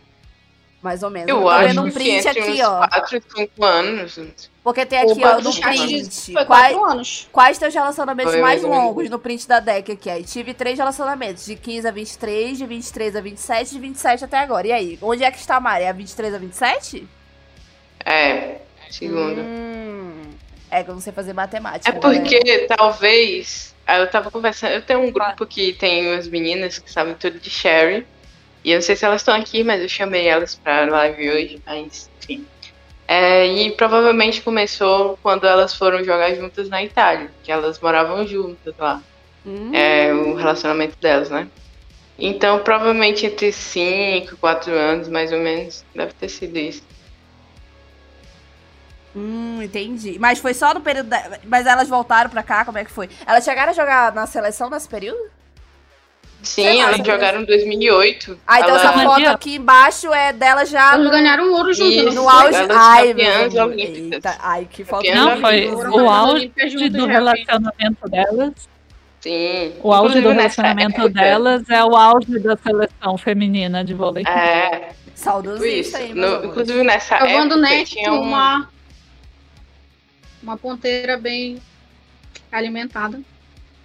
Mais 0.83 1.01
ou 1.01 1.09
menos. 1.09 1.29
Eu 1.29 1.39
tô 1.41 1.49
acho 1.49 1.67
vendo 1.69 1.81
um 1.81 1.85
que 1.85 1.91
print 1.91 2.27
entre 2.27 2.29
aqui, 2.41 2.51
uns 2.51 2.59
ó. 2.59 2.87
4 2.89 3.17
e 3.17 3.21
5 3.37 3.65
anos. 3.65 4.19
Porque 4.61 4.85
tem 4.85 4.99
aqui, 4.99 5.11
Opa, 5.11 5.37
ó, 5.37 5.41
no 5.41 5.55
print. 5.55 6.33
Foi 6.33 6.45
Quais, 6.45 6.73
quatro 6.73 6.91
anos. 6.91 7.29
quais 7.31 7.57
teus 7.57 7.73
relacionamentos 7.73 8.33
Foi 8.33 8.41
mais 8.41 8.61
longos 8.61 9.09
no 9.09 9.17
print 9.17 9.47
da 9.47 9.61
deck 9.61 9.93
aqui? 9.93 10.09
Aí 10.09 10.23
tive 10.25 10.53
três 10.53 10.77
relacionamentos, 10.77 11.45
de 11.45 11.55
15 11.55 11.87
a 11.87 11.91
23, 11.91 12.57
de 12.57 12.65
23 12.65 13.15
a 13.15 13.21
27, 13.21 13.71
de 13.71 13.79
27 13.79 14.25
até 14.25 14.37
agora. 14.39 14.67
E 14.67 14.71
aí, 14.73 14.99
onde 15.01 15.23
é 15.23 15.31
que 15.31 15.37
está 15.37 15.55
a 15.55 15.59
Mari? 15.61 15.85
É 15.85 15.89
a 15.89 15.93
23 15.93 16.33
a 16.35 16.37
27? 16.37 17.07
É, 18.05 18.57
segundo. 18.91 19.39
Hum, 19.39 20.21
é 20.69 20.83
que 20.83 20.89
eu 20.89 20.95
não 20.95 21.01
sei 21.01 21.13
fazer 21.13 21.31
matemática. 21.31 21.95
É 21.95 21.97
galera. 21.97 22.19
porque 22.21 22.67
talvez. 22.67 23.73
aí 23.87 24.01
Eu 24.01 24.09
tava 24.09 24.29
conversando. 24.29 24.73
Eu 24.73 24.81
tenho 24.81 24.99
um 24.99 25.11
grupo 25.11 25.45
que 25.45 25.71
tem 25.71 26.11
umas 26.11 26.27
meninas 26.27 26.77
que 26.77 26.91
sabem 26.91 27.13
tudo 27.15 27.39
de 27.39 27.49
Sherry. 27.49 28.05
E 28.63 28.71
eu 28.71 28.75
não 28.75 28.81
sei 28.81 28.95
se 28.95 29.05
elas 29.05 29.21
estão 29.21 29.35
aqui, 29.35 29.63
mas 29.63 29.81
eu 29.81 29.89
chamei 29.89 30.27
elas 30.27 30.55
pra 30.55 30.85
live 30.85 31.29
hoje. 31.29 31.61
Mas, 31.65 32.09
enfim. 32.21 32.45
É, 33.07 33.45
e 33.45 33.71
provavelmente 33.71 34.41
começou 34.41 35.19
quando 35.21 35.45
elas 35.45 35.73
foram 35.75 36.03
jogar 36.03 36.33
juntas 36.33 36.69
na 36.69 36.81
Itália. 36.81 37.29
Que 37.43 37.51
elas 37.51 37.79
moravam 37.79 38.25
juntas 38.25 38.73
lá. 38.77 39.01
Hum. 39.45 39.71
É, 39.73 40.13
o 40.13 40.35
relacionamento 40.35 40.97
delas, 40.99 41.29
né? 41.29 41.47
Então, 42.17 42.59
provavelmente 42.59 43.25
entre 43.25 43.51
5, 43.51 44.37
4 44.37 44.71
anos, 44.71 45.09
mais 45.09 45.31
ou 45.31 45.39
menos, 45.39 45.83
deve 45.93 46.13
ter 46.13 46.29
sido 46.29 46.57
isso. 46.57 46.83
Hum, 49.15 49.61
entendi. 49.61 50.17
Mas 50.19 50.39
foi 50.39 50.53
só 50.53 50.73
no 50.73 50.81
período. 50.81 51.09
Da... 51.09 51.39
Mas 51.45 51.65
elas 51.65 51.89
voltaram 51.89 52.29
pra 52.29 52.41
cá? 52.41 52.65
Como 52.65 52.77
é 52.77 52.85
que 52.85 52.91
foi? 52.91 53.09
Elas 53.25 53.43
chegaram 53.43 53.71
a 53.71 53.75
jogar 53.75 54.13
na 54.13 54.25
seleção 54.25 54.69
nesse 54.69 54.87
período? 54.87 55.19
Sim, 56.43 56.81
elas 56.81 56.97
jogaram 56.97 57.41
em 57.41 57.45
2008. 57.45 58.39
Ah, 58.45 58.59
então 58.59 58.69
Ela- 58.71 58.79
essa 58.79 58.93
foto 58.93 59.27
aqui 59.27 59.55
embaixo 59.55 60.13
é 60.13 60.31
dela 60.33 60.65
já 60.65 60.93
Elas 60.93 61.05
no, 61.05 61.11
ganharam 61.11 61.51
ouro 61.53 61.73
junto. 61.73 61.91
Isso. 61.91 62.05
não 62.05 62.13
no 62.23 62.29
auge. 62.29 62.57
Ai, 62.69 63.13
meu. 63.13 63.71
Eita, 63.79 64.37
ai, 64.39 64.67
que 64.69 64.83
foto. 64.83 65.05
Não, 65.13 65.39
foi 65.39 65.67
o 65.73 66.09
auge 66.09 66.49
do 66.89 67.05
relacionamento 67.05 68.09
delas. 68.09 68.69
Sim. 69.21 69.73
O 69.81 69.93
auge 69.93 70.19
do 70.19 70.29
relacionamento 70.31 70.99
época- 71.01 71.09
delas 71.09 71.69
é 71.69 71.81
o 71.83 71.95
auge 71.95 72.37
da 72.39 72.57
seleção 72.57 73.17
feminina 73.17 73.81
de 73.83 73.93
vôlei. 73.93 74.25
É, 74.27 74.69
tipo 74.89 74.93
Saudosista 75.15 75.69
isso. 75.71 75.97
aí, 75.97 76.13
No- 76.13 76.43
inclusive 76.45 76.83
nessa 76.83 77.19
Salvando 77.19 77.53
época 77.55 77.57
Net 77.69 77.89
tinha 77.91 78.11
um... 78.11 78.21
uma. 78.21 78.69
Uma 80.41 80.57
ponteira 80.57 81.15
bem 81.17 81.57
alimentada. 82.51 83.21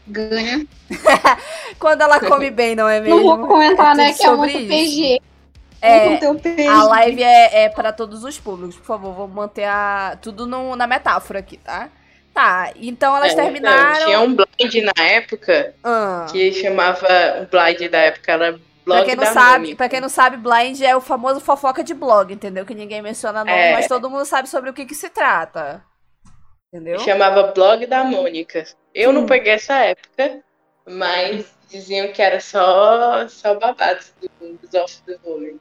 Ganha. 0.08 0.66
Quando 1.78 2.00
ela 2.02 2.18
come 2.20 2.50
bem, 2.50 2.74
não 2.74 2.88
é 2.88 3.00
mesmo? 3.00 3.16
Não 3.20 3.36
vou 3.38 3.46
comentar, 3.46 3.92
É 3.94 3.96
né? 3.96 4.12
Que 4.12 4.22
é 4.22 4.26
sobre 4.26 4.52
muito 4.52 4.58
isso. 4.58 4.68
PG. 4.68 5.20
É, 5.80 6.66
a 6.66 6.82
live 6.84 7.22
é, 7.22 7.64
é 7.64 7.68
para 7.68 7.92
todos 7.92 8.24
os 8.24 8.36
públicos, 8.38 8.74
por 8.76 8.84
favor, 8.84 9.14
vamos 9.14 9.34
manter 9.36 9.62
a, 9.64 10.18
tudo 10.20 10.44
no- 10.44 10.74
na 10.74 10.88
metáfora 10.88 11.38
aqui, 11.38 11.56
tá? 11.56 11.88
Tá, 12.34 12.72
então 12.76 13.16
elas 13.16 13.32
É, 13.32 13.36
terminaram. 13.36 13.98
não, 14.00 14.06
tinha 14.06 14.20
um 14.20 14.34
blind 14.34 14.74
na 14.96 15.04
época 15.04 15.74
Ah. 15.84 16.26
que 16.30 16.52
chamava. 16.52 17.06
O 17.42 17.46
blind 17.46 17.90
da 17.90 17.98
época 17.98 18.32
era 18.32 18.52
blog 18.52 18.60
Pra 18.84 19.04
quem 19.04 19.14
não 19.16 19.24
da 19.24 19.32
sabe, 19.32 19.58
Mônica. 19.58 19.76
para 19.76 19.88
quem 19.88 20.00
não 20.00 20.08
sabe, 20.08 20.36
blind 20.36 20.80
é 20.80 20.96
o 20.96 21.00
famoso 21.00 21.38
fofoca 21.40 21.84
de 21.84 21.94
blog, 21.94 22.32
entendeu? 22.34 22.64
Que 22.66 22.74
ninguém 22.74 23.00
menciona 23.02 23.40
nome, 23.40 23.50
É. 23.52 23.72
mas 23.74 23.86
todo 23.86 24.10
mundo 24.10 24.24
sabe 24.24 24.48
sobre 24.48 24.70
o 24.70 24.72
que 24.74 24.84
que 24.84 24.94
se 24.96 25.08
trata. 25.10 25.84
Entendeu? 26.72 26.98
Chamava 27.00 27.44
blog 27.52 27.86
da 27.86 28.02
Mônica. 28.04 28.64
Eu 28.94 29.10
Hum. 29.10 29.12
não 29.14 29.26
peguei 29.26 29.52
essa 29.52 29.74
época, 29.76 30.40
mas 30.86 31.46
diziam 31.70 32.12
que 32.12 32.22
era 32.22 32.40
só, 32.40 33.28
só 33.28 33.54
babados 33.58 34.12
do- 34.20 34.54
dos 34.58 34.74
off 34.74 35.00
do 35.06 35.18
vôlei. 35.18 35.56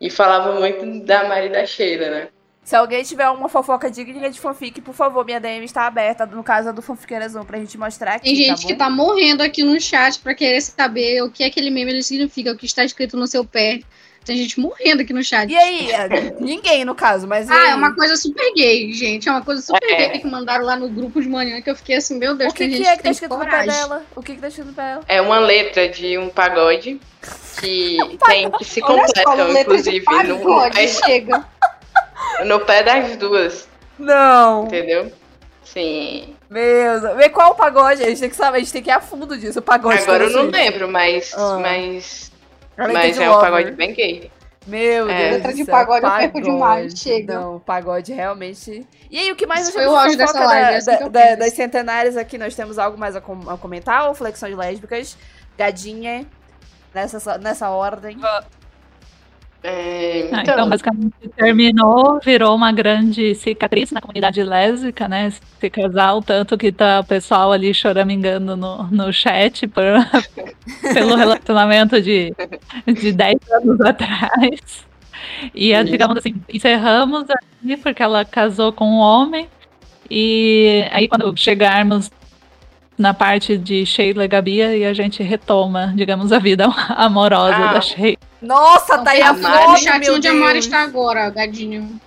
E 0.00 0.10
falava 0.10 0.58
muito 0.58 1.04
da 1.04 1.24
Mari 1.28 1.48
da 1.48 1.64
Sheila, 1.66 2.10
né? 2.10 2.28
Se 2.62 2.74
alguém 2.74 3.02
tiver 3.04 3.28
uma 3.28 3.48
fofoca 3.48 3.90
digna 3.90 4.30
de 4.30 4.40
fanfic, 4.40 4.80
por 4.80 4.94
favor, 4.94 5.22
minha 5.24 5.38
DM 5.38 5.64
está 5.66 5.86
aberta, 5.86 6.24
no 6.24 6.42
caso 6.42 6.72
do 6.72 6.80
Fanfiqueirazão, 6.80 7.44
pra 7.44 7.58
gente 7.58 7.76
mostrar 7.76 8.14
aqui, 8.14 8.24
Tem 8.24 8.36
gente 8.36 8.62
tá 8.62 8.66
que 8.68 8.74
tá 8.74 8.90
morrendo 8.90 9.42
aqui 9.42 9.62
no 9.62 9.78
chat 9.78 10.18
pra 10.20 10.34
querer 10.34 10.62
saber 10.62 11.22
o 11.22 11.30
que 11.30 11.44
aquele 11.44 11.68
meme 11.68 12.02
significa, 12.02 12.52
o 12.52 12.56
que 12.56 12.64
está 12.64 12.82
escrito 12.82 13.18
no 13.18 13.26
seu 13.26 13.44
pé. 13.44 13.80
Tem 14.24 14.36
gente 14.38 14.58
morrendo 14.58 15.02
aqui 15.02 15.12
no 15.12 15.22
chat. 15.22 15.50
E 15.50 15.56
aí? 15.56 15.90
É, 15.90 16.34
Ninguém, 16.40 16.84
no 16.84 16.94
caso, 16.94 17.26
mas 17.26 17.50
Ah, 17.50 17.68
é 17.70 17.74
uma 17.74 17.94
coisa 17.94 18.16
super 18.16 18.52
gay, 18.54 18.90
gente. 18.92 19.28
É 19.28 19.32
uma 19.32 19.42
coisa 19.42 19.60
super 19.60 19.84
É. 19.90 20.08
gay 20.08 20.18
que 20.18 20.26
mandaram 20.26 20.64
lá 20.64 20.76
no 20.76 20.88
grupo 20.88 21.20
de 21.20 21.28
manhã 21.28 21.60
que 21.60 21.68
eu 21.68 21.76
fiquei 21.76 21.96
assim, 21.96 22.18
meu 22.18 22.34
Deus, 22.34 22.50
O 22.52 22.54
que, 22.54 22.60
tem 22.64 22.70
que 22.70 22.76
gente 22.78 22.88
é 22.88 22.96
que 22.96 23.02
tá 23.02 23.10
escrito 23.10 23.32
no 23.34 23.38
pé 23.40 23.44
coragem. 23.50 23.70
dela? 23.70 24.02
O 24.16 24.22
que, 24.22 24.34
que 24.34 24.40
tá 24.40 24.48
escrito 24.48 24.68
no 24.68 24.72
pé 24.74 24.82
dela? 24.82 25.02
É 25.08 25.20
uma 25.20 25.38
letra 25.38 25.88
de 25.90 26.16
um 26.16 26.30
pagode 26.30 26.98
que 27.60 27.98
tem 28.26 28.50
que 28.52 28.64
se 28.64 28.80
só, 28.80 28.86
completam, 28.86 29.60
inclusive, 29.60 30.04
no, 30.06 30.22
no, 30.22 30.38
pagode, 30.38 30.74
pé, 30.76 30.86
chega. 30.88 31.44
no 32.46 32.60
pé 32.60 32.82
das 32.82 33.16
duas, 33.16 33.68
Não. 33.98 34.64
entendeu? 34.64 35.12
Sim. 35.64 36.34
Meu 36.48 37.00
Deus. 37.00 37.16
Vê 37.16 37.28
qual 37.28 37.52
o 37.52 37.54
pagode, 37.54 38.02
a 38.02 38.06
gente 38.08 38.20
tem 38.20 38.30
que 38.30 38.36
saber, 38.36 38.56
a 38.58 38.60
gente 38.60 38.72
tem 38.72 38.82
que 38.82 38.90
ir 38.90 38.92
a 38.92 39.00
fundo 39.00 39.36
disso, 39.36 39.58
o 39.58 39.62
pagode. 39.62 39.98
Agora 40.02 40.24
eu 40.24 40.30
não 40.30 40.44
lembro, 40.50 40.88
mas, 40.88 41.32
Ah. 41.36 41.58
mas, 41.60 42.30
mas 42.76 43.18
é 43.18 43.28
um 43.28 43.32
Lover. 43.32 43.50
pagode 43.50 43.70
bem 43.72 43.92
gay. 43.94 44.30
Meu 44.66 45.10
É. 45.10 45.18
Deus. 45.30 45.32
Letra 45.34 45.52
de 45.52 45.64
céu, 45.64 45.74
pagode 45.74 46.06
eu 46.06 46.10
perco 46.12 46.40
demais, 46.40 46.98
chega. 46.98 47.38
Não, 47.38 47.60
pagode 47.60 48.12
realmente. 48.14 48.86
E 49.10 49.18
aí, 49.18 49.30
o 49.30 49.36
que 49.36 49.46
mais 49.46 49.64
nós 49.66 49.74
foi 49.74 49.86
o 49.86 49.94
auge 49.94 50.16
dessa 50.16 50.42
live, 50.42 50.62
da- 50.62 50.72
é 50.72 50.76
assim 50.76 50.90
da- 51.04 51.08
da- 51.08 51.34
das 51.34 51.52
centenárias 51.52 52.16
aqui? 52.16 52.38
Nós 52.38 52.54
temos 52.54 52.78
algo 52.78 52.96
mais 52.96 53.14
a, 53.14 53.20
com- 53.20 53.50
a 53.50 53.58
comentar? 53.58 54.08
Ou 54.08 54.14
flexão 54.14 54.48
de 54.48 54.54
lésbicas? 54.54 55.18
Gadinha? 55.58 56.26
Nessa, 56.94 57.36
nessa 57.38 57.68
ordem? 57.70 58.18
É, 59.66 60.28
Ah, 60.30 60.42
então, 60.42 60.54
então, 60.54 60.68
basicamente, 60.68 61.14
terminou, 61.34 62.20
virou 62.22 62.54
uma 62.54 62.70
grande 62.70 63.34
cicatriz 63.34 63.90
na 63.92 64.00
comunidade 64.00 64.42
lésbica, 64.42 65.08
né? 65.08 65.28
Esse 65.28 65.70
casal, 65.70 66.20
tanto 66.20 66.58
que 66.58 66.70
tá 66.70 67.00
o 67.00 67.04
pessoal 67.04 67.50
ali 67.50 67.72
choramingando 67.72 68.56
no, 68.58 68.82
no 68.90 69.10
chat 69.12 69.66
por, 69.66 69.82
pelo 70.92 71.16
relacionamento 71.16 71.98
de, 72.02 72.34
de 72.86 73.12
10 73.12 73.36
anos 73.52 73.80
atrás. 73.80 74.86
E, 75.54 75.72
eh, 75.72 75.82
digamos 75.82 76.18
assim, 76.18 76.34
encerramos 76.52 77.24
ali 77.30 77.78
porque 77.78 78.02
ela 78.02 78.22
casou 78.24 78.70
com 78.70 78.84
um 78.86 78.98
homem. 78.98 79.48
E 80.10 80.84
aí, 80.92 81.08
quando 81.08 81.34
chegarmos 81.38 82.10
na 82.98 83.14
parte 83.14 83.56
de 83.56 83.86
Sheila 83.86 84.24
e 84.26 84.28
Gabi, 84.28 84.62
aí 84.62 84.84
a 84.84 84.92
gente 84.92 85.22
retoma, 85.22 85.92
digamos, 85.96 86.32
a 86.32 86.38
vida 86.38 86.66
amorosa 86.96 87.56
Ah. 87.56 87.72
da 87.72 87.80
Sheila. 87.80 88.18
Nossa, 88.44 88.98
tá 88.98 89.10
aí 89.12 89.22
a 89.22 89.34
foto, 89.34 89.80
chat 89.80 89.98
meu 90.00 90.14
onde 90.14 90.28
a 90.28 90.34
Mari 90.34 90.58
está 90.58 90.82
agora, 90.82 91.30
gadinho. 91.30 92.00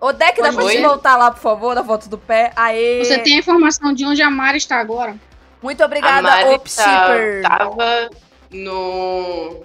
Ô, 0.00 0.12
Deck, 0.12 0.42
dá 0.42 0.52
pra 0.52 0.64
gente 0.64 0.82
voltar 0.82 1.16
lá, 1.16 1.30
por 1.30 1.40
favor, 1.40 1.74
na 1.74 1.82
foto 1.82 2.08
do 2.08 2.18
pé? 2.18 2.52
Aê! 2.56 3.02
Você 3.04 3.18
tem 3.18 3.36
a 3.36 3.38
informação 3.38 3.94
de 3.94 4.04
onde 4.04 4.20
a 4.20 4.30
Mari 4.30 4.58
está 4.58 4.76
agora? 4.78 5.16
Muito 5.62 5.82
obrigada, 5.82 6.20
Mari 6.20 6.50
Op 6.50 6.70
tá- 6.70 7.16
tava 7.42 8.10
no. 8.50 9.64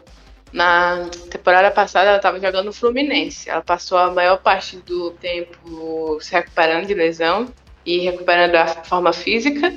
Na 0.52 1.06
temporada 1.30 1.70
passada 1.70 2.10
ela 2.10 2.20
tava 2.20 2.40
jogando 2.40 2.66
no 2.66 2.74
Fluminense. 2.74 3.50
Ela 3.50 3.62
passou 3.62 3.98
a 3.98 4.10
maior 4.12 4.38
parte 4.38 4.78
do 4.78 5.12
tempo 5.12 6.18
se 6.22 6.32
recuperando 6.32 6.88
de 6.88 6.94
lesão 6.94 7.54
e 7.86 8.00
recuperando 8.00 8.56
a 8.56 8.66
forma 8.68 9.14
física. 9.14 9.74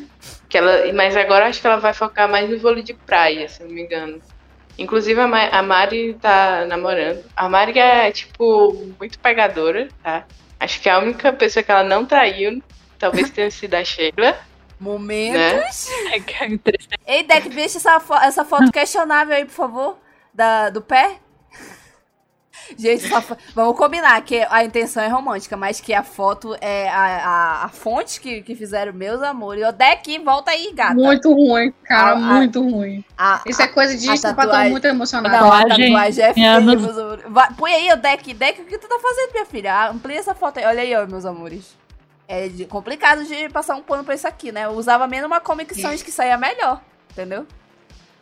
Que 0.49 0.59
ela, 0.59 0.93
mas 0.93 1.17
agora 1.17 1.47
acho 1.49 1.61
que 1.61 1.67
ela 1.67 1.77
vai 1.79 1.93
focar 1.93 2.29
mais 2.29 2.49
no 2.49 2.59
vôlei 2.59 2.83
de 2.83 2.95
praia, 2.95 3.49
se 3.49 3.63
não 3.63 3.71
me 3.71 3.83
engano. 3.83 4.21
Inclusive 4.79 5.21
a, 5.21 5.27
Ma- 5.29 5.49
a 5.49 5.63
Mari 5.63 6.15
tá 6.15 6.65
namorando. 6.67 7.23
A 7.37 7.49
Mari 7.49 7.79
é, 7.79 8.11
tipo, 8.11 8.73
muito 8.99 9.19
pegadora, 9.19 9.89
tá? 10.03 10.25
Acho 10.59 10.81
que 10.81 10.89
a 10.89 10.99
única 10.99 11.33
pessoa 11.33 11.63
que 11.63 11.71
ela 11.71 11.83
não 11.85 12.05
traiu 12.07 12.63
talvez 12.99 13.31
tenha 13.31 13.51
sido 13.53 13.75
a 13.75 13.85
Sheila. 13.85 14.39
Momentos. 14.81 15.89
Né? 16.11 16.21
Que 16.21 16.59
tristeza. 16.59 17.01
Ei, 17.07 17.23
Deck, 17.23 17.49
deixa 17.51 17.79
essa, 17.79 18.01
fo- 18.01 18.15
essa 18.15 18.45
foto 18.45 18.71
questionável 18.73 19.37
aí, 19.37 19.45
por 19.45 19.53
favor. 19.53 19.99
Da, 20.35 20.71
do 20.71 20.81
pé. 20.81 21.19
Gente, 22.79 23.09
fo- 23.09 23.37
vamos 23.55 23.77
combinar 23.77 24.21
que 24.23 24.45
a 24.51 24.65
intenção 24.65 25.03
é 25.03 25.09
romântica, 25.09 25.57
mas 25.57 25.81
que 25.81 25.93
a 25.95 26.03
foto 26.03 26.57
é 26.61 26.89
a, 26.89 27.01
a, 27.01 27.65
a 27.65 27.69
fonte 27.69 28.21
que, 28.21 28.43
que 28.43 28.55
fizeram 28.55 28.93
meus 28.93 29.23
amores. 29.23 29.67
Ô, 29.67 29.73
Deck, 29.73 30.19
volta 30.21 30.51
aí, 30.51 30.73
gata. 30.73 30.95
Muito 30.95 31.33
ruim, 31.33 31.73
cara, 31.85 32.11
A- 32.11 32.13
a- 32.13 32.17
muito 32.17 32.63
ruim. 32.63 33.05
A- 33.17 33.43
Isso 33.47 33.61
é 33.63 33.69
coisa 33.69 33.97
de 33.97 34.07
tatuagem- 34.21 34.71
muito 34.71 34.87
emocionado. 34.87 35.35
Não, 35.37 35.53
a 35.53 35.63
Tatuagem 35.67 36.25
é 36.25 36.35
feia, 36.35 36.61
meus 36.61 36.97
amores. 36.99 37.25
Vai- 37.29 37.49
põe 37.57 37.73
aí, 37.75 37.93
o 37.93 37.97
Deck. 37.97 38.35
Deck, 38.35 38.61
o 38.61 38.65
que 38.65 38.79
tu 38.79 38.89
tá 38.89 38.99
fazendo, 39.01 39.33
minha 39.33 39.47
filha? 39.47 39.73
Ah, 39.75 39.91
Amplia 39.91 40.19
essa 40.19 40.35
foto 40.35 40.59
aí. 40.59 40.65
Olha 40.65 40.83
aí, 40.83 40.95
ó, 40.95 41.07
meus 41.07 41.25
amores. 41.25 41.77
É 42.29 42.49
de- 42.49 42.65
complicado 42.65 43.25
de 43.25 43.49
passar 43.51 43.75
um 43.75 43.83
pano 43.83 44.05
pra 44.05 44.15
isso 44.15 44.27
aqui, 44.27 44.51
né? 44.53 44.65
Eu 44.65 44.71
usava 44.71 45.07
menos 45.07 45.27
uma 45.27 45.41
Comic 45.41 45.75
Sans 45.81 46.03
que 46.03 46.11
saía 46.11 46.39
melhor, 46.39 46.81
entendeu? 47.11 47.47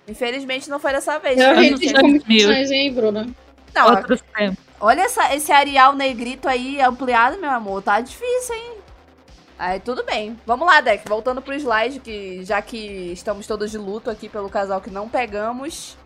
Infelizmente 0.09 0.69
não 0.69 0.81
foi 0.81 0.93
dessa 0.93 1.19
vez. 1.19 1.39
Eu 1.39 1.57
vi 1.57 1.71
não 1.71 1.79
de 1.79 1.89
sei- 1.89 2.01
comunicações 2.01 2.71
aí, 2.71 2.91
Bruna. 2.91 3.29
Não, 3.75 3.91
Outros 3.91 4.21
tempos. 4.37 4.59
olha 4.81 5.03
essa, 5.03 5.35
esse 5.35 5.53
Arial 5.53 5.95
negrito 5.95 6.49
aí 6.49 6.81
ampliado, 6.81 7.39
meu 7.39 7.51
amor. 7.51 7.83
Tá 7.83 8.01
difícil, 8.01 8.55
hein? 8.55 8.75
Aí 9.59 9.79
tudo 9.79 10.03
bem. 10.05 10.39
Vamos 10.47 10.67
lá, 10.67 10.81
Deck. 10.81 11.07
Voltando 11.09 11.43
pro 11.43 11.55
slide, 11.55 12.01
que 12.01 12.45
já 12.45 12.61
que 12.63 13.13
estamos 13.13 13.47
todos 13.47 13.71
de 13.71 13.79
luto 13.79 14.11
aqui 14.11 14.29
pelo 14.29 14.49
casal 14.49 14.81
que 14.81 14.91
não 14.91 15.09
pegamos, 15.09 15.97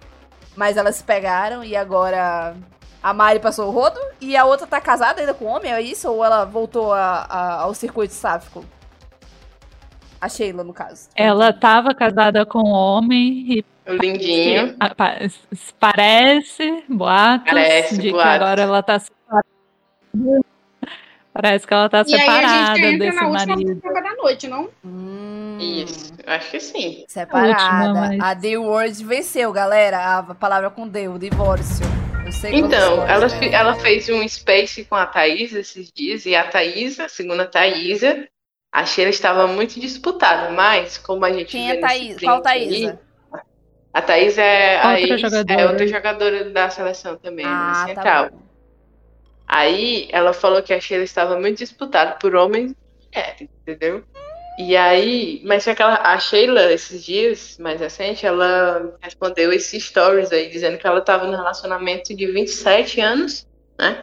mas 0.57 0.77
elas 0.77 0.97
se 0.97 1.05
pegaram 1.05 1.63
e 1.65 1.77
agora 1.77 2.57
a 3.03 3.13
Mari 3.15 3.39
passou 3.39 3.69
o 3.69 3.71
rodo 3.71 4.01
e 4.21 4.37
a 4.37 4.45
outra 4.45 4.67
tá 4.67 4.81
casada 4.81 5.21
ainda 5.21 5.35
com 5.35 5.45
o 5.45 5.49
homem, 5.49 5.73
é 5.73 5.81
isso? 5.81 6.11
Ou 6.11 6.25
ela 6.25 6.45
voltou 6.45 6.93
a- 6.93 7.27
a- 7.29 7.61
ao 7.63 7.75
circuito 7.75 8.13
sáfico? 8.15 8.65
A 10.21 10.29
Sheila, 10.29 10.65
no 10.65 10.73
caso. 10.73 11.09
Ela 11.15 11.51
estava 11.51 11.95
casada 11.95 12.45
com 12.47 12.59
um 12.61 12.73
homem 12.73 13.45
e 13.59 13.65
O 13.87 13.93
lindinho. 13.93 14.77
a- 14.81 14.95
pa- 14.95 15.19
parece, 15.79 16.85
boatos, 16.89 17.53
Parece, 17.53 17.97
de 17.97 18.03
que 18.03 18.13
boatos. 18.13 18.33
agora 18.33 18.63
ela 18.63 18.83
tá 18.83 18.99
separada. 18.99 19.47
Parece 21.33 21.67
que 21.67 21.75
ela 21.75 21.89
tá 21.89 22.05
E 22.07 22.15
aí 22.15 22.21
a 22.21 22.21
separada 22.21 22.49
gente 22.77 22.85
entra 22.95 22.99
desse 23.07 23.17
na 23.21 23.29
última 23.29 23.57
marido. 23.57 23.81
prova 23.81 24.01
da 24.03 24.15
noite, 24.15 24.47
não? 24.49 24.69
Hum, 24.85 25.59
Isso, 25.61 26.13
acho 26.27 26.51
que 26.53 26.61
sim. 26.61 27.05
Separada. 27.09 27.51
Última, 27.51 27.95
mas- 27.95 28.21
A 28.21 28.35
The 28.37 28.57
Word 28.57 29.05
venceu, 29.05 29.53
galera. 29.53 30.19
A 30.19 30.35
palavra 30.35 30.71
com 30.71 30.87
D, 30.87 31.09
o 31.09 31.19
divórcio. 31.19 31.85
Que 32.41 32.57
Então, 32.57 33.07
ela, 33.07 33.27
né? 33.29 33.53
ela 33.53 33.75
fez 33.75 34.09
um 34.09 34.27
space 34.27 34.85
com 34.85 34.95
a 34.95 35.05
Thaís 35.07 35.53
esses 35.53 35.93
dias, 35.93 36.25
e 36.25 36.35
a 36.35 36.45
Thaísa, 36.49 37.07
segundo 37.09 37.41
a 37.43 37.47
Thaísa, 37.47 38.27
a 38.73 38.87
Sheila 38.87 39.11
estava 39.11 39.47
muito 39.47 39.79
disputada, 39.79 40.51
mas 40.51 40.97
como 40.97 41.25
a 41.25 41.33
gente 41.33 41.51
Quem 41.53 41.71
é 41.71 41.77
Thaís? 41.77 42.17
Qual 42.19 42.37
aí, 42.37 42.43
Thaísa? 42.43 43.01
A 43.95 44.03
Thaís 44.03 44.37
é 44.37 44.77
a 44.81 44.91
Outra 44.91 45.01
ex, 45.01 45.21
jogadora. 45.21 45.61
é 45.61 45.67
outra 45.67 45.87
jogadora 45.89 46.51
da 46.51 46.69
seleção 46.69 47.17
também, 47.17 47.47
Ah, 47.49 47.85
central. 47.87 48.25
tá 48.25 48.31
bom. 48.31 48.43
Aí 49.47 50.09
ela 50.11 50.33
falou 50.33 50.63
que 50.63 50.73
a 50.73 50.81
Sheila 50.81 51.05
estava 51.05 51.39
muito 51.39 51.59
disputada 51.59 52.17
por 52.19 52.35
homens 52.35 52.73
e 52.73 52.77
mulheres, 53.17 53.49
entendeu? 53.67 54.03
E 54.59 54.77
aí, 54.77 55.43
mas 55.45 55.65
só 55.65 55.75
que 55.75 55.83
ela, 55.83 55.97
a 55.97 56.19
Sheila, 56.19 56.73
esses 56.73 57.05
dias 57.05 57.57
mais 57.59 57.81
recente, 57.81 58.25
ela 58.25 58.97
respondeu 59.01 59.53
esses 59.53 59.85
stories 59.85 60.33
aí, 60.33 60.49
dizendo 60.49 60.79
que 60.79 60.87
ela 60.87 61.01
estava 61.01 61.27
num 61.27 61.37
relacionamento 61.37 62.15
de 62.15 62.27
27 62.27 63.01
anos, 63.01 63.47
né? 63.79 64.03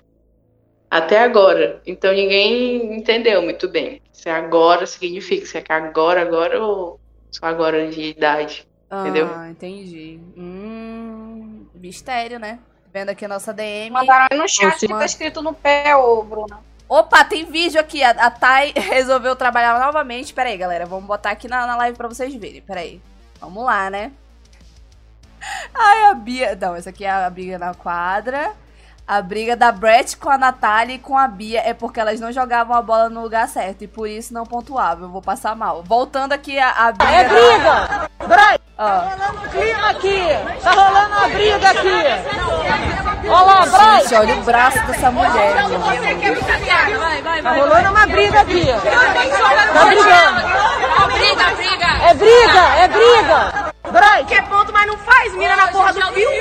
Até 0.89 1.19
agora. 1.19 1.81
Então 1.85 2.13
ninguém 2.13 2.95
entendeu 2.97 3.41
muito 3.41 3.67
bem. 3.69 4.01
Se 4.11 4.27
é 4.29 4.33
agora 4.33 4.85
significa, 4.85 5.45
se 5.45 5.57
é 5.57 5.61
que 5.61 5.71
agora, 5.71 6.21
agora 6.21 6.61
ou 6.61 6.99
só 7.31 7.45
agora 7.45 7.87
de 7.87 8.01
idade. 8.01 8.67
Entendeu? 8.91 9.29
Ah, 9.33 9.49
entendi. 9.49 10.19
Hum, 10.35 11.65
mistério, 11.73 12.37
né? 12.39 12.59
Vendo 12.93 13.09
aqui 13.09 13.23
a 13.23 13.27
nossa 13.27 13.53
DM. 13.53 13.89
Mandaram 13.89 14.27
aí 14.29 14.37
no 14.37 14.49
chat 14.49 14.79
que 14.79 14.87
tá 14.87 15.05
escrito 15.05 15.41
no 15.41 15.53
pé, 15.53 15.95
ô, 15.95 16.21
Bruna. 16.23 16.59
Opa, 16.89 17.23
tem 17.23 17.45
vídeo 17.45 17.79
aqui. 17.79 18.03
A, 18.03 18.09
a 18.09 18.29
Thay 18.29 18.73
resolveu 18.75 19.33
trabalhar 19.33 19.79
novamente. 19.79 20.33
Pera 20.33 20.49
aí, 20.49 20.57
galera. 20.57 20.85
Vamos 20.85 21.05
botar 21.05 21.31
aqui 21.31 21.47
na, 21.47 21.65
na 21.65 21.77
live 21.77 21.97
pra 21.97 22.09
vocês 22.09 22.35
verem. 22.35 22.61
Pera 22.61 22.81
aí. 22.81 23.01
Vamos 23.39 23.63
lá, 23.63 23.89
né? 23.89 24.11
Ai, 25.73 26.03
a 26.09 26.13
Bia. 26.13 26.57
Não, 26.59 26.75
essa 26.75 26.89
aqui 26.89 27.05
é 27.05 27.09
a 27.09 27.29
briga 27.29 27.57
na 27.57 27.73
quadra. 27.73 28.53
A 29.11 29.21
briga 29.21 29.57
da 29.57 29.73
Brett 29.73 30.15
com 30.15 30.29
a 30.29 30.37
Natália 30.37 30.95
e 30.95 30.97
com 30.97 31.17
a 31.17 31.27
Bia 31.27 31.61
é 31.65 31.73
porque 31.73 31.99
elas 31.99 32.17
não 32.21 32.31
jogavam 32.31 32.73
a 32.73 32.81
bola 32.81 33.09
no 33.09 33.21
lugar 33.21 33.45
certo 33.49 33.83
e 33.83 33.87
por 33.87 34.07
isso 34.07 34.33
não 34.33 34.45
pontuavam. 34.45 35.03
Eu 35.03 35.11
vou 35.11 35.21
passar 35.21 35.53
mal. 35.53 35.83
Voltando 35.83 36.31
aqui 36.31 36.57
a, 36.57 36.69
a 36.69 36.93
briga. 36.93 37.13
É 37.13 37.27
briga! 37.27 38.09
Ó. 38.77 39.01
Clima 39.49 39.89
aqui! 39.89 40.23
Tá 40.63 40.71
rolando 40.71 41.13
uma 41.13 41.27
briga 41.27 41.71
aqui! 41.71 41.89
Olha 43.27 43.69
lá, 43.69 43.99
Gente, 43.99 44.15
olha 44.15 44.35
o 44.37 44.43
braço 44.43 44.81
dessa 44.87 45.11
mulher, 45.11 45.61
mano. 45.61 45.83
Tá 47.43 47.51
rolando 47.51 47.89
uma 47.89 48.07
briga 48.07 48.39
aqui! 48.39 48.65
Tá 49.73 49.85
brigando! 49.87 50.41
Briga, 51.17 51.51
briga! 51.57 51.87
É 52.07 52.13
briga! 52.13 52.61
É 52.77 52.87
briga! 52.87 53.73
Brai! 53.91 54.23
Quer 54.23 54.47
ponto, 54.47 54.71
mas 54.71 54.87
não 54.87 54.97
faz! 54.99 55.35
Mira 55.35 55.57
na 55.57 55.67
porra 55.67 55.91
do 55.91 56.01
fio! 56.13 56.31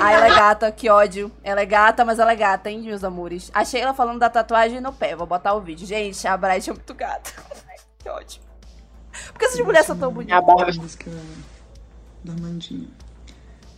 Ah, 0.00 0.12
ela 0.12 0.26
é 0.26 0.30
gata, 0.30 0.70
que 0.72 0.88
ódio. 0.88 1.30
Ela 1.42 1.60
é 1.60 1.66
gata, 1.66 2.04
mas 2.04 2.18
ela 2.18 2.32
é 2.32 2.36
gata, 2.36 2.70
hein, 2.70 2.80
meus 2.82 3.02
amores. 3.04 3.50
Achei 3.54 3.80
ela 3.80 3.94
falando 3.94 4.18
da 4.18 4.28
tatuagem 4.30 4.80
no 4.80 4.92
pé. 4.92 5.14
Vou 5.16 5.26
botar 5.26 5.54
o 5.54 5.60
vídeo. 5.60 5.86
Gente, 5.86 6.26
a 6.26 6.36
Bright 6.36 6.68
é 6.70 6.72
muito 6.72 6.94
gata. 6.94 7.30
que 7.98 8.08
ódio. 8.08 8.40
Por 9.32 9.38
que 9.38 9.44
essas 9.46 9.60
mulheres 9.60 9.86
são 9.86 9.96
tão 9.98 10.12
bonitas? 10.12 10.36
A 10.38 10.40
barba. 10.40 10.72
música 10.72 11.10
da 12.24 12.32
Mandinha. 12.40 12.88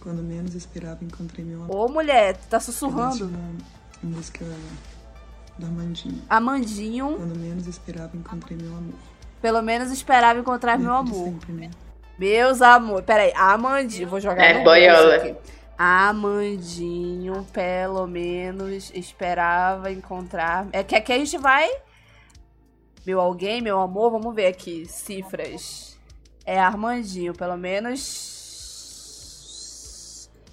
Quando 0.00 0.22
menos 0.22 0.54
esperava, 0.54 1.04
encontrei 1.04 1.44
meu 1.44 1.62
amor. 1.62 1.76
Ô, 1.76 1.88
mulher, 1.88 2.36
tu 2.36 2.46
tá 2.48 2.58
sussurrando. 2.60 3.26
da 3.28 3.38
música 4.02 4.44
da 5.58 5.66
Mandinha. 5.66 6.22
Amandinho, 6.28 7.16
Quando 7.18 7.38
menos 7.38 7.66
esperava, 7.66 8.16
encontrei 8.16 8.56
meu 8.56 8.70
amor. 8.74 8.94
pelo 9.42 9.60
menos 9.62 9.90
esperava 9.90 10.38
encontrar 10.38 10.78
meu 10.78 10.94
Sempre, 10.96 11.12
amor. 11.14 11.24
Sempre, 11.32 11.52
né? 11.52 11.70
Meus 12.18 12.62
amor. 12.62 13.02
Pera 13.02 13.22
aí, 13.24 13.32
Amandinho. 13.34 14.08
Vou 14.08 14.20
jogar 14.20 14.42
É, 14.42 14.58
no 14.58 14.64
boiola. 14.64 15.16
aqui. 15.16 15.34
Amandinho, 15.82 17.46
pelo 17.54 18.06
menos 18.06 18.92
esperava 18.94 19.90
encontrar. 19.90 20.68
É 20.74 20.84
que 20.84 20.94
aqui 20.94 21.10
a 21.10 21.16
gente 21.16 21.38
vai. 21.38 21.70
Meu 23.06 23.18
alguém, 23.18 23.62
meu 23.62 23.80
amor, 23.80 24.10
vamos 24.10 24.34
ver 24.34 24.48
aqui. 24.48 24.84
Cifras. 24.84 25.98
É 26.44 26.60
Armandinho, 26.60 27.32
pelo 27.32 27.56
menos. 27.56 28.28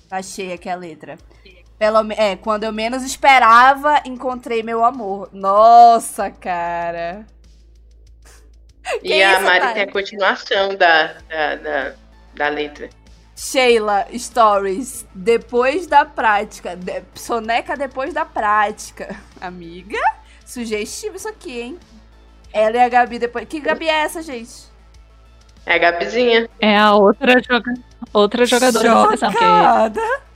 Achei 0.09 0.53
aqui 0.53 0.69
a 0.69 0.75
letra. 0.75 1.17
Pelo, 1.77 2.09
é, 2.13 2.37
quando 2.37 2.63
eu 2.63 2.71
menos 2.71 3.03
esperava, 3.03 4.01
encontrei 4.05 4.63
meu 4.63 4.85
amor. 4.85 5.29
Nossa, 5.33 6.31
cara. 6.31 7.27
E 9.03 9.09
Que 9.09 9.23
a 9.23 9.41
Mari 9.41 9.73
tem 9.73 9.83
a 9.83 9.91
continuação 9.91 10.73
da, 10.77 11.15
da, 11.27 11.55
da, 11.57 11.95
da 12.33 12.47
letra. 12.47 12.89
Sheila 13.37 14.07
Stories, 14.17 15.05
depois 15.13 15.85
da 15.85 16.03
prática. 16.03 16.75
De- 16.75 17.03
soneca 17.13 17.77
depois 17.77 18.11
da 18.11 18.25
prática. 18.25 19.15
Amiga, 19.39 19.99
sugestivo 20.43 21.17
isso 21.17 21.29
aqui, 21.29 21.61
hein? 21.61 21.79
Ela 22.51 22.77
e 22.77 22.79
a 22.79 22.89
Gabi 22.89 23.19
depois. 23.19 23.47
Que 23.47 23.59
Gabi 23.59 23.87
é 23.87 24.01
essa, 24.01 24.23
gente? 24.23 24.65
É 25.67 25.75
a 25.75 25.77
Gabizinha. 25.77 26.49
É 26.59 26.75
a 26.75 26.95
outra, 26.95 27.39
joga... 27.43 27.73
outra 28.11 28.45
jogadora 28.45 28.89
da 29.17 29.31
seleção. 29.31 30.26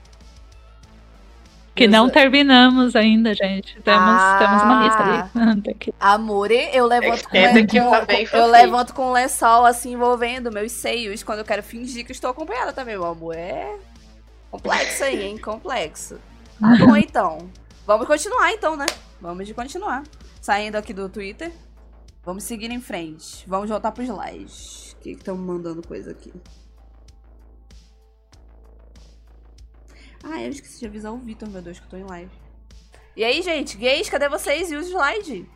Que, 1.73 1.83
que 1.85 1.87
não 1.87 2.09
terminamos 2.09 2.95
ainda, 2.97 3.33
gente. 3.33 3.79
Temos, 3.81 4.01
Ah. 4.01 4.35
temos 4.39 4.61
uma 4.63 4.83
lista 4.83 5.03
ali. 5.03 5.93
Amore, 5.99 6.69
eu 6.73 6.85
levanto 6.85 7.29
com, 7.29 7.37
le- 7.37 7.67
com- 7.67 8.05
bem 8.05 8.27
eu 8.33 8.45
levanto 8.47 8.93
com 8.93 9.07
um 9.07 9.11
lençol 9.13 9.65
assim 9.65 9.93
envolvendo 9.93 10.51
meus 10.51 10.71
seios 10.73 11.23
quando 11.23 11.39
eu 11.39 11.45
quero 11.45 11.63
fingir 11.63 12.05
que 12.05 12.11
estou 12.11 12.29
acompanhada 12.29 12.73
também, 12.73 12.95
meu 12.95 13.05
amor. 13.05 13.35
É 13.35 13.73
complexo 14.51 15.03
aí, 15.05 15.23
hein? 15.23 15.37
Complexo. 15.37 16.19
Tá 16.59 16.75
bom, 16.85 16.95
então. 16.97 17.49
Vamos 17.87 18.05
continuar, 18.05 18.51
então, 18.51 18.75
né? 18.75 18.85
Vamos 19.21 19.47
de 19.47 19.53
continuar. 19.53 20.03
Saindo 20.41 20.75
aqui 20.75 20.93
do 20.93 21.07
Twitter. 21.07 21.51
Vamos 22.25 22.43
seguir 22.43 22.69
em 22.69 22.81
frente. 22.81 23.43
Vamos 23.47 23.69
voltar 23.69 23.91
pros 23.91 24.07
slides. 24.09 24.91
O 24.99 25.03
que 25.03 25.11
estão 25.11 25.35
mandando 25.37 25.81
coisa 25.87 26.11
aqui? 26.11 26.31
Ah, 30.23 30.41
eu 30.41 30.49
esqueci 30.49 30.79
de 30.79 30.85
avisar 30.85 31.11
o 31.13 31.17
Vitor, 31.17 31.49
meu 31.49 31.61
Deus, 31.61 31.79
que 31.79 31.85
eu 31.85 31.89
tô 31.89 31.97
em 31.97 32.03
live. 32.03 32.31
E 33.15 33.23
aí, 33.23 33.41
gente, 33.41 33.75
gays, 33.77 34.09
cadê 34.09 34.29
vocês? 34.29 34.71
E 34.71 34.75
o 34.75 34.81
slide? 34.81 35.49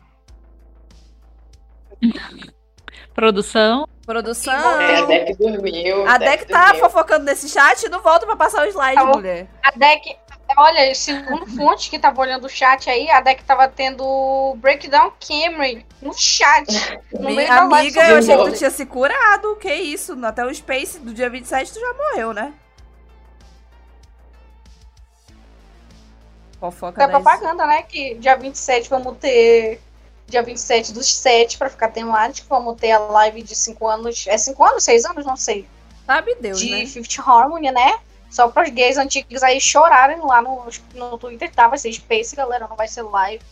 Produção. 3.14 3.88
Produção. 4.04 4.80
É, 4.80 4.96
a 5.00 5.04
Deck 5.06 5.34
dormiu. 5.36 6.06
A 6.08 6.18
Deck 6.18 6.46
tá 6.46 6.66
dormiu. 6.66 6.84
fofocando 6.84 7.24
nesse 7.24 7.48
chat 7.48 7.82
e 7.84 7.88
não 7.88 8.02
volta 8.02 8.26
pra 8.26 8.36
passar 8.36 8.66
o 8.66 8.70
slide, 8.70 8.94
Tá 8.94 9.04
bom. 9.06 9.14
mulher. 9.14 9.48
A 9.62 9.70
Deck, 9.72 10.16
olha, 10.56 10.94
segundo 10.94 11.46
fonte 11.46 11.88
que 11.90 11.98
tava 11.98 12.20
olhando 12.20 12.44
o 12.44 12.48
chat 12.48 12.88
aí, 12.90 13.10
a 13.10 13.20
Deck 13.20 13.42
tava 13.44 13.66
tendo 13.68 14.54
Breakdown 14.58 15.12
Camry 15.18 15.84
no 16.02 16.12
chat. 16.12 16.66
No 17.12 17.20
Minha 17.20 17.34
meio 17.36 17.48
da 17.48 17.64
live 17.64 17.98
amiga, 17.98 18.08
eu 18.10 18.18
achei 18.18 18.36
que 18.36 18.50
tu 18.50 18.58
tinha 18.58 18.70
se 18.70 18.84
curado. 18.86 19.56
Que 19.56 19.72
isso? 19.72 20.16
Até 20.24 20.44
o 20.44 20.54
Space 20.54 20.98
do 20.98 21.12
dia 21.14 21.30
27 21.30 21.72
tu 21.72 21.80
já 21.80 21.94
morreu, 21.94 22.32
né? 22.34 22.52
Fofoca 26.60 26.98
da 26.98 27.06
das- 27.06 27.22
propaganda, 27.22 27.66
né? 27.66 27.82
Que 27.82 28.14
dia 28.14 28.36
27 28.36 28.88
vamos 28.90 29.16
ter. 29.18 29.80
Dia 30.28 30.42
27 30.42 30.92
dos 30.92 31.14
7 31.14 31.56
pra 31.56 31.70
ficar 31.70 31.88
temático. 31.88 32.48
Vamos 32.48 32.76
ter 32.80 32.90
a 32.92 32.98
live 32.98 33.42
de 33.42 33.54
5 33.54 33.86
anos. 33.86 34.26
É 34.26 34.36
5 34.36 34.64
anos? 34.64 34.82
6 34.82 35.04
anos? 35.04 35.24
Não 35.24 35.36
sei. 35.36 35.68
Sabe 36.04 36.34
Deus, 36.40 36.58
de 36.58 36.70
né? 36.70 36.86
Fifth 36.86 37.18
Harmony, 37.20 37.70
né? 37.70 37.98
Só 38.30 38.48
para 38.48 38.64
os 38.64 38.70
gays 38.70 38.96
antigos 38.96 39.42
aí 39.42 39.60
chorarem 39.60 40.18
lá 40.20 40.42
no, 40.42 40.64
no 40.94 41.16
Twitter, 41.16 41.52
tá? 41.54 41.68
Vai 41.68 41.78
ser 41.78 41.92
Space, 41.92 42.34
galera, 42.34 42.66
não 42.68 42.76
vai 42.76 42.88
ser 42.88 43.02
live. 43.02 43.42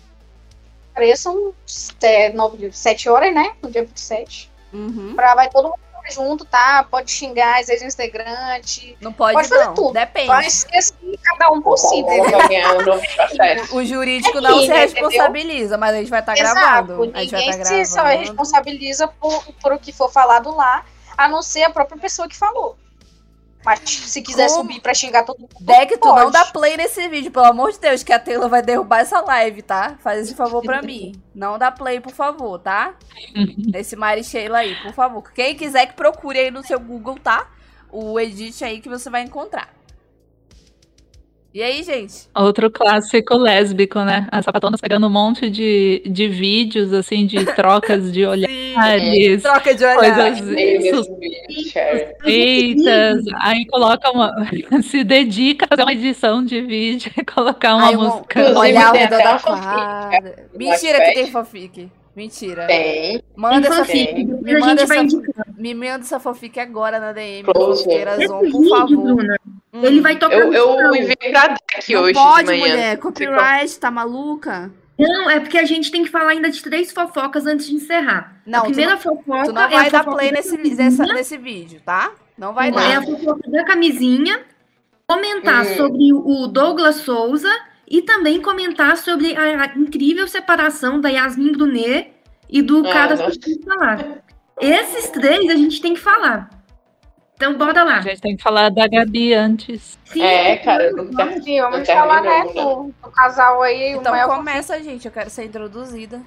Pareçam 0.92 1.52
7 1.66 3.08
horas, 3.08 3.34
né? 3.34 3.54
No 3.62 3.70
dia 3.70 3.84
27. 3.84 4.50
Uhum. 4.72 5.14
Pra, 5.14 5.34
vai 5.34 5.48
todo 5.50 5.68
mundo 5.68 5.78
junto, 6.10 6.44
tá? 6.44 6.86
Pode 6.90 7.10
xingar 7.10 7.60
as 7.60 7.68
ex-integrantes. 7.68 8.94
Não 9.00 9.12
pode, 9.12 9.34
Pode 9.34 9.48
fazer 9.48 9.64
não. 9.66 9.74
tudo. 9.74 9.92
Depende. 9.92 10.26
Vai 10.26 10.48
ser 10.50 10.76
assim, 10.76 10.94
cada 11.22 11.50
um 11.52 11.60
por 11.62 11.76
si, 11.76 11.96
entendeu? 11.96 12.38
O 13.72 13.84
jurídico 13.84 14.38
É 14.38 14.40
não 14.40 14.60
se 14.60 14.66
responsabiliza, 14.68 15.76
mas 15.78 15.94
a 15.94 15.98
gente 15.98 16.10
vai 16.10 16.20
estar 16.20 16.38
Exato. 16.38 16.54
gravando. 16.54 17.12
A 17.14 17.20
gente 17.20 17.30
vai 17.30 17.40
Ninguém 17.40 17.50
estar 17.50 17.64
se 17.64 17.84
só 17.86 18.02
gravando. 18.02 18.18
responsabiliza 18.20 19.08
por, 19.08 19.44
por 19.60 19.72
o 19.72 19.78
que 19.78 19.92
for 19.92 20.10
falado 20.10 20.54
lá, 20.54 20.84
a 21.16 21.28
não 21.28 21.42
ser 21.42 21.62
a 21.64 21.70
própria 21.70 21.98
pessoa 21.98 22.28
que 22.28 22.36
falou. 22.36 22.76
Mas 23.64 23.80
se 23.88 24.20
quiser 24.20 24.48
Como? 24.48 24.62
subir 24.62 24.80
pra 24.80 24.92
xingar 24.92 25.24
todo 25.24 25.40
mundo. 25.40 25.54
Deck, 25.60 25.96
tu 25.98 26.14
não 26.14 26.30
dá 26.30 26.44
play 26.44 26.76
nesse 26.76 27.08
vídeo, 27.08 27.30
pelo 27.30 27.46
amor 27.46 27.72
de 27.72 27.80
Deus, 27.80 28.02
que 28.02 28.12
a 28.12 28.18
Taylor 28.18 28.48
vai 28.48 28.60
derrubar 28.62 29.00
essa 29.00 29.20
live, 29.20 29.62
tá? 29.62 29.96
Faz 30.02 30.20
esse 30.20 30.34
favor 30.34 30.62
pra 30.62 30.82
mim. 30.82 31.14
Não 31.34 31.58
dá 31.58 31.70
play, 31.72 31.98
por 32.00 32.12
favor, 32.12 32.58
tá? 32.58 32.94
Nesse 33.56 33.96
Mari 33.96 34.22
Sheila 34.22 34.58
aí, 34.58 34.74
por 34.82 34.92
favor. 34.92 35.22
Quem 35.32 35.56
quiser 35.56 35.86
que 35.86 35.94
procure 35.94 36.38
aí 36.38 36.50
no 36.50 36.62
seu 36.64 36.78
Google, 36.78 37.18
tá? 37.18 37.48
O 37.90 38.20
edit 38.20 38.62
aí 38.64 38.80
que 38.80 38.88
você 38.88 39.08
vai 39.08 39.22
encontrar. 39.22 39.68
E 41.54 41.62
aí, 41.62 41.84
gente? 41.84 42.14
Outro 42.34 42.68
clássico 42.68 43.36
lésbico, 43.36 44.00
né? 44.00 44.26
As 44.32 44.44
sapatonas 44.44 44.80
pegando 44.80 45.06
um 45.06 45.10
monte 45.10 45.48
de, 45.48 46.02
de 46.04 46.26
vídeos, 46.26 46.92
assim, 46.92 47.26
de 47.26 47.44
trocas 47.54 48.12
de 48.12 48.26
olhares, 48.26 49.40
Troca 49.40 49.72
de 49.72 49.84
olhar. 49.84 49.96
coisas 49.96 50.40
Deus, 50.40 51.06
suspeitas. 51.06 53.22
Aí 53.40 53.64
coloca 53.66 54.10
uma. 54.10 54.32
se 54.82 55.04
dedica 55.04 55.66
a 55.66 55.68
fazer 55.68 55.82
uma 55.84 55.92
edição 55.92 56.44
de 56.44 56.60
vídeo 56.60 57.12
e 57.16 57.24
colocar 57.24 57.76
uma 57.76 57.88
Aí, 57.88 57.96
um- 57.96 58.00
música. 58.00 58.58
Olhar 58.58 58.90
tem 58.90 59.00
redor 59.02 59.22
da 59.22 59.38
quadra. 59.38 60.48
Mentira 60.56 61.00
que 61.04 61.14
tem 61.14 61.26
fanfic. 61.30 61.88
Mentira. 62.16 62.66
Tem. 62.66 63.22
Manda 63.36 63.60
Tem 63.62 63.70
essa 63.70 63.84
fanfic, 63.84 64.24
Me 64.24 64.54
a 64.54 64.58
manda 64.60 64.80
gente 64.82 64.88
vai 64.88 65.04
essa-. 65.06 65.22
Me 65.56 65.74
manda 65.74 65.98
essa 66.04 66.20
fanfic 66.20 66.60
agora 66.60 67.00
na 67.00 67.12
DM. 67.12 67.44
Esse 67.48 67.48
por 68.52 68.68
favor. 68.68 68.86
Bruna, 69.14 69.36
Hum. 69.72 69.84
ele 69.84 70.00
vai 70.00 70.16
tocar 70.16 70.36
Eu, 70.36 70.46
no 70.48 70.54
eu 70.54 70.94
enviei 70.94 71.16
pra 71.32 71.48
Deck 71.48 71.92
Não 71.92 72.02
hoje 72.02 72.12
pode, 72.14 72.38
de 72.42 72.44
manhã. 72.60 72.74
mulher. 72.74 72.98
Copyright, 72.98 73.78
tá 73.80 73.90
maluca? 73.90 74.70
Não, 74.96 75.28
é 75.28 75.40
porque 75.40 75.58
a 75.58 75.64
gente 75.64 75.90
tem 75.90 76.04
que 76.04 76.10
falar 76.10 76.30
ainda 76.30 76.48
de 76.48 76.62
três 76.62 76.92
fofocas 76.92 77.44
antes 77.46 77.66
de 77.66 77.74
encerrar. 77.74 78.40
Não, 78.46 78.60
a 78.60 78.62
tu 78.62 78.66
primeira 78.66 78.92
não- 78.92 79.00
fofoca 79.00 79.42
Tu 79.46 79.52
não 79.52 79.62
é 79.62 79.68
vai 79.68 79.86
a 79.88 79.90
dar 79.90 80.04
play 80.04 80.30
da 80.30 80.36
nesse, 80.36 80.56
nessa- 80.56 81.04
nesse 81.06 81.36
vídeo, 81.36 81.80
tá? 81.84 82.12
Não 82.38 82.52
vai 82.54 82.68
É 82.68 82.70
dar. 82.70 82.98
a 82.98 83.02
fofoca 83.02 83.50
da 83.50 83.64
camisinha. 83.64 84.40
Comentar 85.08 85.62
Hum. 85.66 85.76
sobre 85.76 86.12
o 86.12 86.46
Douglas 86.46 86.96
Souza 86.96 87.50
e 87.88 88.02
também 88.02 88.40
comentar 88.40 88.96
sobre 88.96 89.36
a, 89.36 89.62
a 89.62 89.66
incrível 89.78 90.26
separação 90.28 91.00
da 91.00 91.08
Yasmin 91.08 91.52
Brunet 91.52 92.12
e 92.48 92.62
do 92.62 92.86
Ah, 92.86 92.92
cara 92.92 93.16
nossa. 93.16 93.38
que 93.38 93.62
falar. 93.62 94.22
Esses 94.60 95.10
três 95.10 95.48
a 95.50 95.54
gente 95.56 95.80
tem 95.80 95.94
que 95.94 96.00
falar. 96.00 96.48
Então 97.36 97.54
bora 97.54 97.82
lá. 97.82 97.98
A 97.98 98.02
gente 98.02 98.20
tem 98.20 98.36
que 98.36 98.42
falar 98.42 98.68
da 98.70 98.86
Gabi 98.86 99.34
antes. 99.34 99.98
Sim, 100.04 100.22
É, 100.22 100.56
cara, 100.58 100.84
eu 100.84 100.96
não 100.96 101.06
ter- 101.10 101.42
Sim, 101.42 101.60
vamos 101.60 101.86
falar, 101.86 102.22
né, 102.22 102.44
terminou, 102.44 102.84
do, 103.02 103.06
do 103.08 103.10
casal 103.12 103.60
aí, 103.62 103.90
Então 103.92 104.12
o 104.12 104.16
Mel 104.16 104.28
começa, 104.28 104.80
gente. 104.82 105.04
Eu 105.06 105.12
quero 105.12 105.28
ser 105.30 105.44
introduzida. 105.44 106.22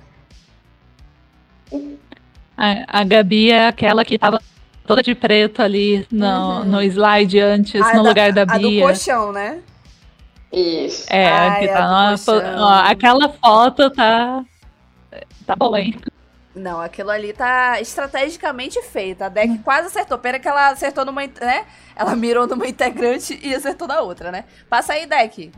A, 2.57 2.99
a 2.99 3.03
Gabi 3.03 3.51
é 3.51 3.67
aquela 3.67 4.03
que 4.03 4.17
tava 4.17 4.41
toda 4.85 5.03
de 5.03 5.13
preto 5.13 5.61
ali 5.61 6.05
no, 6.11 6.25
Uhum. 6.59 6.65
no 6.65 6.81
slide 6.83 7.39
antes, 7.39 7.81
Ah, 7.81 7.93
no 7.95 8.03
da- 8.03 8.09
lugar 8.09 8.31
da 8.33 8.41
A 8.43 8.45
do 8.45 8.67
Bia. 8.69 8.83
colchão, 8.85 9.31
né? 9.31 9.59
Isso. 10.51 11.05
É, 11.09 11.27
Ai, 11.27 11.69
a 11.69 11.73
tá 11.73 12.15
ó, 12.57 12.69
aquela 12.89 13.29
foto 13.29 13.89
tá. 13.89 14.45
Tá 15.45 15.55
hein? 15.79 15.99
Não, 16.55 16.81
aquilo 16.81 17.11
ali 17.11 17.33
tá 17.33 17.79
estrategicamente 17.79 18.81
feito. 18.81 19.21
A 19.21 19.29
deck 19.29 19.59
quase 19.59 19.87
acertou. 19.87 20.17
Pena 20.17 20.39
que 20.39 20.47
ela 20.47 20.69
acertou 20.69 21.05
numa. 21.05 21.21
né? 21.21 21.65
Ela 21.95 22.15
mirou 22.15 22.47
numa 22.47 22.67
integrante 22.67 23.39
e 23.43 23.53
acertou 23.53 23.87
na 23.87 24.01
outra, 24.01 24.31
né? 24.31 24.45
Passa 24.69 24.93
aí, 24.93 25.05
deck. 25.05 25.51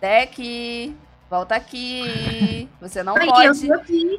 Deck. 0.00 0.96
Volta 1.30 1.56
aqui. 1.56 2.68
Você 2.80 3.02
não 3.02 3.14
Ai, 3.16 3.26
pode. 3.26 3.68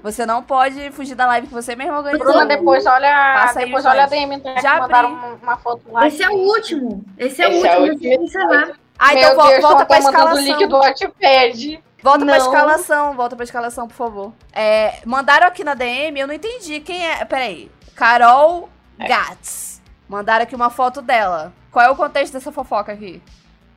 Você 0.04 0.26
não 0.28 0.44
pode 0.44 0.92
fugir 0.92 1.16
da 1.16 1.26
live 1.26 1.48
que 1.48 1.54
você 1.54 1.76
mesmo 1.76 1.94
organizou. 1.96 2.28
Bruna, 2.28 2.46
depois 2.46 2.86
olha, 2.86 3.10
Passa 3.34 3.60
aí 3.60 3.66
depois 3.66 3.84
olha 3.86 4.04
a. 4.04 4.08
DM, 4.08 4.36
então, 4.36 4.56
Já 4.62 4.78
mandaram 4.80 5.10
uma, 5.14 5.28
uma 5.42 5.58
foto 5.58 5.82
lá. 5.92 6.08
Esse 6.08 6.22
é 6.22 6.30
o 6.30 6.34
último. 6.34 7.04
Esse 7.18 7.42
é 7.42 7.48
o 7.48 7.52
Esse 7.52 7.68
é 7.68 7.80
o 7.80 7.82
último. 7.82 7.98
Esse 7.98 8.08
é 8.16 8.18
o 8.20 8.24
encerrar. 8.24 8.72
Ah, 9.00 9.14
Meu 9.14 9.18
então 9.24 9.36
vo- 9.36 9.48
Deus, 9.48 9.62
volta 9.62 9.86
pra 9.86 10.02
mandando 10.02 10.18
o 10.18 10.22
escalação. 10.22 10.44
link 10.60 10.68
do 10.68 10.78
Wattpad. 10.78 11.84
Volta 12.04 12.26
pra 12.26 12.38
Não. 12.38 12.46
escalação, 12.46 13.14
volta 13.16 13.36
pra 13.36 13.44
escalação, 13.44 13.88
por 13.88 13.96
favor. 13.96 14.34
É, 14.54 15.00
mandaram 15.06 15.48
aqui 15.48 15.64
na 15.64 15.74
DM, 15.74 16.20
eu 16.20 16.28
não 16.28 16.34
entendi 16.34 16.80
quem 16.80 17.08
é. 17.08 17.26
Peraí. 17.26 17.72
Carol 17.96 18.70
Gats. 19.00 19.82
Mandaram 20.08 20.44
aqui 20.44 20.56
uma 20.56 20.70
foto 20.70 21.02
dela. 21.02 21.52
Qual 21.72 21.84
é 21.86 21.90
o 21.90 21.96
contexto 21.96 22.34
dessa 22.34 22.52
fofoca 22.52 22.92
aqui? 22.92 23.22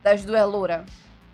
Das 0.03 0.23
duas 0.23 0.45
louras. 0.49 0.81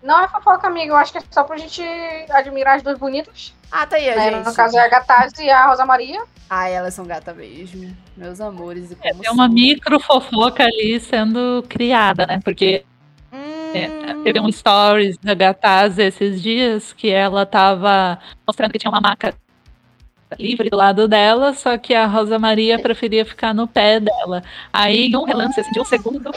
Não 0.02 0.20
é 0.24 0.28
fofoca, 0.28 0.66
amiga. 0.66 0.92
Eu 0.92 0.96
acho 0.96 1.12
que 1.12 1.18
é 1.18 1.22
só 1.30 1.44
pra 1.44 1.56
gente 1.58 1.82
admirar 2.30 2.76
as 2.76 2.82
duas 2.82 2.98
bonitas. 2.98 3.54
Ah, 3.70 3.86
tá 3.86 3.96
aí, 3.96 4.08
a 4.10 4.16
Né? 4.16 4.30
gente. 4.32 4.46
No 4.46 4.54
caso 4.54 4.76
é 4.78 4.80
a 4.84 4.88
Gataz 4.88 5.32
e 5.38 5.48
a 5.50 5.66
Rosa 5.66 5.84
Maria. 5.84 6.22
Ah, 6.48 6.68
elas 6.68 6.94
são 6.94 7.06
gata 7.06 7.32
mesmo. 7.32 7.94
Meus 8.16 8.40
amores. 8.40 8.90
E 8.90 8.96
como 8.96 9.20
Tem 9.22 9.30
uma 9.30 9.44
são. 9.46 9.54
micro 9.54 10.00
fofoca 10.00 10.64
ali 10.64 10.98
sendo 11.00 11.64
criada, 11.68 12.26
né? 12.26 12.40
Porque 12.42 12.84
Hum, 13.32 13.72
é, 13.72 14.14
teve 14.24 14.40
um 14.40 14.50
stories 14.50 15.16
da 15.18 15.34
Gataz 15.34 15.96
esses 16.00 16.42
dias 16.42 16.92
que 16.92 17.08
ela 17.08 17.46
tava 17.46 18.18
mostrando 18.44 18.72
que 18.72 18.78
tinha 18.80 18.90
uma 18.90 19.00
maca 19.00 19.32
livre 20.38 20.68
do 20.70 20.76
lado 20.76 21.06
dela, 21.06 21.52
só 21.54 21.76
que 21.78 21.94
a 21.94 22.06
Rosa 22.06 22.38
Maria 22.38 22.78
preferia 22.78 23.24
ficar 23.24 23.52
no 23.54 23.68
pé 23.68 24.00
dela. 24.00 24.42
Aí, 24.72 25.06
em 25.06 25.16
um 25.16 25.22
relance 25.24 25.60
assim, 25.60 25.70
de 25.70 25.80
um 25.80 25.84
segundo, 25.84 26.32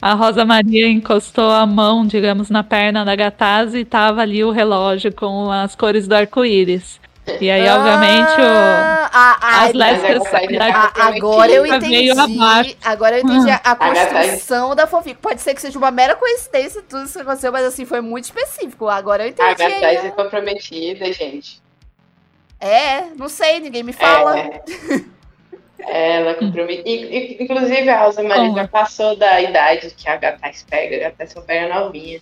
A 0.00 0.14
Rosa 0.14 0.44
Maria 0.44 0.88
encostou 0.88 1.50
a 1.50 1.66
mão, 1.66 2.06
digamos, 2.06 2.48
na 2.48 2.64
perna 2.64 3.04
da 3.04 3.14
Gatazzi 3.14 3.80
e 3.80 3.84
tava 3.84 4.22
ali 4.22 4.42
o 4.42 4.50
relógio 4.50 5.12
com 5.12 5.50
as 5.50 5.74
cores 5.74 6.08
do 6.08 6.14
arco-íris. 6.14 6.98
E 7.38 7.50
aí, 7.50 7.68
obviamente, 7.68 8.40
o, 8.40 8.44
Ah, 8.44 9.10
ah, 9.12 9.38
ah, 9.40 9.64
as 9.64 9.74
lésbicas 9.74 10.22
agora 10.98 11.52
eu 11.52 11.66
entendi. 11.66 12.10
Agora 12.82 13.18
eu 13.18 13.24
entendi 13.24 13.50
a, 13.50 13.56
a 13.56 13.76
construção 13.76 14.74
da 14.74 14.86
fanfic. 14.86 15.18
Pode 15.20 15.40
ser 15.40 15.54
que 15.54 15.60
seja 15.60 15.78
uma 15.78 15.90
mera 15.90 16.16
coincidência 16.16 16.82
tudo 16.88 17.04
isso 17.04 17.14
que 17.14 17.20
aconteceu, 17.20 17.52
mas 17.52 17.66
assim, 17.66 17.84
foi 17.84 18.00
muito 18.00 18.24
específico. 18.24 18.88
Agora 18.88 19.24
eu 19.24 19.26
A 19.26 19.30
entendi. 19.30 19.62
aí, 19.62 19.80
Gataz 19.80 20.04
é 20.06 20.10
comprometida, 20.10 21.12
gente. 21.12 21.60
É, 22.58 23.04
não 23.16 23.28
sei, 23.28 23.60
ninguém 23.60 23.82
me 23.82 23.92
fala. 23.92 24.38
É. 24.38 24.62
Ela 25.88 26.30
é 26.30 26.34
comprometida. 26.34 26.88
I- 26.88 27.36
i- 27.38 27.42
Inclusive, 27.44 27.88
a 27.88 28.02
Rosa 28.04 28.22
Maria 28.22 28.44
Como? 28.44 28.56
já 28.56 28.68
passou 28.68 29.16
da 29.16 29.40
idade 29.40 29.90
que 29.96 30.08
a 30.08 30.16
Gataz 30.16 30.64
pega. 30.68 30.96
A 30.96 31.10
Gataz 31.10 31.32
só 31.32 31.40
pega 31.40 31.74
novinha. 31.74 32.20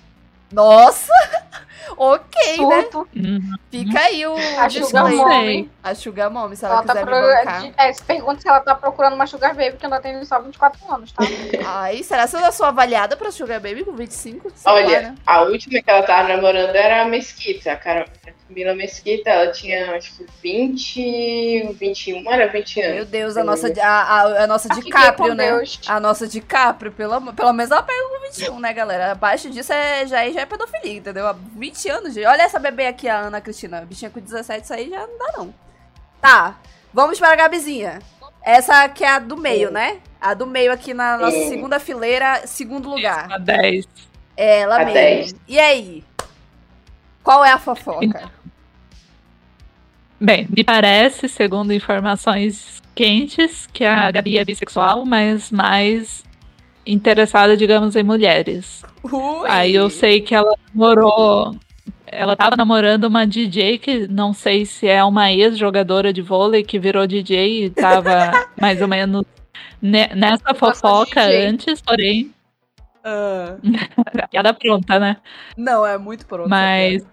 Nossa! 0.50 1.12
ok, 1.96 2.56
né? 2.66 2.82
Surto. 2.82 3.08
Uhum. 3.14 3.54
Fica 3.70 4.00
aí 4.00 4.26
o 4.26 4.34
A. 4.58 4.70
Sugar. 4.70 5.10
Mommy. 5.10 5.70
A 5.82 5.94
Sugar 5.94 6.30
Mommy, 6.30 6.56
se 6.56 6.64
ela, 6.64 6.74
Ela 6.76 6.82
tá 6.84 6.92
quiser 6.94 7.04
pro... 7.04 7.14
me 7.14 7.20
bancar. 7.22 7.70
é, 7.76 7.92
se 7.92 8.02
pergunta 8.02 8.40
se 8.40 8.48
ela 8.48 8.60
tá 8.60 8.74
procurando 8.74 9.12
uma 9.14 9.26
Sugar 9.26 9.54
Baby, 9.54 9.76
que 9.76 9.84
ela 9.84 10.00
tem 10.00 10.24
só 10.24 10.40
24 10.40 10.94
anos, 10.94 11.12
tá? 11.12 11.22
Ai, 11.66 12.02
será 12.02 12.26
que 12.26 12.34
eu 12.36 12.40
já 12.40 12.50
sou 12.52 12.64
avaliada 12.66 13.14
pra 13.16 13.30
Sugar 13.30 13.60
Baby 13.60 13.84
com 13.84 13.92
25? 13.92 14.50
Sei 14.54 14.72
lá, 14.72 14.78
Olha, 14.78 15.00
né? 15.02 15.14
a 15.26 15.42
última 15.42 15.82
que 15.82 15.90
ela 15.90 16.02
tava 16.02 16.28
namorando 16.28 16.74
era 16.74 17.02
a 17.02 17.04
Mesquita. 17.04 17.72
A 17.72 17.76
Carol- 17.76 18.06
a 18.48 18.54
Camila 18.54 18.74
Mesquita, 18.74 19.30
ela 19.30 19.52
tinha 19.52 19.94
acho 19.96 20.14
que 20.16 20.26
20, 20.42 21.72
21, 21.74 22.30
era 22.32 22.46
20 22.50 22.76
Meu 22.80 22.90
anos. 22.92 23.08
Deus, 23.08 23.36
a 23.36 23.44
nossa, 23.44 23.72
a, 23.82 23.86
a, 23.86 24.44
a 24.44 24.46
nossa 24.46 24.68
DiCaprio, 24.68 25.34
né? 25.34 25.50
Deus. 25.50 25.80
A 25.86 26.00
nossa 26.00 26.26
DiCaprio, 26.26 26.90
pelo, 26.92 27.32
pelo 27.32 27.52
menos 27.52 27.70
ela 27.70 27.82
pega 27.82 28.08
com 28.08 28.22
21, 28.26 28.58
né, 28.60 28.72
galera? 28.72 29.12
Abaixo 29.12 29.50
disso 29.50 29.72
é, 29.72 30.06
já, 30.06 30.24
é- 30.24 30.32
já 30.32 30.40
é 30.40 30.46
pedofilia, 30.46 30.98
entendeu? 30.98 31.26
Há 31.26 31.32
20 31.32 31.88
anos, 31.88 32.14
gente. 32.14 32.26
Olha 32.26 32.42
essa 32.42 32.58
bebê 32.58 32.86
aqui, 32.86 33.08
a 33.08 33.18
Ana 33.18 33.40
Cristina. 33.40 33.78
A 33.78 33.84
bichinha 33.84 34.10
com 34.10 34.20
17, 34.20 34.64
isso 34.64 34.72
aí 34.72 34.88
já 34.88 35.06
não 35.06 35.18
dá, 35.18 35.32
não. 35.36 35.54
Tá, 36.20 36.58
vamos 36.92 37.18
para 37.18 37.32
a 37.32 37.36
Gabizinha. 37.36 38.00
Essa 38.42 38.84
aqui 38.84 39.04
é 39.04 39.10
a 39.10 39.18
do 39.18 39.36
meio, 39.36 39.70
né? 39.70 39.98
A 40.20 40.32
do 40.32 40.46
meio 40.46 40.72
aqui 40.72 40.94
na 40.94 41.18
nossa 41.18 41.36
Sim. 41.36 41.48
segunda 41.48 41.78
fileira, 41.78 42.46
segundo 42.46 42.88
lugar. 42.88 43.30
A 43.30 43.38
10. 43.38 43.86
É 44.36 44.60
ela 44.60 44.76
A 44.76 44.78
mesmo. 44.84 44.94
10. 44.94 45.34
E 45.46 45.58
aí? 45.60 46.04
Qual 47.22 47.44
é 47.44 47.50
a 47.50 47.58
fofoca? 47.58 48.30
Bem, 50.20 50.46
me 50.54 50.64
parece, 50.64 51.28
segundo 51.28 51.72
informações 51.72 52.82
quentes, 52.94 53.68
que 53.72 53.84
a 53.84 54.10
Gabi 54.10 54.36
é 54.38 54.44
bissexual, 54.44 55.04
mas 55.06 55.50
mais 55.52 56.24
interessada, 56.84 57.56
digamos, 57.56 57.94
em 57.94 58.02
mulheres. 58.02 58.82
Ui. 59.04 59.48
Aí 59.48 59.74
eu 59.74 59.88
sei 59.88 60.20
que 60.20 60.34
ela 60.34 60.52
namorou. 60.74 61.54
Ela 62.06 62.34
tava 62.34 62.56
namorando 62.56 63.04
uma 63.04 63.26
DJ 63.26 63.78
que 63.78 64.08
não 64.08 64.32
sei 64.32 64.64
se 64.66 64.88
é 64.88 65.04
uma 65.04 65.30
ex-jogadora 65.30 66.12
de 66.12 66.22
vôlei 66.22 66.64
que 66.64 66.78
virou 66.78 67.06
DJ 67.06 67.66
e 67.66 67.70
tava 67.70 68.30
mais 68.60 68.80
ou 68.80 68.88
menos 68.88 69.24
ne- 69.80 70.08
nessa 70.14 70.54
fofoca 70.54 71.22
antes, 71.22 71.80
porém, 71.82 72.32
Ah, 73.04 73.56
piada 74.30 74.52
pronta, 74.54 74.98
né? 74.98 75.18
não, 75.56 75.86
é 75.86 75.96
muito 75.96 76.26
pronto. 76.26 76.48
Mas. 76.48 77.06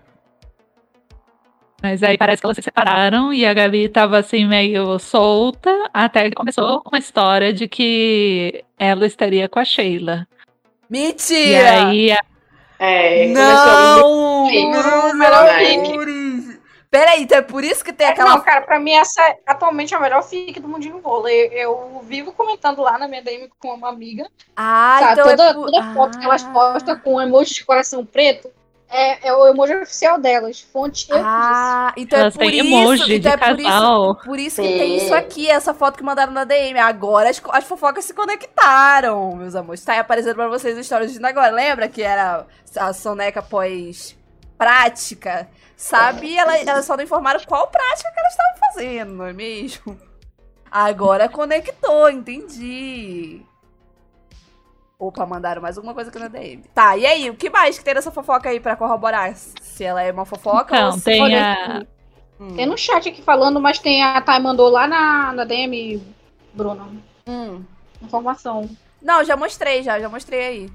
Mas 1.86 2.02
aí 2.02 2.18
parece 2.18 2.41
que 2.41 2.48
elas 2.48 2.56
se 2.56 2.64
separaram 2.64 3.32
e 3.32 3.45
a 3.45 3.53
Gabi 3.53 3.88
tava 3.88 4.18
assim 4.18 4.44
meio 4.48 4.98
solta, 4.98 5.70
até 5.94 6.28
que 6.32 6.36
começou 6.36 6.82
uma 6.84 6.98
história 6.98 7.53
de 7.53 7.68
que 7.68 8.66
ela 8.76 9.06
estaria 9.06 9.48
com 9.48 9.60
a 9.60 9.64
Sheila. 9.64 10.28
E 10.90 10.91
Mentira! 10.91 11.86
aí 11.88 12.12
a- 12.12 12.24
É, 12.80 13.28
Não! 13.28 14.48
Sim. 14.49 14.72
Não, 14.72 15.14
Melhor 15.14 15.48
amores! 15.48 16.60
Peraí, 16.90 17.22
então 17.22 17.38
é 17.38 17.41
por 17.44 17.64
isso 17.64 17.86
que 17.86 17.94
tem 17.94 18.07
É, 18.07 18.10
aquela 18.10 18.32
Não, 18.32 18.41
cara, 18.41 18.62
pra 18.62 18.80
mim 18.80 18.94
essa 18.94 19.22
é 19.22 19.38
atualmente 19.45 19.94
a 19.94 19.99
melhor 19.99 20.24
fic 20.24 20.60
do 20.60 20.68
Mundinho 20.68 20.99
Vôlei. 20.99 21.49
Eu, 21.53 21.91
eu 21.94 22.02
vivo 22.03 22.32
comentando 22.32 22.82
lá 22.82 22.98
na 22.98 23.07
minha 23.07 23.22
DM 23.22 23.48
com 23.60 23.76
uma 23.76 23.90
amiga. 23.90 24.28
Ah, 24.57 24.98
tá, 25.02 25.12
então 25.12 25.26
toda, 25.30 25.44
é 25.44 25.53
por... 25.53 25.66
toda 25.66 25.94
foto 25.94 26.18
que 26.18 26.26
elas 26.26 26.44
Ah. 26.45 26.49
postam 26.52 26.99
com 26.99 27.22
emoji 27.22 27.53
de 27.53 27.64
coração 27.64 28.03
preto 28.03 28.49
é, 28.90 29.28
é 29.28 29.34
o 29.34 29.48
emoji 29.48 29.76
oficial 29.76 30.20
delas. 30.20 30.62
Fonte 30.62 31.10
eu 31.10 31.18
Ah, 31.18 31.94
então 31.98 32.20
elas 32.20 32.36
é 32.36 32.38
por 32.38 32.53
isso, 32.53 32.66
emoji 32.66 33.16
então 33.16 33.20
de 33.20 33.28
é 33.28 33.38
por 33.38 33.60
isso, 33.60 34.16
por 34.26 34.40
isso 34.40 34.62
que 34.62 34.68
tem 34.68 34.98
isso 34.98 35.14
aqui, 35.14 35.49
essa 35.49 35.74
foto 35.74 35.98
que 35.98 36.03
mandaram 36.03 36.32
na 36.32 36.44
DM. 36.44 36.80
Agora 36.80 37.30
as, 37.30 37.41
as 37.49 37.64
fofocas 37.64 38.06
se 38.06 38.14
conectaram, 38.14 39.36
meus 39.36 39.56
amores. 39.56 39.84
Tá 39.84 39.94
aí 39.94 39.99
aparecendo 39.99 40.36
pra 40.36 40.48
vocês 40.48 40.78
as 40.78 40.86
histórias 40.86 41.14
de 41.14 41.26
agora. 41.26 41.52
Lembra 41.52 41.88
que 41.88 42.02
era 42.02 42.45
a 42.78 42.94
soneca 42.94 43.41
pós 43.41 44.16
prática? 44.57 45.49
Sabe? 45.76 46.38
Ela, 46.38 46.57
elas 46.57 46.86
só 46.86 46.95
não 46.95 47.03
informaram 47.03 47.40
qual 47.45 47.68
prática 47.68 48.12
que 48.12 48.20
elas 48.20 48.32
estavam 48.32 48.60
fazendo, 48.60 49.14
não 49.14 49.26
é 49.26 49.34
mesmo? 49.34 49.99
Agora 50.72 51.28
conectou, 51.28 52.10
entendi. 52.10 53.41
Opa, 55.07 55.26
mandaram 55.26 55.61
mais 55.61 55.77
alguma 55.77 55.94
coisa 55.94 56.10
aqui 56.10 56.19
na 56.19 56.27
DM. 56.27 56.64
Tá, 56.73 56.98
e 56.98 57.06
aí, 57.06 57.30
o 57.30 57.36
que 57.36 57.49
mais 57.49 57.77
que 57.77 57.84
tem 57.84 57.94
nessa 57.94 58.11
fofoca 58.11 58.49
aí 58.49 58.60
pra 58.60 58.76
corroborar? 58.76 59.36
Se 59.36 59.84
ela 59.84 60.02
é 60.02 60.11
uma 60.11 60.26
fofoca 60.26 60.73
ou 60.73 60.88
Então, 60.88 60.91
se 60.98 61.03
tem 61.03 61.36
a. 61.36 61.86
Hum. 62.40 62.56
Tem 62.56 62.65
no 62.65 62.77
chat 62.77 63.07
aqui 63.07 63.22
falando, 63.22 63.61
mas 63.61 63.80
tem 63.80 64.03
a 64.03 64.19
Thay 64.22 64.40
mandou 64.40 64.69
lá 64.69 64.88
na, 64.88 65.32
na 65.32 65.45
DM, 65.45 66.02
Bruno. 66.53 67.02
Hum. 67.27 67.64
Informação. 68.02 68.69
Não, 69.02 69.23
já 69.23 69.38
mostrei, 69.38 69.84
já, 69.84 69.99
já 69.99 70.10
mostrei 70.10 70.41
aí. 70.41 70.69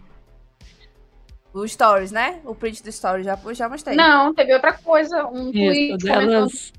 O 1.52 1.66
stories, 1.66 2.12
né? 2.12 2.40
O 2.44 2.55
print 2.55 2.82
do 2.82 2.93
stories, 2.93 3.27
já, 3.27 3.36
já 3.52 3.69
mostrei. 3.69 3.97
Não, 3.97 4.32
teve 4.32 4.55
outra 4.55 4.73
coisa. 4.73 5.27
Um 5.27 5.51
Isso, 5.51 5.52
tweet 5.52 5.97
delas. 6.05 6.73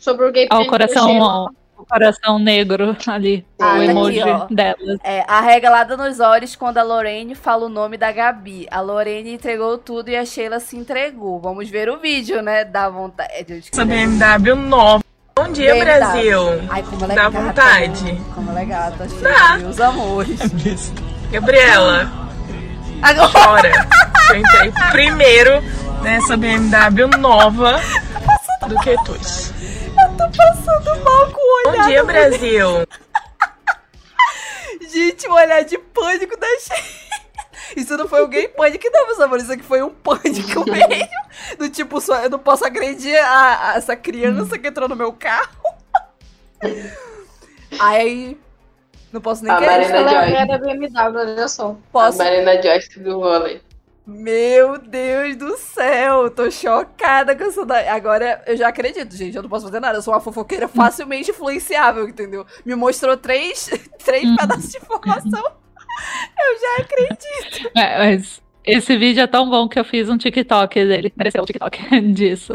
sobre 0.00 0.26
o 0.26 0.32
gay 0.32 0.46
Ao 0.50 0.66
coração, 0.66 1.48
coração 1.88 2.38
negro 2.38 2.96
ali. 3.06 3.44
Ah, 3.60 3.74
o 3.74 3.76
tá 3.78 3.84
emoji 3.84 4.20
aqui, 4.22 4.54
delas. 4.54 4.98
É, 5.04 5.24
arregalada 5.28 5.96
nos 5.96 6.20
olhos 6.20 6.54
quando 6.56 6.78
a 6.78 6.82
Lorene 6.82 7.34
fala 7.34 7.66
o 7.66 7.68
nome 7.68 7.96
da 7.96 8.10
Gabi. 8.12 8.66
A 8.70 8.80
Lorene 8.80 9.34
entregou 9.34 9.78
tudo 9.78 10.08
e 10.10 10.16
a 10.16 10.24
Sheila 10.24 10.60
se 10.60 10.76
entregou. 10.76 11.40
Vamos 11.40 11.68
ver 11.70 11.88
o 11.88 11.98
vídeo, 11.98 12.42
né? 12.42 12.64
Dá 12.64 12.88
vontade. 12.88 13.60
de 13.60 13.68
Essa 13.72 13.84
BMW 13.84 14.54
nova. 14.56 15.02
Bom 15.34 15.50
dia, 15.50 15.72
BMW. 15.74 15.84
Brasil. 15.84 16.40
Ai, 16.68 16.82
como 16.82 17.04
ela 17.04 17.12
é 17.12 17.16
Dá 17.16 17.22
gata, 17.30 17.40
vontade. 17.44 18.04
né? 18.12 18.20
Como 18.34 18.50
ela 18.50 18.60
é 18.60 18.64
gata, 18.66 19.06
Dá. 19.06 19.08
Sheila, 19.08 19.58
meus 19.58 19.80
amores. 19.80 20.92
Gabriela, 21.30 22.10
Agora, 23.02 23.28
chora. 23.32 23.70
Eu 24.30 24.36
entrei 24.36 24.72
primeiro 24.92 25.62
nessa 26.02 26.36
BMW 26.36 27.08
nova 27.18 27.80
do 28.68 28.78
que 28.80 28.94
tu. 29.04 29.16
Tô 30.30 30.36
passando 30.36 31.04
mal 31.04 31.30
com 31.30 31.40
o 31.40 31.68
olhar. 31.70 31.82
Bom 31.82 31.88
dia, 31.88 32.04
Brasil. 32.04 32.68
Gente, 34.92 35.26
o 35.26 35.32
olhar 35.34 35.62
de 35.64 35.78
pânico 35.78 36.36
da 36.38 36.46
Sheila. 36.58 37.02
Isso 37.76 37.96
não 37.96 38.06
foi 38.06 38.22
um 38.24 38.28
gay 38.28 38.48
pânico, 38.48 38.84
não, 38.92 39.06
meus 39.06 39.20
amores. 39.20 39.44
Isso 39.44 39.52
aqui 39.52 39.62
foi 39.62 39.82
um 39.82 39.90
pânico 39.90 40.64
mesmo. 40.70 41.56
Do 41.58 41.68
tipo, 41.70 42.00
só, 42.00 42.22
eu 42.22 42.30
não 42.30 42.38
posso 42.38 42.64
agredir 42.66 43.16
a, 43.24 43.72
a 43.72 43.76
essa 43.76 43.96
criança 43.96 44.58
que 44.58 44.68
entrou 44.68 44.88
no 44.88 44.96
meu 44.96 45.12
carro. 45.12 45.56
Aí. 47.80 48.38
Não 49.10 49.20
posso 49.20 49.42
nem 49.44 49.52
A 49.52 49.58
querer. 49.58 49.70
Marina 49.92 50.26
Joyce. 50.26 50.48
da 50.48 50.58
BMW, 50.58 51.18
olha 51.18 51.48
só. 51.48 51.76
Posso. 51.90 52.20
A 52.20 52.24
Marina 52.24 52.62
Joyce 52.62 52.98
do 52.98 53.20
vôlei. 53.20 53.60
Meu 54.04 54.78
Deus 54.78 55.36
do 55.36 55.56
céu, 55.56 56.28
tô 56.28 56.50
chocada 56.50 57.36
com 57.36 57.44
essa 57.44 57.64
daí. 57.64 57.86
Agora 57.88 58.42
eu 58.46 58.56
já 58.56 58.68
acredito, 58.68 59.14
gente. 59.16 59.36
Eu 59.36 59.42
não 59.42 59.48
posso 59.48 59.66
fazer 59.66 59.78
nada. 59.78 59.98
Eu 59.98 60.02
sou 60.02 60.12
uma 60.12 60.20
fofoqueira 60.20 60.66
facilmente 60.66 61.30
influenciável, 61.30 62.08
entendeu? 62.08 62.44
Me 62.64 62.74
mostrou 62.74 63.16
três, 63.16 63.70
três 64.04 64.28
pedaços 64.36 64.70
de 64.70 64.78
informação. 64.78 65.42
Eu 66.38 66.60
já 66.60 66.84
acredito. 66.84 67.70
É, 67.76 67.98
mas 67.98 68.42
esse 68.64 68.96
vídeo 68.96 69.22
é 69.22 69.26
tão 69.26 69.48
bom 69.48 69.68
que 69.68 69.78
eu 69.78 69.84
fiz 69.84 70.08
um 70.08 70.16
TikTok 70.16 70.74
dele. 70.86 71.10
Pareceu 71.10 71.42
um 71.42 71.44
TikTok 71.44 72.00
disso. 72.12 72.54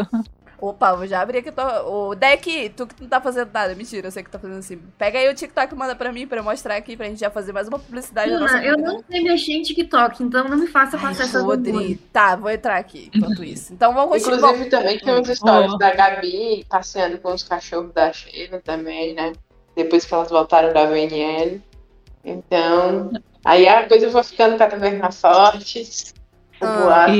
Opa, 0.59 0.95
vou 0.95 1.05
já 1.05 1.21
abrir 1.21 1.39
aqui. 1.39 1.51
Tô... 1.51 1.61
O 2.09 2.15
Deck, 2.15 2.69
tu 2.75 2.87
que 2.87 3.01
não 3.01 3.07
tá 3.07 3.21
fazendo 3.21 3.51
nada. 3.53 3.75
Mentira, 3.75 4.07
eu 4.07 4.11
sei 4.11 4.23
que 4.23 4.29
tá 4.29 4.39
fazendo 4.39 4.57
assim. 4.57 4.77
Pega 4.97 5.19
aí 5.19 5.29
o 5.29 5.35
TikTok 5.35 5.71
e 5.73 5.77
manda 5.77 5.95
pra 5.95 6.11
mim 6.11 6.25
pra 6.25 6.39
eu 6.39 6.43
mostrar 6.43 6.75
aqui 6.75 6.97
pra 6.97 7.05
gente 7.05 7.19
já 7.19 7.29
fazer 7.29 7.53
mais 7.53 7.67
uma 7.67 7.77
publicidade 7.77 8.31
da 8.31 8.39
nossa 8.39 8.57
eu 8.63 8.77
não 8.77 9.03
sei 9.09 9.21
mexer 9.21 9.53
em 9.53 9.61
TikTok, 9.61 10.23
então 10.23 10.47
não 10.47 10.57
me 10.57 10.67
faça 10.67 10.97
passar 10.97 11.25
essa 11.25 11.43
vergonha. 11.45 11.73
Rodri. 11.73 11.95
Tá, 12.11 12.35
vou 12.35 12.49
entrar 12.49 12.77
aqui 12.77 13.11
enquanto 13.13 13.43
isso. 13.43 13.71
Então 13.71 13.93
vamos 13.93 14.11
continuar. 14.23 14.37
Inclusive, 14.37 14.69
também 14.69 14.99
tem 14.99 15.13
uns 15.13 15.27
stories 15.27 15.77
da 15.77 15.93
Gabi 15.93 16.65
passeando 16.67 17.19
com 17.19 17.33
os 17.33 17.43
cachorros 17.43 17.93
da 17.93 18.11
Sheila 18.11 18.59
também, 18.63 19.13
né? 19.13 19.33
Depois 19.75 20.05
que 20.05 20.13
elas 20.13 20.29
voltaram 20.29 20.73
da 20.73 20.85
VNL. 20.85 21.61
Então, 22.25 23.11
aí 23.45 23.67
a 23.67 23.87
coisa 23.87 24.09
foi 24.09 24.23
ficando 24.23 24.57
cada 24.57 24.75
vez 24.75 24.97
mais 24.99 25.21
forte. 25.21 25.87
O 26.59 26.65
Ah. 26.65 27.05
boato 27.07 27.13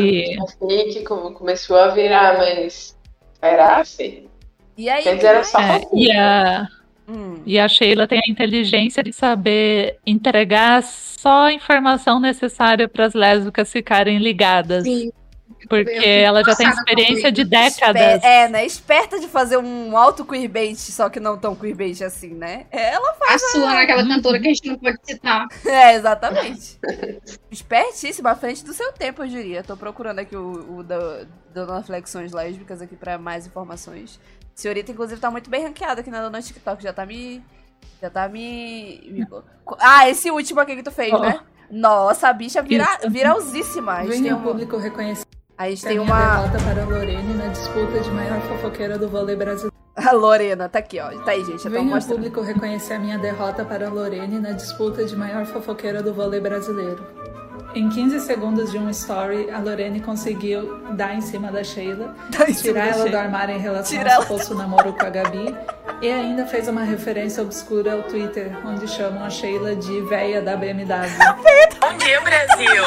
E 0.72 1.04
como 1.06 1.32
começou 1.32 1.78
a 1.78 1.90
virar 1.90 2.38
mais. 2.40 2.97
Será, 3.40 3.86
filho? 3.86 4.30
E 4.78 4.90
aí? 4.90 5.04
Quer 5.04 5.16
dizer, 5.16 5.28
era 5.28 5.44
só 5.44 5.60
É, 5.60 5.82
e 5.94 6.12
a, 6.12 6.68
Hum. 7.08 7.42
E 7.46 7.58
a 7.58 7.68
Sheila 7.70 8.06
tem 8.06 8.20
a 8.20 8.30
inteligência 8.30 9.02
de 9.02 9.14
saber 9.14 9.98
entregar 10.06 10.84
só 10.84 11.46
a 11.46 11.54
informação 11.54 12.20
necessária 12.20 12.88
para 12.88 13.06
as 13.06 13.14
lésbicas 13.14 13.72
ficarem 13.72 14.18
ligadas. 14.18 14.84
Sim. 14.84 15.12
Porque 15.70 15.90
ela 15.92 16.44
já 16.44 16.56
tem 16.56 16.68
experiência 16.70 17.32
de 17.32 17.42
isso. 17.42 17.50
décadas. 17.50 18.24
É, 18.24 18.48
né? 18.48 18.66
Esperta 18.66 19.20
de 19.20 19.28
fazer 19.28 19.58
um 19.58 19.98
alto 19.98 20.24
queerbait, 20.24 20.76
só 20.78 21.10
que 21.10 21.20
não 21.20 21.38
tão 21.38 21.56
queerbait 21.56 22.02
assim, 22.04 22.30
né? 22.34 22.68
Ela 22.72 23.12
A 23.12 23.14
faz. 23.16 23.52
sua, 23.52 23.74
naquela 23.74 24.06
cantora 24.08 24.40
que 24.40 24.48
a 24.48 24.54
gente 24.54 24.68
não 24.70 24.78
pode 24.78 24.98
citar. 25.04 25.48
É, 25.66 25.96
exatamente. 25.96 26.80
Espertíssima, 27.52 28.32
à 28.32 28.36
frente 28.36 28.64
do 28.64 28.74
seu 28.74 28.92
tempo, 28.94 29.24
eu 29.24 29.28
diria. 29.28 29.64
Tô 29.64 29.76
procurando 29.76 30.20
aqui 30.20 30.36
o, 30.36 30.78
o 30.78 30.84
da 30.84 31.26
Dona 31.54 31.82
Flexões 31.84 32.32
Lésbicas 32.32 32.82
aqui 32.82 32.96
pra 32.96 33.18
mais 33.18 33.48
informações. 33.48 34.20
Senhorita, 34.54 34.92
inclusive, 34.92 35.20
tá 35.20 35.30
muito 35.32 35.50
bem 35.50 35.64
ranqueada 35.64 36.02
aqui 36.02 36.10
na 36.10 36.22
Dona 36.22 36.42
TikTok. 36.42 36.82
Já 36.84 36.94
tá 36.94 37.06
me. 37.06 37.44
Já 38.02 38.10
tá 38.10 38.28
me. 38.28 39.02
me- 39.12 39.28
Ah, 39.80 40.10
esse 40.10 40.30
último 40.32 40.60
aqui 40.60 40.76
que 40.76 40.84
tu 40.84 40.92
fez, 40.92 41.12
Oh. 41.14 41.20
né? 41.20 41.40
Nossa, 41.70 42.30
a 42.30 42.34
bicha 42.34 42.62
vira, 42.62 42.88
viralzíssima. 43.10 43.94
A 44.00 44.04
Venha 44.04 44.34
ao 44.34 44.40
uma, 44.40 44.48
público 44.52 44.78
reconhecer 44.78 45.26
a 45.58 45.70
gente 45.70 45.84
tem 45.84 46.00
uma. 46.00 46.42
derrota 46.42 46.64
para 46.64 46.84
a 46.84 46.86
Lorene 46.86 47.34
na 47.34 47.48
disputa 47.48 48.00
de 48.00 48.12
maior 48.12 48.40
fofoqueira 48.42 48.98
do 48.98 49.10
vôlei 49.10 49.36
brasileiro. 49.36 49.76
A 49.96 50.12
Lorena, 50.12 50.70
tá 50.70 50.78
aqui, 50.78 51.00
ó. 51.00 51.10
Tá 51.24 51.32
aí, 51.32 51.44
gente. 51.44 51.68
Ao 51.68 51.84
mostrando. 51.84 52.18
público 52.18 52.42
reconhecer 52.42 52.94
a 52.94 53.00
minha 53.00 53.18
derrota 53.18 53.66
para 53.66 53.88
a 53.88 53.90
Lorene 53.90 54.40
na 54.40 54.52
disputa 54.52 55.04
de 55.04 55.16
maior 55.16 55.46
fofoqueira 55.48 56.04
do 56.04 56.14
vôlei 56.14 56.40
brasileiro. 56.40 57.04
Em 57.78 57.90
15 57.90 58.22
segundos 58.22 58.72
de 58.72 58.80
um 58.80 58.90
story, 58.90 59.52
a 59.52 59.60
Lorene 59.60 60.00
conseguiu 60.00 60.82
dar 60.94 61.14
em 61.14 61.22
cima 61.22 61.52
da 61.52 61.64
Sheila, 61.64 62.16
Tá 62.36 62.48
cima 62.48 62.56
tirar 62.56 62.74
da 62.86 62.88
ela 62.88 62.98
do 62.98 63.04
Sheila. 63.04 63.20
armário 63.22 63.56
em 63.56 63.60
relação 63.60 63.96
Tira 63.98 64.10
ao 64.10 64.16
ela. 64.16 64.22
suposto 64.24 64.56
namoro 64.56 64.94
com 64.94 65.06
a 65.06 65.10
Gabi 65.12 65.56
e 66.02 66.10
ainda 66.10 66.48
fez 66.48 66.68
uma 66.68 66.82
referência 66.82 67.44
obscura 67.44 67.94
ao 67.94 68.02
Twitter, 68.02 68.52
onde 68.66 68.88
chamam 68.88 69.24
a 69.24 69.30
Sheila 69.30 69.76
de 69.76 70.02
véia 70.02 70.42
da 70.42 70.58
BMW. 70.58 71.08
Bom 71.80 71.98
dia, 72.00 72.20
Brasil. 72.22 72.84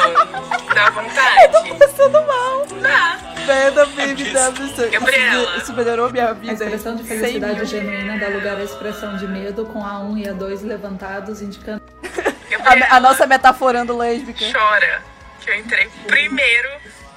Dá 0.75 0.89
vontade. 0.89 1.73
Passando 1.79 2.27
mal. 2.27 2.65
Dá. 2.81 3.17
Venda, 3.45 3.85
baby, 3.85 4.25
W. 4.29 4.65
Isso, 4.67 4.89
Gabriela. 4.91 5.57
isso 5.57 5.73
melhorou 5.73 6.11
minha 6.11 6.31
A 6.31 6.33
vida. 6.33 6.51
expressão 6.65 6.95
de 6.97 7.03
100 7.05 7.17
felicidade 7.17 7.65
genuína 7.65 8.17
dá 8.17 8.27
lugar 8.27 8.57
à 8.57 8.63
expressão 8.63 9.15
de 9.15 9.25
medo, 9.25 9.65
com 9.67 9.85
a 9.85 9.99
1 10.01 10.17
e 10.17 10.27
a 10.27 10.33
2 10.33 10.61
levantados, 10.63 11.41
indicando 11.41 11.81
A, 12.55 12.95
a 12.97 12.99
nossa 12.99 13.25
metaforando 13.27 13.95
lésbica. 13.97 14.45
Chora. 14.51 15.01
Que 15.39 15.49
eu 15.51 15.55
entrei 15.59 15.89
primeiro 16.07 16.69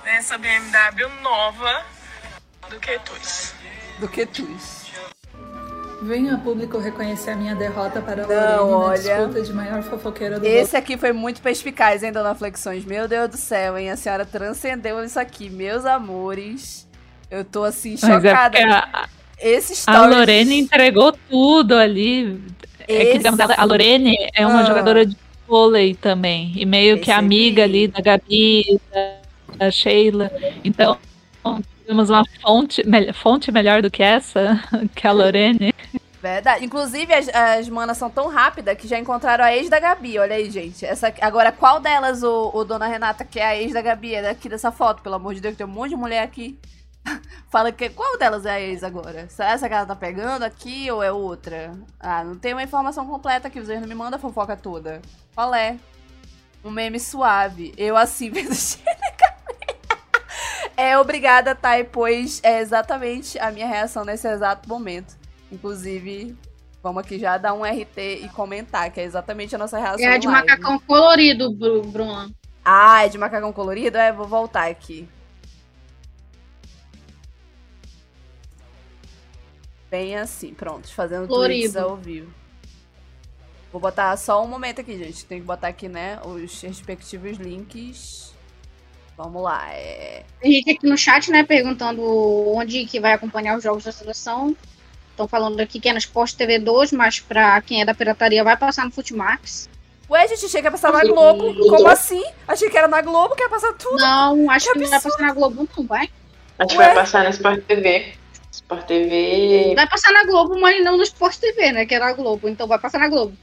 nessa 0.05 0.39
BMW 0.39 1.09
nova 1.23 1.83
do 2.71 2.79
que 2.81 2.99
tus. 3.01 3.53
Do 3.99 4.09
que 4.09 4.25
tus. 4.27 4.85
Venha 6.03 6.35
a 6.35 6.39
público 6.39 6.79
reconhecer 6.79 7.31
a 7.31 7.37
minha 7.37 7.55
derrota 7.55 8.01
para 8.03 8.25
a 8.25 8.27
Não, 8.27 8.69
Lorene 8.71 8.75
olha. 8.75 9.17
na 9.17 9.25
disputa 9.25 9.43
de 9.43 9.53
maior 9.55 9.83
fofoqueira 9.83 10.39
do 10.39 10.47
Esse 10.47 10.77
aqui 10.77 10.99
foi 10.99 11.13
muito 11.13 11.41
perspicaz, 11.41 12.03
hein, 12.03 12.13
Dona 12.13 12.35
Flexões? 12.35 12.85
Meu 12.85 13.09
Deus 13.09 13.31
do 13.31 13.37
céu, 13.39 13.79
hein? 13.79 13.91
A 13.91 13.97
senhora 13.97 14.27
transcendeu 14.27 15.03
isso 15.03 15.19
aqui, 15.19 15.49
meus 15.49 15.87
amores. 15.87 16.87
Eu 17.31 17.43
tô 17.45 17.65
assim, 17.65 17.95
é 17.95 17.97
chocada. 17.97 18.59
a, 18.93 19.09
Esse 19.39 19.73
a 19.73 19.77
stories... 19.77 20.17
Lorene 20.17 20.59
entregou 20.59 21.13
tudo 21.31 21.75
ali. 21.75 22.43
É 22.87 23.19
que, 23.19 23.27
a 23.27 23.63
a 23.63 23.65
Lorene 23.65 24.15
é 24.35 24.47
uma 24.47 24.61
Ah. 24.61 24.65
jogadora 24.65 25.07
de 25.07 25.17
vôlei 25.47 25.95
também. 25.95 26.53
E 26.57 26.65
meio 26.65 27.01
que 27.01 27.11
amiga 27.11 27.65
ali 27.65 27.89
da 27.89 28.01
Gabi, 28.01 28.81
da, 29.57 29.71
Sheila. 29.71 30.31
Então, 30.65 30.99
temos 31.87 32.11
uma 32.11 32.25
fonte, 32.41 32.87
mel- 32.87 33.13
fonte 33.15 33.53
melhor 33.53 33.83
do 33.83 33.91
que 33.91 34.03
essa, 34.03 34.59
que 34.95 35.07
a 35.07 35.13
Lorene. 35.13 35.73
Verdade. 36.21 36.65
Inclusive, 36.65 37.13
as, 37.13 37.29
as 37.29 37.69
manas 37.69 37.99
são 37.99 38.09
tão 38.09 38.29
rápidas 38.29 38.79
que 38.79 38.89
já 38.89 38.99
encontraram 38.99 39.45
a 39.45 39.55
ex 39.55 39.69
da 39.69 39.79
Gabi. 39.79 40.19
Olha 40.19 40.37
aí, 40.37 40.51
gente. 40.51 40.85
Essa, 40.85 41.13
agora, 41.21 41.53
qual 41.53 41.81
delas, 41.81 42.23
o, 42.23 42.51
o 42.55 42.65
Dona 42.65 42.87
Renata, 42.87 43.25
que 43.27 43.39
é 43.39 43.45
a 43.47 43.57
ex 43.57 43.75
da 43.75 43.83
Gabi? 43.83 44.15
É 44.15 44.23
daqui 44.23 44.49
dessa 44.49 44.73
foto, 44.73 45.03
pelo 45.03 45.17
amor 45.17 45.35
de 45.35 45.43
Deus, 45.43 45.55
tem 45.55 45.67
um 45.67 45.71
monte 45.71 45.91
de 45.91 45.97
mulher 45.97 46.23
aqui. 46.23 46.59
Fala 47.51 47.71
que 47.71 47.89
qual 47.91 48.19
delas 48.19 48.45
é 48.47 48.51
a 48.53 48.61
ex 48.61 48.83
agora? 48.83 49.29
Essa 49.39 49.69
que 49.69 49.75
ela 49.75 49.87
tá 49.87 49.95
pegando 49.95 50.43
aqui 50.43 50.91
ou 50.91 51.03
é 51.03 51.13
outra? 51.13 51.73
Ah, 52.01 52.25
não 52.25 52.37
tem 52.37 52.53
uma 52.53 52.63
informação 52.63 53.07
completa 53.07 53.49
aqui. 53.49 53.61
Vocês 53.61 53.81
não 53.81 53.89
me 53.89 53.95
mandam 53.95 54.19
a 54.19 54.21
fofoca 54.21 54.57
toda. 54.57 55.01
Qual 55.35 55.55
é? 55.55 55.79
Um 56.65 56.71
meme 56.71 56.99
suave. 56.99 57.73
Eu 57.77 57.97
assim, 57.97 58.31
vendo 58.31 58.53
É, 60.77 60.99
obrigada, 60.99 61.55
Thay, 61.55 61.85
pois 61.85 62.41
é 62.43 62.59
exatamente 62.61 63.39
a 63.39 63.51
minha 63.51 63.67
reação 63.67 64.05
nesse 64.05 64.27
exato 64.27 64.69
momento. 64.69 65.17
Inclusive, 65.53 66.37
vamos 66.83 67.01
aqui 67.05 67.19
já 67.19 67.39
dar 67.39 67.53
um 67.55 67.65
RT 67.65 67.99
e 68.23 68.29
comentar, 68.31 68.91
que 68.91 69.01
é 69.01 69.05
exatamente 69.05 69.55
a 69.55 69.59
nossa 69.59 69.79
reação. 69.79 70.05
É 70.05 70.19
de 70.19 70.27
live. 70.27 70.27
macacão 70.27 70.79
colorido, 70.81 71.53
Bru- 71.55 71.83
Bruna. 71.85 72.31
Ah, 72.65 73.05
é 73.05 73.09
de 73.09 73.19
macacão 73.19 73.53
colorido? 73.53 73.99
É, 73.99 74.11
vou 74.13 74.27
voltar 74.27 74.69
aqui. 74.69 75.09
Bem 79.95 80.17
assim, 80.17 80.53
pronto, 80.53 80.93
fazendo 80.93 81.29
tweets 81.29 81.73
Colorido. 81.73 81.79
ao 81.79 81.97
vivo. 81.97 82.35
Vou 83.71 83.81
botar 83.81 84.17
só 84.17 84.43
um 84.43 84.49
momento 84.49 84.81
aqui, 84.81 84.99
gente. 84.99 85.25
Tem 85.25 85.39
que 85.39 85.47
botar 85.47 85.69
aqui, 85.69 85.89
né, 85.89 86.19
os 86.25 86.61
respectivos 86.63 87.39
links. 87.39 88.35
Vamos 89.17 89.41
lá, 89.41 89.73
é... 89.73 90.25
Henrique 90.43 90.73
aqui 90.73 90.89
no 90.89 90.99
chat, 90.99 91.31
né, 91.31 91.45
perguntando 91.45 92.03
onde 92.03 92.87
que 92.87 92.99
vai 92.99 93.13
acompanhar 93.13 93.57
os 93.57 93.63
jogos 93.63 93.85
da 93.85 93.93
seleção. 93.93 94.57
Estão 95.13 95.29
falando 95.29 95.61
aqui 95.61 95.79
que 95.79 95.89
é 95.89 95.93
no 95.93 95.99
Sport 96.01 96.33
TV 96.35 96.59
2, 96.59 96.91
mas 96.91 97.21
pra 97.21 97.63
quem 97.63 97.81
é 97.81 97.85
da 97.85 97.95
pirataria 97.95 98.43
vai 98.43 98.57
passar 98.57 98.85
no 98.85 98.91
Futimax. 98.91 99.71
Ué, 100.11 100.27
gente, 100.27 100.47
achei 100.47 100.61
que 100.61 100.67
ia 100.67 100.73
passar 100.73 100.93
na 100.93 101.03
Globo. 101.03 101.55
Como 101.69 101.87
assim? 101.87 102.25
Achei 102.49 102.69
que 102.69 102.77
era 102.77 102.89
na 102.89 103.01
Globo, 103.01 103.37
que 103.37 103.45
ia 103.45 103.49
passar 103.49 103.73
tudo. 103.75 103.97
Não, 103.97 104.51
acho 104.51 104.73
que 104.73 104.79
não 104.81 104.91
vai 104.91 105.01
passar 105.01 105.23
na 105.23 105.33
Globo, 105.33 105.69
não, 105.77 105.87
vai. 105.87 106.11
Acho 106.59 106.69
que 106.71 106.77
vai 106.77 106.95
passar 106.97 107.23
no 107.23 107.31
Sport 107.31 107.63
TV. 107.63 108.24
Sport 108.65 108.87
TV. 108.87 109.73
Vai 109.77 109.89
passar 109.89 110.13
na 110.13 110.25
Globo, 110.25 110.59
mas 110.61 110.83
não 110.85 110.97
no 110.97 111.03
Sport 111.03 111.37
TV, 111.37 111.73
né, 111.73 111.87
que 111.87 111.95
era 111.95 112.07
a 112.09 112.13
Globo. 112.13 112.49
Então 112.49 112.67
vai 112.67 112.79
passar 112.79 112.99
na 112.99 113.09
Globo. 113.09 113.37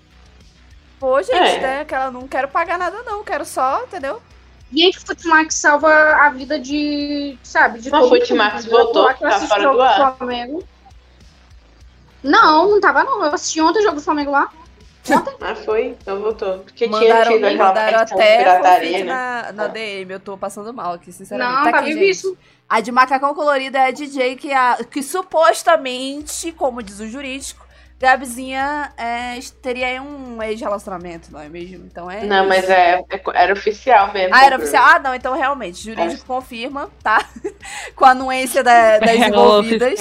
Pô, 0.99 1.21
gente, 1.21 1.35
É. 1.35 1.59
né, 1.59 1.85
que 1.85 1.95
ela 1.95 2.11
não 2.11 2.27
quero 2.27 2.47
pagar 2.47 2.77
nada 2.77 3.01
não, 3.03 3.23
quero 3.23 3.43
só, 3.45 3.83
entendeu? 3.83 4.21
Gente, 4.73 4.99
o 4.99 5.01
Futimax 5.05 5.55
salva 5.55 5.91
a 5.91 6.29
vida 6.29 6.57
de, 6.57 7.37
sabe, 7.43 7.79
de 7.79 7.89
Mas 7.89 8.01
todo 8.01 8.13
o 8.13 8.19
Futimax 8.19 8.65
voltou, 8.65 9.13
que 9.13 9.23
eu 9.25 9.29
tá 9.29 9.39
fora 9.41 9.59
o 9.59 9.63
jogo 9.63 9.75
do 9.75 9.81
ar. 9.81 10.17
Flamengo. 10.17 10.63
Não, 12.23 12.69
não 12.69 12.79
tava 12.79 13.03
não. 13.03 13.23
Eu 13.25 13.33
assisti 13.33 13.59
ontem 13.61 13.79
o 13.79 13.83
jogo 13.83 13.95
do 13.95 14.01
Flamengo 14.01 14.31
lá. 14.31 14.49
Ah, 15.41 15.55
foi? 15.55 15.97
Então 15.99 16.21
voltou. 16.21 16.59
Porque 16.59 16.87
Mandaram, 16.87 17.23
tinha 17.23 17.25
tido 17.35 17.45
aquela 17.45 17.67
mandaram 17.69 17.99
até 17.99 18.37
pirataria, 18.37 18.97
né? 18.99 19.03
na, 19.05 19.51
na 19.51 19.67
DM, 19.67 20.11
eu 20.13 20.19
tô 20.19 20.37
passando 20.37 20.71
mal 20.71 20.93
aqui, 20.93 21.11
sinceramente. 21.11 21.55
Não, 21.57 21.63
tá 21.65 21.71
tá 21.71 21.77
aqui, 21.79 21.87
gente. 21.87 21.99
vivíssimo. 21.99 22.37
A 22.71 22.79
de 22.79 22.89
macacão 22.89 23.35
colorido 23.35 23.75
é 23.75 23.87
a 23.87 23.91
DJ 23.91 24.37
que, 24.37 24.53
a, 24.53 24.77
que 24.89 25.03
supostamente, 25.03 26.53
como 26.53 26.81
diz 26.81 27.01
o 27.01 27.09
jurídico, 27.09 27.60
Gabizinha 28.01 28.91
é, 28.97 29.39
teria 29.61 29.85
aí 29.87 29.99
um 29.99 30.41
ex-relacionamento, 30.41 31.31
não 31.31 31.39
é 31.39 31.47
mesmo? 31.47 31.85
Então 31.85 32.09
é. 32.09 32.25
Não, 32.25 32.39
isso. 32.39 32.47
mas 32.49 32.69
é, 32.69 32.95
é- 33.09 33.21
era 33.35 33.53
oficial 33.53 34.11
mesmo. 34.11 34.35
Ah, 34.35 34.45
era 34.45 34.57
oficial? 34.57 34.83
Ah, 34.83 34.99
não, 34.99 35.13
então 35.13 35.35
realmente, 35.35 35.83
jurídico 35.83 36.25
confirma, 36.25 36.89
tá? 37.03 37.23
Com 37.95 38.05
a 38.05 38.09
anuência 38.11 38.63
da- 38.63 38.97
das 38.99 39.09
É 39.09 39.27
envolvidas. 39.27 39.99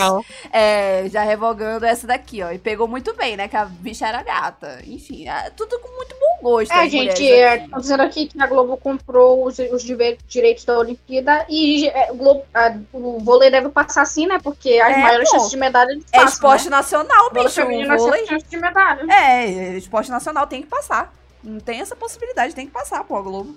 É, 0.50 1.04
já 1.10 1.22
revogando 1.22 1.84
essa 1.84 2.06
daqui, 2.06 2.42
ó. 2.42 2.50
E 2.50 2.58
pegou 2.58 2.88
muito 2.88 3.14
bem, 3.14 3.36
né? 3.36 3.48
Que 3.48 3.56
a 3.56 3.64
bicha 3.66 4.06
era 4.06 4.22
gata. 4.22 4.80
Enfim, 4.86 5.28
é 5.28 5.50
tudo 5.50 5.78
com 5.78 5.88
muito 5.96 6.14
bom 6.18 6.42
gosto. 6.42 6.72
É, 6.72 6.88
gente, 6.88 7.30
é, 7.30 7.58
tô 7.68 7.78
dizendo 7.78 8.02
aqui 8.02 8.26
que 8.26 8.40
a 8.40 8.46
Globo 8.46 8.76
comprou 8.76 9.46
os, 9.46 9.58
os 9.58 9.82
direitos 9.82 10.64
da 10.64 10.78
Olimpíada 10.78 11.44
e 11.48 11.86
é, 11.88 12.10
o, 12.10 12.14
Globo, 12.16 12.44
a- 12.54 12.74
o 12.92 13.18
vôlei 13.20 13.50
deve 13.50 13.68
passar 13.68 14.04
sim, 14.06 14.26
né? 14.26 14.38
Porque 14.42 14.80
as 14.80 14.96
É, 14.96 15.00
maiores 15.00 15.28
chances 15.28 15.50
de 15.50 15.56
medalha 15.56 15.98
É 16.12 16.24
esporte 16.24 16.64
né? 16.64 16.70
nacional, 16.76 17.30
bicho. 17.30 17.60
Vôlei. 17.98 18.22
é 18.22 18.26
chance 18.26 18.46
de 18.48 18.56
medalha. 18.56 19.06
É, 19.12 19.76
esporte 19.76 20.10
nacional 20.10 20.46
tem 20.46 20.62
que 20.62 20.68
passar. 20.68 21.12
Não 21.42 21.58
tem 21.60 21.80
essa 21.80 21.96
possibilidade, 21.96 22.54
tem 22.54 22.66
que 22.66 22.72
passar, 22.72 23.02
pô, 23.04 23.16
a 23.16 23.22
Globo. 23.22 23.56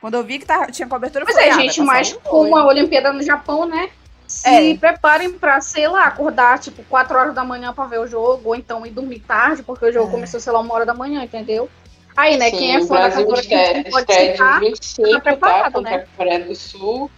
Quando 0.00 0.14
eu 0.14 0.22
vi 0.24 0.38
que 0.38 0.46
tava, 0.46 0.70
tinha 0.70 0.86
cobertura, 0.86 1.22
eu 1.22 1.26
Pois 1.26 1.36
falei, 1.36 1.50
é, 1.50 1.52
ah, 1.54 1.58
gente, 1.60 1.78
vai 1.78 1.86
mas 1.86 2.12
vôlei. 2.12 2.50
com 2.50 2.56
a 2.56 2.66
Olimpíada 2.66 3.12
no 3.12 3.22
Japão, 3.22 3.66
né? 3.66 3.90
Se 4.28 4.48
É. 4.48 4.76
preparem 4.76 5.32
pra, 5.32 5.60
sei 5.60 5.88
lá, 5.88 6.04
acordar 6.04 6.58
tipo 6.58 6.82
4 6.84 7.16
horas 7.16 7.34
da 7.34 7.44
manhã 7.44 7.72
pra 7.72 7.86
ver 7.86 8.00
o 8.00 8.06
jogo, 8.06 8.48
ou 8.50 8.54
então 8.54 8.84
ir 8.86 8.90
dormir 8.90 9.20
tarde, 9.20 9.62
porque 9.62 9.86
o 9.86 9.92
jogo 9.92 10.08
É. 10.08 10.10
começou, 10.10 10.38
sei 10.40 10.52
lá, 10.52 10.60
uma 10.60 10.74
hora 10.74 10.84
da 10.86 10.94
manhã, 10.94 11.22
entendeu? 11.24 11.68
Aí, 12.16 12.36
né, 12.36 12.50
Sim, 12.50 12.56
quem 12.58 12.76
é 12.76 12.84
fã 12.86 12.94
da 12.94 13.10
cantora 13.10 13.42
que 13.42 13.90
pode 13.90 14.06
de 14.06 14.60
25, 14.60 15.10
tá? 15.12 15.20
preparado, 15.20 15.72
Contra 15.74 15.90
né? 15.90 16.06
a 16.12 16.16
Coreia 16.16 16.40
do 16.40 16.54
Sul. 16.54 17.10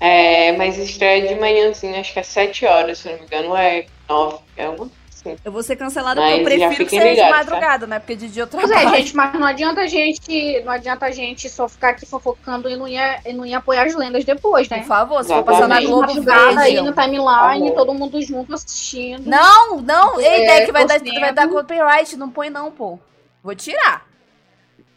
É, 0.00 0.52
mas 0.52 0.78
estreia 0.78 1.26
de 1.26 1.34
manhãzinho, 1.40 1.98
acho 1.98 2.12
que 2.12 2.20
é 2.20 2.22
7 2.22 2.64
horas, 2.66 2.98
se 2.98 3.08
não 3.10 3.18
me 3.18 3.24
engano, 3.24 3.56
é 3.56 3.86
9. 4.08 4.38
É 4.56 4.68
uma 4.68 4.88
sim. 5.22 5.36
Eu 5.44 5.52
vou 5.52 5.62
ser 5.62 5.76
cancelada 5.76 6.20
Mas 6.20 6.40
porque 6.42 6.54
eu 6.54 6.58
prefiro 6.58 6.84
que 6.84 6.90
seja 6.90 7.14
de 7.14 7.20
tá? 7.20 7.30
madrugada, 7.30 7.86
né? 7.86 7.98
Porque 7.98 8.16
de 8.16 8.28
dia 8.28 8.42
eu 8.44 8.46
Pois 8.46 8.68
trabalho. 8.68 8.94
é, 8.94 8.98
gente, 8.98 9.16
mas 9.16 9.32
não 9.34 9.46
adianta 9.46 9.80
a 9.82 9.86
gente, 9.86 10.62
não 10.64 10.72
adianta 10.72 11.06
a 11.06 11.10
gente 11.10 11.48
só 11.48 11.68
ficar 11.68 11.90
aqui 11.90 12.06
fofocando 12.06 12.68
e 12.68 12.76
não 12.76 12.86
ia, 12.88 13.20
e 13.26 13.32
não 13.32 13.44
ia 13.46 13.58
apoiar 13.58 13.84
as 13.86 13.94
lendas 13.94 14.24
depois, 14.24 14.68
né? 14.68 14.78
Por 14.78 14.86
favor, 14.86 15.22
se 15.24 15.28
for 15.32 15.42
passar 15.44 15.68
na. 15.68 15.80
Globo, 15.80 16.06
Madrugada 16.06 16.60
aí 16.60 16.80
no 16.80 16.92
timeline, 16.92 17.74
todo 17.74 17.94
mundo 17.94 18.20
junto 18.22 18.54
assistindo. 18.54 19.26
Não, 19.28 19.80
não, 19.80 20.20
É, 20.20 20.40
eita, 20.40 20.52
é 20.52 20.66
que 20.66 20.72
vai 20.72 20.86
dar, 20.86 20.98
vai 21.00 21.32
dar 21.32 21.48
copyright, 21.48 22.16
não 22.16 22.30
põe 22.30 22.50
não, 22.50 22.70
pô. 22.70 22.98
Vou 23.42 23.54
tirar. 23.54 24.06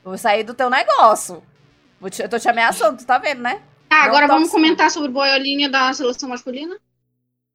Vou 0.04 0.18
sair 0.18 0.44
do 0.44 0.54
teu 0.54 0.70
negócio. 0.70 1.44
Vou 2.00 2.10
te- 2.10 2.24
eu 2.24 2.30
tô 2.30 2.40
te 2.40 2.50
ameaçando, 2.50 2.98
tu 2.98 3.06
tá 3.06 3.18
vendo, 3.20 3.42
né? 3.42 3.62
Ah, 3.90 4.06
agora 4.06 4.26
vamos 4.28 4.48
sim. 4.48 4.54
comentar 4.54 4.90
sobre 4.90 5.10
boiolinha 5.10 5.70
da 5.70 5.94
seleção 5.94 6.30
masculina? 6.30 6.78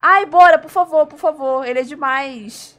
Ai, 0.01 0.27
bora, 0.27 0.59
por 0.59 0.71
favor, 0.71 1.07
por 1.07 1.19
favor. 1.19 1.67
Ele 1.67 1.81
é 1.81 1.83
demais. 1.83 2.79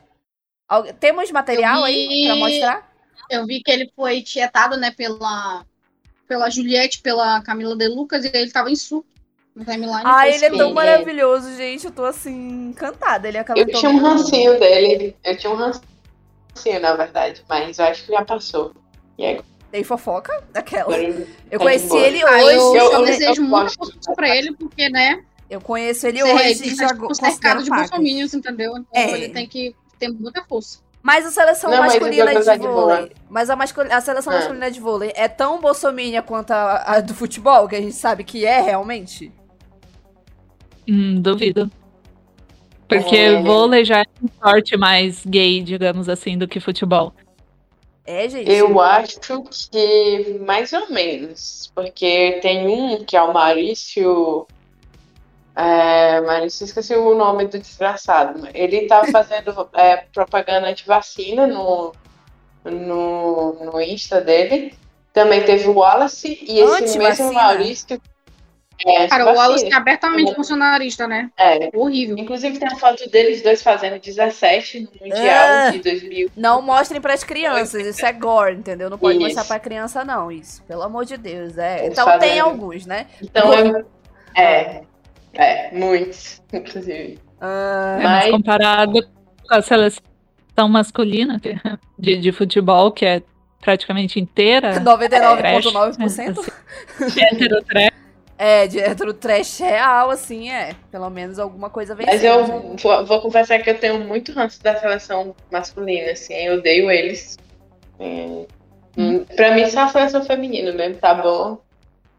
Algu- 0.69 0.93
Temos 0.93 1.31
material 1.31 1.79
Eu 1.79 1.83
aí 1.85 2.07
vi- 2.07 2.25
pra 2.27 2.35
mostrar? 2.35 2.91
Eu 3.29 3.45
vi 3.45 3.61
que 3.61 3.71
ele 3.71 3.91
foi 3.95 4.21
tietado, 4.21 4.77
né, 4.77 4.91
pela, 4.91 5.65
pela 6.27 6.49
Juliette, 6.49 7.01
pela 7.01 7.41
Camila 7.41 7.75
De 7.75 7.87
Lucas, 7.87 8.23
e 8.25 8.31
ele 8.33 8.51
tava 8.51 8.71
em 8.71 8.75
surto 8.75 9.07
no 9.55 9.65
timeline. 9.65 10.01
Ai, 10.05 10.29
Foi 10.33 10.37
ele 10.47 10.55
é 10.55 10.57
tão 10.57 10.73
maravilhoso, 10.73 11.55
gente. 11.55 11.85
Eu 11.85 11.91
tô 11.91 12.05
assim, 12.05 12.69
encantada. 12.69 13.27
Ele 13.27 13.37
acabou 13.37 13.63
Eu 13.63 13.67
tinha 13.73 13.91
um 13.91 13.97
rancinho 13.99 14.59
dele. 14.59 15.15
Eu 15.23 15.37
tinha 15.37 15.51
um 15.51 15.55
rancinho, 15.55 16.79
na 16.79 16.93
verdade, 16.95 17.43
mas 17.49 17.77
eu 17.79 17.85
acho 17.85 18.05
que 18.05 18.11
já 18.13 18.23
passou. 18.23 18.73
E 19.17 19.25
aí, 19.25 19.41
Tem 19.71 19.83
fofoca 19.83 20.41
daquela. 20.53 20.95
Eu 20.97 21.25
tá 21.51 21.59
conheci 21.59 21.97
ele 21.97 22.23
Ah, 22.23 22.37
hoje. 22.45 22.55
eu, 22.55 22.75
Eu- 22.75 22.75
eu 22.75 22.91
eu- 22.99 23.05
desejo 23.05 23.41
eu 23.41 23.47
muita 23.47 23.75
gosto. 23.77 24.15
pra 24.15 24.33
ele, 24.33 24.55
porque, 24.55 24.87
né, 24.89 25.21
Eu 25.49 25.61
conheço 25.61 26.05
ele 26.07 26.19
ele 26.19 26.33
hoje 26.33 26.43
é, 26.43 26.49
e 26.51 26.51
ele 26.67 26.75
já 26.75 26.87
tá 26.89 26.93
go- 26.93 27.13
cercado 27.15 27.63
de 27.63 27.69
bolsominions, 27.69 28.33
entendeu? 28.33 28.77
Então 28.77 28.85
É. 28.93 29.11
ele 29.11 29.29
tem 29.29 29.47
que 29.47 29.73
ter 29.97 30.09
muita 30.09 30.43
força. 30.43 30.79
Mas 31.01 31.25
a 31.25 31.31
seleção 31.31 31.71
Não, 31.71 31.77
mas 31.79 31.93
masculina 31.93 32.25
de 32.27 32.33
gozar 32.33 32.59
de 32.59 32.67
vôlei. 32.67 33.11
Mas 33.29 33.49
a, 33.49 33.55
mascul- 33.55 33.87
a 33.89 34.01
seleção 34.01 34.33
Ah. 34.33 34.37
masculina 34.37 34.69
de 34.69 34.79
vôlei 34.81 35.13
é 35.15 35.27
tão 35.29 35.61
bolsominion 35.61 36.21
quanto 36.23 36.51
a, 36.51 36.95
a 36.95 36.99
do 36.99 37.13
futebol, 37.13 37.67
que 37.67 37.75
a 37.77 37.81
gente 37.81 37.95
sabe 37.95 38.25
que 38.25 38.45
é 38.45 38.59
realmente? 38.61 39.31
Hum, 40.87 41.21
duvido. 41.21 41.71
Porque 42.87 43.15
É. 43.15 43.41
vôlei 43.41 43.83
já 43.85 43.99
é 43.99 44.05
um 44.21 44.25
esporte 44.25 44.77
mais 44.77 45.25
gay, 45.25 45.61
digamos 45.61 46.07
assim, 46.09 46.37
do 46.37 46.47
que 46.47 46.59
futebol. 46.59 47.13
É, 48.05 48.27
gente. 48.29 48.49
Eu 48.49 48.79
acho 48.79 49.19
que 49.69 50.39
mais 50.45 50.71
ou 50.71 50.89
menos. 50.89 51.69
Porque 51.75 52.39
tem 52.41 52.65
um 52.67 53.03
que 53.03 53.17
é 53.17 53.21
o 53.21 53.33
Maurício. 53.33 54.47
É, 55.59 56.21
Maurício, 56.21 56.65
esqueci 56.65 56.93
o 56.93 57.15
nome 57.15 57.47
do 57.47 57.57
desgraçado. 57.57 58.47
Ele 58.53 58.85
tava 58.85 59.07
fazendo 59.07 59.67
é, 59.73 59.97
propaganda 60.13 60.67
anti-vacina 60.67 61.47
no, 61.47 61.93
no, 62.63 63.53
no 63.65 63.81
Insta 63.81 64.21
dele. 64.21 64.73
Também 65.11 65.43
teve 65.43 65.67
o 65.67 65.73
Wallace 65.73 66.37
e 66.43 66.59
esse 66.59 66.97
mesmo 66.99 67.33
Maurício. 67.33 67.99
É, 68.85 69.07
Cara, 69.07 69.33
o. 69.33 69.35
Wallace 69.35 69.65
é 69.65 69.73
abertamente 69.73 70.35
funcionarista, 70.35 71.07
né? 71.07 71.31
É. 71.35 71.71
Horrível. 71.73 72.15
Inclusive 72.19 72.59
tem 72.59 72.67
uma 72.69 72.77
foto 72.77 73.09
deles 73.09 73.41
dois 73.41 73.63
fazendo 73.63 73.99
17 73.99 74.81
no 74.81 74.89
Mundial 75.01 75.47
Ah. 75.49 75.69
de 75.71 75.79
2000. 75.79 76.29
Não 76.37 76.61
mostrem 76.61 77.01
pras 77.01 77.23
crianças, 77.23 77.83
isso 77.83 78.05
é 78.05 78.13
gore, 78.13 78.53
entendeu? 78.57 78.91
Não 78.91 78.97
pode 78.99 79.17
Isso. 79.17 79.25
mostrar 79.25 79.45
pra 79.45 79.59
criança, 79.59 80.05
não, 80.05 80.31
isso. 80.31 80.61
Pelo 80.67 80.83
amor 80.83 81.05
de 81.05 81.17
Deus, 81.17 81.57
é. 81.57 81.79
Eles 81.79 81.93
Então 81.93 82.05
fazem- 82.05 82.29
tem 82.29 82.39
alguns, 82.39 82.85
né? 82.85 83.07
Então 83.19 83.51
é, 83.51 83.83
é, 84.39 84.83
é, 85.37 85.69
muitos, 85.73 86.41
inclusive. 86.51 87.19
Ah, 87.39 87.97
É, 87.99 88.03
mas 88.03 88.31
comparado 88.31 88.93
com 89.03 89.53
a 89.53 89.61
seleção 89.61 90.03
masculina 90.69 91.39
de, 91.97 92.17
de 92.17 92.31
futebol, 92.31 92.91
que 92.91 93.05
é 93.05 93.21
praticamente 93.61 94.19
inteira. 94.19 94.79
99,9%? 94.81 96.35
trash, 96.97 97.13
de 97.13 97.21
hétero 97.23 97.63
trash. 97.63 97.91
É, 98.39 98.67
de 98.67 98.79
hétero 98.79 99.13
trash 99.13 99.59
real, 99.59 100.09
assim, 100.11 100.49
é. 100.51 100.75
Pelo 100.91 101.09
menos 101.09 101.39
alguma 101.39 101.69
coisa 101.69 101.95
Mas 101.95 102.05
venceu. 102.21 102.33
eu 102.39 102.75
vou, 102.77 103.05
vou 103.05 103.21
confessar 103.21 103.59
que 103.59 103.69
eu 103.69 103.79
tenho 103.79 103.99
muito 104.01 104.31
ranço 104.31 104.61
da 104.61 104.75
seleção 104.79 105.35
masculina, 105.51 106.11
assim, 106.11 106.33
eu 106.35 106.57
odeio 106.59 106.89
eles. 106.91 107.35
É, 107.99 108.45
hum, 108.97 109.25
Pra 109.35 109.55
mim 109.55 109.67
só 109.69 109.81
a 109.81 109.87
seleção 109.87 110.23
feminina 110.23 110.71
mesmo, 110.71 110.95
tá 110.97 111.15
bom? 111.15 111.59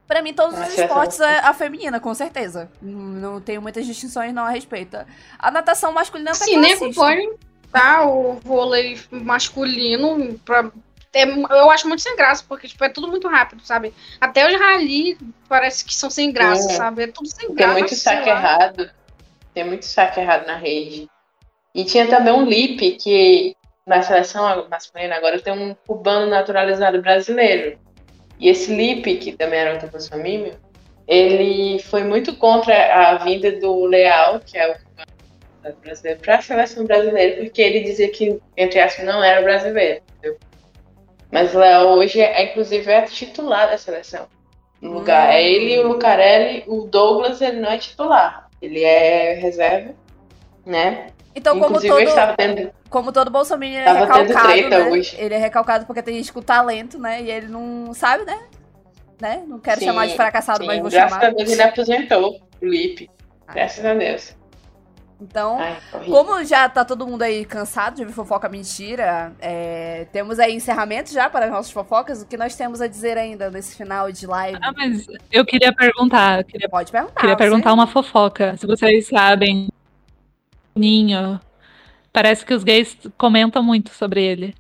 Pra 0.09 0.23
mim, 0.23 0.33
todos 0.33 0.59
os 0.59 0.67
certo. 0.69 0.89
esportes 0.89 1.21
é 1.21 1.41
a 1.41 1.53
feminina, 1.53 2.01
com 2.01 2.15
certeza. 2.15 2.71
Não 2.81 3.43
tenho 3.43 3.61
muitas 3.61 3.85
distinções 3.87 4.33
não 4.33 4.45
a 4.45 4.49
respeito. 4.51 4.97
A 5.39 5.51
natação 5.51 5.93
masculina 5.93 6.31
que 6.31 6.39
Sim, 6.39 6.57
nem 6.57 6.73
acompanho, 6.73 7.39
tá? 7.71 8.07
O 8.09 8.41
vôlei 8.43 8.99
masculino. 9.11 10.39
Pra, 10.47 10.71
é, 11.13 11.25
eu 11.25 11.71
acho 11.71 11.87
muito 11.87 12.01
sem 12.01 12.17
graça, 12.17 12.43
porque 12.49 12.67
tipo, 12.69 12.83
é 12.85 12.89
tudo 12.89 13.07
muito 13.09 13.29
rápido, 13.29 13.63
sabe? 13.65 13.93
Até 14.19 14.47
os 14.49 14.59
rally 14.59 15.19
parece 15.47 15.85
que 15.85 15.95
são 15.95 16.09
sem 16.09 16.33
graça, 16.33 16.71
É. 16.73 16.75
sabe? 16.77 17.03
É 17.03 17.07
tudo 17.09 17.29
sem 17.29 17.49
Tem 17.49 17.57
graça. 17.57 17.73
muito 17.75 17.89
sei 17.95 17.99
saque 17.99 18.31
errado. 18.31 18.91
Tem 19.53 19.65
muito 19.65 19.85
saque 19.85 20.21
errado 20.21 20.47
na 20.47 20.57
rede. 20.57 21.07
E 21.75 21.85
tinha 21.85 22.07
também 22.07 22.33
um 22.33 22.47
lip 22.47 22.93
que 22.93 23.55
na 23.87 24.03
seleção 24.03 24.67
masculina 24.71 25.17
agora 25.17 25.39
tem 25.39 25.53
um 25.53 25.75
cubano 25.87 26.27
naturalizado 26.31 27.01
brasileiro. 27.03 27.79
E 28.39 28.49
esse 28.49 28.75
lip, 28.75 29.17
que 29.17 29.33
também 29.33 29.61
era 29.61 29.73
outro 29.73 29.89
bolsominion, 29.89 30.53
ele 31.07 31.79
foi 31.85 32.05
muito 32.05 32.37
contra 32.37 32.75
a 32.95 33.15
vinda 33.17 33.53
do 33.53 33.87
Leal, 33.87 34.41
que 34.41 34.59
é 34.59 34.71
o 34.71 34.75
cubano 34.75 35.77
brasileiro, 35.83 36.21
para 36.21 36.37
a 36.37 36.43
seleção 36.43 36.85
brasileira, 36.85 37.43
porque 37.43 37.63
ele 37.63 37.81
dizia 37.81 38.11
que, 38.11 38.39
entre 38.57 38.79
aspas, 38.79 39.05
não 39.05 39.25
era 39.25 39.43
brasileiro. 39.43 40.03
entendeu? 40.19 40.39
Mas 41.31 41.55
o 41.55 41.59
Leal 41.59 41.89
hoje, 41.97 42.21
é, 42.21 42.45
inclusive, 42.45 42.91
é 42.91 43.03
titular 43.03 43.71
da 43.71 43.79
seleção. 43.79 44.27
No 44.81 44.93
lugar, 44.93 45.35
é 45.35 45.43
ele 45.43 45.75
e 45.75 45.79
o 45.81 45.89
Lucarelli. 45.89 46.63
O 46.67 46.83
Douglas, 46.83 47.41
ele 47.41 47.61
não 47.61 47.71
é 47.71 47.79
titular. 47.79 48.49
Ele 48.63 48.83
é 48.85 49.35
reserva, 49.35 49.95
né? 50.65 51.09
Então, 51.35 51.59
como 51.61 51.75
todo, 51.81 51.87
eu 52.01 52.09
estava 52.09 52.35
tendo 52.37 52.71
como 52.91 53.13
todo 53.13 53.31
Bolsonaro, 53.31 53.65
ele 53.73 53.77
é 53.77 53.93
recalcado, 53.93 54.69
né? 54.69 54.85
hoje. 54.91 55.17
Ele 55.19 55.35
é 55.35 55.39
recalcado 55.39 55.87
porque 55.87 56.03
tem 56.03 56.17
gente 56.17 56.33
com 56.33 56.43
talento, 56.43 56.99
né? 56.99 57.23
E 57.23 57.31
ele 57.31 57.49
não 57.49 57.93
sabe, 57.95 58.25
né? 58.25 58.39
né? 59.21 59.43
Não 59.47 59.59
quero 59.59 59.79
Sim, 59.81 59.87
chamar 59.87 60.07
de 60.07 60.17
fracassado, 60.17 60.61
sim, 60.61 60.67
mas 60.67 60.81
vou 60.81 60.91
graças 60.91 61.11
chamar. 61.11 61.27
a 61.27 61.31
Deus 61.31 61.51
ele 61.51 61.63
aposentou 61.63 62.41
o 62.61 62.65
Lipe. 62.67 63.11
Graças 63.53 63.85
a 63.85 63.95
Deus. 63.95 64.37
Então, 65.21 65.59
Ai, 65.59 65.77
como 66.07 66.45
já 66.45 66.69
tá 66.69 66.85
todo 66.85 67.05
mundo 67.05 67.23
aí 67.23 67.45
cansado 67.45 67.97
de 67.97 68.03
ouvir 68.03 68.15
fofoca 68.15 68.49
mentira, 68.49 69.33
é, 69.41 70.07
temos 70.13 70.39
aí 70.39 70.55
encerramento 70.55 71.13
já 71.13 71.29
para 71.29 71.47
as 71.47 71.51
nossas 71.51 71.73
fofocas. 71.73 72.23
O 72.23 72.27
que 72.27 72.37
nós 72.37 72.55
temos 72.55 72.81
a 72.81 72.87
dizer 72.87 73.19
ainda 73.19 73.51
nesse 73.51 73.77
final 73.77 74.13
de 74.13 74.25
live? 74.29 74.59
Ah, 74.63 74.73
mas 74.77 75.07
eu 75.33 75.45
queria 75.45 75.73
perguntar. 75.75 76.39
eu 76.39 76.45
Queria, 76.45 76.69
Pode 76.69 76.93
perguntar. 76.93 77.21
queria 77.21 77.35
você- 77.35 77.43
perguntar 77.43 77.73
uma 77.73 77.89
fofoca. 77.89 78.57
Se 78.59 78.65
vocês 78.67 79.09
sabem, 79.09 79.69
Ninho. 80.79 81.41
Parece 82.13 82.45
que 82.45 82.55
os 82.55 82.65
gays 82.65 82.97
comentam 83.17 83.63
muito 83.63 83.91
sobre 83.91 84.23
ele. 84.25 84.55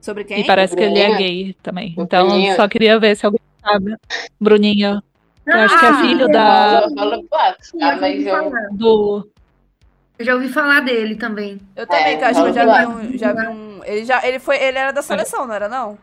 Sobre 0.00 0.24
quem? 0.24 0.40
E 0.40 0.44
parece 0.44 0.74
que 0.76 0.82
ele 0.82 0.98
é 0.98 1.16
gay 1.16 1.54
também. 1.62 1.94
O 1.96 2.02
Então, 2.02 2.26
Bruninho? 2.26 2.56
só 2.56 2.68
queria 2.68 2.98
ver 2.98 3.16
se 3.16 3.26
alguém 3.26 3.40
sabe. 3.62 3.96
Bruninho. 4.40 5.02
Eu 5.46 5.58
acho 5.60 5.78
que 5.78 5.84
é 5.86 5.88
Ah, 5.88 6.00
filho 6.02 6.22
eu 6.22 6.28
da, 6.30 6.80
tá? 6.80 6.86
eu 6.86 7.80
já 7.80 7.96
Mas 8.00 8.02
ouvi 8.02 8.26
eu, 8.26 8.50
falar. 8.50 8.68
do. 8.72 9.30
Eu 10.18 10.24
já 10.24 10.34
ouvi 10.34 10.48
falar 10.48 10.80
dele 10.80 11.16
também. 11.16 11.60
Eu 11.74 11.86
também, 11.86 12.14
É, 12.14 12.16
que 12.16 12.24
eu 12.24 12.28
acho 12.28 12.42
que 12.42 12.48
eu 12.48 12.52
já 12.54 12.64
vamos 12.66 13.02
vi 13.02 13.08
um. 13.14 13.18
Já 13.18 13.32
vi 13.32 13.48
um 13.48 13.84
ele, 13.84 14.04
já, 14.04 14.26
ele, 14.26 14.38
foi, 14.38 14.56
ele 14.62 14.78
era 14.78 14.92
da 14.92 15.02
seleção, 15.02 15.46
não 15.46 15.54
era 15.54 15.68
não? 15.68 15.98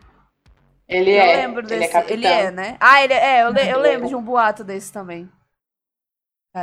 ele 0.88 1.12
eu 1.12 1.20
é. 1.20 1.36
lembro 1.36 1.60
ele 1.66 1.74
é 1.74 1.78
desse. 1.78 1.92
capitão. 1.92 2.16
Ele 2.16 2.26
é, 2.26 2.50
né? 2.50 2.76
Ah, 2.80 3.02
ele 3.02 3.12
é. 3.14 3.42
Eu, 3.44 3.50
le- 3.50 3.60
eu 3.60 3.64
Ele 3.64 3.88
é. 3.88 3.92
lembro 3.92 4.08
de 4.08 4.14
um 4.16 4.22
boato 4.22 4.64
desse 4.64 4.92
também. 4.92 5.28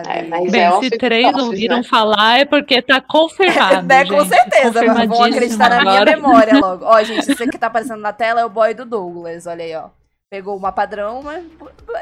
É, 0.07 0.23
mas 0.23 0.51
Bem, 0.51 0.61
é 0.61 0.73
um 0.73 0.81
se 0.81 0.89
três 0.89 1.34
ouviram 1.34 1.77
né? 1.77 1.84
falar 1.84 2.39
é 2.39 2.45
porque 2.45 2.81
tá 2.81 2.99
confirmado. 3.01 3.88
né, 3.88 4.05
com 4.09 4.26
certeza, 4.26 4.84
mas 4.85 5.07
vão 5.07 5.23
acreditar 5.23 5.69
na 5.69 5.81
minha 5.81 6.05
memória 6.05 6.57
logo. 6.59 6.85
Ó, 6.85 7.03
gente, 7.03 7.31
esse 7.31 7.47
que 7.47 7.57
tá 7.57 7.67
aparecendo 7.67 8.01
na 8.01 8.13
tela 8.13 8.41
é 8.41 8.45
o 8.45 8.49
boy 8.49 8.73
do 8.73 8.85
Douglas, 8.85 9.45
olha 9.47 9.63
aí, 9.63 9.76
ó. 9.76 9.89
Pegou 10.30 10.57
uma 10.57 10.72
padrão, 10.72 11.22
mas 11.22 11.43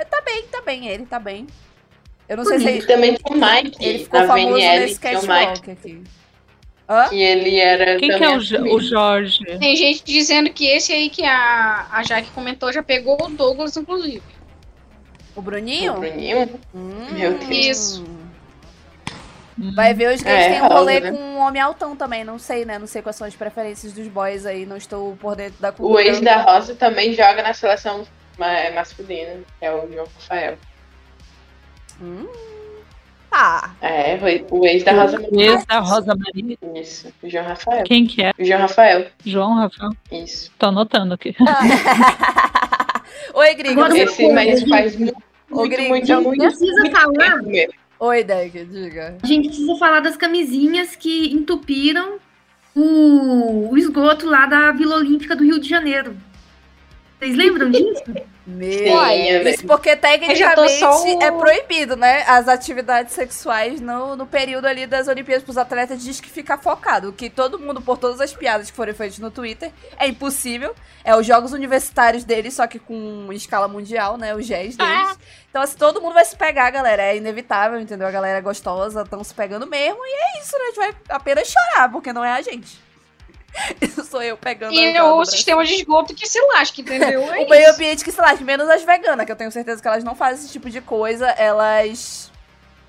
tá 0.09 0.21
bem, 0.21 0.43
tá 0.51 0.61
bem, 0.61 0.87
ele 0.87 1.05
tá 1.05 1.19
bem. 1.19 1.45
Eu 2.27 2.37
não 2.37 2.45
sei 2.45 2.59
se 2.59 2.67
ele, 2.67 2.85
também 2.85 3.15
tem 3.15 3.35
o 3.35 3.39
Mike, 3.39 3.85
ele 3.85 3.99
ficou 3.99 4.19
na 4.21 4.27
famoso 4.27 4.55
VNL, 4.55 4.79
nesse 4.79 4.99
catwalk 4.99 5.71
aqui. 5.71 6.03
Hã? 6.87 7.09
que 7.09 7.21
ele 7.21 7.59
era 7.59 7.97
Quem 7.97 8.09
que 8.09 8.23
é 8.23 8.29
o, 8.29 8.75
o 8.75 8.81
Jorge? 8.81 9.39
Tem 9.57 9.75
gente 9.75 10.03
dizendo 10.03 10.49
que 10.49 10.65
esse 10.65 10.91
aí 10.91 11.09
que 11.09 11.23
a, 11.23 11.87
a 11.91 12.03
Jaque 12.03 12.29
comentou 12.31 12.71
já 12.73 12.83
pegou 12.83 13.17
o 13.21 13.29
Douglas, 13.29 13.77
inclusive. 13.77 14.21
O 15.35 15.41
Bruninho? 15.41 15.93
O 15.93 15.99
Bruninho? 15.99 16.59
Hum. 16.73 17.07
Meu 17.11 17.37
Deus. 17.37 17.49
Isso. 17.49 18.05
Vai 19.75 19.93
ver 19.93 20.15
os 20.15 20.21
gays 20.23 20.35
É, 20.45 20.49
tem 20.53 20.61
um 20.63 20.67
rolê 20.67 20.99
né? 20.99 21.11
com 21.11 21.17
um 21.17 21.39
homem 21.39 21.61
altão 21.61 21.95
também, 21.95 22.23
não 22.23 22.39
sei, 22.39 22.65
né? 22.65 22.79
Não 22.79 22.87
sei 22.87 23.01
quais 23.03 23.15
são 23.15 23.27
as 23.27 23.35
preferências 23.35 23.93
dos 23.93 24.07
boys 24.07 24.45
aí, 24.47 24.65
não 24.65 24.75
estou 24.77 25.15
por 25.17 25.35
dentro 25.35 25.61
da 25.61 25.69
O 25.69 25.73
cultura. 25.73 26.03
ex 26.03 26.19
da 26.21 26.41
Rosa 26.41 26.73
também 26.75 27.13
joga 27.13 27.43
na 27.43 27.53
seleção 27.53 28.03
ma- 28.39 28.71
masculina, 28.73 29.41
que 29.59 29.65
é 29.65 29.71
o 29.71 29.87
João 29.91 30.07
Rafael. 30.15 30.57
Hum, 32.01 32.27
Ah, 33.35 33.71
É, 33.81 34.17
foi 34.19 34.45
o 34.51 34.65
ex 34.65 34.83
da 34.83 34.91
Rosa 34.91 35.17
O 35.17 35.21
Maria. 35.21 35.51
ex 35.53 35.65
da 35.65 35.79
Rosa 35.79 36.15
Maria. 36.15 36.57
Isso, 36.75 37.13
o 37.21 37.29
João 37.29 37.45
Rafael. 37.45 37.83
Quem 37.83 38.05
que 38.07 38.23
é? 38.23 38.31
O 38.39 38.43
João 38.43 38.59
Rafael. 38.61 39.07
João 39.25 39.55
Rafael. 39.55 39.91
Isso. 40.11 40.51
Tô 40.57 40.67
anotando 40.67 41.13
aqui. 41.15 41.35
Oi, 43.33 43.55
você- 43.75 44.03
Esse 44.03 44.31
mas 44.31 44.63
faz 44.63 44.95
muito, 44.95 45.15
Ô, 45.51 45.55
muito, 45.57 45.71
Gringo, 45.71 45.89
muito, 45.89 46.21
muito, 46.21 46.39
Precisa 46.41 46.81
muito 46.81 46.91
falar. 46.91 47.39
Oi, 47.99 48.23
Deck, 48.23 48.65
diga. 48.65 49.17
A 49.21 49.27
gente 49.27 49.47
precisa 49.47 49.75
falar 49.75 49.99
das 50.01 50.17
camisinhas 50.17 50.95
que 50.95 51.31
entupiram 51.33 52.17
o, 52.75 53.69
o 53.71 53.77
esgoto 53.77 54.25
lá 54.27 54.45
da 54.45 54.71
Vila 54.71 54.97
Olímpica 54.97 55.35
do 55.35 55.43
Rio 55.43 55.59
de 55.59 55.69
Janeiro. 55.69 56.15
Vocês 57.23 57.35
lembram 57.37 57.71
disso? 57.71 58.03
Meu, 58.45 58.67
Sim, 59.43 59.49
isso 59.53 59.65
porque 59.67 59.95
tecnicamente 59.95 60.83
o- 61.15 61.23
é 61.23 61.31
proibido, 61.31 61.95
né? 61.95 62.23
As 62.27 62.49
atividades 62.49 63.13
sexuais 63.13 63.79
no, 63.79 64.17
no 64.17 64.25
período 64.27 64.65
ali 64.65 64.85
das 64.85 65.07
Olimpíadas 65.07 65.43
pros 65.43 65.57
atletas 65.57 66.03
diz 66.03 66.19
que 66.19 66.29
fica 66.29 66.57
focado. 66.57 67.13
Que 67.13 67.29
todo 67.29 67.57
mundo, 67.57 67.81
por 67.81 67.97
todas 67.97 68.19
as 68.19 68.33
piadas 68.33 68.69
que 68.69 68.75
foram 68.75 68.93
feitas 68.93 69.17
no 69.19 69.31
Twitter, 69.31 69.71
é 69.97 70.07
impossível. 70.07 70.75
É 71.05 71.15
os 71.15 71.25
jogos 71.25 71.53
universitários 71.53 72.25
deles, 72.25 72.53
só 72.53 72.67
que 72.67 72.79
com 72.79 73.29
escala 73.31 73.67
mundial, 73.69 74.17
né? 74.17 74.35
Os 74.35 74.45
GES 74.45 74.75
deles. 74.75 75.17
Então, 75.49 75.61
assim, 75.61 75.77
todo 75.77 76.01
mundo 76.01 76.13
vai 76.13 76.25
se 76.25 76.35
pegar, 76.35 76.69
galera. 76.69 77.01
É 77.03 77.15
inevitável, 77.15 77.79
entendeu? 77.79 78.07
A 78.07 78.11
galera 78.11 78.39
é 78.39 78.41
gostosa, 78.41 79.03
estão 79.03 79.23
se 79.23 79.33
pegando 79.33 79.65
mesmo. 79.67 79.99
E 80.03 80.09
é 80.37 80.41
isso, 80.41 80.57
né? 80.57 80.63
A 80.63 80.67
gente 80.67 80.75
vai 80.77 80.95
apenas 81.09 81.47
chorar, 81.47 81.89
porque 81.89 82.11
não 82.11 82.25
é 82.25 82.33
a 82.33 82.41
gente. 82.41 82.77
Isso 83.81 84.03
sou 84.05 84.21
eu 84.21 84.37
pegando 84.37 84.73
E 84.73 84.99
o 84.99 85.25
sistema 85.25 85.63
de 85.63 85.75
esgoto 85.75 86.13
que 86.13 86.27
se 86.27 86.39
lasca, 86.47 86.81
entendeu? 86.81 87.21
É 87.33 87.45
o 87.45 87.49
meio 87.49 87.71
ambiente 87.71 88.03
que 88.03 88.11
se 88.11 88.19
lasque, 88.19 88.43
menos 88.43 88.69
as 88.69 88.83
veganas, 88.83 89.25
que 89.25 89.31
eu 89.31 89.35
tenho 89.35 89.51
certeza 89.51 89.81
que 89.81 89.87
elas 89.87 90.03
não 90.03 90.15
fazem 90.15 90.43
esse 90.43 90.51
tipo 90.51 90.69
de 90.69 90.81
coisa. 90.81 91.27
Elas. 91.29 92.31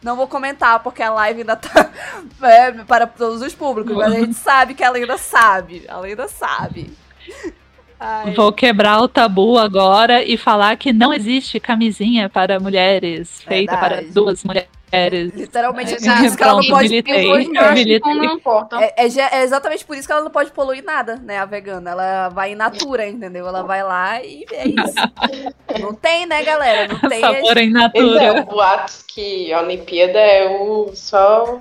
Não 0.03 0.17
vou 0.17 0.29
comentar, 0.29 0.81
porque 0.81 1.03
a 1.03 1.11
live 1.11 1.41
ainda 1.41 1.57
tá 1.57 1.91
é, 2.43 2.73
para 2.85 3.07
todos 3.07 3.41
os 3.41 3.55
públicos, 3.55 3.97
mas 3.97 4.13
a 4.13 4.21
gente 4.21 4.35
sabe 4.35 4.75
que 4.75 4.85
a 4.85 4.91
Lenda 4.91 5.17
sabe. 5.17 5.85
A 5.89 5.99
Lenda 5.99 6.29
sabe. 6.29 6.93
Ai. 7.99 8.35
Vou 8.35 8.53
quebrar 8.53 9.01
o 9.01 9.09
tabu 9.09 9.59
agora 9.59 10.23
e 10.23 10.37
falar 10.37 10.77
que 10.77 10.93
não 10.93 11.13
existe 11.13 11.59
camisinha 11.59 12.29
para 12.29 12.61
mulheres, 12.61 13.43
feita 13.43 13.77
para 13.79 13.97
Verdade. 13.97 14.13
duas 14.13 14.45
mulheres. 14.45 14.69
Literalmente 15.35 15.95
é 15.95 15.97
por 15.97 16.25
isso 16.25 16.37
que 16.37 16.43
ela 16.43 16.53
não 16.53 16.61
Pronto, 16.61 16.71
pode 16.71 16.89
militei. 16.89 17.27
poluir 17.27 17.47
Eu 17.47 17.53
nada. 17.53 17.73
militei. 17.73 17.97
Então 17.97 18.15
não 18.15 18.25
importa. 18.37 18.81
É, 18.81 18.95
é 18.97 19.39
é 19.39 19.43
exatamente 19.43 19.85
por 19.85 19.97
isso 19.97 20.07
que 20.07 20.13
ela 20.13 20.23
não 20.23 20.31
pode 20.31 20.51
poluir 20.53 20.85
nada, 20.85 21.17
né? 21.17 21.39
A 21.39 21.45
vegana. 21.45 21.91
Ela 21.91 22.29
vai 22.29 22.53
in 22.53 22.57
natura, 22.57 23.07
entendeu? 23.07 23.47
Ela 23.47 23.63
vai 23.63 23.83
lá 23.83 24.23
e 24.23 24.45
é 24.53 24.69
isso. 24.69 25.81
Não 25.81 25.95
tem, 25.95 26.27
né, 26.27 26.43
galera? 26.43 26.89
Não 26.89 27.01
tem. 27.09 27.21
Sabor 27.21 27.59
em 27.59 27.69
é, 27.69 27.73
natura. 27.73 28.41
o 28.41 28.45
boatos 28.47 29.03
que 29.03 29.53
a 29.53 29.61
Olimpíada 29.61 30.19
é 30.19 30.49
o 30.49 30.91
só 30.95 31.61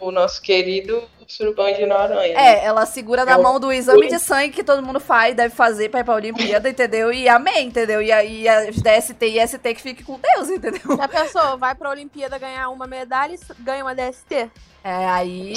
o 0.00 0.10
nosso 0.10 0.42
querido 0.42 1.02
surubão 1.26 1.72
de 1.72 1.86
Noronha. 1.86 2.34
né? 2.34 2.60
É, 2.60 2.64
ela 2.64 2.84
segura 2.86 3.24
na 3.24 3.38
mão 3.38 3.58
do 3.60 3.72
exame 3.72 4.08
de 4.08 4.18
sangue 4.18 4.50
que 4.50 4.64
todo 4.64 4.82
mundo 4.82 5.00
faz, 5.00 5.34
deve 5.34 5.54
fazer 5.54 5.88
pra 5.88 6.00
ir 6.00 6.04
pra 6.04 6.14
Olimpíada, 6.14 6.68
entendeu? 6.68 7.12
E 7.12 7.28
amém, 7.28 7.66
entendeu? 7.68 8.00
E 8.02 8.10
aí 8.12 8.48
as 8.48 8.76
DST 8.76 9.24
e 9.26 9.46
ST 9.46 9.74
que 9.74 9.82
fique 9.82 10.04
com 10.04 10.18
Deus, 10.18 10.48
entendeu? 10.50 10.96
Já 10.96 11.08
pensou? 11.08 11.58
Vai 11.58 11.74
pra 11.74 11.90
Olimpíada 11.90 12.38
ganhar 12.38 12.68
uma 12.70 12.86
medalha 12.86 13.34
e 13.34 13.38
ganha 13.62 13.84
uma 13.84 13.94
DST? 13.94 14.50
É, 14.84 15.06
aí 15.08 15.54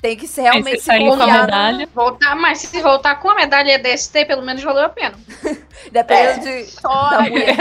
tem 0.00 0.16
que 0.16 0.28
ser 0.28 0.42
realmente 0.42 0.76
se 0.78 0.84
você 0.84 0.92
sair 0.92 1.08
com 1.08 1.14
a 1.14 1.26
no- 1.26 1.26
medalha. 1.26 1.88
Voltar, 1.92 2.36
mas 2.36 2.58
se 2.60 2.80
voltar 2.80 3.16
com 3.16 3.28
a 3.30 3.34
medalha 3.34 3.78
DST, 3.80 4.24
pelo 4.26 4.42
menos 4.42 4.62
valeu 4.62 4.84
a 4.84 4.88
pena. 4.88 5.14
Dependendo 5.90 6.40
de. 6.44 6.64
Só 6.66 7.10
Da 7.10 7.22
mulher. 7.22 7.56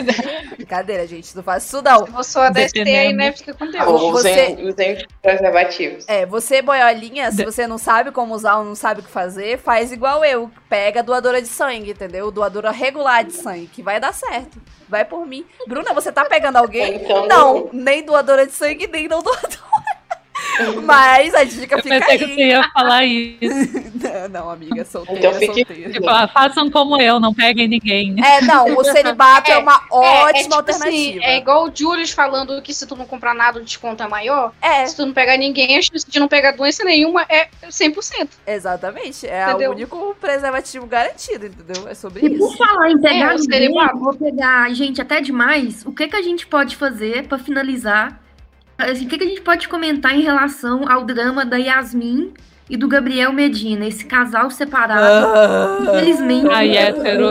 Brincadeira, 0.55 1.07
gente. 1.07 1.35
Não 1.35 1.41
faz 1.43 1.65
isso, 1.65 1.81
não. 1.81 2.05
Se 2.05 2.11
for 2.11 2.23
só 2.23 2.41
a 2.43 2.49
DST, 2.51 2.79
aí 2.79 3.11
né, 3.11 3.31
fica 3.31 3.53
com 3.55 3.69
Deus. 3.69 3.85
Ou 3.87 4.11
você- 4.11 4.55
usem, 4.61 5.05
preservativos. 5.21 6.05
É, 6.07 6.25
você, 6.25 6.61
boiolinha, 6.61 7.31
se 7.31 7.43
você 7.43 7.65
não 7.65 7.77
sabe 7.79 8.11
como 8.11 8.33
usar 8.35 8.57
ou 8.57 8.65
não 8.65 8.75
sabe 8.75 9.01
o 9.01 9.03
que 9.03 9.09
fazer, 9.11 9.57
faz 9.57 9.91
igual 9.91 10.23
eu. 10.23 10.49
Pega 10.69 10.99
a 10.99 11.03
doadora 11.03 11.41
de 11.41 11.47
sangue, 11.47 11.91
entendeu? 11.91 12.29
Doadora 12.31 12.71
regular 12.71 13.23
de 13.23 13.33
sangue, 13.33 13.67
que 13.67 13.81
vai 13.81 13.99
dar 13.99 14.13
certo. 14.13 14.61
Vai 14.87 15.03
por 15.05 15.25
mim. 15.25 15.43
Bruna, 15.67 15.91
você 15.93 16.11
tá 16.11 16.23
pegando 16.25 16.57
alguém? 16.57 16.95
Então, 16.97 17.25
Não, 17.27 17.69
nem 17.73 18.03
doadora 18.03 18.45
de 18.45 18.53
sangue, 18.53 18.87
nem 18.87 19.07
não 19.07 19.23
doadora. 19.23 19.92
Mas 20.83 21.33
a 21.33 21.43
dica 21.43 21.75
Eu 21.77 21.81
fica 21.83 21.99
pensei 21.99 22.17
que 22.17 22.27
você 22.35 22.45
ia 22.47 22.69
falar 22.71 23.03
isso. 23.05 23.43
Não, 24.03 24.27
não, 24.29 24.49
amiga, 24.49 24.83
solteira, 24.85 25.19
Então 25.19 25.33
fique- 25.39 25.65
solteira. 25.65 25.91
Tipo, 25.93 26.09
ah, 26.09 26.27
façam 26.27 26.69
como 26.69 26.99
eu, 27.01 27.19
não 27.21 27.33
peguem 27.33 27.67
ninguém. 27.69 28.15
É, 28.23 28.41
não, 28.41 28.65
o 28.77 28.83
celibato 28.83 29.49
é, 29.49 29.53
É, 29.53 29.57
uma 29.57 29.73
É, 29.75 29.95
ótima 29.95 30.29
é 30.29 30.33
tipo 30.43 30.55
alternativa. 30.55 30.89
assim, 30.89 31.19
é 31.23 31.37
igual 31.37 31.65
o 31.67 31.71
Julius 31.73 32.11
falando 32.11 32.61
que 32.61 32.73
se 32.73 32.85
tu 32.85 32.95
não 32.97 33.05
comprar 33.05 33.33
nada, 33.33 33.59
o 33.59 33.63
desconto 33.63 34.03
é 34.03 34.07
maior. 34.07 34.51
É, 34.61 34.85
Se 34.85 34.95
tu 34.97 35.05
não 35.05 35.13
pegar 35.13 35.37
ninguém, 35.37 35.77
a 35.77 35.81
chance 35.81 36.05
de 36.09 36.19
não 36.19 36.27
pegar 36.27 36.51
doença 36.51 36.83
nenhuma 36.83 37.25
é 37.29 37.47
100%. 37.69 38.27
exatamente. 38.45 39.25
É 39.27 39.49
Entendeu? 39.49 39.71
o 39.71 39.73
único 39.73 40.15
preservativo 40.19 40.85
garantido, 40.85 41.45
entendeu? 41.45 41.87
É 41.87 41.93
sobre 41.95 42.25
E 42.25 42.37
por 42.37 42.49
isso. 42.49 42.57
falar 42.57 42.91
em 42.91 42.99
pegar 42.99 43.31
É, 43.31 43.35
o 43.35 43.37
ninguém, 43.39 43.69
vou 43.95 44.13
pegar 44.13 44.73
gente 44.73 45.01
até 45.01 45.21
demais. 45.21 45.85
O 45.85 45.91
que, 45.93 46.07
que 46.07 46.15
a 46.15 46.21
gente 46.21 46.45
pode 46.47 46.75
fazer 46.75 47.27
pra 47.27 47.37
finalizar? 47.37 48.21
Assim, 48.77 49.05
o 49.05 49.09
que, 49.09 49.17
que 49.17 49.23
a 49.23 49.27
gente 49.27 49.41
pode 49.41 49.67
comentar 49.67 50.13
em 50.13 50.21
relação 50.21 50.89
ao 50.91 51.03
drama 51.03 51.45
da 51.45 51.57
Yasmin 51.57 52.33
e 52.69 52.75
do 52.75 52.87
Gabriel 52.87 53.31
Medina, 53.31 53.85
esse 53.85 54.05
casal 54.05 54.49
separado? 54.49 55.27
Ah. 55.27 55.77
Infelizmente. 55.81 56.49
Ai, 56.51 56.75
hétero. 56.77 57.29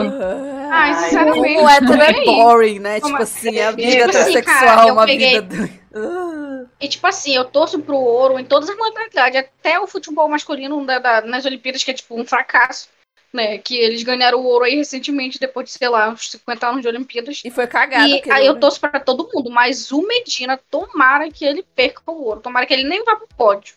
Ai, 0.71 0.93
sinceramente. 0.95 1.61
O 1.61 1.69
hétero 1.69 2.01
é 2.01 2.07
aí. 2.07 2.25
boring, 2.25 2.79
né? 2.79 2.99
Como- 2.99 3.13
Tipo 3.13 3.23
assim, 3.23 3.59
a 3.59 3.67
Tipo 3.69 3.75
vida 3.77 4.05
assim, 4.05 4.19
heterossexual 4.37 4.59
cara, 4.59 4.85
é 4.85 4.89
eu 4.89 4.93
uma 4.93 5.05
peguei- 5.05 5.41
vida. 5.41 5.69
Ah. 5.95 6.63
E 6.81 6.87
tipo 6.87 7.05
assim, 7.07 7.35
eu 7.35 7.45
torço 7.45 7.79
pro 7.79 7.95
ouro 7.95 8.39
em 8.39 8.43
todas 8.45 8.69
as 8.69 8.75
modalidades, 8.77 9.39
até 9.39 9.79
o 9.79 9.85
futebol 9.87 10.27
masculino 10.27 10.83
da- 10.85 10.99
da- 10.99 11.21
nas 11.21 11.45
Olimpíadas, 11.45 11.83
que 11.83 11.91
é 11.91 11.93
tipo 11.93 12.19
um 12.19 12.25
fracasso, 12.25 12.87
né? 13.33 13.57
Que 13.57 13.75
eles 13.75 14.03
ganharam 14.03 14.39
o 14.39 14.45
ouro 14.45 14.63
aí 14.63 14.75
recentemente, 14.75 15.39
depois 15.39 15.65
de, 15.65 15.71
sei 15.73 15.89
lá, 15.89 16.09
uns 16.09 16.29
50 16.31 16.67
anos 16.67 16.81
de 16.81 16.87
Olimpíadas. 16.87 17.41
E 17.43 17.49
foi 17.49 17.65
cagado. 17.65 18.07
E 18.07 18.31
aí 18.31 18.45
eu 18.45 18.59
torço 18.59 18.79
pra 18.79 18.99
todo 18.99 19.29
mundo, 19.33 19.49
mas 19.49 19.91
o 19.91 20.05
Medina, 20.07 20.57
tomara 20.69 21.31
que 21.31 21.43
ele 21.43 21.65
perca 21.75 22.03
o 22.05 22.23
ouro. 22.23 22.41
Tomara 22.41 22.65
que 22.65 22.73
ele 22.73 22.87
nem 22.87 23.03
vá 23.03 23.15
pro 23.15 23.27
pódio. 23.35 23.75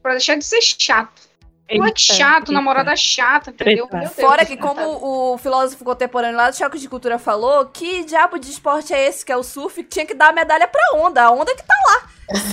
Pra 0.00 0.12
deixar 0.12 0.36
de 0.36 0.44
ser 0.44 0.62
chato. 0.62 1.23
É 1.66 1.76
Eita, 1.76 1.94
chato, 1.96 2.42
eita. 2.42 2.52
namorada 2.52 2.94
chata, 2.94 3.50
entendeu? 3.50 3.88
Deus. 3.90 4.12
Fora 4.12 4.44
que, 4.44 4.54
como 4.56 5.32
o 5.32 5.38
filósofo 5.38 5.82
contemporâneo 5.82 6.36
lá 6.36 6.50
do 6.50 6.56
Choque 6.56 6.78
de 6.78 6.88
Cultura 6.88 7.18
falou, 7.18 7.64
que 7.66 8.04
diabo 8.04 8.38
de 8.38 8.50
esporte 8.50 8.92
é 8.92 9.08
esse 9.08 9.24
que 9.24 9.32
é 9.32 9.36
o 9.36 9.42
surf? 9.42 9.82
Que 9.82 9.88
tinha 9.88 10.06
que 10.06 10.12
dar 10.12 10.28
a 10.28 10.32
medalha 10.32 10.68
pra 10.68 10.82
onda. 10.96 11.22
A 11.22 11.30
onda 11.30 11.54
que 11.54 11.62
tá 11.62 11.74
lá. 11.88 12.08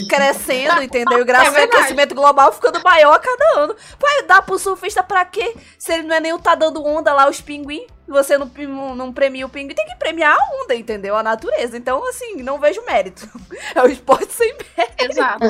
Crescendo, 0.08 0.82
entendeu? 0.84 1.20
E 1.20 1.26
graças 1.26 1.54
É 1.54 1.60
ao 1.60 1.66
aquecimento 1.66 2.16
global 2.16 2.54
ficando 2.54 2.82
maior 2.82 3.14
a 3.14 3.20
cada 3.20 3.60
ano. 3.60 3.76
Vai 4.00 4.24
dar 4.24 4.42
pro 4.44 4.58
surfista 4.58 5.04
pra 5.04 5.26
quê? 5.26 5.56
Se 5.78 5.94
ele 5.94 6.04
não 6.04 6.16
é 6.16 6.20
nem 6.22 6.34
o 6.34 6.40
tá 6.40 6.56
dando 6.56 6.84
onda 6.86 7.14
lá, 7.14 7.30
os 7.30 7.42
pinguim. 7.42 7.86
Você 8.08 8.38
não, 8.38 8.50
não, 8.68 8.96
não 8.96 9.14
premia 9.14 9.46
o 9.46 9.50
pinguim, 9.50 9.76
tem 9.76 9.88
que 9.88 9.96
premiar 9.96 10.38
a 10.38 10.64
onda, 10.64 10.74
entendeu? 10.76 11.18
A 11.18 11.24
natureza. 11.24 11.78
Então, 11.78 12.06
assim, 12.08 12.38
não 12.44 12.60
vejo 12.60 12.82
mérito. 12.86 13.28
É 13.76 13.82
o 13.82 13.88
esporte 13.88 14.32
sem 14.34 14.54
mérito. 14.78 15.04
Exato. 15.04 15.46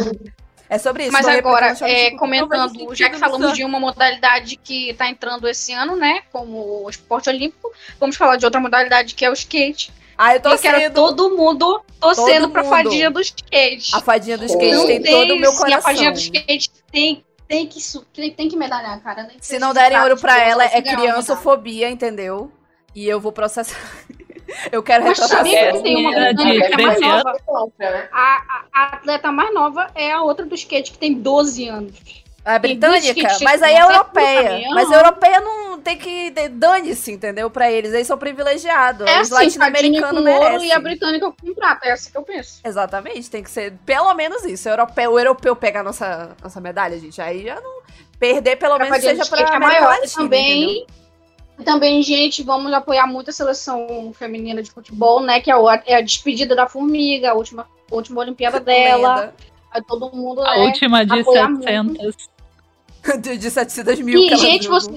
É 0.71 0.77
sobre 0.77 1.03
isso. 1.03 1.11
Mas 1.11 1.27
agora, 1.27 1.75
é, 1.81 2.11
comentando, 2.11 2.95
já 2.95 3.09
que 3.09 3.17
falamos 3.17 3.51
de 3.51 3.65
uma 3.65 3.77
modalidade 3.77 4.55
que 4.55 4.93
tá 4.93 5.09
entrando 5.09 5.45
esse 5.49 5.73
ano, 5.73 5.97
né? 5.97 6.21
Como 6.31 6.85
o 6.85 6.89
esporte 6.89 7.27
olímpico, 7.29 7.69
vamos 7.99 8.15
falar 8.15 8.37
de 8.37 8.45
outra 8.45 8.61
modalidade 8.61 9.13
que 9.13 9.25
é 9.25 9.29
o 9.29 9.33
skate. 9.33 9.91
Ah, 10.17 10.33
eu 10.33 10.39
tô 10.39 10.49
eu 10.49 10.57
quero 10.57 10.79
sendo 10.79 10.93
todo 10.93 11.35
mundo 11.35 11.83
torcendo 11.99 12.43
Todo 12.43 12.51
pra 12.53 12.63
fadinha 12.63 13.11
do 13.11 13.19
skate. 13.19 13.93
A 13.93 13.99
fadinha 13.99 14.37
do 14.37 14.45
skate 14.45 14.73
Não 14.75 14.85
tem 14.87 15.03
todo 15.03 15.33
o 15.33 15.39
meu 15.39 15.51
coração. 15.51 15.79
A 15.79 15.81
fadinha 15.81 16.11
do 16.13 16.17
skate 16.19 16.71
tem, 16.89 17.25
tem, 17.49 17.67
que, 17.67 17.81
su- 17.81 18.05
tem, 18.13 18.31
tem 18.31 18.47
que 18.47 18.55
medalhar, 18.55 18.97
cara. 19.01 19.23
Nem 19.23 19.37
que 19.39 19.45
Se 19.45 19.59
não 19.59 19.73
de 19.73 19.73
derem 19.73 19.99
ouro 19.99 20.15
pra 20.15 20.39
ela, 20.41 20.63
é 20.63 20.81
criançofobia, 20.81 21.89
entendeu? 21.89 22.49
E 22.95 23.09
eu 23.09 23.19
vou 23.19 23.33
processar. 23.33 23.75
eu 24.71 24.81
quero 24.81 25.03
Mas 25.03 25.19
retroceder. 25.19 25.53
sabia 25.59 25.71
que 25.73 25.83
tem 25.83 25.97
uma 25.97 26.11
Menina 26.11 26.35
que 26.35 26.41
é 26.41 26.77
mais 26.77 26.97
13 26.99 27.03
anos. 27.05 27.23
nova? 27.47 28.09
A, 28.13 28.41
a- 28.73 28.79
a 28.81 28.85
atleta 28.95 29.31
mais 29.31 29.53
nova 29.53 29.87
é 29.95 30.11
a 30.11 30.21
outra 30.21 30.45
do 30.45 30.55
skate, 30.55 30.91
que 30.91 30.97
tem 30.97 31.13
12 31.13 31.67
anos. 31.67 32.21
A 32.43 32.57
duas 32.57 32.61
britânica, 32.61 33.37
mas 33.43 33.61
aí 33.61 33.75
é 33.75 33.83
europeia. 33.83 34.67
Mas 34.73 34.91
a 34.91 34.95
europeia 34.95 35.39
não 35.41 35.79
tem 35.79 35.95
que. 35.95 36.31
Dane-se, 36.49 37.11
entendeu? 37.11 37.51
Pra 37.51 37.71
eles. 37.71 37.93
Eles 37.93 38.07
são 38.07 38.17
privilegiados. 38.17 39.05
É 39.05 39.21
Os 39.21 39.31
assim, 39.31 39.45
latino-americanos 39.45 40.23
merecem. 40.23 40.67
e 40.69 40.71
a 40.71 40.79
britânica 40.79 41.31
com 41.31 41.53
prata. 41.53 41.87
É 41.87 41.91
assim 41.91 42.09
que 42.09 42.17
eu 42.17 42.23
penso. 42.23 42.59
Exatamente, 42.65 43.29
tem 43.29 43.43
que 43.43 43.51
ser 43.51 43.73
pelo 43.85 44.11
menos 44.15 44.43
isso. 44.43 44.67
O 44.67 44.71
europeu, 44.71 45.11
o 45.11 45.19
europeu 45.19 45.55
pegar 45.55 45.83
nossa, 45.83 46.35
nossa 46.41 46.59
medalha, 46.59 46.97
gente. 46.99 47.21
Aí 47.21 47.43
já 47.45 47.61
não. 47.61 47.81
Perder, 48.19 48.55
pelo 48.55 48.73
A 48.73 48.79
menos, 48.79 48.99
seja 49.01 49.23
pra 49.25 49.41
é 49.41 49.59
maior. 49.59 49.95
E 49.97 49.99
Latina. 49.99 50.23
também, 50.23 50.63
entendeu? 50.63 50.85
também, 51.63 52.01
gente, 52.01 52.41
vamos 52.41 52.73
apoiar 52.73 53.05
muito 53.05 53.29
a 53.29 53.33
seleção 53.33 54.11
feminina 54.17 54.63
de 54.63 54.71
futebol, 54.71 55.21
né? 55.21 55.39
Que 55.41 55.51
é 55.51 55.53
a, 55.53 55.83
é 55.85 55.95
a 55.95 56.01
despedida 56.01 56.55
da 56.55 56.67
Formiga, 56.67 57.31
a 57.31 57.33
última, 57.35 57.67
a 57.91 57.95
última 57.95 58.21
Olimpíada 58.21 58.59
dela. 58.59 59.33
Aí 59.71 59.81
todo 59.83 60.11
mundo, 60.15 60.41
A 60.41 60.57
né, 60.57 60.65
última 60.65 61.05
de 61.05 61.19
apoiar 61.19 61.49
700. 61.57 62.29
de, 63.21 63.37
de 63.37 63.51
700 63.51 63.99
mil. 64.01 64.19
E, 64.19 64.35
gente, 64.37 64.67
você, 64.67 64.91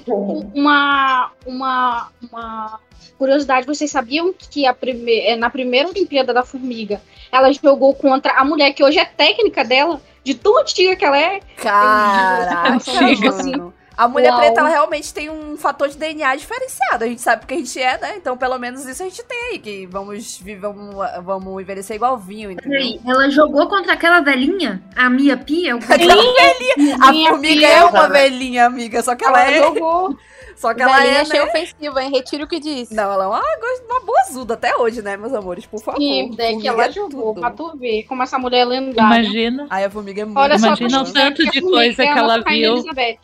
uma, 0.55 1.31
uma, 1.47 2.09
uma 2.21 2.81
curiosidade, 3.17 3.67
vocês 3.67 3.91
sabiam 3.91 4.35
que 4.37 4.67
a 4.67 4.75
prime, 4.75 5.21
eh, 5.21 5.37
na 5.37 5.49
primeira 5.49 5.89
Olimpíada 5.89 6.35
da 6.35 6.45
Formiga, 6.45 7.01
ela 7.31 7.53
jogou 7.53 7.95
contra 7.95 8.33
a 8.33 8.45
mulher 8.45 8.73
que 8.73 8.85
hoje 8.85 8.99
é 8.99 9.05
técnica 9.05 9.65
dela, 9.65 10.01
de 10.23 10.35
tão 10.35 10.59
antiga 10.61 10.97
que 10.97 11.05
ela 11.05 11.19
é? 11.19 11.41
Caraca, 11.57 12.75
Antiga. 12.75 13.31
mano. 13.31 13.75
A 13.97 14.09
mulher 14.09 14.31
Uau. 14.31 14.41
preta, 14.41 14.61
ela 14.61 14.69
realmente 14.69 15.13
tem 15.15 15.31
um 15.31 15.57
fator 15.57 15.89
de 15.89 15.97
DNA 15.97 16.35
diferenciado. 16.37 17.05
A 17.05 17.07
gente 17.07 17.21
sabe 17.23 17.41
porque 17.43 17.55
a 17.55 17.57
gente 17.59 17.81
é, 17.81 17.99
né? 17.99 18.15
Então, 18.17 18.37
pelo 18.37 18.59
menos 18.59 18.85
isso 18.87 19.03
a 19.03 19.07
gente 19.07 19.23
tem 19.25 19.39
aí. 19.53 19.59
Que 19.59 19.87
vamos, 19.87 20.43
vamos, 20.61 20.95
vamos 21.23 21.63
envelhecer 21.63 21.97
igual 21.97 22.19
vinho, 22.19 22.51
entendeu? 22.51 22.71
Peraí, 22.71 23.01
ela 23.07 23.31
jogou 23.31 23.69
contra 23.69 23.93
aquela 23.93 24.21
velhinha, 24.21 24.83
a 24.97 25.09
Mia 25.09 25.37
Pia? 25.37 25.75
Aquela 25.77 26.15
velhinha. 26.15 26.97
A 27.01 27.13
Minha 27.13 27.31
formiga 27.31 27.67
é 27.67 27.85
uma 27.85 28.09
velhinha, 28.09 28.67
amiga. 28.67 29.03
Só 29.03 29.15
que 29.15 29.25
ela, 29.25 29.41
Ela 29.41 29.51
é. 29.51 29.59
jogou. 29.63 30.17
Só 30.57 30.73
que 30.73 30.81
ela 30.81 30.97
Velhinha 30.99 31.19
é. 31.19 31.21
achei 31.23 31.41
Né? 31.41 31.47
ofensiva, 31.47 32.03
hein? 32.03 32.11
Retiro 32.13 32.45
o 32.45 32.47
que 32.47 32.61
disse. 32.61 32.95
Não, 32.95 33.13
ela 33.13 33.25
é 33.25 33.27
uma, 33.27 33.43
uma 33.89 34.01
boazuda 34.07 34.55
até 34.55 34.75
hoje, 34.77 35.03
né, 35.03 35.17
meus 35.17 35.35
amores? 35.35 35.67
Por 35.67 35.83
favor. 35.83 35.99
Que 35.99 36.27
ideia 36.27 36.59
que 36.61 36.69
ela 36.69 36.87
é 36.87 36.93
jogou, 36.93 37.35
tudo. 37.35 37.41
pra 37.41 37.51
tu 37.51 37.77
ver 37.77 38.05
como 38.05 38.23
essa 38.23 38.39
mulher 38.39 38.61
é 38.61 38.65
lendária. 38.65 39.21
Imagina. 39.25 39.67
Ai, 39.69 39.85
a 39.85 39.91
formiga 39.91 40.23
é 40.23 40.25
muito 40.25 40.39
Olha 40.39 40.57
só 40.57 40.69
Imagina 40.69 41.03
o 41.03 41.05
ver 41.07 41.13
tanto 41.13 41.45
de 41.51 41.61
coisa 41.61 42.05
é 42.05 42.13
que 42.13 42.19
ela 42.19 42.41
viu. 42.41 42.73
Elizabeth. 42.75 43.19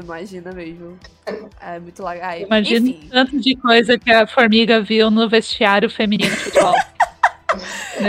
Imagina 0.00 0.52
mesmo. 0.52 0.98
É 1.60 1.78
muito 1.78 2.02
legal. 2.04 2.28
Ai, 2.30 2.42
Imagina 2.42 2.88
enfim. 2.88 3.08
tanto 3.10 3.40
de 3.40 3.56
coisa 3.56 3.98
que 3.98 4.10
a 4.10 4.26
formiga 4.26 4.80
viu 4.80 5.10
no 5.10 5.28
vestiário 5.28 5.88
feminino 5.90 6.30
de 6.30 6.36
futebol. 6.36 6.74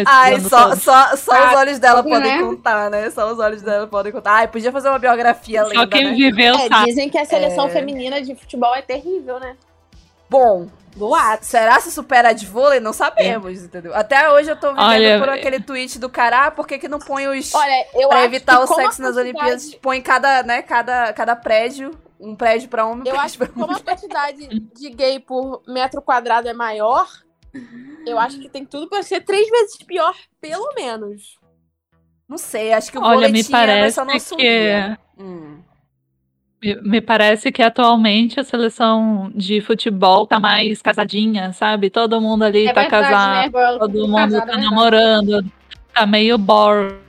Ai, 0.08 0.40
só, 0.42 0.70
todo. 0.70 0.80
só, 0.80 1.16
só 1.16 1.32
os 1.32 1.54
Ah, 1.54 1.58
olhos 1.58 1.78
dela 1.80 2.02
né? 2.02 2.10
podem 2.10 2.40
contar, 2.42 2.90
né? 2.90 3.10
Só 3.12 3.32
os 3.32 3.38
olhos 3.40 3.62
dela 3.62 3.86
podem 3.86 4.12
contar. 4.12 4.34
Ai, 4.34 4.48
podia 4.48 4.72
fazer 4.72 4.90
uma 4.90 4.98
biografia 4.98 5.62
Só 5.64 5.70
lenda, 5.70 5.88
quem 5.88 6.06
né? 6.06 6.14
viveu 6.14 6.56
É, 6.56 6.68
sabe. 6.68 6.86
dizem 6.86 7.10
que 7.10 7.18
a 7.18 7.26
seleção 7.26 7.68
É. 7.68 7.70
feminina 7.70 8.22
de 8.22 8.34
futebol 8.36 8.74
é 8.76 8.82
terrível, 8.82 9.40
né? 9.40 9.56
Bom, 10.30 10.68
Boato. 10.96 11.46
será 11.46 11.80
se 11.80 11.92
supera 11.92 12.34
de 12.34 12.46
vôlei? 12.46 12.80
Não 12.80 12.94
sabemos, 12.94 13.62
entendeu? 13.62 13.94
Até 13.96 14.30
hoje 14.32 14.50
eu 14.50 14.60
tô 14.60 14.70
vivendo 14.70 14.86
Olha, 14.88 15.20
por 15.20 15.30
aquele 15.30 15.60
tweet 15.60 16.00
do 16.00 16.10
cara, 16.10 16.46
ah, 16.48 16.52
por 16.52 16.66
que 16.68 16.78
que 16.80 16.88
não 16.88 17.00
põe 17.00 17.28
os... 17.28 17.54
Olha, 17.54 17.88
eu 17.94 18.10
pra 18.10 18.24
evitar 18.24 18.60
o 18.60 18.68
sexo 18.68 19.02
nas 19.02 19.16
quantidade- 19.16 19.20
Olimpíadas, 19.20 19.76
põe 19.76 20.02
cada, 20.02 20.44
né, 20.44 20.62
cada, 20.62 21.12
cada 21.14 21.36
prédio, 21.36 21.92
um 22.20 22.36
prédio 22.36 22.70
pra 22.70 22.86
homem, 22.86 23.04
um 23.04 23.08
Eu 23.16 23.20
acho 23.20 23.38
que 23.38 23.46
como 23.48 23.68
mulher. 23.68 23.80
a 23.80 23.84
quantidade 23.84 24.48
de 24.48 24.90
gay 24.90 25.20
por 25.20 25.62
metro 25.68 26.02
quadrado 26.02 26.48
é 26.48 26.54
maior, 26.54 27.08
eu 28.08 28.18
acho 28.18 28.40
que 28.40 28.50
tem 28.50 28.66
tudo 28.66 28.88
pra 28.90 29.04
ser 29.04 29.22
três 29.24 29.50
vezes 29.50 29.78
pior, 29.78 30.16
pelo 30.42 30.74
menos. 30.76 31.38
Não 32.28 32.38
sei, 32.38 32.74
acho 32.74 32.92
que 32.92 32.98
o 32.98 33.04
Olha, 33.04 33.30
me 33.30 33.44
parece 33.44 33.96
só 33.96 34.04
não 34.04 34.14
que 34.14 34.20
subia. 34.20 34.98
Hum. 35.18 35.45
Me- 36.84 37.02
parece 37.02 37.52
que 37.52 37.62
atualmente 37.62 38.40
a 38.40 38.44
seleção 38.44 39.30
de 39.36 39.62
futebol 39.62 40.26
tá 40.26 40.40
mais 40.40 40.82
casadinha, 40.82 41.54
sabe? 41.54 41.90
Todo 41.90 42.20
mundo 42.22 42.44
ali 42.44 42.68
É 42.68 42.74
tá 42.74 42.82
verdade, 42.82 43.08
casado, 43.10 43.54
né? 43.54 43.78
Todo 43.80 44.08
mundo 44.08 44.16
casada, 44.16 44.46
tá 44.46 44.52
é 44.52 44.56
verdade. 44.56 44.64
namorando, 44.66 45.46
tá 45.94 46.06
meio 46.06 46.38
boring. 46.38 47.06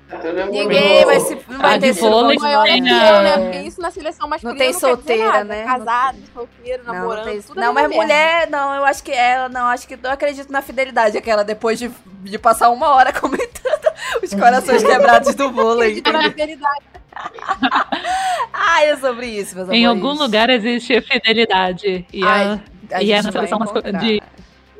Ninguém 0.52 1.04
vai 1.04 1.18
se. 1.18 1.36
Não 1.48 1.58
vai 1.58 1.76
A 1.76 1.80
ter 1.80 1.92
vôlei 1.92 2.38
Maior 2.38 2.62
tem 2.64 2.78
eu, 2.78 3.22
né? 3.22 3.38
Porque 3.38 3.58
isso 3.66 3.80
na 3.82 3.90
seleção 3.90 4.28
masculina 4.28 4.56
tem 4.58 4.72
não 4.72 4.80
quer 4.80 4.86
dizer 4.86 4.96
solteira, 4.96 5.32
nada. 5.32 5.44
né? 5.44 5.64
Casado, 5.64 6.18
solteiro, 6.32 6.82
Não, 6.86 6.94
namorando, 6.94 7.24
não, 7.24 7.32
tem- 7.32 7.42
tudo 7.42 7.60
não 7.60 7.70
é 7.70 7.72
mas 7.72 7.88
merda. 7.88 7.96
mulher, 8.02 8.48
não, 8.50 8.74
eu 8.76 8.84
acho 8.84 9.02
que 9.02 9.10
ela, 9.10 9.48
não, 9.48 9.66
acho 9.66 9.88
que 9.88 9.98
eu 10.00 10.10
acredito 10.10 10.52
na 10.52 10.62
fidelidade, 10.62 11.18
aquela 11.18 11.42
depois 11.42 11.78
de, 11.80 11.90
de 12.22 12.38
passar 12.38 12.70
uma 12.70 12.88
hora 12.90 13.12
comentando 13.18 13.92
os 14.22 14.30
corações 14.34 14.84
quebrados 14.84 15.34
do 15.34 15.50
vôlei. 15.50 15.98
Acredita 15.98 16.12
na 16.12 16.18
entendeu? 16.28 16.30
fidelidade. 16.46 16.84
Ah, 18.52 18.82
é 18.84 18.96
sobre 18.96 19.26
isso, 19.26 19.54
meus 19.56 19.68
Em 19.68 19.86
amores. 19.86 20.04
algum 20.04 20.22
lugar 20.22 20.50
existe 20.50 21.00
fidelidade. 21.00 22.06
E, 22.12 22.24
Ai, 22.24 22.60
a, 22.92 22.96
a 22.98 23.02
e 23.02 23.12
é 23.12 23.22
na 23.22 23.32
seleção 23.32 23.58
de, 24.00 24.20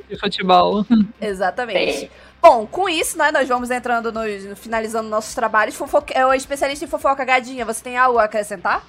de 0.09 0.19
futebol. 0.19 0.85
Exatamente. 1.21 2.11
Bom, 2.43 2.67
com 2.67 2.89
isso, 2.89 3.17
né, 3.19 3.31
nós 3.33 3.49
vamos 3.49 3.71
entrando 3.71 4.13
nos, 4.13 4.45
no- 4.45 4.57
finalizando 4.57 5.09
nossos 5.09 5.35
trabalhos. 5.35 5.75
Fofoca, 5.75 6.13
é 6.15 6.25
o 6.27 6.33
especialista 6.35 6.85
em 6.85 6.89
fofoca, 6.89 7.25
Gadinha, 7.25 7.65
você 7.65 7.83
tem 7.83 7.97
algo 7.97 8.19
a 8.19 8.25
acrescentar? 8.25 8.85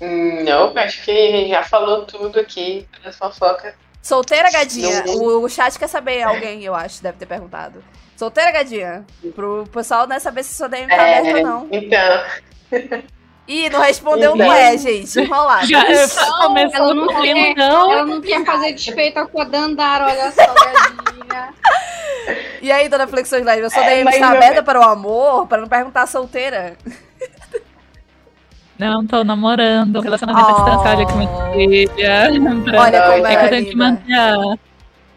Hum, 0.00 0.42
Não, 0.44 0.76
acho 0.76 1.04
que 1.04 1.48
já 1.48 1.62
falou 1.62 2.04
tudo 2.04 2.38
aqui 2.40 2.86
da 3.02 3.12
fofoca. 3.12 3.74
Solteira, 4.02 4.50
Gadinha? 4.50 5.02
Não. 5.04 5.14
O, 5.16 5.44
o 5.44 5.48
chat 5.48 5.78
quer 5.78 5.88
saber, 5.88 6.22
alguém, 6.22 6.62
eu 6.62 6.74
acho, 6.74 7.02
deve 7.02 7.16
ter 7.18 7.26
perguntado. 7.26 7.82
Solteira, 8.16 8.50
Gadinha? 8.52 9.04
Pro 9.34 9.64
pessoal 9.72 10.06
né, 10.06 10.18
saber 10.18 10.42
se 10.44 10.54
sua 10.54 10.68
DM 10.68 10.86
tá 10.88 10.94
É, 10.94 11.18
aberta 11.18 11.38
ou 11.38 11.44
não. 11.46 11.68
Então, 11.70 12.24
Ih, 13.46 13.68
não 13.68 13.80
respondeu, 13.80 14.34
Então. 14.34 14.46
não 14.46 14.52
é, 14.54 14.76
gente. 14.78 15.20
Enrolado. 15.20 15.66
Já 15.66 15.84
é, 15.86 15.92
Ela 15.92 16.38
começou 16.46 16.94
não 16.94 17.06
com 17.08 17.20
quer, 17.22 17.54
não. 17.54 17.92
ela 17.92 18.06
não 18.06 18.20
quer 18.20 18.44
fazer 18.44 18.72
despeito 18.72 19.28
com 19.28 19.40
a 19.40 19.44
Dandara, 19.44 20.06
olha 20.06 20.32
só, 20.32 20.46
gadinha. 20.46 21.54
E 22.62 22.72
aí, 22.72 22.88
dona 22.88 23.06
Flexões 23.06 23.44
Live, 23.44 23.66
a 23.66 23.70
sua 23.70 23.84
É, 23.84 23.96
DM 23.96 24.08
está 24.10 24.28
não- 24.30 24.36
aberta 24.36 24.62
para 24.62 24.80
o 24.80 24.82
amor? 24.82 25.46
Para 25.46 25.60
não 25.60 25.68
perguntar 25.68 26.06
solteira? 26.06 26.74
Não, 28.78 29.06
tô 29.06 29.22
namorando. 29.22 30.00
Relacionamento 30.00 30.46
à 30.48 30.52
Oh. 30.52 30.54
distância, 30.64 30.90
olha 30.90 31.06
que 31.06 31.12
maravilha. 31.12 32.64
Pra- 32.64 32.80
Olha 32.82 33.02
como 33.02 33.26
é 33.26 33.30
que 33.30 33.34
ela 33.36 33.42
eu 33.42 33.46
é 33.46 33.48
tenho 33.50 33.66
que 33.66 33.76
manter 33.76 34.58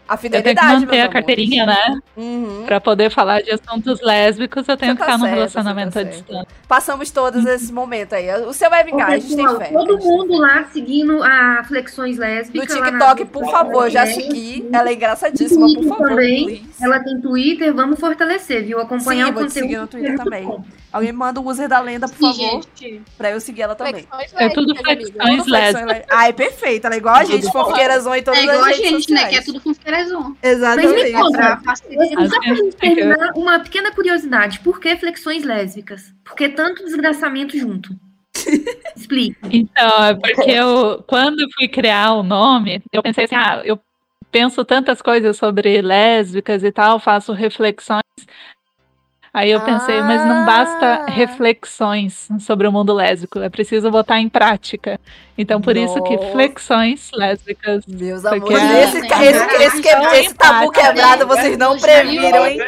a, 0.08 0.14
A 0.14 0.16
eu 0.16 0.18
tenho 0.18 0.32
que 0.32 0.38
fidelidade, 0.38 0.80
manter 0.86 1.00
a 1.02 1.08
carteirinha, 1.08 1.66
né? 1.66 1.98
Uhum. 2.16 2.62
Pra 2.66 2.80
poder 2.80 3.10
falar 3.10 3.42
de 3.42 3.50
assuntos 3.52 4.00
lésbicos, 4.00 4.66
eu 4.66 4.76
tenho 4.76 4.92
Você 4.92 4.98
que 5.00 5.04
tá 5.06 5.12
estar 5.14 5.18
num 5.18 5.24
certa, 5.24 5.34
relacionamento 5.36 5.88
à 5.88 5.92
tá 5.92 6.00
certa. 6.00 6.16
distância. 6.16 6.46
Passamos 6.66 7.10
todos 7.10 7.44
esse 7.46 7.72
momento 7.72 8.14
aí. 8.14 8.28
O 8.46 8.52
seu 8.52 8.70
vai 8.70 8.82
vingar, 8.84 9.10
a 9.10 9.18
gente 9.18 9.36
tem 9.36 9.48
fé. 9.56 9.66
todo 9.72 9.98
mundo 9.98 10.38
lá 10.38 10.64
seguindo 10.72 11.22
a 11.22 11.62
Flexões 11.68 12.16
No 12.16 12.22
Lésbicas. 12.22 12.74
na- 12.80 12.86
TikTok, 12.86 13.24
por 13.26 13.50
favor, 13.50 13.90
já 13.90 14.02
É, 14.02 14.06
segui. 14.06 14.68
Ela 14.72 14.88
é 14.90 14.92
engraçadíssima, 14.94 15.66
por 15.74 15.84
favor. 15.84 16.08
também. 16.08 16.44
please. 16.46 16.62
Ela 16.80 17.00
tem 17.00 17.20
Twitter, 17.20 17.74
vamos 17.74 18.00
fortalecer, 18.00 18.64
viu? 18.64 18.80
Acompanhar 18.80 19.26
Sim, 19.26 19.30
o 19.30 19.34
vou 19.34 19.42
te 19.44 19.48
conteúdo. 19.48 19.52
seguir 19.68 19.76
no 19.78 19.86
Twitter 19.86 20.16
também. 20.16 20.44
bom. 20.44 20.64
Alguém 20.90 21.12
manda 21.12 21.38
o 21.38 21.46
user 21.46 21.68
da 21.68 21.80
lenda, 21.80 22.08
por 22.08 22.16
favor, 22.16 22.62
Gente, 22.72 23.02
pra 23.18 23.30
eu 23.30 23.40
seguir 23.40 23.60
ela 23.60 23.74
também. 23.74 24.06
Flexões 24.10 24.32
É 24.36 24.48
tudo 24.48 24.74
flexões 24.74 25.46
lésbicas. 25.46 25.82
flexões, 25.84 26.04
Ai, 26.10 26.32
perfeito. 26.32 26.86
Ela 26.86 26.94
é 26.94 26.98
igual 26.98 27.14
a 27.14 27.24
gente, 27.24 27.44
fofoqueirazão 27.52 28.16
e 28.16 28.22
todas 28.22 28.40
é 28.40 28.42
igual 28.44 28.58
as 28.58 28.64
a 28.64 28.68
redes 28.68 28.88
gente, 28.90 29.12
né? 29.12 29.28
Que 29.28 29.36
é 29.36 29.42
tudo 29.42 29.60
com 30.04 30.34
ferezão. 30.34 30.36
Mas 30.42 30.92
me 30.92 31.00
Exatamente. 31.02 31.12
conta, 31.12 32.28
só 32.28 32.40
pra 32.40 32.54
gente 32.54 32.76
terminar, 32.76 33.32
uma 33.34 33.58
pequena 33.60 33.90
curiosidade. 33.92 34.60
Por 34.60 34.80
que 34.80 34.96
flexões 34.96 35.44
lésbicas? 35.44 36.12
Por 36.24 36.34
que 36.34 36.48
tanto 36.48 36.84
desgraçamento 36.84 37.56
junto? 37.58 37.94
Explica. 38.96 39.48
Então, 39.50 40.04
é 40.04 40.14
porque 40.14 40.50
eu, 40.50 41.02
quando 41.06 41.40
eu 41.40 41.48
fui 41.56 41.68
criar 41.68 42.12
o 42.12 42.22
nome, 42.22 42.82
eu 42.92 43.02
pensei 43.02 43.24
assim, 43.24 43.34
ah, 43.34 43.62
eu 43.64 43.78
penso 44.30 44.64
tantas 44.64 45.00
coisas 45.00 45.36
sobre 45.36 45.80
lésbicas 45.80 46.62
e 46.62 46.70
tal, 46.70 46.98
faço 46.98 47.32
reflexões. 47.32 48.02
Aí 49.38 49.52
eu 49.52 49.60
pensei, 49.60 50.00
mas 50.02 50.24
não 50.26 50.42
Ah. 50.42 50.44
basta 50.44 51.04
reflexões 51.06 52.28
sobre 52.40 52.66
o 52.66 52.72
mundo 52.72 52.92
lésbico, 52.92 53.38
é 53.38 53.48
preciso 53.48 53.88
botar 53.88 54.18
em 54.18 54.28
prática. 54.28 54.98
Então, 55.36 55.60
por 55.60 55.76
isso 55.76 56.02
que 56.02 56.16
Nossa. 56.16 56.32
flexões 56.32 57.10
lésbicas. 57.14 57.84
Meus 57.86 58.22
Porque 58.22 58.52
amores, 58.52 58.62
é- 58.62 58.82
esse, 58.82 58.98
esse, 58.98 59.62
esse, 59.62 60.16
esse 60.18 60.34
tabu 60.34 60.72
quebrado 60.72 61.24
vocês 61.24 61.56
não 61.56 61.78
previram, 61.78 62.44
hein? 62.46 62.58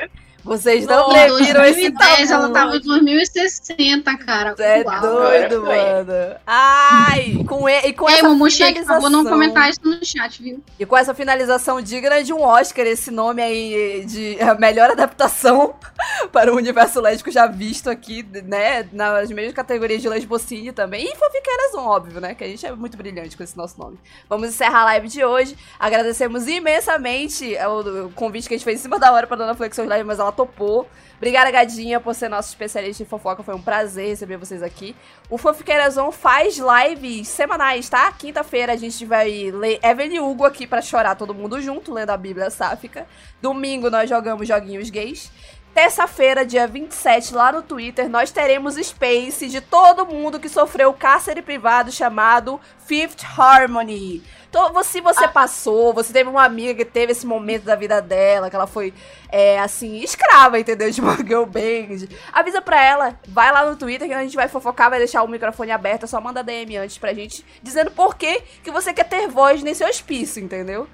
Vocês 0.45 0.87
não 0.87 1.11
Em 1.11 1.11
previram 1.11 1.65
esse 1.65 1.91
2010, 1.91 2.31
ela 2.31 2.49
tabu. 2.49 2.53
tava 2.53 2.77
em 2.77 2.81
2060, 2.81 4.17
cara. 4.19 4.55
É 4.59 4.85
Uau. 4.85 5.01
doido, 5.01 5.57
Agora 5.57 6.05
mano. 6.05 6.37
Ai, 6.47 7.41
com, 7.47 7.69
e, 7.69 7.89
e 7.89 7.93
com 7.93 8.09
Ei, 8.09 8.21
essa 8.21 8.23
Momoshake, 8.23 8.81
finalização. 8.81 8.85
favor, 8.85 9.11
não 9.11 9.27
comentar 9.27 9.69
isso 9.71 9.81
no 9.85 10.05
chat, 10.05 10.43
viu? 10.43 10.63
E 10.79 10.87
com 10.87 10.97
essa 10.97 11.15
finalização 11.15 11.81
digna 11.81 12.23
de 12.23 12.33
um 12.33 12.43
Oscar, 12.43 12.87
esse 12.87 13.11
nome 13.11 13.43
aí 13.43 14.05
de 14.07 14.39
a 14.43 14.55
melhor 14.55 14.91
adaptação 14.91 15.75
para 16.33 16.53
o 16.53 16.57
universo 16.57 17.01
lésbico 17.01 17.31
já 17.31 17.47
visto 17.47 17.91
aqui, 17.91 18.23
né? 18.45 18.89
Nas 18.93 19.31
mesmas 19.31 19.55
categorias 19.55 20.03
de 20.03 20.09
lesbocine 20.09 20.73
também. 20.73 21.05
E 21.07 21.17
fanfiqueirazão, 21.17 21.87
óbvio, 21.87 22.21
né? 22.21 22.35
Que 22.35 22.45
a 22.45 22.49
gente 22.49 22.65
é 22.67 22.73
muito 22.73 22.97
brilhante 22.97 23.37
com 23.37 23.43
esse 23.43 23.57
nosso 23.57 23.79
nome. 23.79 23.99
Vamos 24.29 24.49
encerrar 24.49 24.81
a 24.83 24.85
live 24.85 25.09
de 25.09 25.25
hoje. 25.25 25.57
Agradecemos 25.79 26.47
imensamente 26.49 27.57
o, 27.57 28.07
o 28.07 28.13
convite 28.13 28.49
que 28.49 28.55
a 28.55 28.57
gente 28.57 28.65
fez 28.65 28.81
em 28.81 28.83
cima 28.83 28.99
da 28.99 29.13
hora 29.13 29.27
para 29.27 29.37
Dona 29.37 29.55
Flexões 29.55 29.89
Live, 29.89 30.05
mas 30.05 30.19
ela 30.19 30.30
topou. 30.33 30.89
Obrigada, 31.17 31.51
Gadinha, 31.51 32.01
por 32.01 32.15
ser 32.15 32.31
nosso 32.31 32.49
especialista 32.49 33.03
em 33.03 33.07
fofoca. 33.07 33.43
Foi 33.43 33.55
um 33.55 33.61
prazer 33.61 34.09
receber 34.09 34.39
vocês 34.39 34.63
aqui. 34.63 34.97
O 35.29 35.37
Fanfiqueirazão 35.37 36.11
faz 36.11 36.59
lives 36.59 37.29
semanais, 37.29 37.89
tá? 37.91 38.11
Quinta-feira 38.13 38.73
a 38.73 38.77
gente 38.77 39.05
vai 39.05 39.51
ler 39.51 39.79
Evelyn 39.83 40.21
Hugo 40.21 40.45
aqui 40.45 40.67
pra 40.67 40.81
chorar 40.81 41.15
todo 41.17 41.35
mundo 41.35 41.61
junto, 41.61 41.93
lendo 41.93 42.11
a 42.11 42.17
Bíblia 42.17 42.49
Sáfica. 42.49 43.07
Domingo 43.43 43.91
nós 43.91 44.09
jogamos 44.09 44.49
joguinhos 44.49 44.89
gays. 44.89 45.31
Terça-feira, 45.75 46.45
dia 46.45 46.67
27, 46.67 47.35
lá 47.35 47.53
no 47.53 47.63
Twitter, 47.63 48.09
nós 48.09 48.31
teremos 48.31 48.75
Space 48.77 49.49
de 49.49 49.61
todo 49.61 50.07
mundo 50.07 50.41
que 50.41 50.49
sofreu 50.49 50.93
cárcere 50.93 51.43
privado 51.43 51.93
chamado 51.93 52.61
Fifth 52.87 53.25
Harmony. 53.39 54.23
Então, 54.51 54.83
se 54.83 55.01
você 55.01 55.29
passou, 55.29 55.95
você 55.95 56.13
teve 56.13 56.29
uma 56.29 56.45
amiga 56.45 56.75
que 56.75 56.85
teve 56.85 57.13
esse 57.13 57.25
momento 57.25 57.63
da 57.63 57.77
vida 57.77 58.03
dela, 58.03 58.51
que 58.51 58.57
ela 58.57 58.67
foi, 58.67 58.93
é, 59.29 59.61
assim, 59.61 60.01
escrava, 60.01 60.59
entendeu? 60.59 60.91
De 60.91 61.01
uma 61.01 61.17
girl 61.25 61.45
band. 61.45 62.09
Avisa 62.33 62.61
pra 62.61 62.85
ela, 62.85 63.17
vai 63.29 63.53
lá 63.53 63.71
no 63.71 63.77
Twitter 63.77 64.09
que 64.09 64.15
a 64.15 64.23
gente 64.23 64.35
vai 64.35 64.49
fofocar, 64.49 64.91
vai 64.91 64.99
deixar 64.99 65.23
o 65.23 65.29
microfone 65.29 65.71
aberto, 65.71 66.03
é 66.03 66.07
só 66.09 66.21
manda 66.21 66.43
DM 66.43 66.79
antes 66.79 66.99
pra 66.99 67.15
gente, 67.15 67.47
dizendo 67.63 67.93
por 67.93 68.17
que 68.17 68.43
que 68.65 68.73
você 68.73 68.93
quer 68.93 69.09
ter 69.09 69.29
voz 69.29 69.63
nesse 69.63 69.85
hospício, 69.85 70.43
entendeu? 70.43 70.89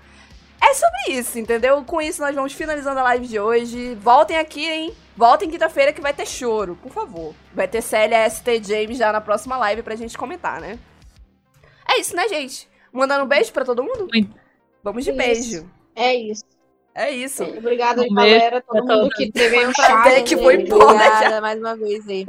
É 0.60 0.74
sobre 0.74 1.18
isso, 1.18 1.38
entendeu? 1.38 1.84
Com 1.84 2.00
isso 2.00 2.20
nós 2.20 2.34
vamos 2.34 2.52
finalizando 2.52 3.00
a 3.00 3.02
live 3.04 3.26
de 3.26 3.38
hoje. 3.38 3.94
Voltem 3.96 4.38
aqui, 4.38 4.66
hein? 4.66 4.94
Voltem 5.16 5.50
quinta-feira 5.50 5.92
que 5.92 6.00
vai 6.00 6.12
ter 6.12 6.26
choro, 6.26 6.78
por 6.82 6.92
favor. 6.92 7.34
Vai 7.54 7.66
ter 7.68 7.82
CLST 7.82 8.62
James 8.64 8.98
já 8.98 9.12
na 9.12 9.20
próxima 9.20 9.56
live 9.56 9.82
pra 9.82 9.96
gente 9.96 10.16
comentar, 10.18 10.60
né? 10.60 10.78
É 11.88 12.00
isso, 12.00 12.14
né, 12.16 12.28
gente? 12.28 12.68
Mandando 12.92 13.24
um 13.24 13.28
beijo 13.28 13.52
pra 13.52 13.64
todo 13.64 13.82
mundo? 13.82 14.08
Vamos 14.82 15.04
de 15.04 15.10
Isso. 15.10 15.18
beijo. 15.18 15.70
É 15.94 16.14
isso. 16.14 16.44
É 16.98 17.10
isso. 17.10 17.43
Obrigada, 17.44 18.02
Um 18.02 18.14
galera. 18.14 18.62
Todo 18.62 18.78
mundo 18.81 18.89
todos. 19.01 19.14
que 19.16 19.31
teve 19.31 19.59
aí 19.59 19.66
um 19.66 19.70
Até 19.70 19.82
chat. 20.16 20.23
que 20.24 20.36
foi 20.36 20.55
embora 20.62 20.85
Obrigada 20.94 21.31
já. 21.31 21.40
mais 21.43 21.59
uma 21.60 21.77
vez 21.77 22.09
aí. 22.09 22.27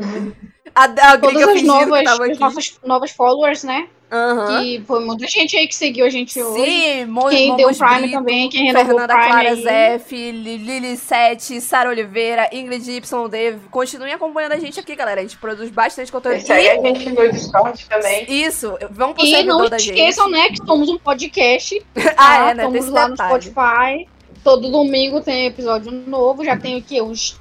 A, 0.76 0.84
a 0.84 1.18
Todas 1.18 1.42
as 1.42 1.62
novas, 1.64 2.04
tava 2.04 2.24
os 2.24 2.30
aqui. 2.32 2.40
nossos 2.40 2.80
novos 2.86 3.12
followers, 3.12 3.64
né? 3.64 3.88
Aham. 4.12 4.62
Que 4.62 4.82
foi 4.88 5.04
muita 5.04 5.28
gente 5.28 5.58
aí 5.58 5.68
que 5.68 5.76
seguiu 5.76 6.06
a 6.06 6.10
gente 6.10 6.42
hoje. 6.42 6.64
Sim, 6.66 7.06
Mo- 7.06 7.28
Quem 7.30 7.48
Momos 7.50 7.78
deu 7.78 7.88
Prime 7.88 8.02
Brito, 8.02 8.14
também, 8.18 8.50
quem 8.50 8.64
renovou 8.68 8.88
Fernanda 8.88 9.14
Prime 9.16 9.30
Clara 9.32 9.50
aí. 9.50 9.62
Zef, 9.64 10.16
Li- 10.32 10.58
Lili 10.58 10.96
Sete, 10.98 11.60
Sara 11.60 11.90
Oliveira, 11.90 12.50
Ingrid 12.54 12.90
YD. 12.90 13.60
Continuem 13.72 14.14
acompanhando 14.14 14.54
a 14.54 14.60
gente 14.60 14.80
aqui, 14.80 14.96
galera. 14.96 15.20
A 15.20 15.24
gente 15.24 15.38
produz 15.38 15.70
bastante 15.70 16.10
conteúdo. 16.12 16.40
Segue 16.42 16.70
a 16.70 16.82
gente 16.82 17.10
no 17.10 17.32
Discord 17.32 17.86
também. 17.90 18.26
Isso, 18.30 18.78
vamos 18.92 19.16
pro 19.16 19.26
E 19.26 19.30
servidor 19.32 19.62
não 19.64 19.70
da 19.70 19.78
gente. 19.78 19.98
esqueçam, 19.98 20.30
né, 20.30 20.50
que 20.52 20.58
somos 20.66 20.90
um 20.90 20.98
podcast. 20.98 21.82
Ah, 22.16 22.52
é, 22.52 22.54
né? 22.54 22.64
Tem 22.68 22.76
Estamos 22.80 22.88
lá 22.90 23.08
detalhe. 23.10 23.34
no 23.34 23.42
Spotify. 23.42 24.17
Todo 24.48 24.72
domingo 24.72 25.20
tem 25.20 25.48
episódio 25.48 25.92
novo. 25.92 26.46
Já 26.46 26.56
tem 26.56 26.78
o 26.78 26.82
quê? 26.82 27.02
Uns 27.02 27.38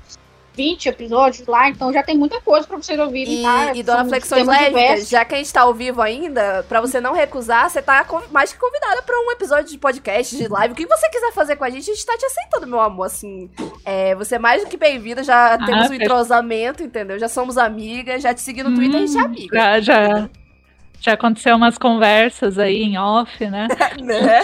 20 0.56 0.88
episódios 0.88 1.46
lá. 1.46 1.68
Então 1.68 1.92
já 1.92 2.02
tem 2.02 2.18
muita 2.18 2.40
coisa 2.40 2.66
pra 2.66 2.76
vocês 2.76 2.98
ouvirem, 2.98 3.38
E, 3.38 3.42
tá? 3.44 3.72
e 3.76 3.82
Dona 3.84 3.98
São 4.00 4.08
Flexões 4.08 4.44
Lésbicas, 4.44 5.08
já 5.08 5.24
que 5.24 5.36
a 5.36 5.38
gente 5.38 5.52
tá 5.52 5.60
ao 5.60 5.72
vivo 5.72 6.02
ainda, 6.02 6.64
pra 6.68 6.80
você 6.80 7.00
não 7.00 7.12
recusar, 7.12 7.70
você 7.70 7.80
tá 7.80 8.04
mais 8.32 8.52
que 8.52 8.58
convidada 8.58 9.02
pra 9.02 9.16
um 9.20 9.30
episódio 9.30 9.70
de 9.70 9.78
podcast, 9.78 10.36
de 10.36 10.48
live. 10.48 10.72
O 10.72 10.76
que 10.76 10.84
você 10.84 11.08
quiser 11.08 11.32
fazer 11.32 11.54
com 11.54 11.62
a 11.62 11.70
gente, 11.70 11.88
a 11.88 11.94
gente 11.94 12.04
tá 12.04 12.18
te 12.18 12.26
aceitando, 12.26 12.66
meu 12.66 12.80
amor. 12.80 13.06
Assim, 13.06 13.48
é, 13.84 14.12
você 14.16 14.34
é 14.34 14.38
mais 14.40 14.64
do 14.64 14.68
que 14.68 14.76
bem-vinda, 14.76 15.22
já 15.22 15.56
temos 15.58 15.74
um 15.74 15.78
perfeito. 15.82 16.02
entrosamento, 16.02 16.82
entendeu? 16.82 17.20
Já 17.20 17.28
somos 17.28 17.56
amigas, 17.56 18.20
já 18.20 18.34
te 18.34 18.40
segui 18.40 18.64
no 18.64 18.74
Twitter, 18.74 19.00
a 19.00 19.06
gente 19.06 19.16
é 19.16 19.20
amiga. 19.20 19.56
Já, 19.56 19.80
já, 19.80 20.30
já 21.00 21.12
aconteceu 21.12 21.54
umas 21.56 21.78
conversas 21.78 22.58
aí 22.58 22.82
em 22.82 22.98
off, 22.98 23.46
né? 23.48 23.68
né? 24.02 24.40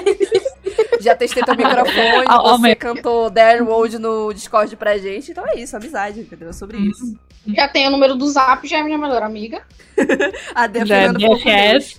Já 1.01 1.15
testei 1.17 1.43
teu 1.43 1.55
microfone, 1.57 2.25
Ah, 2.27 2.41
ó, 2.43 2.57
você 2.57 2.63
mas- 2.63 2.75
cantou 2.79 3.29
Darren 3.31 3.63
Road 3.65 3.99
no 3.99 4.33
Discord 4.33 4.75
pra 4.77 4.97
gente, 4.99 5.31
então 5.33 5.45
é 5.49 5.59
isso, 5.59 5.77
amizade, 5.77 6.21
entendeu? 6.21 6.51
É 6.51 6.53
sobre 6.53 6.79
isso. 6.79 7.17
Já 7.49 7.67
tem 7.67 7.89
o 7.89 7.91
número 7.91 8.15
do 8.15 8.29
Zap, 8.29 8.67
já 8.69 8.79
é 8.79 8.83
minha 8.85 8.97
melhor 8.99 9.23
amiga. 9.23 9.63
A 10.55 10.67
Dea 10.69 10.87
Já 10.87 10.97
é 10.97 11.13
BFF. 11.13 11.97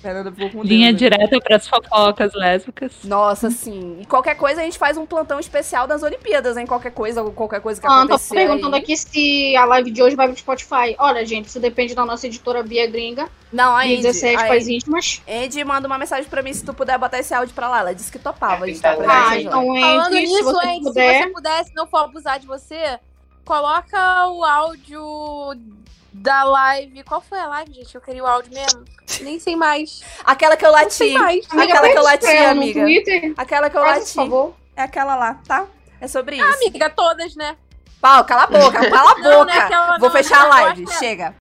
Fernanda 0.00 0.30
ficou 0.30 0.50
com 0.50 0.62
Linha 0.62 0.92
Deus, 0.92 1.10
né? 1.10 1.16
direta 1.18 1.40
para 1.40 1.56
as 1.56 1.66
fofocas 1.66 2.32
lésbicas. 2.34 2.92
Nossa, 3.04 3.50
sim. 3.50 3.98
E 4.00 4.06
qualquer 4.06 4.36
coisa 4.36 4.60
a 4.60 4.64
gente 4.64 4.78
faz 4.78 4.96
um 4.96 5.04
plantão 5.04 5.40
especial 5.40 5.86
das 5.88 6.02
Olimpíadas, 6.04 6.56
hein? 6.56 6.66
Qualquer 6.66 6.92
coisa, 6.92 7.22
qualquer 7.30 7.60
coisa 7.60 7.80
que 7.80 7.86
Ah, 7.86 7.90
tô 7.90 7.96
acontecer. 8.14 8.34
perguntando 8.34 8.76
aí. 8.76 8.82
aqui 8.82 8.96
se 8.96 9.56
a 9.56 9.64
live 9.64 9.90
de 9.90 10.02
hoje 10.02 10.14
vai 10.14 10.28
pro 10.28 10.36
Spotify. 10.38 10.94
Olha, 10.98 11.26
gente, 11.26 11.46
isso 11.46 11.58
depende 11.58 11.94
da 11.94 12.04
nossa 12.04 12.26
editora 12.28 12.62
Bia 12.62 12.86
Gringa. 12.88 13.28
Não, 13.52 13.74
a 13.74 13.82
Andy, 13.82 13.96
17 14.02 14.36
a 14.36 14.46
faz 14.46 14.64
Andy- 14.64 14.74
íntimas. 14.76 15.22
Andy 15.28 15.64
manda 15.64 15.86
uma 15.88 15.98
mensagem 15.98 16.30
pra 16.30 16.42
mim 16.42 16.52
se 16.52 16.64
tu 16.64 16.72
puder 16.72 16.96
botar 16.98 17.18
esse 17.18 17.34
áudio 17.34 17.54
pra 17.54 17.68
lá. 17.68 17.80
Ela 17.80 17.94
disse 17.94 18.12
que 18.12 18.18
topava. 18.18 18.64
A 18.64 18.68
gente 18.68 18.80
tá 18.80 18.92
Ah, 18.92 18.96
presente 18.96 19.46
então 19.48 19.66
lá. 19.68 19.80
Falando 19.80 20.14
nisso, 20.14 20.44
você 20.44 20.66
Andy, 20.68 20.82
puder. 20.84 21.12
se 21.14 21.22
você 21.26 21.32
puder, 21.32 21.64
se 21.64 21.74
não 21.74 21.86
for 21.88 21.98
abusar 22.04 22.38
de 22.38 22.46
você, 22.46 22.98
coloca 23.44 24.28
o 24.28 24.44
áudio 24.44 25.54
da 26.12 26.44
live. 26.44 27.02
Qual 27.04 27.20
foi 27.20 27.38
a 27.38 27.46
live, 27.46 27.72
gente? 27.74 27.94
Eu 27.94 28.00
queria 28.00 28.22
o 28.22 28.26
áudio 28.26 28.52
mesmo. 28.52 28.84
Nem 29.22 29.38
sei 29.38 29.56
mais. 29.56 30.02
Aquela 30.24 30.56
que 30.56 30.64
eu 30.64 30.72
Não 30.72 30.78
lati. 30.78 30.94
sei 30.94 31.12
mais. 31.14 31.44
Aquela 31.50 31.88
que 31.88 31.98
eu 31.98 32.02
lati, 32.02 32.26
amiga. 32.26 32.80
Twitter. 32.80 33.34
Aquela 33.36 33.70
que 33.70 33.76
eu 33.76 33.82
Faz, 33.82 33.98
lati. 34.00 34.14
por 34.14 34.22
favor. 34.22 34.54
É 34.76 34.82
aquela 34.82 35.16
lá, 35.16 35.34
tá? 35.46 35.66
É 36.00 36.06
sobre 36.06 36.36
isso. 36.36 36.44
Ah, 36.46 36.54
amiga, 36.54 36.90
todas, 36.90 37.34
né? 37.34 37.56
Pau, 38.00 38.24
cala 38.24 38.44
a 38.44 38.46
boca, 38.46 38.90
cala 38.90 39.10
a 39.10 39.14
Não, 39.18 39.22
boca. 39.22 39.44
não 39.44 39.48
é 39.50 39.58
aquela- 39.58 39.98
Vou 39.98 40.08
não, 40.08 40.10
fechar 40.10 40.38
a 40.38 40.42
não, 40.44 40.50
live. 40.50 40.84
é- 40.84 40.98
Chega. 40.98 41.34